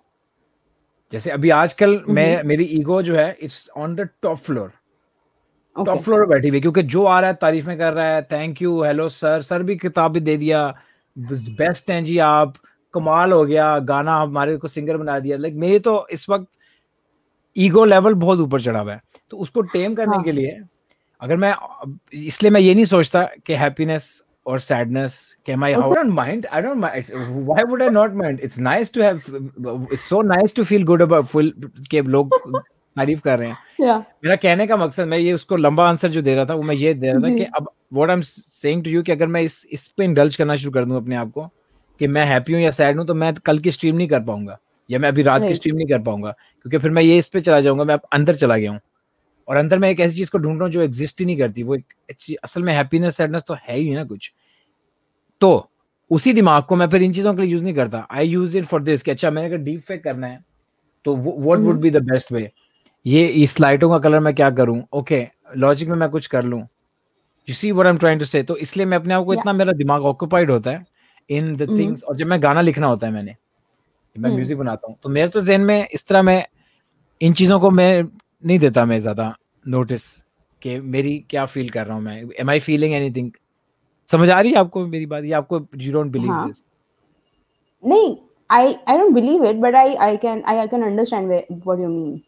जैसे 1.13 1.31
अभी 1.31 1.51
आजकल 1.51 2.01
मैं 2.09 2.43
मेरी 2.43 2.65
ईगो 2.65 3.03
जो 3.03 3.15
है 3.17 3.37
it's 3.41 3.71
on 3.77 3.95
the 3.95 4.09
top 4.23 4.39
floor 4.39 4.73
top 5.77 6.01
floor 6.01 6.27
बैठी 6.27 6.49
हुई 6.49 6.61
क्योंकि 6.61 6.83
जो 6.83 7.05
आ 7.05 7.21
रहा 7.21 7.31
है 7.31 7.37
तारीफें 7.41 7.77
कर 7.79 7.93
रहा 7.93 8.15
है 8.15 8.23
thank 8.23 8.63
you 8.63 8.83
hello 8.83 9.09
sir 9.09 9.43
sir 9.43 9.63
भी 9.63 9.77
किताब 9.77 10.13
भी 10.13 10.21
दे 10.21 10.37
दिया 10.37 10.67
बेस्ट 11.17 11.91
हैं 11.91 12.05
जी 12.05 12.19
आप 12.19 12.55
कमाल 12.95 13.33
हो 13.33 13.45
गया 13.45 13.79
गाना 13.79 14.17
हमारे 14.21 14.57
को 14.57 14.69
सिंगर 14.69 14.97
बना 14.97 15.19
दिया। 15.19 15.37
लाइक 15.37 15.55
मेरी 15.55 15.79
तो 15.79 16.07
इस 16.11 16.29
वक्त 16.29 16.49
ईगो 17.57 17.85
लेवल 17.85 18.15
बहुत 18.15 18.39
ऊपर 18.39 18.61
चढ़ा 18.61 18.81
हुआ 18.81 18.93
है। 18.93 19.01
तो 19.31 19.37
उसको 19.37 19.61
टेम 19.61 19.95
करने 19.95 20.17
हाँ। 20.17 20.25
के 20.25 20.33
लिए 20.33 20.59
अगर 21.21 21.37
मैं 21.37 21.55
इसलिए 22.13 22.51
मैं 22.51 22.61
ये 22.61 22.75
नहीं 22.75 22.85
सोचता 22.85 23.23
कि 23.47 23.55
हैप्पीनेस 23.55 24.25
और 24.47 24.61
सैडनेस 24.61 25.15
कि 25.47 25.55
my 25.55 25.69
I 25.77 25.81
don't 25.95 26.13
mind? 26.19 26.47
I 26.53 26.61
don't 26.67 26.81
mind. 26.85 27.11
Why 27.49 27.65
would 27.71 27.83
I 27.83 27.89
not 27.89 28.15
mind? 28.21 28.41
It's 28.47 28.59
nice 28.67 28.91
to 28.97 29.03
have 29.03 29.27
it's 29.95 30.07
so 30.13 30.21
nice 30.23 30.55
to 30.59 30.65
feel 30.65 30.87
good 30.91 31.05
about 31.07 31.29
full 31.33 31.51
के 31.91 32.03
लोग 32.03 32.35
तारीफ़ 32.97 33.21
कर 33.21 33.39
रहे 33.39 33.49
हैं 33.49 33.57
या 33.81 33.97
मेरा 34.25 34.37
कहने 34.37 34.67
का 34.67 34.77
मकसद 34.77 35.07
मैं 35.09 35.19
ये 35.19 35.33
उसको 35.33 35.57
लंबा 35.57 35.89
आंसर 35.89 36.09
जो 36.09 36.23
दे 36.23 36.35
रहा 36.35 36.45
था 36.45 36.55
वो 36.55 36.63
मैं 36.63 36.75
ये 36.75 36.95
दे 36.95 37.11
रहा 37.11 37.21
था। 37.21 37.35
कि 37.35 37.45
अब 37.57 37.71
what 37.95 38.11
I 38.11 38.17
am 38.17 38.21
saying 38.23 38.85
to 38.85 38.91
you 38.91 39.03
कि 39.03 39.13
अगर 39.13 39.27
मैं 39.27 39.43
इस 39.43 39.67
इस 39.73 39.87
पे 39.89 40.05
इंडल्ज 40.05 40.37
करना 40.37 40.57
शुरू 40.57 40.71
कर 40.71 40.85
दूँ 40.85 40.97
अपने 40.97 41.17
आप 41.17 41.31
को 41.31 41.47
कि 42.01 42.07
मैं 42.07 42.25
हैप्पी 42.25 42.53
हूँ 42.53 42.61
या 42.63 42.71
सैड 42.71 42.99
हूँ 42.99 43.07
तो 43.07 43.15
मैं 43.15 43.33
कल 43.35 43.59
की 43.59 43.71
स्ट्रीम 43.71 43.97
नहीं 43.97 44.09
कर 44.09 44.21
पाऊँगा 44.21 44.59
या 44.91 44.99
मैं 44.99 45.09
अभी 45.09 45.23
रात 45.23 45.43
की 45.43 45.55
स्ट्रीम 45.55 45.77
नहीं 45.77 45.89
कर 45.89 45.99
पाऊँगा 46.03 46.31
क्योंकि 46.31 46.79
फिर 46.79 46.91
मैं 46.91 47.03
ये 47.03 47.19
इस 47.19 47.29
पे 47.29 47.41
चला 47.41 47.61
जाऊँगा 47.61 47.85
मैं 47.85 47.95
अब 47.95 48.01
अंदर 48.13 48.35
चला 48.35 48.57
गया 48.57 48.71
हूँ। 48.71 48.81
और 49.51 49.57
अंदर 49.57 49.79
मैं 49.79 49.91
एक 49.91 50.01
ऐसी 50.01 50.17
चीज़ 50.17 50.31
को 50.31 50.39
ढूंढ 50.39 50.55
रहा 50.55 50.65
हूँ 50.65 50.73
जो 50.73 50.83
एग्जिस्ट 50.83 51.21
ही 51.21 51.27
नहीं 51.27 51.37
करती। 51.39 51.63
वो 51.63 51.75
एक 51.75 52.37
असल 52.45 52.63
में 52.63 52.73
हैप्पीनेस 52.75 53.17
सैडनेस 53.17 53.43
तो 53.43 53.55
है 53.61 53.77
ही 53.77 53.95
ना 53.95 54.05
कुछ। 54.05 54.33
तो 55.41 55.71
उसी 56.11 56.33
दिमाग 56.33 56.63
को 56.63 56.77
मैं 56.77 56.89
फिर 56.91 57.03
इन 57.03 57.13
चीज़ों 57.13 57.35
के 57.35 57.43
लिए 57.43 57.51
यूज़ 57.51 57.63
नहीं 57.65 57.75
करता। 57.75 58.07
I 58.11 58.29
use 58.29 58.57
it 58.59 58.65
for 58.65 58.83
this 58.83 59.03
कि 59.03 59.11
अच्छा 59.11 59.31
मैंने 59.31 59.49
अगर 59.49 59.59
डीप 59.59 59.81
फेक 59.83 60.03
करना 60.05 60.27
है 60.27 60.43
तो 61.07 61.17
what 61.17 61.59
would 61.59 61.81
be 61.81 61.91
the 61.91 62.03
best 62.05 62.33
way 62.33 62.51
ये 63.07 63.27
इस 63.27 63.59
लाइटों 63.61 63.91
का 63.91 63.99
कलर 63.99 64.21
मैं 64.21 64.35
क्या 64.35 64.51
करूँ? 64.53 64.83
ओके 64.93 65.27
लॉजिक 65.57 65.89
में 65.89 65.97
मैं 65.97 66.09
कुछ 66.09 66.27
कर 66.27 66.45
लूँ। 66.45 66.61
You 67.49 67.55
see 67.55 67.71
what 67.73 67.87
I 67.87 67.93
am 67.93 67.99
trying 67.99 68.21
to 68.21 68.27
say 68.27 68.43
तो 68.43 68.57
इसलिए 68.59 68.87
मैं 68.87 68.97
अपने 68.99 69.15
आप 69.15 69.25
को 69.25 69.33
Yeah. 69.33 69.43
इतना 69.43 69.53
मेरा 69.53 69.73
दिमाग 69.73 70.03
ऑक्यूपाइड 70.05 70.51
होता 70.51 70.71
है 70.71 70.85
इन 71.31 71.55
द 71.57 71.69
थिंग्स 71.69 72.03
और 72.05 72.17
जब 72.17 72.27
मैं 72.27 72.43
गाना 72.43 72.61
लिखना 72.61 72.87
होता 72.87 73.07
है 73.07 73.13
मैंने 73.13 73.35
मैं 74.17 74.31
म्यूज़िक 74.31 74.59
बनाता 74.59 74.89
हूँ 74.89 74.97
तो 75.03 75.09
मेरे 75.09 75.29
तो 75.29 75.41
जहन 75.41 75.61
में 75.61 75.89
इस 75.89 76.07
तरह 76.07 76.23
मैं 76.23 76.45
इन 77.21 77.33
चीज़ों 77.33 77.59
को 77.61 77.71
मैं 77.71 78.03
नहीं 78.03 78.59
देता 78.59 78.85
मैं 78.85 79.01
ज़्यादा। 79.01 79.35
नोटिस 79.69 80.05
कि 80.63 80.79
मेरी 80.81 81.19
क्या 81.31 81.45
फील 81.47 81.69
कर 81.71 81.87
रहा 81.87 81.97
हूँ 81.97 82.03
मैं? 82.05 82.23
एम 82.41 82.51
आई 82.51 82.61
फीलिंग 82.61 82.95
एनीथिंग 82.95 83.31
समझ 84.11 84.31
आ 84.31 84.41
रही 84.41 84.53
है 84.53 84.59
आपको 84.59 84.87
मेरी 84.87 85.07
बात? 85.07 85.25
ये 85.25 85.33
आपको 85.33 85.61
यू 85.77 85.93
डोंट 85.93 86.13
बिलीव। 86.13 86.33
दिस 86.47 86.63
नहीं 87.85 88.17
I 88.51 88.75
I 88.89 88.99
don't 88.99 89.15
believe 89.15 89.45
it 89.45 89.57
but 89.57 89.75
I 89.75 89.95
I 89.95 90.17
can 90.17 90.43
I 90.45 90.67
can 90.69 90.83
understand 90.83 91.31
what 91.31 91.79
you 91.81 91.89
mean 91.89 92.21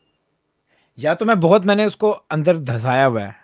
या 0.98 1.14
तो 1.14 1.24
मैं 1.24 1.40
बहुत 1.40 1.66
मैंने 1.66 1.86
उसको 1.86 2.10
अंदर 2.10 2.58
धसाया 2.58 3.04
हुआ 3.04 3.22
है। 3.22 3.34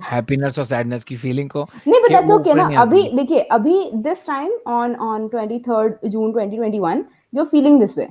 हैप्पीनेस 0.00 0.58
और 0.58 0.64
सैडनेस 0.64 1.04
की 1.04 1.16
फीलिंग 1.16 1.50
को 1.50 1.62
नहीं 1.88 2.00
but 2.00 2.08
कि 2.08 2.14
that's 2.14 2.30
वो 2.30 2.38
okay 2.38 2.50
ऊपर 2.50 2.70
ना 2.70 2.80
अभी 2.80 3.02
देखिए 3.16 3.40
अभी 3.56 3.74
this 4.04 4.24
time 4.28 4.54
on 4.76 4.96
on 5.08 5.28
23rd 5.34 6.10
June 6.14 6.32
2021 6.36 7.04
you're 7.36 7.50
feeling 7.52 7.78
this 7.82 7.96
way. 7.96 8.08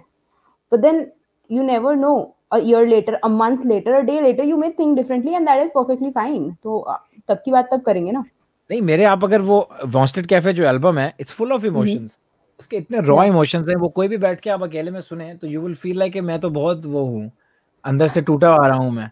But 0.72 0.84
then 0.84 1.02
you 1.50 1.64
never 1.64 1.96
know 2.04 2.18
a 2.52 2.60
year 2.62 2.84
later 2.88 3.18
a 3.26 3.30
month 3.32 3.66
later 3.66 3.96
a 3.96 4.04
day 4.06 4.20
later 4.24 4.44
you 4.44 4.58
may 4.64 4.70
think 4.78 4.98
differently 5.00 5.36
and 5.38 5.50
that 5.50 5.64
is 5.66 5.72
perfectly 5.76 6.12
fine. 6.14 6.50
तो 6.64 6.80
अ, 6.80 6.98
तब 7.28 7.42
की 7.46 7.52
बात 7.52 7.70
तब 7.72 7.82
करेंगे 7.82 8.12
ना। 8.12 8.24
नहीं 8.70 8.82
मेरे 8.82 9.04
आप 9.04 9.24
अगर 9.24 9.42
वो 9.42 9.58
वॉन्स्टेड 9.86 10.26
कैफ़े 10.26 10.54
जो 10.54 10.64
एल्बम 10.64 11.00
है 11.00 11.14
इट्स 11.20 11.32
फुल 11.34 11.54
ऑफ़ 11.54 11.66
इमोशंस 11.66 12.20
उसके 12.60 12.78
इतने 12.78 13.00
रॉ. 13.02 13.24
इमोशंस 13.24 13.68
हैं 13.70 13.76
वो 13.76 13.88
कोई 13.90 14.08
भी 14.08 14.18
बैठ 14.18 14.40
के 14.40 14.50
आप 14.50 14.64
अकेले 14.64 14.92
में 14.92 15.02
सुने 15.02 15.34
तो 15.36 15.48
यू 15.48 15.62
विल 15.62 15.76
फील 15.76 15.98
लाइक 16.00 16.18
मैं 16.18 16.40
तो 16.40 16.50
बहुत 16.50 16.86
वो 16.86 17.04
हूँ 17.06 17.32
अंदर 17.84 18.08
से 18.08 18.22
टूटा 18.22 18.54
आ 18.54 18.68
रहा 18.68 18.78
हूँ 18.78 18.92
मैं। 18.92 19.10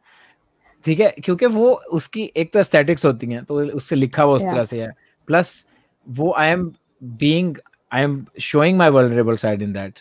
ठीक 0.85 0.99
है? 0.99 1.09
क्योंकि 1.23 1.45
वो 1.45 1.69
उसकी 1.91 2.31
एक 2.37 2.53
तो 2.53 2.59
एस्थेटिक्स 2.59 3.05
होती 3.05 3.27
हैं 3.27 3.43
तो 3.43 3.55
उससे 3.55 3.95
लिखा 3.95 4.23
हुआ 4.23 4.35
उस. 4.35 4.43
तरह 4.43 4.63
से 4.63 4.81
है। 4.81 4.91
प्लस 5.27 5.65
वो 6.07 6.31
I 6.33 6.49
am 6.49 6.69
being 7.03 7.57
I 7.91 8.03
am 8.03 8.25
showing 8.41 8.77
my 8.77 8.89
vulnerable 8.89 9.35
side 9.35 9.61
in 9.61 9.73
that 9.73 9.99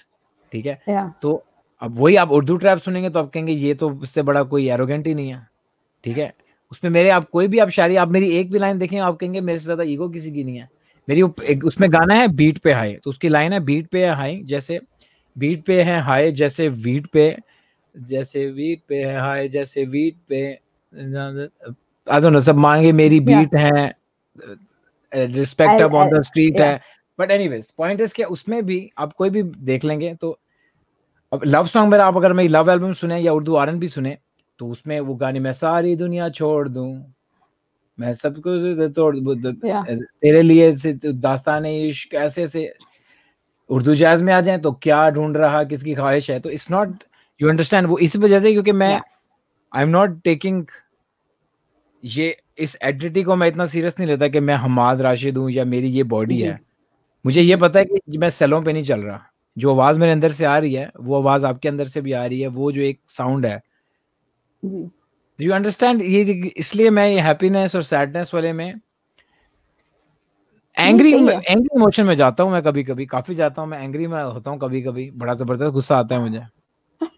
ठीक 0.52 0.66
है? 0.66 1.12
तो 1.22 1.42
अब 1.82 1.98
वही 1.98 2.16
आप 2.16 2.30
उर्दू 2.32 2.56
ट्रैप 2.56 2.78
सुनेंगे 2.78 3.10
तो 3.10 3.18
आप 3.18 3.30
कहेंगे 3.30 3.52
ये 3.52 3.74
तो 3.74 3.90
इससे 4.04 4.22
बड़ा 4.22 4.42
कोई 4.44 4.68
एरोगेंट 4.70 5.06
ही 5.06 5.14
नहीं 5.14 5.28
है। 5.28 5.46
ठीक 6.04 6.18
है? 6.18 6.32
उसमें 6.72 6.90
मेरे 6.90 7.10
आप 7.10 7.28
कोई 7.30 7.48
भी 7.48 7.58
आप 7.58 7.68
शायरी 7.70 7.96
आप 7.96 8.08
मेरी 8.12 8.30
एक 8.38 8.50
भी 8.50 8.58
लाइन 8.58 8.78
देखें 8.78 8.98
आप 9.00 9.16
कहेंगे 9.16 9.40
मेरे 9.40 9.58
से 9.58 9.64
ज़्यादा 9.64 9.82
ईगो 9.84 10.08
किसी 10.08 10.32
की 10.32 10.44
नहीं 10.44 10.56
है। 10.56 10.68
मेरी 11.08 11.22
एक 11.44 11.64
उसमें 11.64 11.92
गाना 11.92 12.14
है 12.14 12.28
बीट 12.36 12.58
पे 12.58 12.72
हाई 12.72 12.94
तो 12.94 13.10
उसकी 13.10 13.28
लाइन 13.28 13.52
है 13.52 13.60
बीट 13.60 13.86
पे 13.88 14.04
है 14.04 14.14
हाई 14.16 14.40
जैसे 14.44 14.80
बीट 15.36 15.64
पे 15.66 15.82
है 15.82 16.00
हाई 16.02 16.32
जैसे 16.32 16.68
वीट 16.68 17.06
पे 17.06 17.36
जैसे 17.94 18.46
वीट 18.48 18.80
पे 18.88 18.96
है 18.96 19.18
हाई 19.20 19.48
जैसे 19.48 19.84
वीट 19.86 20.16
पे 20.28 20.40
आई 22.06 22.20
डोंट 22.20 22.32
नो 22.32 22.40
सब 22.40 22.58
मांगे 22.58 22.92
मेरी 22.92 23.20
बीट 23.22 23.54
है 23.56 23.86
respect 25.12 25.82
up 25.82 25.94
on 25.94 26.10
the 26.10 26.22
street 26.22 26.60
है। 26.60 26.80
बट 27.18 27.30
एनीवेज 27.30 27.70
पॉइंट 27.72 28.00
इज़ 28.00 28.14
कि 28.14 28.24
उसमें 28.26 28.64
भी 28.66 28.78
आप 28.98 29.12
कोई 29.12 29.30
भी 29.30 29.42
देख 29.42 29.84
लेंगे 29.84 30.14
तो 30.14 30.38
अब 31.32 31.40
लव 31.46 31.66
सॉन्ग 31.66 31.90
मेरा 31.90 32.06
आप 32.06 32.16
अगर 32.16 32.32
मेरी 32.32 32.48
लव 32.48 32.70
एल्बम 32.70 32.92
सुने 32.92 33.18
या 33.20 33.32
उर्दू 33.32 33.54
आर 33.54 33.70
भी 33.70 33.88
सुने 33.88 34.18
तो 34.58 34.66
उसमें 34.66 35.00
वो 35.00 35.14
गाने 35.14 35.40
मैं 35.40 35.52
सारी 35.52 35.96
दुनिया 35.96 36.28
छोड़ 36.28 36.68
दूँ 36.68 37.14
मैं 38.00 38.14
सब 38.14 38.36
कुछ 38.38 38.92
तोड़ 38.96 39.16
Yeah. 39.16 39.84
तेरे 40.22 40.42
लिए 40.42 40.76
से 40.76 40.92
दास्तान 41.04 41.66
इश्क 41.66 42.14
ऐसे 42.14 42.42
ऐसे। 42.42 42.72
उर्दू 43.70 43.94
जैज 43.94 44.22
में 44.22 44.32
आ 44.34 44.40
जाए 44.40 44.58
तो 44.58 44.72
क्या 44.72 45.10
ढूंढ 45.10 45.36
रहा 45.36 45.64
किसकी 45.64 45.94
ख्वाहिश 45.94 46.30
है? 46.30 46.40
तो 46.40 46.50
इट्स 46.50 46.70
नॉट 46.70 47.04
यू 47.40 47.48
अंडरस्टैंड 47.48 47.86
वो 47.86 47.98
इस 47.98 48.16
वजह 48.16 48.40
से 48.40 48.52
क्योंकि 48.52 48.72
मैं 48.72 49.00
आई 49.74 49.82
एम 49.82 49.88
नॉट 49.88 50.20
टेकिंग 50.22 50.64
ये 52.04 52.36
इस 52.58 52.76
एडिटी 52.82 53.22
को 53.22 53.36
मैं 53.36 53.48
इतना 53.48 53.66
सीरियस 53.66 53.98
नहीं 53.98 54.08
लेता 54.08 54.28
कि 54.28 54.40
मैं 54.40 54.54
हमाद 54.54 55.00
राशिद 55.00 55.38
हूँ 55.38 55.50
या 55.50 55.64
मेरी 55.64 55.88
ये 55.88 56.02
बॉडी 56.02 56.38
है। 56.38 56.60
मुझे 57.26 57.42
ये 57.42 57.56
पता 57.56 57.78
है 57.78 57.84
कि 57.84 58.18
मैं 58.18 58.30
सेलों 58.30 58.62
पे 58.62 58.72
नहीं 58.72 58.84
चल 58.84 59.00
रहा। 59.00 59.27
जो 59.58 59.72
आवाज़ 59.72 59.98
मेरे 59.98 60.12
अंदर 60.12 60.32
से 60.32 60.44
आ 60.44 60.56
रही 60.58 60.74
है 60.74 60.90
वो 60.98 61.16
आवाज़ 61.16 61.44
आपके 61.46 61.68
अंदर 61.68 61.86
से 61.86 62.00
भी 62.00 62.12
आ 62.12 62.24
रही 62.26 62.40
है 62.40 62.48
वो 62.50 62.70
जो 62.72 62.80
एक 62.82 63.00
साउंड 63.08 63.46
है। 63.46 63.60
जी। 64.62 64.88
यू 65.38 65.52
अंडरस्टैंड 65.52 66.02
ये 66.02 66.52
इसलिए 66.56 66.90
मैं 66.90 67.08
ये 67.08 67.20
हैप्पीनेस 67.20 67.74
और 67.76 67.82
सैडनेस 67.84 68.34
वाले 68.34 68.52
में 68.52 68.68
एंग्री 70.76 71.12
एंग्री 71.12 71.68
इमोशन 71.76 72.06
में 72.06 72.14
जाता 72.14 72.44
हूँ 72.44 72.52
मैं 72.52 72.62
कभी 72.62 72.84
कभी 72.84 73.06
काफ़ी 73.06 73.34
जाता 73.34 73.62
हूँ 73.62 73.68
मैं 73.70 73.82
एंग्री 73.82 74.06
में 74.06 74.22
होता 74.22 74.50
हूँ 74.50 74.58
कभी 74.58 74.82
कभी 74.82 75.10
बड़ा 75.12 75.34
ज़बरदस्त 75.34 75.72
गुस्सा 75.72 75.96
आता 75.98 76.14
है 76.14 76.20
मुझे। 76.20 76.42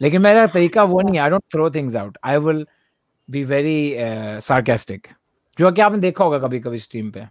लेकिन 0.00 0.22
मेरा 0.22 0.46
तरीका 0.48 0.84
वो 0.84 1.00
नहीं 1.00 1.18
I 1.20 1.30
don't 1.30 1.42
throw 1.52 1.70
things 1.70 1.96
out 1.96 2.18
I 2.24 2.36
will 2.38 2.66
be 3.28 3.44
very 3.44 3.94
sarcastic 4.42 5.06
जो 5.58 5.70
कि 5.72 5.82
आपने 5.82 5.98
देखा 5.98 6.24
होगा 6.24 6.38
कभी 6.38 6.60
कभी 6.60 6.78
स्ट्रीम 6.78 7.10
पे। 7.10 7.26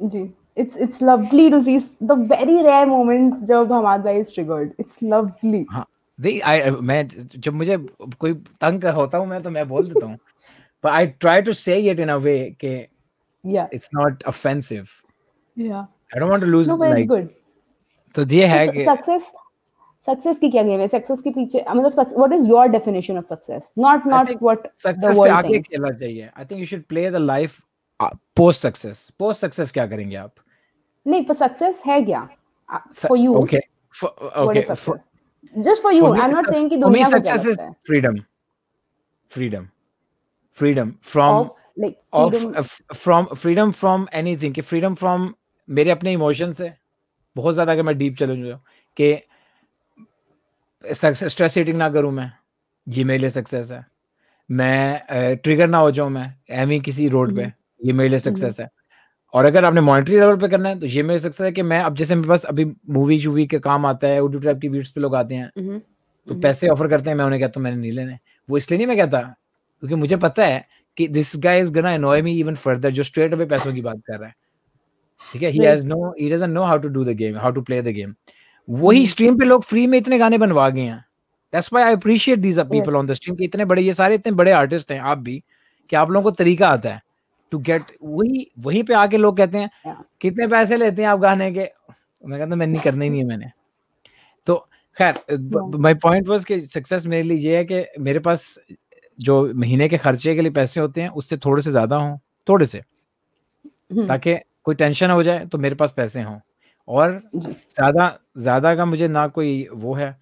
जी। 0.00 0.22
It's 0.56 0.76
it's 0.76 1.00
lovely 1.00 1.48
to 1.50 1.60
see 1.60 1.78
the 2.00 2.16
very 2.32 2.62
rare 2.62 2.86
moments 2.86 3.44
जब 3.50 3.72
हमाद 3.72 4.02
भाई 4.04 4.22
is 4.22 4.32
triggered 4.32 4.74
it's 4.78 5.02
lovely 5.02 5.64
हाँ 5.70 5.86
नहीं 6.18 6.40
आई 6.42 6.70
मैं 6.90 7.06
जब 7.36 7.54
मुझे 7.54 7.76
कोई 8.20 8.34
तंग 8.60 8.84
होता 8.96 9.18
हूँ 9.18 9.26
मैं 9.26 9.42
तो 9.42 9.50
मैं 9.50 9.68
बोल 9.68 9.86
देता 9.88 10.06
हूँ 10.06 10.18
but 10.84 10.92
I 10.92 11.06
try 11.24 11.40
to 11.42 11.54
say 11.54 11.78
it 11.92 12.00
in 12.00 12.10
a 12.10 12.18
way 12.18 12.40
कि 12.64 12.74
yeah 13.44 13.68
it's 13.72 13.88
not 13.92 14.26
offensive 14.32 14.90
yeah 15.56 15.84
I 16.14 16.18
don't 16.18 16.30
want 16.30 16.42
to 16.42 16.50
lose 16.54 16.68
no 16.68 16.76
but 16.76 16.90
like 16.90 16.98
it's 16.98 17.08
good 17.08 17.28
तो 18.14 18.24
ये 18.34 18.46
है 18.46 18.66
कि 18.68 18.84
सक्सेस 18.84 19.32
सक्सेस 20.06 20.38
की 20.38 20.48
क्या 20.50 20.62
गेम 20.62 20.80
है 20.80 20.86
सक्सेस 20.88 21.20
के 21.20 21.30
पीछे 21.30 21.64
मतलब 21.68 22.16
what 22.16 22.32
is 22.32 22.48
your 22.48 22.68
definition 22.68 23.18
of 23.18 23.24
success 23.24 23.70
not 23.78 24.00
I 24.00 24.08
not 24.08 24.26
think 24.28 24.42
what 24.42 24.66
success 24.86 25.22
से 25.22 25.30
आगे 25.30 25.60
खेलना 25.60 25.90
चाहिए 25.90 26.30
I 26.38 26.44
think 26.44 26.60
you 26.60 26.66
should 26.66 26.82
play 26.88 27.10
the 27.10 27.22
life 27.32 27.60
post 28.36 28.62
success 28.62 29.08
post 29.18 29.40
success 29.40 29.72
क्या 29.72 29.86
करेंगे 29.86 30.16
आप? 30.16 30.34
नहीं 31.06 31.24
पर 31.26 31.34
सक्सेस 31.34 31.82
है 31.86 32.00
क्या? 32.02 32.28
For 32.94 33.18
you 33.18 33.34
okay 33.36 33.60
okay 34.42 34.60
just 35.54 35.82
for 35.82 35.92
you 35.94 36.12
I 36.12 36.20
am 36.20 36.30
not 36.30 36.50
saying 36.50 36.70
कि 36.70 36.76
दुनिया 36.76 37.04
को 37.04 37.18
success 37.18 37.46
is 37.46 37.60
freedom 37.86 38.18
freedom 39.30 39.66
freedom 40.58 40.92
from 41.02 41.46
like 41.78 41.98
of 42.14 42.32
freedom 43.34 43.70
uh, 43.70 43.76
from 43.76 44.08
anything. 44.20 44.52
कि 44.54 44.62
freedom 44.62 44.94
from 45.02 45.28
मेरे 45.68 45.90
अपने 45.90 46.12
इमोशन 46.12 46.52
से। 46.52 46.72
बहुत 47.36 47.54
ज़्यादा 47.54 47.72
अगर 47.72 47.82
मैं 47.82 47.96
डीप 47.98 48.16
चलूँ 48.16 48.58
कि 48.96 49.14
स्ट्रेस 50.84 51.56
ईटिंग 51.58 51.76
ना 51.78 51.88
करूँ 51.90 52.12
मैं। 52.12 52.30
ये 52.86 53.04
मेरे 53.04 53.18
लिए 53.18 53.30
सक्सेस 53.30 53.70
है। 53.72 53.84
मैं 54.50 55.36
ट्रिगर 55.42 55.68
ना 55.68 55.78
हो 55.78 55.90
जाऊँ 55.90 56.10
मैं 56.10 56.34
एम 56.50 56.70
ही 56.70 56.80
किसी 56.80 57.08
रोड 57.08 57.34
पे। 57.36 57.52
ये 57.82 57.92
मेरे 57.92 58.08
लिए 58.08 58.18
सक्सेस 58.20 58.60
है। 58.60 58.68
और 59.34 59.44
अगर 59.44 59.64
आपने 59.64 59.80
मॉनिटरी 59.80 60.18
लेवल 60.18 60.36
पे 60.36 60.48
करना 60.48 60.68
है 60.68 60.78
तो 60.80 60.86
ये 60.86 61.02
मेरे 61.02 61.18
सक्सेस 61.18 61.40
है 61.40 61.52
कि 61.52 61.62
मैं 61.62 61.80
अब 61.82 61.94
जैसे 61.96 62.14
मेरे 62.14 62.28
पास 62.28 62.44
अभी 62.44 62.64
मूवी 62.90 63.18
शूवी 63.20 63.46
के 63.46 63.58
काम 63.60 63.86
आता 63.86 64.08
है 64.08 64.20
उर्दू 64.22 64.38
टाइप 64.40 64.60
की 64.60 64.68
बीट्स 64.68 64.90
पे 64.90 65.00
लोग 65.00 65.14
आते 65.14 65.34
हैं 65.34 65.80
तो 66.28 66.34
पैसे 66.40 66.68
ऑफ़र 66.68 66.88
करते 66.88 67.10
हैं 67.10 67.16
मैं 67.16 67.24
उन्हें 67.24 67.40
कहता 67.40 67.60
हूँ 67.60 67.64
मैंने 67.64 67.80
नहीं 67.80 67.92
लेने। 67.92 68.18
वो 68.48 68.56
इसलिए 68.56 68.78
नहीं 68.78 68.86
मैं 68.86 68.96
कहता 68.96 69.20
क्योंकि 69.20 69.94
मुझे 69.94 70.16
पता 70.18 70.44
है 70.44 70.64
कि 70.96 71.06
this 71.08 71.32
guy 71.38 71.60
is 71.60 71.72
gonna 71.74 71.94
annoy 71.94 72.22
me 72.22 72.38
even 72.40 72.54
further 72.56 72.90
जो 72.90 73.02
स्ट्रेट 73.02 73.32
अवे 73.32 73.46
पैसों 73.46 73.72
की 73.74 73.80
बात 73.82 74.00
कर 74.06 74.18
रहा 74.18 74.28
है। 74.28 74.34
ठीक 75.32 75.42
है? 75.42 75.50
He 75.50 75.58
has 75.58 75.86
no 75.88 76.10
he 76.20 76.30
doesn't 76.30 76.54
know 76.54 76.62
how 76.64 76.78
to 76.78 76.88
do 76.88 77.04
the 77.04 77.16
game 77.16 77.38
how 77.38 77.50
to 77.50 77.62
play 77.62 77.80
the 77.82 77.94
game 77.94 78.14
वही 78.68 79.06
स्ट्रीम 79.06 79.38
पे 79.38 79.44
लोग 79.44 79.62
फ्री 79.64 79.86
में 79.86 79.96
इतने 79.98 80.18
गाने 80.18 80.38
बनवा 80.38 80.68
गए 80.70 80.80
हैं। 80.80 81.04
That's 81.52 81.72
why 81.72 81.84
I 81.84 81.92
appreciate 81.94 82.38
these 82.38 82.58
people 82.68 82.96
on 82.96 83.06
the 83.06 83.12
stream 83.12 83.36
कि 83.36 83.44
इतने 83.44 83.64
बड़े 83.64 83.82
ये 83.82 83.94
सारे 83.94 84.14
इतने 84.14 84.32
बड़े 84.34 84.52
आर्टिस्ट 84.52 84.92
हैं 84.92 85.00
आप 85.00 85.18
भी 85.20 85.42
कि 85.92 85.96
आप 85.96 86.10
लोगों 86.10 86.30
को 86.30 86.36
तरीका 86.36 86.68
आता 86.68 86.88
है। 86.88 87.00
टू 87.52 87.58
गेट 87.60 87.96
वही 88.02 88.46
वहीं 88.60 88.82
पे 88.84 88.94
आके 88.96 89.18
लोग 89.18 89.36
कहते 89.36 89.58
हैं 89.58 89.96
कितने 90.20 90.46
पैसे 90.48 90.76
लेते 90.76 91.02
हैं 91.02 91.08
आप 91.08 91.18
गाने 91.20 91.50
के? 91.52 91.60
मैं 92.24 92.38
कहता 92.38 92.50
हूँ, 92.50 92.56
मैं 92.56 92.66
नहीं 92.66 92.82
करना 92.82 93.04
ही 93.04 93.10
नहीं 93.10 93.20
है 93.20 93.26
मैंने। 93.26 93.50
तो 94.46 94.54
खैर 94.96 95.14
माय 95.78 95.94
पॉइंट 95.96 96.28
वाज 96.28 96.44
कि 96.44 96.60
सक्सेस 96.62 97.06
मेरे 97.06 97.22
लिए 97.22 97.38
ये 97.40 97.56
है 97.56 97.64
कि 97.64 97.84
मेरे 98.00 98.18
पास 98.20 98.58
जो 99.18 99.42
महीने 99.56 99.88
के 99.88 99.98
खर्चे 99.98 100.34
के 100.34 100.42
लिए 100.42 100.50
पैसे 100.52 100.80
होते 100.80 101.02
हैं 101.02 101.08
उससे 101.10 101.36
थोड़े 101.38 101.62
से 101.62 101.70
ज़्यादा 101.70 101.96
हों 101.96 102.16
थोड़े 102.48 102.66
से। 102.66 102.82
ताकि 103.98 104.34
कोई 104.64 104.74
टेंशन 104.74 105.10
हो 105.10 105.22
जाए 105.22 105.44
तो 105.46 105.58
मेरे 105.58 105.74
पास 105.74 105.92
पैसे 105.96 106.22
हों। 106.22 106.38
और 106.88 107.20
ज़्यादा 107.36 108.18
ज़्यादा 108.38 108.74
का 108.74 108.84
मुझे 108.84 109.08
ना 109.08 109.26
कोई 109.30 109.66
वो 109.74 109.94
है 109.94 110.16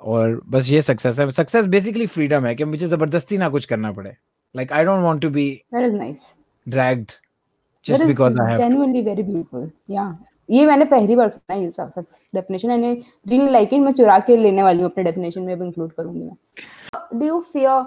और 0.00 0.40
बस 0.46 0.70
ये 0.70 0.82
सक्सेस 0.82 1.20
है। 1.20 1.30
सक्सेस 1.32 1.66
बेसिकली 1.68 2.06
फ्रीडम 2.08 2.46
है 2.46 2.54
कि 2.54 2.64
मुझे 2.64 2.86
ज़बरदस्ती 2.86 3.38
ना 3.38 3.48
कुछ 3.48 3.64
करना 3.64 3.92
पड़े। 3.92 4.16
Like 4.54 4.72
I 4.72 4.84
don't 4.84 5.04
want 5.04 5.20
to 5.22 5.30
be 5.30 5.50
that 5.74 5.86
is 5.86 5.94
nice 5.94 6.32
dragged 6.68 7.06
that 7.06 7.86
just 7.86 8.02
is 8.02 8.08
because 8.08 8.38
I 8.40 8.52
have 8.52 8.60
genuinely 8.60 9.02
very 9.08 9.24
beautiful. 9.30 9.70
Yeah. 9.90 10.12
ये 10.50 10.66
मैंने 10.66 10.84
पहली 10.84 11.16
बार 11.16 11.28
सुना 11.28 11.54
है 11.54 11.62
ये 11.62 11.70
success 11.70 12.22
definition 12.34 12.70
and 12.70 13.04
really 13.28 13.50
like 13.50 13.72
it 13.72 13.80
मैं 13.80 13.92
चुरा 13.92 14.18
के 14.18 14.36
लेने 14.36 14.62
वाली 14.62 14.82
हूँ 14.82 14.90
अपने 14.90 15.04
डेफिनेशन 15.04 15.42
में 15.42 15.58
भी 15.58 15.64
इंक्लूड 15.64 15.92
करूँगी 15.92 16.20
मैं. 16.20 17.18
Do 17.18 17.26
you 17.26 17.40
fear 17.52 17.84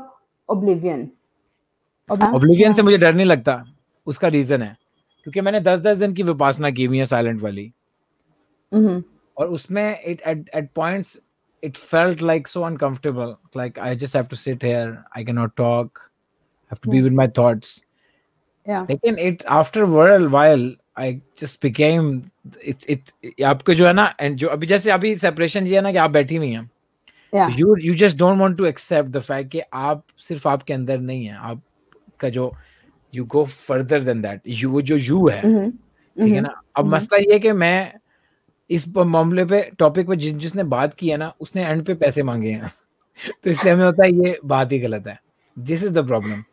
oblivion? 0.49 1.05
Oblivion 2.09 2.73
से 2.73 2.83
मुझे 2.83 2.97
डर 2.97 3.13
नहीं 3.13 3.25
लगता. 3.25 3.63
उसका 4.07 4.27
रीजन 4.27 4.61
है. 4.61 4.77
क्योंकि 5.23 5.41
मैंने 5.41 5.59
दस 5.59 5.79
दस 5.79 5.97
दिन 5.97 6.13
की 6.13 6.23
विपासना 6.23 6.69
की 6.71 6.85
हुई 6.85 6.97
है 6.97 7.05
साइलेंट 7.05 7.41
वाली. 7.41 7.71
हम्म 8.73 9.03
और 9.37 9.47
उसमें 9.47 10.01
it 10.05 10.21
at 10.21 10.49
at 10.55 10.69
points 10.75 11.19
it 11.63 11.77
felt 11.77 12.19
like 12.21 12.49
so 12.49 12.63
uncomfortable. 12.65 13.29
Like 13.59 13.77
i 13.83 13.95
just 14.01 14.13
have 14.13 14.27
to 14.33 14.37
sit 14.39 14.61
here. 14.61 14.89
I 15.19 15.23
cannot 15.23 15.55
talk. 15.59 16.01
I 16.01 16.73
have 16.73 16.81
to 16.81 16.89
be 16.89 17.01
with 17.05 17.15
my 17.19 17.25
thoughts. 17.39 17.71
Yeah. 18.69 18.89
लेकिन 18.89 19.37
after 19.45 19.83
a 19.83 19.89
while 19.89 20.29
while 20.29 20.71
I 20.97 21.21
just 21.39 21.61
became 21.61 22.23
it 22.63 22.77
it 22.89 23.41
आपको 23.41 23.73
जो 23.73 23.87
है 23.87 23.93
ना 23.93 24.15
and 24.19 24.37
जो 24.37 24.47
अभी 24.47 24.67
जैसे 24.67 24.91
अभी 24.91 25.15
separation 25.15 25.65
जी 25.65 25.75
है 25.75 25.81
ना 25.81 25.91
कि 25.91 25.97
आप 25.97 26.11
बैठी 26.11 26.35
हुई 26.35 26.51
हैं। 26.51 26.71
You 27.57 27.75
you 27.79 27.93
just 27.93 28.17
don't 28.17 28.39
want 28.39 28.57
to 28.57 28.65
accept 28.65 29.09
the 29.09 29.19
fact 29.19 29.51
कि 29.51 29.61
आप 29.73 30.03
सिर्फ़ 30.17 30.47
आपके 30.47 30.73
अंदर 30.73 30.99
नहीं 30.99 31.25
है। 31.25 31.35
आपका 31.35 32.29
जो 32.29 32.51
you 33.13 33.25
go 33.25 33.45
further 33.45 33.99
than 33.99 34.21
that 34.21 34.41
you 34.47 34.69
वो 34.69 34.81
जो 34.81 34.97
यू 34.97 35.27
है. 35.27 35.71
ठीक 35.71 36.33
है 36.33 36.41
ना? 36.41 36.61
अब 36.75 36.85
मसला 36.85 37.17
ये 37.17 37.39
कि 37.39 37.51
मैं 37.51 37.93
इस 38.69 38.87
मामले 38.97 39.45
पे 39.45 39.71
टॉपिक 39.79 40.07
पे 40.07 40.15
जिस 40.15 40.33
जिसने 40.33 40.63
बात 40.63 40.93
की 40.93 41.09
है 41.09 41.17
ना 41.17 41.33
उसने 41.39 41.65
एंड 41.65 41.85
पे 41.85 41.93
पैसे 41.93 42.23
मांगे 42.23 42.51
हैं। 42.51 42.71
तो 43.43 43.49
इसलिए 43.49 43.73
हमें 43.73 43.85
होता 43.85 44.03
है 44.03 44.11
ये 44.11 44.39
बात 44.45 44.71
ही 44.71 44.79
गलत 44.79 45.07
है। 45.07 45.19
दिस 45.59 45.83
इज़ 45.83 45.91
द 45.91 46.07
प्रॉब्लम 46.07 46.43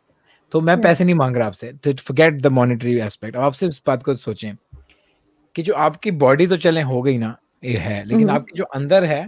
तो 0.53 0.61
मैं 0.61 0.79
पैसे 0.81 1.03
नहीं 1.03 1.15
मांग 1.15 1.37
रहा 1.37 1.47
आपसे 1.47 1.71
तो 1.83 1.93
फॉरगेट 1.93 2.41
द 2.41 2.47
मॉनेटरी 2.47 2.99
एस्पेक्ट 2.99 3.37
आप 3.37 3.53
सिर्फ़ 3.53 3.73
इस 3.73 3.81
बात 3.87 4.03
को 4.03 4.13
सोचें 4.13 4.55
कि 5.55 5.61
जो 5.61 5.73
आपकी 5.73 6.11
बॉडी 6.11 6.47
तो 6.47 6.57
चले 6.57 6.81
हो 6.81 7.01
गई 7.01 7.17
ना 7.17 7.35
ये 7.63 7.77
है 7.77 8.03
लेकिन 8.05 8.29
आपकी 8.29 8.57
जो 8.57 8.63
अंदर 8.75 9.03
है. 9.03 9.21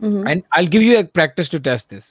एंड 0.00 0.42
आई 0.56 0.66
गिव 0.66 0.82
यू 0.82 0.98
एक 0.98 1.10
प्रैक्टिस 1.12 1.50
टू 1.50 1.58
टेस्ट 1.58 1.90
दिस 1.90 2.04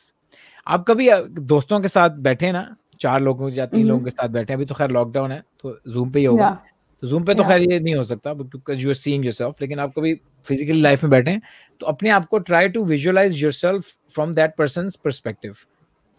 आप 0.68 0.84
कभी 0.88 1.10
दोस्तों 1.30 1.80
के 1.80 1.88
साथ 1.88 2.10
बैठे 2.10 2.52
ना 2.52 2.76
चार 3.00 3.22
लोगों 3.22 3.52
या 3.52 3.66
तीन 3.66 3.88
लोगों 3.88 4.04
के 4.04 4.12
साथ 4.12 4.30
बैठे 4.30 4.54
अभी 4.54 4.66
तो 4.66 4.76
खैर 4.76 4.92
लॉकडाउन 4.92 5.32
है 5.32 5.42
तो 5.62 5.78
जूम 5.88 6.10
पे 6.12 6.20
ही 6.20 6.26
होगा। 6.26 6.50
Yeah. 6.52 6.72
तो 7.02 7.08
जूम 7.08 7.24
पे 7.24 7.34
तो 7.36 7.44
खैर 7.44 7.62
ये 7.62 7.80
नहीं 7.80 7.96
हो 7.96 8.04
सकता 8.04 8.34
because 8.34 8.80
you 8.80 8.90
are 8.90 8.96
seeing 8.96 9.26
yourself 9.26 9.62
लेकिन 9.62 9.80
आप 9.80 9.94
कभी 9.98 10.14
फिजिकली 10.46 10.82
लाइफ 10.82 11.04
में 11.04 11.10
बैठे 11.12 11.32
हैं, 11.32 11.42
तो 11.80 11.86
अपने 11.86 12.10
आप 12.10 12.26
को 12.26 12.40
try 12.40 12.70
to 12.70 12.84
visualise 12.84 13.44
yourself 13.44 13.98
from 14.10 14.34
that 14.36 14.56
person's 14.58 14.96
perspective 14.96 15.56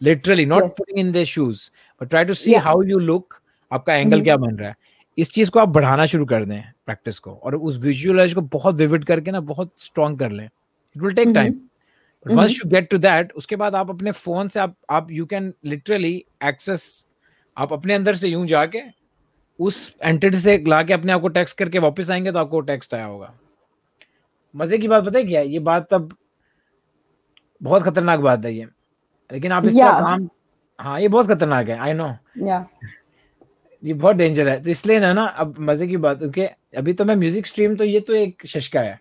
literally 0.01 0.47
not. 0.47 0.65
Putting 0.65 0.99
in 0.99 1.13
their 1.13 1.27
shoes 1.27 1.71
but 2.01 2.09
try 2.09 2.25
to 2.25 2.35
see. 2.35 2.55
How 2.57 2.83
you 2.83 2.99
look 2.99 3.35
आपका 3.73 3.95
एंगल 3.95 4.23
क्या 4.23 4.37
बन 4.37 4.57
रहा 4.57 4.69
है। 4.69 4.77
इस 5.19 5.33
चीज़ 5.33 5.51
को 5.51 5.61
आप 5.61 5.69
बढ़ाना 5.69 6.07
शुरू 6.07 6.27
कर 6.27 6.45
दें 6.45 6.61
प्रैक्टिस 6.87 7.19
को 7.19 7.33
और 7.35 7.55
उस 7.57 7.79
विजुअलाइज 7.79 8.35
को 8.35 8.41
बहुत 8.43 8.75
विविड 8.75 9.05
करके 9.05 9.31
ना 9.31 9.41
बहुत 9.43 9.73
स्ट्रॉन्ग 9.79 10.19
कर 10.19 10.31
लें। 10.31 10.45
It 10.45 11.03
will 11.03 11.15
take 11.15 11.29
time 11.35 11.53
but 11.53 12.33
once 12.33 12.51
you 12.53 12.69
get 12.71 12.89
to 12.91 12.99
that 12.99 13.33
उसके 13.33 13.57
बाद 13.57 13.75
आप 13.75 13.91
अपने 13.91 14.13
फ़ोन 14.13 14.49
से 14.49 14.61
आप 14.61 14.77
आप 14.91 15.11
यू 15.11 15.27
कैन 15.27 15.53
लिटरली 15.65 16.15
एक्सेस 16.45 17.07
आप 17.57 17.73
अपने 17.73 17.95
अंदर 17.95 18.17
से 18.17 18.29
यूँ 18.29 18.47
जाके 18.47 18.83
उस 19.59 19.95
एंटिटी 20.03 20.39
से 20.39 20.57
ला 20.69 20.83
के 20.83 20.93
अपने 20.93 21.13
आप 21.13 21.21
को 21.21 21.29
टेक्स्ट 21.31 21.59
करके 21.59 21.79
वापस 21.79 22.11
आएँगे 22.11 22.33
तो 22.33 22.39
आपको 22.39 22.61
टेक्स्ट 22.63 22.95
आया 22.95 23.05
होगा। 23.05 23.33
मज़े 24.55 24.79
की 24.79 24.89
बात 24.89 25.05
पता 25.05 25.19
है 25.19 25.25
क्या 25.25 25.41
ये 25.41 25.59
बात 25.61 25.89
तब 25.91 26.17
बहुत 27.61 27.83
खतरनाक 27.83 28.21
बात 28.21 28.45
है 28.45 28.55
ये। 28.55 28.67
लेकिन 29.31 29.53
आप 29.53 29.67
इस 29.67 29.75
तरह 29.75 30.01
काम 30.01 30.29
हाँ 30.79 31.01
ये 31.01 31.09
बहुत 31.09 31.27
खतरनाक 31.29 31.69
है 31.69 31.79
आई 31.79 31.93
नो. 31.93 32.09
ये 33.83 33.95
बहुत 33.95 34.17
डेंजर 34.17 34.49
है। 34.49 34.63
तो 34.63 34.71
इसलिए 34.71 34.99
ना 35.01 35.13
ना 35.13 35.25
अब 35.39 35.55
मज़े 35.61 35.87
की 35.87 35.97
बात 35.97 36.19
क्योंकि 36.19 36.45
अभी 36.77 36.93
तो 36.93 37.05
मैं 37.05 37.17
म्यूज़िक 37.17 37.47
स्ट्रीम 37.47 37.75
तो 37.77 37.85
ये 37.85 38.01
तो 38.01 38.15
एक 38.15 38.47
शशका 38.47 38.81
है। 38.81 38.99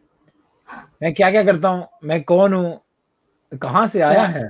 मैं 1.04 1.14
क्या 1.14 1.30
क्या 1.32 1.44
करता 1.44 1.70
हूँ? 1.70 1.88
मैं 2.04 2.22
कौन 2.24 2.54
हूँ? 2.54 2.80
कहाँ 3.62 3.88
से 3.88 4.02
आया 4.02 4.24
है? 4.24 4.48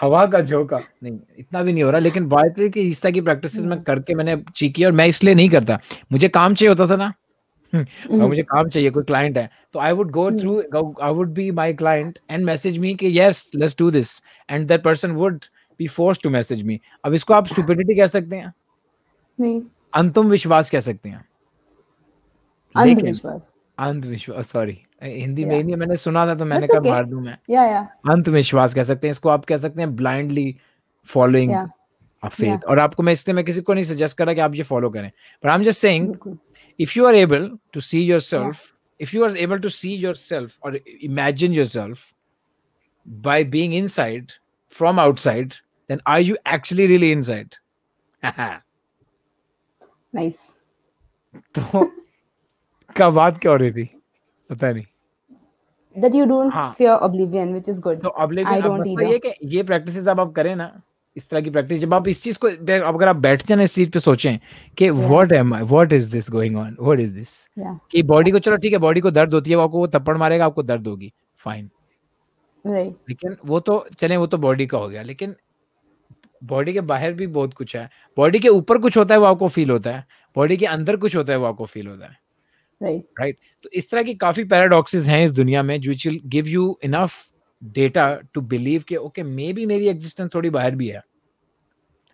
हवा 0.00 0.24
का 0.26 0.40
झोंका। 0.40 0.78
नहीं 1.02 1.18
इतना 1.38 1.62
भी 1.62 1.72
नहीं 1.72 1.82
हो 1.84 1.90
रहा 1.90 2.00
लेकिन 2.00 2.26
बात 2.28 2.58
है 2.58 2.68
कि 2.68 2.88
इस 2.90 3.02
तरह 3.02 3.12
की 3.12 3.20
प्रैक्टिस 3.20 3.56
मैं 3.64 3.82
करके 3.82 4.14
मैंने 4.14 4.36
चीकी 4.56 4.84
और 4.84 4.92
मैं 4.92 5.06
इसलिए 5.06 5.34
नहीं 5.34 5.48
करता। 5.50 5.78
मुझे 6.12 6.28
काम 6.28 6.54
चाहिए 6.54 6.74
होता 6.74 6.86
था 6.90 6.96
ना। 6.96 7.12
और 7.74 8.26
मुझे 8.28 8.42
काम 8.42 8.68
चाहिए 8.68 8.90
कोई 8.90 9.02
क्लाइंट 9.02 9.38
है 9.38 9.48
तो 9.72 9.78
I 9.78 9.92
would 9.92 10.10
go 10.10 10.30
through 10.30 10.58
I 11.02 11.12
would 11.12 11.32
be 11.34 11.50
my 11.50 11.72
client 11.72 12.18
and 12.30 12.44
message 12.44 12.78
me 12.78 12.94
कि 12.94 13.18
yes 13.20 13.50
let's 13.54 13.76
do 13.78 13.90
this 13.90 14.22
and 14.50 14.66
that 14.68 14.82
person 14.82 15.10
would 15.12 15.44
be 15.80 15.86
force 15.88 16.20
to 16.22 16.30
message 16.30 16.62
me 16.62 16.80
अब 17.04 17.14
इसको 17.14 17.34
आप 17.34 17.46
स्टुपिडिटी 17.46 17.94
कह 17.94 18.06
सकते 18.06 18.36
हैं। 18.36 18.52
नहीं। 19.38 19.60
अंतुम 19.94 20.26
विश्वास 20.26 20.70
कह 20.70 20.80
सकते 20.80 21.08
हैं। 21.08 21.24
अंधविश्वास। 22.74 23.40
अंधविश्वास 23.78 24.52
सॉरी 24.52 24.78
हिंदी 25.02 25.44
में 25.44 25.62
नहीं 25.62 25.76
मैंने 25.76 25.96
सुना 25.96 26.26
था 26.26 26.34
तो 26.34 26.44
मैंने 26.44 26.66
कहा 26.66 26.80
मार 26.90 27.04
दूँ 27.04 27.22
मैं। 27.22 27.36
या 27.50 27.64
या 27.64 27.80
अंधविश्वास 28.10 28.74
कह 28.74 28.82
सकते 28.82 29.06
हैं। 29.06 29.12
इसको 29.12 29.28
आप 29.28 29.44
कह 29.44 29.56
सकते 29.56 29.82
हैं 29.82 29.94
ब्लाइंडली 29.96 30.54
फॉलोइंग 31.08 31.52
अ 32.22 32.28
फेथ 32.28 32.64
और 32.64 32.78
आपको 32.78 33.02
मैं 33.02 33.12
इसलिए 33.12 33.34
मैं 33.34 33.44
किसी 33.44 33.60
को 33.60 33.74
नहीं 33.74 33.84
सजेस्ट 33.84 34.18
कर 34.18 34.24
रहा 34.26 34.34
कि 34.34 34.40
आप 34.40 34.54
ये 34.54 34.62
फॉलो 34.62 34.90
करें। 34.90 35.08
But 35.08 35.46
I 35.46 35.56
am 35.56 35.62
just 35.62 35.80
saying 35.80 36.14
if 36.79 36.95
you 36.95 37.05
are 37.05 37.15
able 37.15 37.49
to 37.71 37.81
see 37.81 38.01
yourself 38.13 38.63
if 38.99 39.13
you 39.13 39.23
are 39.27 39.35
able 39.45 39.59
to 39.59 39.69
see 39.69 39.93
yourself 40.05 40.57
or 40.61 40.71
imagine 41.01 41.53
yourself 41.53 42.13
by 43.05 43.43
being 43.43 43.73
inside 43.73 44.33
from 44.79 44.99
outside 44.99 45.55
then 45.87 46.01
are 46.05 46.19
you 46.19 46.37
actually 46.45 46.87
really 46.87 47.11
inside 47.11 47.55
nice 50.15 50.41
तो 51.57 51.85
क्या 52.95 53.09
बात 53.09 53.37
क्या 53.41 53.51
हो 53.51 53.57
रही 53.57 53.71
थी 53.71 53.89
पता 54.49 54.71
नहीं 54.71 54.85
that 55.95 56.15
you 56.19 56.25
don't 56.29 56.51
हाँ. 56.51 56.75
fear 56.77 56.93
oblivion 57.07 57.53
which 57.55 57.69
is 57.73 57.79
good 57.83 58.01
तो 58.01 58.09
अब 58.23 58.31
लेकिन 58.31 58.53
I 58.53 58.57
अब 58.57 58.63
don't 58.63 58.79
मतलब 58.79 59.01
ये 59.01 59.07
either. 59.07 59.33
कि 59.39 59.55
ये 59.55 59.63
प्रैक्टिसेस 59.63 60.07
अब 60.07 60.19
आप 60.19 60.33
करें 60.35 60.55
ना 60.55 60.67
इस 61.20 61.28
तरह 61.30 61.40
की 61.40 61.50
प्रैक्टिस 61.50 61.80
जब 61.80 61.94
आप 61.94 62.08
इस 62.08 62.22
चीज़ 62.22 62.38
को 62.38 62.48
अगर 62.88 63.08
आप 63.08 63.16
बैठ 63.18 63.46
जाए 63.46 63.56
ना 63.56 63.62
इस 63.62 63.74
चीज़ 63.74 63.90
पे 63.90 63.98
सोचें 63.98 64.38
कि 64.78 64.90
what 64.90 65.32
am 65.32 65.54
I 65.54 65.62
what 65.64 65.92
is 65.92 66.10
this 66.12 66.30
going 66.30 66.56
on 66.56 66.76
what 66.80 67.00
is 67.00 67.14
this 67.14 67.34
कि 67.58 68.02
बॉडी 68.04 68.30
को 68.30 68.38
चलो 68.38 68.56
ठीक 68.56 68.72
है 68.72 68.78
बॉडी 68.78 69.00
को 69.00 69.10
दर्द 69.10 69.34
होती 69.34 69.50
है 69.50 69.58
आपको 69.60 69.78
वो 69.78 69.88
थप्पड़ 69.88 70.16
मारेगा 70.16 70.46
आपको 70.46 70.62
दर्द 70.62 70.86
होगी। 70.86 71.12
Fine 71.38 71.68
right. 72.64 72.92
लेकिन 73.08 73.36
वो 73.46 73.60
तो 73.60 73.84
चले 73.98 74.16
वो 74.16 74.26
तो 74.26 74.38
बॉडी 74.38 74.66
का 74.66 74.78
हो 74.78 74.88
गया। 74.88 75.02
लेकिन 75.02 75.34
बॉडी 76.42 76.72
के 76.72 76.80
बाहर 76.82 77.12
भी 77.12 77.26
बहुत 77.28 77.54
कुछ 77.54 77.76
है। 77.76 77.88
बॉडी 78.16 78.38
के 78.38 78.48
ऊपर 78.48 78.78
कुछ 78.78 78.96
होता 78.96 79.14
है 79.14 79.20
वो 79.20 79.26
आपको 79.26 79.48
फील 79.48 79.70
होता 79.70 79.90
है। 79.90 80.04
बॉडी 80.36 80.56
के 80.56 80.66
अंदर 80.66 80.96
कुछ 80.96 81.16
होता 81.16 81.32
है 81.32 81.38
वो 81.38 81.46
आपको 81.46 81.64
फील 81.64 81.86
होता 81.86 82.06
है। 82.06 82.16
Right. 82.80 83.02
राइट 83.20 83.38
तो 83.64 83.70
इस 83.72 83.90
तरह 83.90 84.02
की 84.02 84.14
काफ़ी 84.14 84.44
पैराडॉक्सेस 84.44 85.08
हैं 85.08 85.22
इस 85.24 85.32
दुनिया 85.32 85.62
में 85.62 85.78
which 85.78 86.06
will 86.06 86.20
give 86.26 86.46
you 86.46 86.78
enough 86.84 87.26
data 87.62 88.04
to 88.34 88.40
believe 88.40 88.84
के 88.88 88.96
ओके 88.96 89.22
मे 89.22 89.52
बी 89.52 89.66
मेरी 89.66 89.88
एग्जिस्टेंस 89.88 90.30
थोड़ी 90.34 90.50
बाहर 90.50 90.74
भी 90.74 90.88
है। 90.88 91.02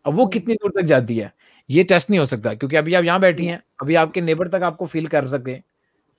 अब 0.06 0.14
वो 0.14 0.26
कितनी 0.26 0.54
दूर 0.54 0.72
तक 0.76 0.86
जाती 0.86 1.16
है? 1.18 1.32
ये 1.70 1.82
टेस्ट 1.82 2.10
नहीं 2.10 2.18
हो 2.20 2.26
सकता 2.26 2.54
क्योंकि 2.54 2.76
अभी 2.76 2.94
आप 2.94 3.04
यहाँ 3.04 3.20
बैठी 3.20 3.46
हैं 3.46 3.62
अभी 3.82 3.94
आपके 3.94 4.20
नेबर 4.20 4.48
तक 4.48 4.62
आपको 4.62 4.86
फील 4.86 5.06
कर 5.06 5.26
सके 5.28 5.56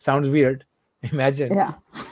sounds 0.01 0.29
weird 0.29 0.63
imagine 1.03 1.55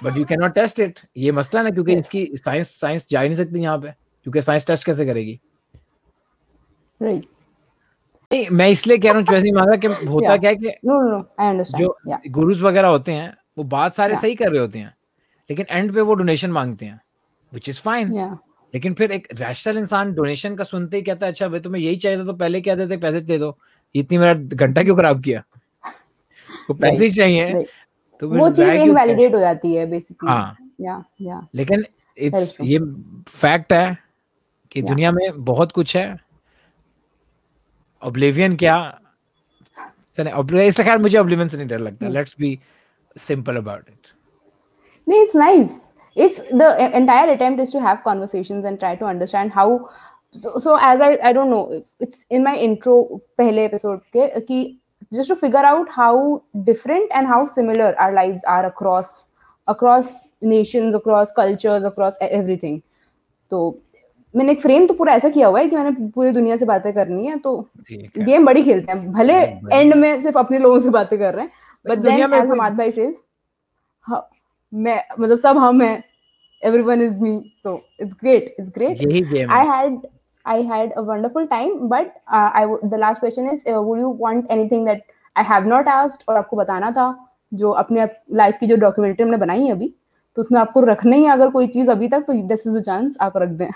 but 0.03 0.17
you 0.17 0.25
can 0.25 0.39
not 0.39 0.53
test 0.55 0.79
it 0.79 0.99
ये 1.17 1.31
मसला 1.31 1.61
ना 1.63 1.69
क्योंकि 1.69 1.91
Yes. 1.91 2.01
इसकी 2.01 2.25
साइंस 2.37 2.69
साइंस 2.79 3.07
जा 3.09 3.21
ही 3.21 3.29
नहीं 3.29 3.37
सकती 3.37 3.59
यहाँ 3.59 3.77
पे 3.79 3.91
क्योंकि 4.25 4.41
साइंस 4.41 4.67
टेस्ट 4.67 4.85
कैसे 4.85 5.05
करेगी? 5.05 5.39
Right. 6.99 7.23
नहीं 8.31 8.49
मैं 8.51 8.69
इसलिए 8.69 8.97
कह 8.97 9.11
रहा 9.11 9.19
हूँ 9.19 9.39
नहीं 9.41 9.53
मांगा 9.53 9.75
कि 9.75 9.87
होता 9.87 10.27
Yeah. 10.27 10.39
क्या 10.39 10.49
है 10.49 10.55
कि 10.55 10.71
no 10.87 10.99
no 10.99 11.09
no 11.11 11.21
i 11.39 11.49
understand. 11.51 11.79
जो 11.79 11.97
yeah. 12.09 12.19
गुरुज 12.29 12.61
वगैरह 12.61 12.87
होते 12.87 13.11
हैं 13.11 13.33
वो 13.57 13.63
बात 13.63 13.95
सारे 13.95 14.13
Yeah. 14.13 14.21
सही 14.21 14.35
कर 14.35 14.51
रहे 14.51 14.59
होते 14.59 14.79
हैं 14.79 14.93
लेकिन 15.49 15.65
एंड 15.69 15.93
पे 15.93 16.01
वो 16.01 16.13
डोनेशन 16.13 16.51
मांगते 16.51 16.85
हैं 16.85 16.99
विच 17.51 17.69
इज़ 17.69 17.79
फाइन 17.81 18.13
लेकिन 18.75 18.93
फिर 18.93 19.11
एक 19.11 19.27
रैशनल 19.33 19.77
इंसान 19.77 20.13
डोनेशन 20.13 20.55
का 20.55 20.63
सुनते 20.63 20.97
ही 20.97 21.03
कहता 21.03 21.25
है 21.25 21.31
अच्छा 21.31 21.47
भाई 21.47 21.59
तुम्हें 21.59 21.81
यही 21.81 21.95
चाहिए 21.95 22.19
था 22.19 22.25
तो 22.25 22.33
पहले 22.33 22.61
क्या 22.61 22.75
देते? 22.75 22.97
पैसे 22.97 23.21
दे 23.21 23.37
दो। 23.37 23.57
इतनी 23.95 24.17
मेरा 24.17 24.33
घंटा 24.33 24.83
क्यों 24.83 24.95
खराब 24.97 25.23
किया? 25.23 25.43
वो 26.69 26.73
पैसे 26.73 27.05
ही 27.05 27.11
चाहिए। 27.11 27.63
तो 28.19 28.29
वो 28.29 28.49
चीज़ 28.49 28.69
इनवैलिडेट 28.69 29.35
हो 29.35 29.39
जाती 29.39 29.73
है 29.75 29.85
बेसिकली 29.89 30.29
हाँ। 30.29 30.57
या 30.81 31.03
या 31.21 31.47
लेकिन 31.55 31.85
इट्स 32.17 32.57
ये 32.61 32.79
फैक्ट 33.29 33.73
है 33.73 33.97
कि 34.71 34.81
दुनिया 34.81 35.11
में 35.11 35.45
बहुत 35.45 35.71
कुछ 35.71 35.97
है। 35.97 36.17
ओब्लिवियन 38.03 38.55
क्या? 38.55 38.99
चले 40.17 40.67
इसलिए 40.67 40.87
खैर 40.89 40.97
मुझे 40.97 41.17
ओब्लिवियन 41.17 41.47
से 41.47 41.57
नहीं 41.57 41.67
डर 41.67 41.79
लगता। 41.79 42.07
Let's 42.07 42.35
be 42.39 42.59
simple 43.17 43.55
about 43.55 43.89
it 43.89 44.13
No, 45.07 45.17
it's 45.23 45.35
nice. 45.35 45.73
It's 46.15 46.37
the 46.51 46.67
e- 46.79 46.93
entire 46.93 47.31
attempt 47.31 47.61
is 47.61 47.71
to 47.71 47.79
have 47.81 48.03
conversations 48.03 48.65
and 48.65 48.79
try 48.79 48.95
to 48.95 49.05
understand 49.05 49.51
how. 49.51 49.89
So, 50.33 50.57
so 50.57 50.75
as 50.75 51.01
I 51.01 51.17
I 51.23 51.33
don't 51.33 51.49
know, 51.49 51.81
it's, 51.99 52.25
in 52.29 52.43
my 52.43 52.55
intro 52.57 53.19
पहले 53.37 53.65
episode 53.65 54.01
के 54.15 54.27
कि 54.47 54.77
just 55.11 55.27
to 55.27 55.35
figure 55.35 55.65
out 55.65 55.89
how 55.89 56.41
different 56.63 57.11
and 57.11 57.27
how 57.27 57.45
similar 57.45 57.95
our 57.99 58.13
lives 58.13 58.43
are 58.43 58.65
across 58.65 59.29
across 59.67 60.27
nations, 60.41 60.95
across 60.95 61.31
cultures, 61.31 61.83
across 61.83 62.21
e- 62.21 62.31
everything. 62.39 62.81
तो 63.51 63.59
मैंने 64.33 64.51
एक 64.51 64.61
frame 64.61 64.85
तो 64.87 64.93
पूरा 64.93 65.13
ऐसा 65.15 65.29
किया 65.29 65.47
हुआ 65.47 65.59
है 65.59 65.69
कि 65.69 65.75
मैंने 65.75 65.91
पूरी 66.15 66.31
दुनिया 66.31 66.57
से 66.57 66.65
बातें 66.65 66.91
करनी 66.93 67.25
है 67.27 67.37
तो 67.39 67.55
है 67.91 68.25
गेम 68.25 68.45
बड़ी 68.45 68.63
खेलते 68.63 68.91
हैं 68.91 69.11
भले 69.11 69.33
एंड 69.73 69.93
में 69.95 70.19
सिर्फ़ 70.21 70.37
अपने 70.37 70.59
लोगों 70.59 70.79
से 70.79 70.89
बातें 70.95 71.17
कर 71.19 71.33
रहे 71.33 71.45
हैं 71.45 71.51
बट 71.87 71.97
देन 71.97 72.33
एज 72.33 72.49
हमाद 72.49 72.73
भाई 72.77 72.91
सेज 72.91 73.23
मैं 74.75 75.01
मतलब 75.19 75.37
सब 75.37 75.57
हम 75.57 75.81
हैं। 75.81 76.03
Everyone 76.61 77.01
is 77.01 77.21
me 77.23 77.39
so 77.63 77.75
it's 78.01 78.13
great 78.21 78.55
it's 78.59 78.69
great 78.75 79.01
I 79.49 79.67
had 79.67 79.99
I 80.45 80.63
had 80.63 80.91
a 80.93 81.01
wonderful 81.01 81.45
time 81.47 81.77
but 81.89 82.11
I 82.29 82.65
the 82.83 82.95
last 82.99 83.19
question 83.19 83.49
is 83.49 83.69
would 83.69 83.99
you 83.99 84.17
want 84.21 84.51
anything 84.51 84.85
that 84.85 85.03
I 85.35 85.43
have 85.43 85.67
not 85.67 85.87
asked 85.87 86.23
और 86.29 86.37
आपको 86.37 86.57
बताना 86.57 86.91
था 86.91 87.13
जो 87.51 87.71
अपने 87.83 88.07
लाइफ 88.33 88.57
की 88.59 88.67
जो 88.67 88.75
documentary 88.77 89.23
हमने 89.23 89.37
बनाई 89.37 89.63
है 89.63 89.71
अभी 89.71 89.93
तो 90.37 90.41
उसमें 90.41 90.59
आपको 90.59 90.81
रखना 90.81 91.15
ही 91.15 91.25
अगर 91.27 91.49
कोई 91.49 91.67
चीज़ 91.67 91.91
अभी 91.91 92.07
तक 92.07 92.23
तो 92.27 92.33
दिस 92.47 92.67
इज़ 92.67 92.77
अ 92.77 92.81
चांस 92.81 93.17
आप 93.21 93.37
रख 93.37 93.49
दें। 93.49 93.69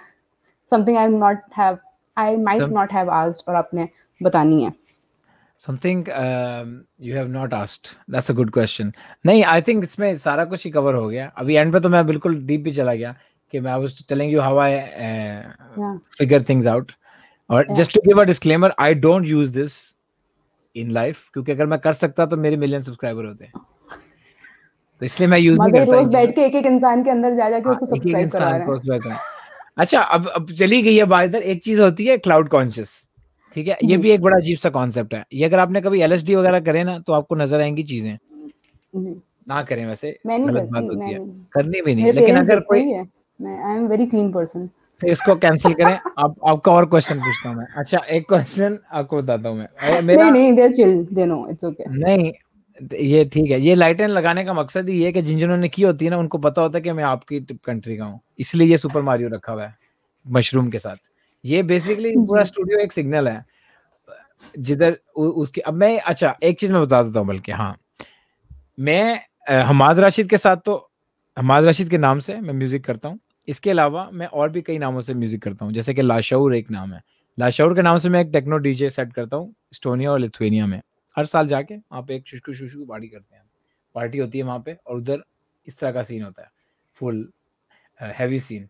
Something 0.70 0.98
I 0.98 1.08
not 1.08 1.38
have 1.58 1.78
I 2.18 2.36
might 2.38 2.62
not 2.72 2.94
have 2.94 3.10
asked 3.12 3.50
और 3.50 3.56
आपने 3.56 3.88
बतानी 4.22 4.64
है। 4.64 4.72
Something 5.60 6.08
you 7.02 7.16
have 7.16 7.28
not 7.28 7.54
asked 7.54 7.88
that's 8.10 8.32
a 8.32 8.34
good 8.34 8.52
question 8.52 8.92
नहीं 9.26 9.44
आई 9.44 9.62
थिंक 9.62 9.84
इसमें 9.84 10.18
सारा 10.18 10.46
कुछ 10.46 10.66
ही 10.66 10.72
कवर 10.72 10.94
हो 10.94 11.08
गया। 11.10 11.26
अभी 11.38 11.56
एंड 11.56 11.74
पे 11.74 11.80
तो 11.80 11.90
मैं 11.90 12.06
बिल्कुल 12.08 12.36
डीप 12.46 12.62
भी 12.62 12.72
चला 12.72 12.94
गया 12.94 13.16
कि 13.52 13.60
मैं 13.60 13.72
I 13.72 13.80
was 13.80 14.04
telling 14.10 14.34
you 14.34 14.42
how 14.42 14.58
I 14.58 14.80
figure 16.18 16.44
things 16.44 16.68
out 16.68 16.92
और 17.50 17.66
just 17.72 17.94
to 17.94 18.02
give 18.08 18.22
a 18.22 18.24
disclaimer 18.24 18.74
I 18.80 18.94
don't 18.94 19.28
use 19.28 19.52
this 19.52 19.96
in 20.76 20.92
life 20.92 21.30
क्योंकि 21.34 21.52
अगर 21.52 21.66
मैं 21.66 21.80
कर 21.80 21.94
सकता 21.94 22.26
तो 22.26 22.38
मेरे 22.38 22.58
मिलियन 22.58 22.82
सब्सक्राइबर 22.82 23.26
होते 23.26 23.52
तो 25.02 25.06
इसलिए 25.06 25.30
मैं 25.30 25.40
यूज़ 25.40 25.60
नहीं 25.62 25.74
करता 25.74 26.00
रोज 26.00 26.14
बैठ 26.14 26.36
के 26.36 26.46
एक 26.46 26.56
एक 26.56 26.66
इंसान 26.66 27.04
के 27.04 27.10
अंदर 27.10 27.36
जा 27.36 27.50
जाके 27.50 27.70
हाँ, 27.70 27.74
उसको 27.74 27.86
सब्सक्राइब 27.86 28.30
करा 28.30 28.50
रहा 28.50 29.14
है। 29.14 29.20
अच्छा 29.78 30.02
अब 30.02 30.28
अब 30.28 30.52
चली 30.52 30.82
गई 30.82 30.96
है 30.96 31.06
बात 31.06 31.26
इधर। 31.26 31.42
एक 31.42 31.64
चीज़ 31.64 31.82
होती 31.82 32.06
है 32.06 32.18
क्लाउड 32.18 32.50
कॉन्शियस 32.50 33.09
ठीक 33.56 33.68
है? 33.68 33.78
ये 33.84 33.98
भी 33.98 34.12
एक 34.12 34.22
बड़ा 34.22 34.38
अजीब 34.38 34.58
सा 34.58 34.70
कॉन्सेप्ट 34.72 35.14
है। 35.14 35.24
ये 35.34 35.46
अगर 35.46 35.60
आपने 35.60 35.82
कभी 35.82 36.02
एलएसडी 36.02 36.36
वगैरह 36.36 36.60
करे 36.62 36.84
ना 36.84 36.98
तो 37.00 37.14
आपको 37.14 37.36
नज़र 37.36 37.62
आएँगी 37.62 37.84
चीज़ें। 37.86 38.18
ना 39.48 39.62
करें 39.64 39.86
वैसे 39.86 40.18
गलत 40.28 40.70
बात 40.72 40.84
होती 40.84 41.14
है। 41.14 41.20
करनी 41.54 41.82
भी 41.82 41.96
नहीं। 41.96 42.12
लेकिन 42.14 42.38
अगर 42.38 42.60
कोई 42.62 42.94
I 42.94 43.76
am 43.76 43.88
very 43.88 44.06
clean 44.08 44.32
person 44.32 44.70
इसको 45.02 45.36
कैंसिल 45.38 45.74
करें। 45.74 45.98
आप 46.20 46.36
आपका 46.48 46.72
और 46.72 46.86
क्वेश्चन 46.86 47.20
पूछता 47.20 47.50
हूँ 47.50 47.58
मैं। 47.58 47.66
अच्छा 47.78 47.98
एक 48.10 48.28
क्वेश्चन 48.30 48.78
आपको 48.92 49.18
बताता 49.18 49.50
हूँ 49.50 49.58
मैं। 49.58 50.02
मेरा 50.02 50.24
नहीं 50.24 50.32
नहीं 50.32 50.54
दे 50.54 50.70
चिल 50.74 51.04
दे 51.14 51.26
नो 51.26 51.46
इट्स 51.50 51.64
ओके 51.64 51.84
नहीं 51.92 52.32
ये 53.04 53.24
ठीक 53.26 53.52
है। 53.52 53.60
ये 53.62 53.76
लाइटें 53.76 54.08
लगाने 54.08 54.44
का 54.46 54.54
मकसद 54.54 54.90
ही 54.90 54.98
ये 55.04 55.12
कि 55.12 55.22
जिन 55.22 55.40
जिन्होंने 55.40 55.70
की 55.70 55.82
होती 55.84 56.06
है 56.06 56.12
ना 56.12 56.18
उनको 56.18 56.38
पता 56.38 56.62
होता 56.62 56.78
है 56.78 56.82
कि 56.82 56.92
मैं 56.92 57.04
आपकी 57.04 57.40
कंट्री 57.66 57.98
का 57.98 58.06
हूँ। 58.06 58.20
इसलिए 58.40 58.68
ये 58.68 58.78
सुपर 58.78 59.02
मारियो 59.02 59.30
रखा 59.30 59.54
हुआ 59.54 59.66
है 59.66 59.76
मशरूम 60.26 60.70
के 60.70 60.80
साथ। 60.80 60.96
ये 61.44 61.62
बेसिकली 61.64 62.12
पूरा 62.18 62.44
स्टूडियो 62.44 62.80
एक 62.80 62.92
सिग्नल 62.92 63.28
है। 63.28 63.44
जिधर 64.60 64.98
उसकी 65.16 65.62
अब 65.62 65.74
मैं 65.74 66.00
अच्छा 66.02 66.36
एक 66.44 66.60
चीज़ 66.60 66.74
मैं 66.74 66.82
बता 66.82 67.02
देता 67.04 67.20
हूँ 67.20 67.28
बल्कि 67.28 67.52
हाँ। 67.52 67.76
मैं 68.80 69.20
हमाद 69.64 70.00
राशिद 70.00 70.30
के 70.30 70.38
साथ 70.38 70.58
तो 70.66 70.76
हमाद 71.38 71.66
राशिद 71.66 71.90
के 71.90 71.98
नाम 71.98 72.20
से 72.20 72.40
मैं 72.42 72.54
म्यूज़िक 72.54 72.84
करता 72.86 73.10
हूँ। 73.10 73.20
इसके 73.48 73.70
अलावा 73.70 74.10
मैं 74.14 74.28
और 74.28 74.50
भी 74.50 74.62
कई 74.62 74.78
नामों 74.78 75.02
से 75.02 75.14
म्यूज़िक 75.14 75.42
करता 75.44 75.66
हूँ। 75.66 75.74
जैसे 75.74 75.94
कि 75.94 76.02
लाशौर 76.02 76.56
एक 76.56 76.72
नाम 76.72 76.94
है। 76.94 77.02
लाशौर 77.38 77.74
के 77.76 77.82
नाम 77.82 77.98
से 77.98 78.10
मैं 78.10 78.22
एक 78.22 78.30
टेक्नो 78.34 78.58
डीजे 78.58 78.90
सेट 78.90 79.14
करता 79.14 79.38
हूँ 79.38 79.54
स्टोनिया 79.74 80.12
और 80.12 80.20
लिथुनिया 80.20 80.66
में। 80.68 80.82
हर 81.18 81.26
साल 81.26 81.48
जाके 81.48 81.76
वहाँ 81.76 82.02
पे 82.08 82.16
एक 82.16 82.28
शुष्कु 82.28 82.54
शुष्कु 82.54 82.86
पार्टी 82.86 83.08
करते 83.08 83.36
हैं। 83.36 83.44
पार्टी 83.96 84.18
होती 84.18 84.38
है 84.38 84.44
वहाँ 84.44 84.60
पे 84.60 84.78
और 84.88 84.98
उधर 84.98 85.24
इस 85.68 85.78
तरह 85.78 85.92
का 85.92 86.04
सीन 86.04 86.24
होता 86.24 86.42
है। 86.42 86.50
फुल 86.98 87.28
हैवी 88.00 88.40
सीन 88.40 88.68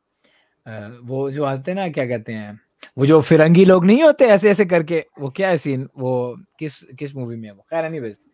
वो 1.03 1.29
जो 1.31 1.43
आते 1.43 1.71
हैं 1.71 1.75
ना 1.75 1.87
क्या 1.89 2.05
कहते 2.05 2.33
हैं 2.33 2.59
वो 2.97 3.05
जो 3.05 3.21
फिरंगी 3.21 3.65
लोग 3.65 3.85
नहीं 3.85 4.03
होते 4.03 4.25
ऐसे 4.25 4.49
ऐसे 4.51 4.65
करके 4.65 5.05
वो 5.19 5.29
क्या 5.29 5.49
है 5.49 5.57
सीन 5.57 5.87
वो 5.97 6.35
किस 6.59 6.81
किस 6.99 7.15
मूवी 7.15 7.35
में 7.35 7.47
है 7.49 7.53
वो? 7.53 7.65
खैर 7.69 7.89
नहीं 7.89 8.01
बस 8.01 8.25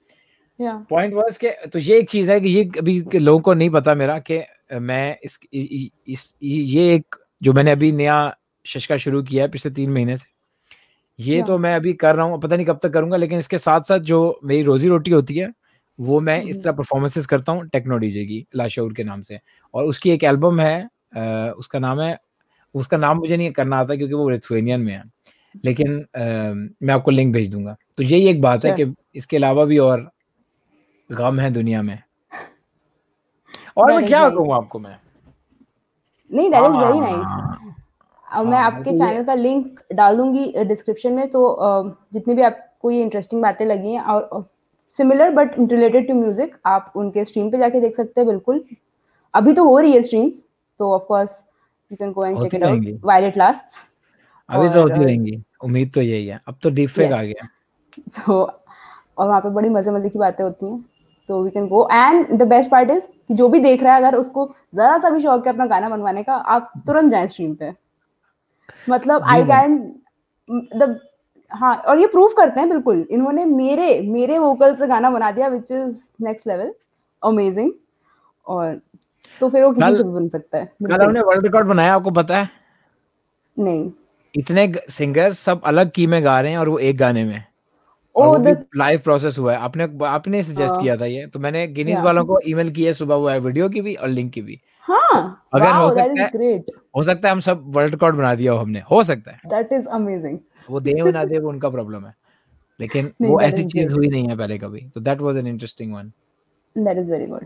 पॉइंट 0.59 1.13
वाज 1.13 1.37
के 1.37 1.49
तो 1.67 1.79
ये 1.79 1.97
एक 1.99 2.09
चीज़ 2.09 2.31
है 2.31 2.39
कि 2.41 2.49
ये 2.49 2.69
अभी 2.79 3.01
लोगों 3.15 3.39
को 3.39 3.53
नहीं 3.53 3.69
पता 3.69 3.95
मेरा 3.95 4.19
कि 4.19 4.41
मैं 4.73 5.17
इस 5.23 5.39
इस 5.53 5.89
इस 6.07 6.35
ये 6.43 6.93
एक 6.95 7.15
जो 7.41 7.53
मैंने 7.53 7.71
अभी 7.71 7.91
नया 7.91 8.35
शशका 8.65 8.97
शुरू 8.97 9.23
किया 9.23 9.43
है 9.43 9.51
पिछले 9.51 9.71
तीन 9.71 9.89
महीने 9.89 10.17
से 10.17 10.33
ये 11.19 11.43
तो 11.43 11.57
मैं 11.57 11.75
अभी 11.75 11.93
कर 11.93 12.15
रहा 12.15 12.25
हूँ 12.25 12.41
पता 12.41 12.55
नहीं 12.55 12.65
कब 12.65 12.79
तक 12.83 12.89
करूँगा 12.89 13.17
लेकिन 13.17 13.39
इसके 13.39 13.57
साथ 13.57 13.81
साथ 13.81 13.99
जो 13.99 14.39
मेरी 14.43 14.63
रोजी 14.63 14.87
रोटी 14.87 15.11
होती 15.11 15.35
है 15.35 15.51
वो 15.99 16.19
मैं 16.19 16.41
इस 16.43 16.63
तरह 16.63 16.73
परफॉर्मेंसेस 16.73 17.25
करता 17.25 17.51
हूँ 17.51 17.67
टेक्नो 17.67 17.97
डीजे 17.97 18.25
की 18.25 18.45
लाशौर 18.55 18.93
के 18.93 19.03
नाम 19.03 19.21
से 19.21 19.39
और 19.73 19.85
उसकी 19.85 20.11
एक 20.11 20.23
एल्बम 20.23 20.59
है 20.59 20.87
उसका 21.53 21.79
नाम 21.79 22.01
है 22.01 22.17
उसका 22.75 22.97
नाम 22.97 23.17
मुझे 23.17 23.37
नहीं 23.37 23.51
करना 23.51 23.77
आता 23.77 23.95
क्योंकि 23.95 24.13
वो 24.13 24.29
लिथुएनियन 24.29 24.81
में 24.81 24.93
है। 24.93 25.03
लेकिन 25.65 25.95
आ, 25.97 26.23
मैं 26.83 26.93
आपको 26.93 27.11
लिंक 27.11 27.33
भेज 27.33 27.49
दूँगा। 27.51 27.75
तो 27.97 28.03
यही 28.03 28.27
एक 28.27 28.41
बात 28.41 28.65
है 28.65 28.71
कि 28.73 28.93
इसके 29.15 29.37
अलावा 29.37 29.65
भी 29.65 29.77
और 29.79 30.09
गम 31.09 31.39
है 31.39 31.49
दुनिया 31.51 31.81
में। 31.81 31.97
और 33.77 33.93
मैं 33.93 34.05
क्या 34.07 34.27
कहूँ 34.29 34.53
आपको 34.55 34.79
मैं? 34.79 34.97
नहीं 36.31 36.49
दैट 36.51 36.65
इज़ 36.65 36.71
वेरी 36.73 36.99
नाइस 36.99 37.27
अब 38.25 38.45
मैं 38.45 38.57
हाँ, 38.57 38.65
आपके 38.65 38.91
चैनल 38.91 39.23
का 39.23 39.33
लिंक 39.33 39.79
डाल 39.93 40.17
दूँगी 40.17 40.63
डिस्क्रिप्शन 40.65 41.13
में। 41.13 41.27
तो 41.29 41.97
जितनी 42.13 42.33
भी 42.33 42.41
आपको 42.41 42.91
ये 42.91 43.01
इंटरेस्टिंग 43.01 43.41
बातें 43.41 43.65
लगी 43.65 43.91
हैं 43.91 44.01
और 44.01 44.47
similar 44.91 45.29
but 45.31 45.59
related 45.61 46.07
to 46.07 46.13
music 46.13 46.55
आप 46.65 46.93
उनके 46.95 47.25
स्ट्रीम 47.25 47.49
पे 47.51 47.57
जाके 47.57 47.79
देख 47.81 47.95
सकते 47.95 48.21
हैं 48.21 48.27
बिल्कुल। 48.27 48.63
अभी 49.33 49.53
तो 49.53 49.63
हो 49.65 49.77
रही 49.79 49.93
है 49.93 50.01
स्ट्रीम्स 50.01 50.43
तो 50.79 50.91
of 50.93 51.03
course 51.03 51.43
you 51.91 51.97
can 51.97 52.11
go 52.11 52.25
and 52.25 52.39
check 52.39 52.55
it 52.55 52.63
out 52.63 52.85
while 53.05 53.25
it 53.25 53.37
lasts 53.37 53.87
अभी 54.49 54.69
तो 54.69 54.81
होती 54.81 55.03
रहेंगी। 55.03 55.41
उम्मीद 55.63 55.91
तो 55.93 56.01
यही 56.01 56.25
है। 56.27 56.39
अब 56.47 56.57
तो 56.63 56.69
डीप 56.69 56.89
फेक 56.89 57.11
आ 57.11 57.21
गया। 57.23 57.47
तो 58.17 58.41
और 59.17 59.27
वहाँ 59.27 59.39
पे 59.41 59.49
बड़ी 59.49 59.69
मज़े 59.69 59.91
मज़े 59.91 60.09
की 60.09 60.19
बातें 60.19 60.43
होती 60.43 60.65
हैं। 60.65 60.83
तो 61.29 61.41
we 61.43 61.49
can 61.49 61.67
go 61.67 61.87
and 61.91 62.37
the 62.39 62.47
best 62.47 62.69
part 62.71 62.89
is 62.91 63.07
कि 63.27 63.33
जो 63.33 63.47
भी 63.49 63.59
देख 63.59 63.83
रहा 63.83 63.93
है 63.95 64.01
अगर 64.01 64.17
उसको 64.17 64.45
जरा 64.75 64.97
सा 64.97 65.09
भी 65.09 65.21
शौक 65.21 65.47
है 65.47 65.53
अपना 65.53 65.65
गाना 65.65 65.89
बनवाने 65.89 66.23
का 66.23 66.33
आप 66.33 66.71
तुरंत 66.87 67.11
जाएँ 67.11 67.27
स्ट्रीम 67.27 67.53
पे। 67.55 67.71
मतलब 68.89 69.23
आई 69.29 69.43
कैन 69.43 69.77
द 70.49 70.99
हाँ 71.51 71.75
और 71.77 71.99
ये 71.99 72.07
प्रूव 72.07 72.33
करते 72.37 72.59
हैं 72.59 72.69
बिल्कुल। 72.69 73.05
इन्होंने 73.11 73.45
मेरे 73.45 73.99
मेरे 74.01 74.37
वोकल 74.37 74.75
से 74.75 74.87
गाना 74.87 75.09
बना 75.09 75.31
दिया 75.31 75.47
which 75.47 75.71
is 75.71 76.01
next 76.21 76.47
level 76.47 76.73
amazing 77.23 77.71
और 78.45 78.79
तो 79.39 79.49
फिर 79.49 79.63
वो 79.63 79.71
किसी 79.71 79.95
से 79.95 80.03
भी 80.03 80.09
बन 80.09 80.27
सकता 80.27 80.57
है। 80.57 80.65
कल 80.65 81.01
हमने 81.01 81.21
वर्ल्ड 81.21 81.43
रिकॉर्ड 81.43 81.67
बनाया 81.67 81.95
आपको 81.95 82.11
पता 82.11 82.37
है? 82.37 82.49
नहीं। 83.59 83.91
इतने 84.35 84.73
सिंगर 84.89 85.31
सब 85.31 85.61
अलग 85.65 85.91
की 85.91 86.07
में 86.07 86.23
गा 86.23 86.41
रहे 86.41 86.51
हैं 86.51 86.57
और 86.57 86.69
वो 86.69 86.77
एक 86.77 86.97
गाने 86.97 87.23
में। 87.23 87.43
ओ 88.15 88.37
द 88.37 88.65
लाइव 88.75 88.99
प्रोसेस 88.99 89.39
हुआ 89.39 89.53
है। 89.53 89.57
आपने 89.59 90.05
आपने 90.05 90.43
सजेस्ट 90.43 90.73
हाँ। 90.73 90.81
किया 90.81 90.97
था 90.97 91.05
ये। 91.05 91.25
तो 91.27 91.39
मैंने 91.39 91.67
गिनीज 91.67 91.99
वालों 91.99 92.25
को 92.25 92.39
ईमेल 92.47 92.69
किया 92.69 92.91
सुबह 92.91 93.15
हुआ 93.15 93.33
है 93.33 93.39
वीडियो 93.39 93.69
की 93.69 93.81
भी 93.81 93.95
और 93.95 94.07
लिंक 94.07 94.31
की 94.33 94.41
भी। 94.41 94.59
हाँ, 94.81 95.47
अगर 95.53 95.65
wow, 95.65 95.75
हो 95.75 95.91
सकता 95.91 96.23
है 96.23 96.29
ग्रेट 96.29 96.65
हो 96.97 97.03
सकता 97.03 97.27
है 97.27 97.31
हम 97.31 97.39
सब 97.39 97.63
वर्ल्ड 97.65 97.91
रिकॉर्ड 97.91 98.15
बना 98.15 98.35
दिया 98.35 98.51
हो 98.51 98.57
हमने। 98.57 98.79
हो 98.79 99.03
सकता 99.03 99.31
है। 99.31 99.39
दैट 99.45 99.73
इज़ 99.73 99.87
अमेजिंग 99.87 100.39
वो 100.69 100.79
दे 100.79 101.03
बना 101.03 101.23
दे 101.23 101.39
वो 101.39 101.49
उनका 101.49 101.69
प्रॉब्लम 101.69 102.05
है। 102.05 102.13
लेकिन 102.79 103.11
वो 103.21 103.41
ऐसी 103.41 103.63
चीज़ 103.63 103.93
हुई 103.93 104.07
नहीं 104.07 104.27
है 104.27 104.37
पहले 104.37 104.57
कभी। 104.57 104.81
तो 104.95 105.01
that 105.01 105.21
was 105.21 105.37
an 105.37 105.47
interesting 105.47 105.93
one 105.93 106.11
that 106.77 106.97
is 106.97 107.11
very 107.11 107.25
good 107.25 107.45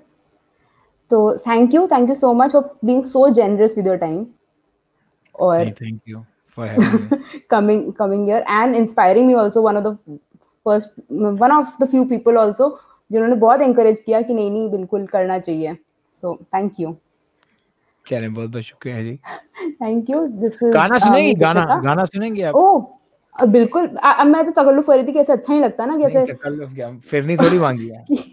तो 1.11 1.37
thank 1.37 1.73
you 1.73 1.87
thank 1.87 2.09
you 2.09 2.15
so 2.15 2.33
much 2.33 2.51
for 2.51 2.69
being 2.85 3.03
so 3.03 3.29
generous 3.29 3.77
with 3.77 3.87
your 3.87 3.97
time 3.97 4.25
और 5.35 5.69
thank 5.81 5.99
you 6.07 6.23
for 6.57 6.67
having 6.67 7.11
me 7.11 7.17
coming 7.53 7.81
coming 8.01 8.25
here 8.27 8.43
and 8.57 8.75
inspiring 8.75 9.27
me 9.27 9.35
also. 9.41 9.61
One 9.61 9.77
of 9.77 9.83
the 9.83 9.93
first 10.65 10.89
one 11.43 11.53
of 11.57 11.75
the 11.81 11.87
few 11.93 12.03
people 12.09 12.41
जिन्होंने 13.11 13.35
बहुत 13.35 13.59
encourage 13.59 13.99
किया 13.99 14.21
कि 14.21 14.33
नहीं 14.33 14.51
नहीं 14.51 14.69
बिल्कुल 14.71 15.05
करना 15.07 15.39
चाहिए। 15.39 15.77
सो 16.13 16.35
थैंक 16.55 16.79
यू 16.79 16.95
चले 18.05 18.27
बहुत 18.29 18.49
बहुत 18.49 18.63
शुक्रिया 18.63 19.01
जी। 19.03 19.15
थैंक 19.81 20.09
यू 20.09 20.25
दिस 20.27 20.63
इज़ 20.63 20.73
गाना 20.73 20.97
सुनेंगे? 20.97 21.33
गाना 21.33 21.81
गाना 21.85 22.05
सुनेंगे 22.05 22.43
आप? 22.43 22.55
ओ 22.55 23.45
बिल्कुल। 23.47 23.87
अब 23.87 24.27
मैं 24.27 24.45
तो 24.45 24.51
तकल्लुफ 24.51 24.87
कर 24.87 24.95
रही 24.95 25.07
थी 25.07 25.11
कैसे 25.13 25.33
अच्छा 25.33 25.53
ही 25.53 25.59
लगता 25.59 25.85
ना 25.85 25.97
कैसे 25.97 26.25
तकल्लुफ 26.25 26.73
क्या? 26.75 26.91
फिर 27.09 27.25
नहीं 27.25 27.37
थोड़ी 27.37 27.59
मांगी 27.59 27.87
है। 27.87 28.05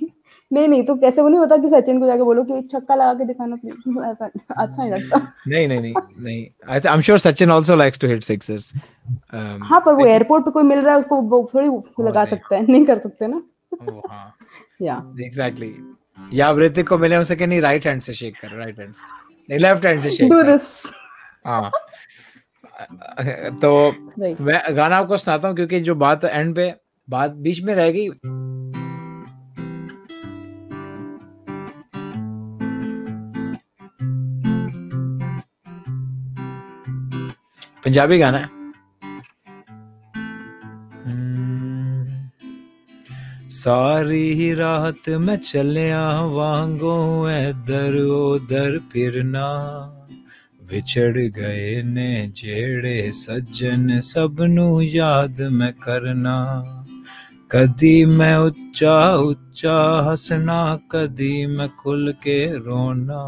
नहीं 0.53 0.69
नहीं 0.69 0.83
तो 0.85 0.95
कैसे 0.95 1.23
वो 1.23 1.29
नहीं 1.29 1.39
होता 1.41 1.57
कि 1.57 1.69
सचिन 1.69 2.01
को 2.01 2.07
जाके 2.07 2.23
बोलो 2.23 2.45
कि 2.45 2.59
एक 2.59 2.71
छक्का 2.71 2.95
लगा 2.95 3.15
के 3.15 3.25
दिखाना 3.25 3.57
प्लीज़ 3.57 4.05
ऐसा 4.05 4.31
अच्छा 4.57 4.83
ही 4.83 4.91
लगता। 4.91 5.33
नहीं 5.49 5.69
नहीं 5.69 5.81
नहीं 5.81 5.95
नहीं। 6.19 6.47
I 6.69 6.81
I 6.81 6.95
am 6.95 7.01
sure 7.01 7.19
Sachin 7.19 7.51
also 7.51 7.77
likes 7.77 7.99
to 7.99 8.09
hit 8.09 8.23
sixers 8.23 8.73
हाँ 9.63 9.81
पर 9.81 9.95
वो 9.95 10.07
एयरपोर्ट 10.07 10.45
पे 10.45 10.51
कोई 10.51 10.63
मिल 10.63 10.81
रहा 10.81 10.95
है 10.95 11.01
उसको 11.01 11.51
थोड़ी 11.55 11.69
लगा 12.09 12.25
सकता 12.25 12.57
है 12.57 12.67
नहीं 12.73 12.85
कर 12.87 12.99
सकते 12.99 13.27
ना। 13.27 13.43
हाँ। 14.11 14.37
या 14.83 15.13
एग्जैक्टली 15.21 15.75
या 16.33 16.53
ऋतिक 16.53 16.89
को 16.89 16.99
मिले 16.99 17.17
उसे 17.17 17.47
नहीं 17.47 17.61
राइट 17.61 17.87
हैंड 17.87 18.01
से 18.01 18.13
शेक 18.13 18.35
कर 18.37 18.57
राइट 18.57 18.79
हैंड 18.79 18.93
से। 18.93 19.03
नहीं 19.49 19.59
लेफ़्ट 19.59 19.87
हैंड 19.87 20.01
से 20.03 20.11
शेक 20.11 20.31
डू 20.31 20.43
दिस 20.43 20.93
हाँ। 21.47 21.71
तो 23.51 23.93
मैं 24.41 24.77
गाना 24.77 24.97
आपको 24.97 25.17
सुनाता 25.17 25.49
हूँ 25.49 25.57
क्योंकि 25.57 25.81
जो 25.81 25.95
बात 25.95 26.25
एंड 26.25 26.57
पे 26.57 26.75
बात 27.11 27.31
बीच 27.31 27.63
में 27.63 27.75
रह 27.75 27.91
गई 27.91 28.09
पंजाबी 37.87 38.17
गाना 38.19 38.39
है। 38.39 38.49
सारी 43.49 44.55
रात 44.55 45.09
मैं 45.19 45.37
चलिया 45.43 46.07
वांगो 46.29 46.97
इधर 47.31 47.95
उधर 48.07 48.79
फिरना, 48.93 49.47
विछड़ 50.63 51.19
गए 51.39 51.83
ने 51.87 52.11
जेड़े 52.37 52.99
सज्जन 53.13 53.99
सबनू 54.03 54.69
याद 54.81 55.41
मैं 55.53 55.73
करना। 55.79 56.37
कदी 57.51 58.05
मैं 58.05 58.37
उच्चा 58.37 58.99
उच्चा 59.23 59.79
हसना, 60.11 60.61
कदी 60.91 61.35
मैं 61.47 61.69
खुल 61.77 62.13
के 62.23 62.41
रोना। 62.59 63.23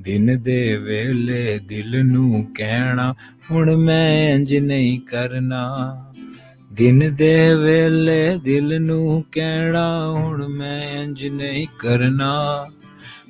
दिन 0.00 0.26
दे 0.42 0.76
वेले 0.76 1.58
दिल 1.60 1.96
नू 2.02 2.42
कहना 2.56 3.14
हुण 3.51 3.69
मैं 3.77 4.35
इंज 4.35 4.53
नहीं 4.63 4.97
करना 5.11 5.61
ਦਿਨ 6.71 6.99
ਦੇ 7.15 7.53
ਵੇਲੇ 7.55 8.37
ਦਿਲ 8.43 8.79
ਨੂੰ 8.81 9.23
ਕਹਿਣਾ 9.31 9.83
ਹੁਣ 10.07 10.47
ਮੈਂ 10.47 10.79
ਇੰਜ 11.03 11.25
ਨਹੀਂ 11.27 11.65
ਕਰਨਾ 11.79 12.31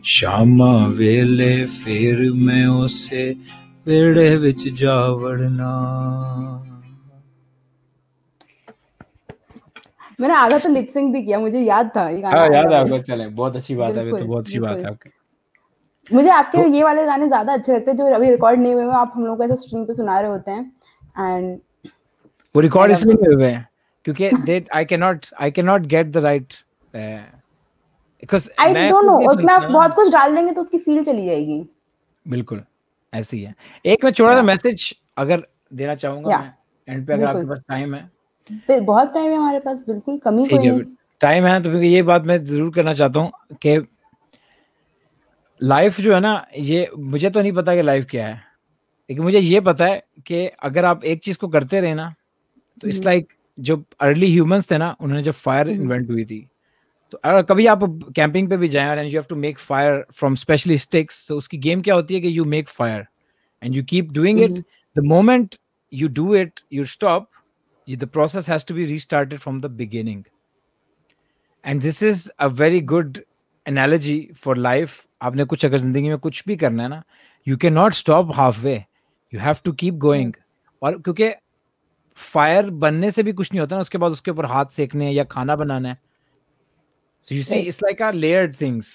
ਸ਼ਾਮਾਂ 0.03 0.87
ਵੇਲੇ 0.89 1.65
ਫੇਰ 1.75 2.21
ਮੈਂ 2.39 2.67
ਉਸੇ 2.69 3.33
ਵਿਹੜੇ 3.87 4.35
ਵਿੱਚ 4.37 4.67
ਜਾ 4.75 4.95
ਵੜਨਾ 5.15 5.71
मैंने 10.19 10.33
आधा 10.35 10.57
तो 10.59 10.69
लिपसिंग 10.69 11.11
भी 11.13 11.21
किया 11.23 11.39
मुझे 11.39 11.59
याद 11.61 11.89
था 11.95 12.03
ये 12.09 12.21
गाना 12.21 12.37
हाँ 12.37 12.45
आएगा 12.45 12.55
याद 12.55 12.65
है 12.65 12.69
भाई। 12.71 12.79
आपको 12.81 12.97
चले 13.07 13.27
बहुत 13.31 13.55
अच्छी 13.55 13.75
बात 13.75 13.97
है 13.97 14.05
ये 14.05 14.09
तो 14.11 14.11
बिल्कुल, 14.11 14.27
बहुत 14.27 14.45
अच्छी 14.45 14.59
बात 14.59 14.77
है 14.77 14.77
बिल्कुल। 14.77 14.91
आपकी 14.91 15.09
मुझे 16.10 16.28
आपके 16.30 16.58
तो, 16.58 16.68
ये 16.68 16.82
वाले 16.82 17.04
गाने 17.06 17.26
ज़्यादा 17.28 17.52
अच्छे 17.52 17.72
लगते 17.72 17.90
हैं 17.90 17.96
जो 17.98 18.14
अभी 18.14 18.30
रिकॉर्ड 18.30 18.60
नहीं 18.60 18.74
हुए 18.74 18.82
हैं 18.84 18.90
आप 18.92 19.12
हम 19.16 19.26
लोग 19.26 19.36
को 19.38 19.44
ऐसे 19.44 19.56
स्ट्रीम 19.56 19.84
पे 19.84 19.94
सुना 19.94 20.20
रहे 20.20 20.30
होते 20.30 20.50
हैं। 20.50 20.72
एंड 21.18 21.58
वो 22.54 22.60
रिकॉर्ड 22.60 22.92
इसलिए 22.92 23.14
नहीं 23.14 23.34
हुए 23.34 23.46
हैं 23.46 23.68
क्योंकि 24.04 24.30
they 24.38 24.64
I 24.74 24.84
can 24.84 25.00
not 25.00 25.26
I 25.40 25.50
can 25.50 25.66
not 25.66 25.86
get 25.88 26.06
the 26.08 26.24
right 26.24 26.54
because 26.94 28.48
I 28.60 28.74
don't 28.74 29.04
know 29.04 29.18
उसमें 29.30 29.52
आप 29.52 29.70
बहुत 29.70 29.94
कुछ 29.94 30.12
डाल 30.12 30.34
देंगे 30.34 30.52
तो 30.52 30.60
उसकी 30.60 30.78
फील 30.78 31.02
चली 31.04 31.26
जाएगी। 31.26 31.64
बिल्कुल 32.26 32.62
ऐसे 33.12 33.36
ही 33.36 33.46
एक 33.84 34.04
मैं 34.04 34.12
छोटा 34.12 34.34
सा 34.34 34.42
मैसेज 34.42 34.94
अगर 35.18 35.46
देना 35.72 35.94
चाहूँगा 35.94 36.38
मैं 36.38 36.52
एंड 36.88 37.06
पे 37.06 37.12
अगर 37.12 37.26
आपके 37.26 37.46
पास 37.46 37.58
टाइम 37.68 37.94
है। 37.94 38.10
फिर 38.66 38.80
बहुत 38.82 39.12
टाइम 39.14 39.30
है 39.30 39.36
हमारे 39.36 39.58
पास 39.60 39.84
बिल्कुल 39.88 40.18
कमी 40.18 40.44
कोई 40.46 40.58
नहीं। 40.60 40.82
टाइम 41.20 41.44
है 41.46 41.60
तो 41.62 41.72
ये 41.74 42.02
बात 42.02 42.22
मैं 42.26 42.42
ज़रूर 42.44 42.72
करना 42.74 42.92
चाहता 42.92 43.20
हूँ 43.20 43.56
कि 43.56 43.76
लाइफ 45.62 46.00
जो 46.00 46.14
है 46.14 46.20
ना 46.20 46.34
ये 46.58 46.88
मुझे 46.98 47.30
तो 47.30 47.40
नहीं 47.40 47.52
पता 47.52 47.74
कि 47.74 47.82
लाइफ 47.82 48.06
क्या 48.10 48.26
है 48.26 48.34
लेकिन 49.10 49.24
मुझे 49.24 49.38
ये 49.38 49.60
पता 49.60 49.84
है 49.84 50.02
कि 50.26 50.46
अगर 50.62 50.84
आप 50.84 51.04
एक 51.04 51.22
चीज़ 51.24 51.38
को 51.38 51.48
करते 51.48 51.80
रहे 51.80 51.94
ना 51.94 52.14
तो 52.80 52.88
इट्स 52.88 52.98
हम्म। 52.98 53.04
लाइक 53.04 53.32
जो 53.58 53.82
अर्ली 54.00 54.30
ह्यूमंस 54.32 54.70
थे 54.70 54.78
ना 54.78 54.96
उन्होंने 55.00 55.22
जब 55.22 55.32
फायर। 55.32 55.68
इन्वेंट 55.68 56.10
हुई 56.10 56.24
थी 56.24 56.46
तो 57.12 57.18
अगर 57.24 57.42
कभी 57.42 57.66
आप 57.66 57.80
कैंपिंग 58.16 58.48
पे 58.50 58.56
भी 58.56 58.68
जाएँ 58.68 58.90
और 58.90 59.04
you 59.04 59.10
have 59.10 59.24
to 59.28 59.36
make 59.36 59.58
fire 59.58 60.04
from 60.14 60.34
specially 60.34 60.78
sticks 60.78 61.26
तो 61.28 61.36
उसकी 61.36 61.58
गेम 61.58 61.80
क्या 61.82 61.94
होती 61.94 62.14
है 62.14 62.20
कि 62.20 62.38
you 62.38 62.44
make 62.44 62.68
fire 62.68 63.06
and 63.62 63.74
you 63.76 63.84
keep 63.84 64.12
doing 64.12 64.40
it. 64.40 64.64
The 64.96 65.04
moment 65.06 65.56
you 65.92 66.08
do 66.20 66.34
it 66.34 66.60
you 66.72 66.84
stop 66.94 67.28
the 67.88 68.06
process 68.06 68.46
has 68.46 68.64
to 68.64 68.74
be 68.74 68.84
restarted 68.88 69.40
from 69.40 69.56
the 69.62 69.68
beginning 69.78 70.18
and 71.64 71.82
this 71.82 71.96
is 72.02 72.20
a 72.38 72.48
very 72.60 72.80
good 72.92 73.18
analogy 73.66 74.18
for 74.44 74.56
life 74.58 74.94
आपने 75.22 75.44
कुछ 75.44 75.64
अगर 75.66 75.78
ज़िंदगी 75.78 76.08
में 76.08 76.18
कुछ 76.18 76.42
भी 76.46 76.56
करना 76.56 76.82
है 76.82 76.88
ना 76.88 77.02
you 77.46 77.56
cannot 77.64 77.96
stop 77.98 78.34
halfway. 78.36 78.78
You 79.32 79.40
have 79.40 79.62
to 79.68 79.72
keep 79.82 79.98
going. 80.04 80.32
और 80.82 80.98
क्योंकि 80.98 81.30
फायर 82.18 82.70
बनने 82.82 83.10
से 83.10 83.22
भी 83.22 83.32
कुछ 83.32 83.52
नहीं 83.52 83.60
होता 83.60 83.76
ना 83.76 83.82
उसके 83.82 83.98
बाद 83.98 84.12
उसके 84.12 84.30
ऊपर 84.30 84.46
हाथ 84.46 84.66
सेकने 84.76 85.04
हैं 85.04 85.12
या 85.12 85.24
खाना 85.24 85.56
बनाना 85.56 85.88
है। 85.88 85.98
So 87.26 87.34
you 87.34 87.42
see 87.42 87.56
Right. 87.56 87.68
it's 87.68 87.80
like 87.82 88.00
a 88.00 88.12
layered 88.16 88.56
things. 88.56 88.88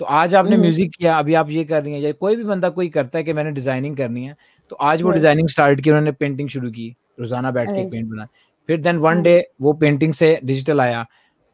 तो 0.00 0.04
आज 0.04 0.34
आपने. 0.34 0.56
म्यूज़िक 0.56 0.90
किया 0.98 1.18
अभी 1.18 1.34
आप 1.34 1.50
ये 1.50 1.64
कर 1.64 1.82
रही 1.82 1.92
हैं 1.92 2.00
या 2.00 2.12
कोई 2.12 2.36
भी 2.36 2.44
बंदा 2.44 2.68
कोई 2.68 2.88
करता 2.88 3.18
है 3.18 3.24
कि 3.24 3.32
मैंने 3.32 3.50
डिज़ाइनिंग 3.50 3.96
करनी 3.96 4.24
है 4.24 4.36
तो 4.70 4.76
आज 4.76 5.02
वो 5.02 5.10
डिज़ाइनिंग 5.10 5.48
स्टार्ट 5.48 5.80
की 5.80 5.90
उन्होंने 5.90 6.12
पेंटिंग 6.12 6.48
शुरू 6.48 6.70
की 6.70 6.88
रोज़ाना 7.20 7.50
बैठ 7.50 7.68
के 7.68 7.88
पेंट 7.90 8.08
बना। 8.10 8.26
फिर 8.68 8.80
देन 8.80 8.96
वन 8.98 9.14
Hmm. 9.14 9.24
डे 9.24 9.46
वो 9.60 9.72
पेंटिंग 9.82 10.12
से 10.12 10.38
डिजिटल 10.44 10.80
आया। 10.80 11.06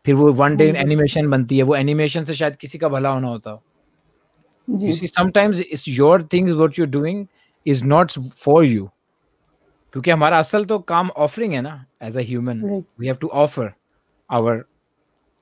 फिर 0.06 0.14
वो 0.14 0.32
वन 0.34 0.56
डे. 0.56 0.68
एनिमेशन 0.78 1.30
बनती 1.30 1.56
है 1.58 1.62
वो 1.62 1.74
एनिमेशन 1.76 2.24
से 2.24 2.34
शायद 2.34 2.56
किसी 2.56 2.78
का 2.78 2.88
भला 2.88 3.10
होना 3.10 3.28
होता 3.28 3.50
हो। 3.50 3.62
जी। 4.68 4.86
You 4.86 4.94
see 4.94 5.08
sometimes 5.10 5.60
it's 5.60 5.86
your 5.90 6.16
things 6.32 6.54
what 6.54 6.78
you're 6.78 6.92
doing 6.96 7.26
is 7.66 7.84
not 7.92 8.16
क्योंकि 9.94 10.10
हमारा 10.10 10.38
असल 10.38 10.64
तो 10.64 10.78
काम 10.78 11.08
ऑफरिंग 11.18 11.52
है 11.52 11.60
ना 11.60 11.72
as 12.02 12.16
a 12.16 12.20
human 12.26 12.60
we 13.00 13.06
have 13.06 13.16
to 13.20 13.28
offer 13.44 13.72
our 14.30 14.62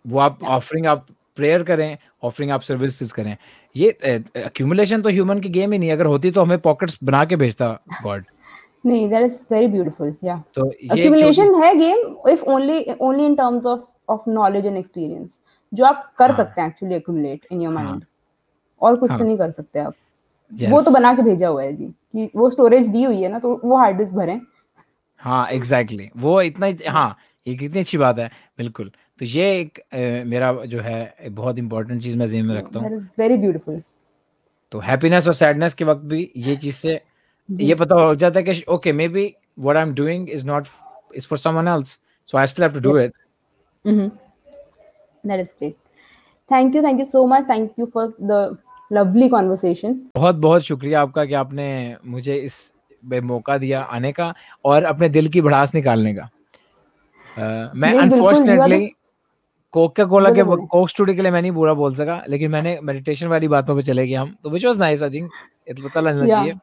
वो 0.04 0.18
आप 0.18 0.42
ऑफरिंग 0.50 0.86
आप 0.86 1.06
प्रेयर 1.36 1.62
करें 1.62 1.96
ऑफरिंग 2.24 2.50
आप 2.50 2.62
सर्विसेज़ 2.62 3.12
करें। 3.14 3.36
ये 3.74 3.90
अक्यूमुलेशन 4.36 5.02
तो 5.02 5.08
ह्यूमन 5.08 5.40
की 5.40 5.48
गेम 5.48 5.72
ही 5.72 5.78
नहीं 5.78 5.90
अगर 5.92 6.06
होती 6.06 6.30
तो 6.30 6.42
हमें 6.42 6.58
पॉकेट्स 6.60 6.98
बना 7.04 7.24
के 7.24 7.36
भेजता 7.36 7.68
गॉड 8.02 8.24
नहीं 8.86 9.08
दैट 9.10 9.26
इज़ 9.26 9.44
वेरी 9.52 9.66
ब्यूटीफुल 9.68 10.14
या 10.24 10.42
तो 10.54 10.70
ये 10.72 10.88
accumulation 10.96 11.62
है 11.62 11.74
game 11.78 12.30
if 12.30 12.44
only 12.50 12.84
only 13.00 13.26
in 13.26 13.34
terms 13.36 13.66
of 13.66 13.80
of 14.08 14.28
knowledge 14.30 14.66
and 14.66 14.76
experience 14.76 15.38
जो 15.72 15.84
आप 15.84 16.12
कर 16.18 16.30
हाँ। 16.30 16.36
सकते 16.36 16.60
हैं 16.60 16.68
actually 16.68 16.98
accumulate 16.98 17.52
in 17.52 17.62
your. 17.62 17.72
Mind 17.74 18.04
और 18.80 18.96
कुछ 18.96 19.10
हाँ। 19.10 19.18
तो 19.18 19.24
नहीं 19.24 19.38
कर 19.38 19.50
सकते 19.50 19.78
आप। 19.78 19.94
Yes. 20.52 20.70
वो 20.70 20.80
तो 20.82 20.90
बना 20.90 21.12
के 21.14 21.22
भेजा 21.22 21.48
हुआ 21.48 21.62
है 21.62 21.72
जी 21.76 21.86
कि 21.86 22.30
वो 22.36 22.50
स्टोरेज 22.50 22.86
दी 22.88 23.02
हुई 23.02 23.22
है 23.22 23.28
ना 23.28 23.38
तो 23.38 23.60
वो 23.64 23.76
हार्ड 23.76 23.96
डिस्क 23.98 24.14
भरें। 24.16 24.40
हाँ 25.20 25.46
एग्जैक्टली 25.48 25.96
exactly. 25.98 26.22
वो 26.22 26.40
इतना 26.42 26.66
ही 26.66 26.76
ये 27.46 27.54
कितनी 27.56 27.80
अच्छी 27.80 27.98
बात 27.98 28.18
है। 28.18 28.30
बिल्कुल। 28.58 28.90
तो 29.20 29.24
ये 29.24 29.50
एक 29.60 29.78
अ, 29.78 30.24
मेरा 30.26 30.52
जो 30.66 30.80
है 30.80 31.14
एक 31.20 31.34
बहुत 31.34 31.58
इंपॉर्टेंट 31.58 32.02
चीज़ 32.02 32.16
मैं 32.18 32.28
जेहन 32.28 32.46
में 32.46 32.54
रखता 32.56 32.80
हूँ। 32.80 33.00
वेरी 33.18 33.36
ब्यूटीफुल 33.36 33.82
तो 34.72 34.78
हैप्पीनेस 34.80 35.26
और 35.26 35.34
सैडनेस 35.34 35.74
के 35.74 35.84
वक्त 35.84 36.02
भी 36.04 36.30
ये 36.36 36.56
चीज़ 36.56 36.76
से 36.76 37.00
ये 37.48 37.74
पता 37.74 37.96
हो 37.96 38.14
जाता 38.14 38.38
है 38.38 38.44
कि 38.44 38.64
okay 38.68 38.92
maybe 39.08 39.32
what 39.58 39.76
I 39.76 39.82
am 39.82 39.94
doing 39.94 40.28
is 40.30 40.46
not 40.46 40.66
is 41.16 41.26
for 41.26 41.38
someone 41.38 41.68
else 41.68 41.98
so 42.28 42.38
I 42.38 42.46
still 42.46 42.64
have 42.64 42.74
to 42.74 42.80
do 42.80 42.98
it 42.98 43.12
that 43.86 45.40
is 45.40 45.48
great 45.48 45.74
thank 46.50 46.76
you 46.76 46.82
thank 46.82 47.00
you 47.00 47.06
so 47.06 47.26
much 47.26 47.48
thank 47.48 47.72
you 47.78 47.86
for 47.86 48.14
the 48.22 48.56
lovely 48.92 49.28
conversation 49.28 50.00
बहुत 50.16 50.36
बहुत 50.36 50.62
शुक्रिया 50.62 51.00
आपका 51.02 51.24
कि 51.24 51.34
आपने 51.34 51.96
मुझे 52.06 52.34
इस 52.34 52.72
में 53.04 53.20
मौका 53.20 53.58
दिया 53.58 53.80
आने 53.80 54.12
का 54.12 54.34
और 54.64 54.84
अपने 54.84 55.08
दिल 55.08 55.28
की 55.28 55.40
भड़ास 55.40 55.74
निकालने 55.74 56.14
का। 56.14 56.22
अ, 57.36 57.72
मैं 57.74 57.92
you 57.92 58.02
अनफॉर्चुनेटली 58.02 58.86
कोका 59.72 60.04
कोला 60.04 60.30
के। 60.30 60.42
कोक 60.44 60.88
स्टूडियो 60.88 61.16
के 61.16 61.22
लिए 61.22 61.30
मैं 61.30 61.42
नहीं 61.42 61.52
बुरा 61.52 61.74
बोल 61.74 61.94
सका 61.94 62.22
लेकिन 62.28 62.50
मैंने 62.50 62.78
मेडिटेशन 62.82 63.26
वाली 63.26 63.48
बातों 63.48 63.76
पे 63.76 63.82
चले 63.82 64.06
गए 64.06 64.14
हम 64.14 64.34
तो 64.42 64.50
which 64.50 64.64
was 64.64 64.78
nice 64.78 65.02
I 65.02 65.10
think 65.10 65.30
पता 65.84 66.00
लगना 66.00 66.26
चाहिए। 66.26 66.54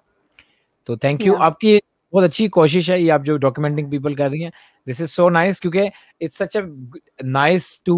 तो 0.85 0.97
थैंक 0.97 1.21
यू 1.21 1.33
आपकी 1.33 1.77
बहुत 2.15 2.23
अच्छी 2.23 2.47
कोशिश 2.47 2.89
है 2.89 3.01
ये 3.01 3.09
आप 3.09 3.23
जो 3.23 3.37
डॉक्यूमेंटिंग 3.37 3.89
पीपल 3.91 4.15
कर 4.15 4.29
रही 4.31 4.41
हैं। 4.41 4.51
दिस 4.87 5.01
इज़ 5.01 5.09
सो 5.09 5.29
नाइस 5.29 5.59
क्योंकि 5.59 5.89
it's 6.21 6.37
such 6.37 6.57
a 6.57 6.61
nice 7.25 7.81
to 7.85 7.95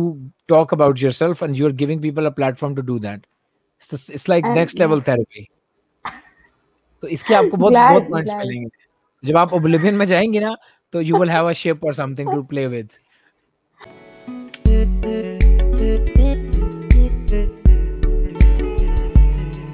talk 0.48 0.74
about 0.74 1.00
yourself 1.00 1.44
and 1.44 1.56
you 1.56 1.66
are 1.66 1.72
giving 1.74 2.02
people 2.02 2.26
a 2.26 2.30
platform 2.30 2.76
to 2.76 2.82
do 2.82 3.00
that 3.00 3.26
it's 3.94 4.30
like 4.30 4.46
next 4.46 4.80
level 4.80 5.02
therapy 5.02 5.48
तो 7.04 7.08
इसके 7.08 7.34
आपको 7.34 7.58
बहुत 7.58 7.74
Glad- 7.74 7.90
बहुत 7.90 8.10
पॉइंट्स 8.10 8.34
मिलेंगे। 8.34 8.70
जब 9.24 9.38
आप 9.38 9.54
ओब्लिवियन 9.54 9.96
में 9.96 10.06
जाएँगे 10.06 10.40
ना 10.40 10.56
तो 10.94 11.02
you 11.02 11.18
will 11.18 11.30
have 11.30 11.50
a 11.50 11.54
ship 11.54 11.86
और 11.86 11.94
समथिंग 11.94 12.32
टू 12.32 12.42
प्ले 12.44 12.68
विद 12.68 12.90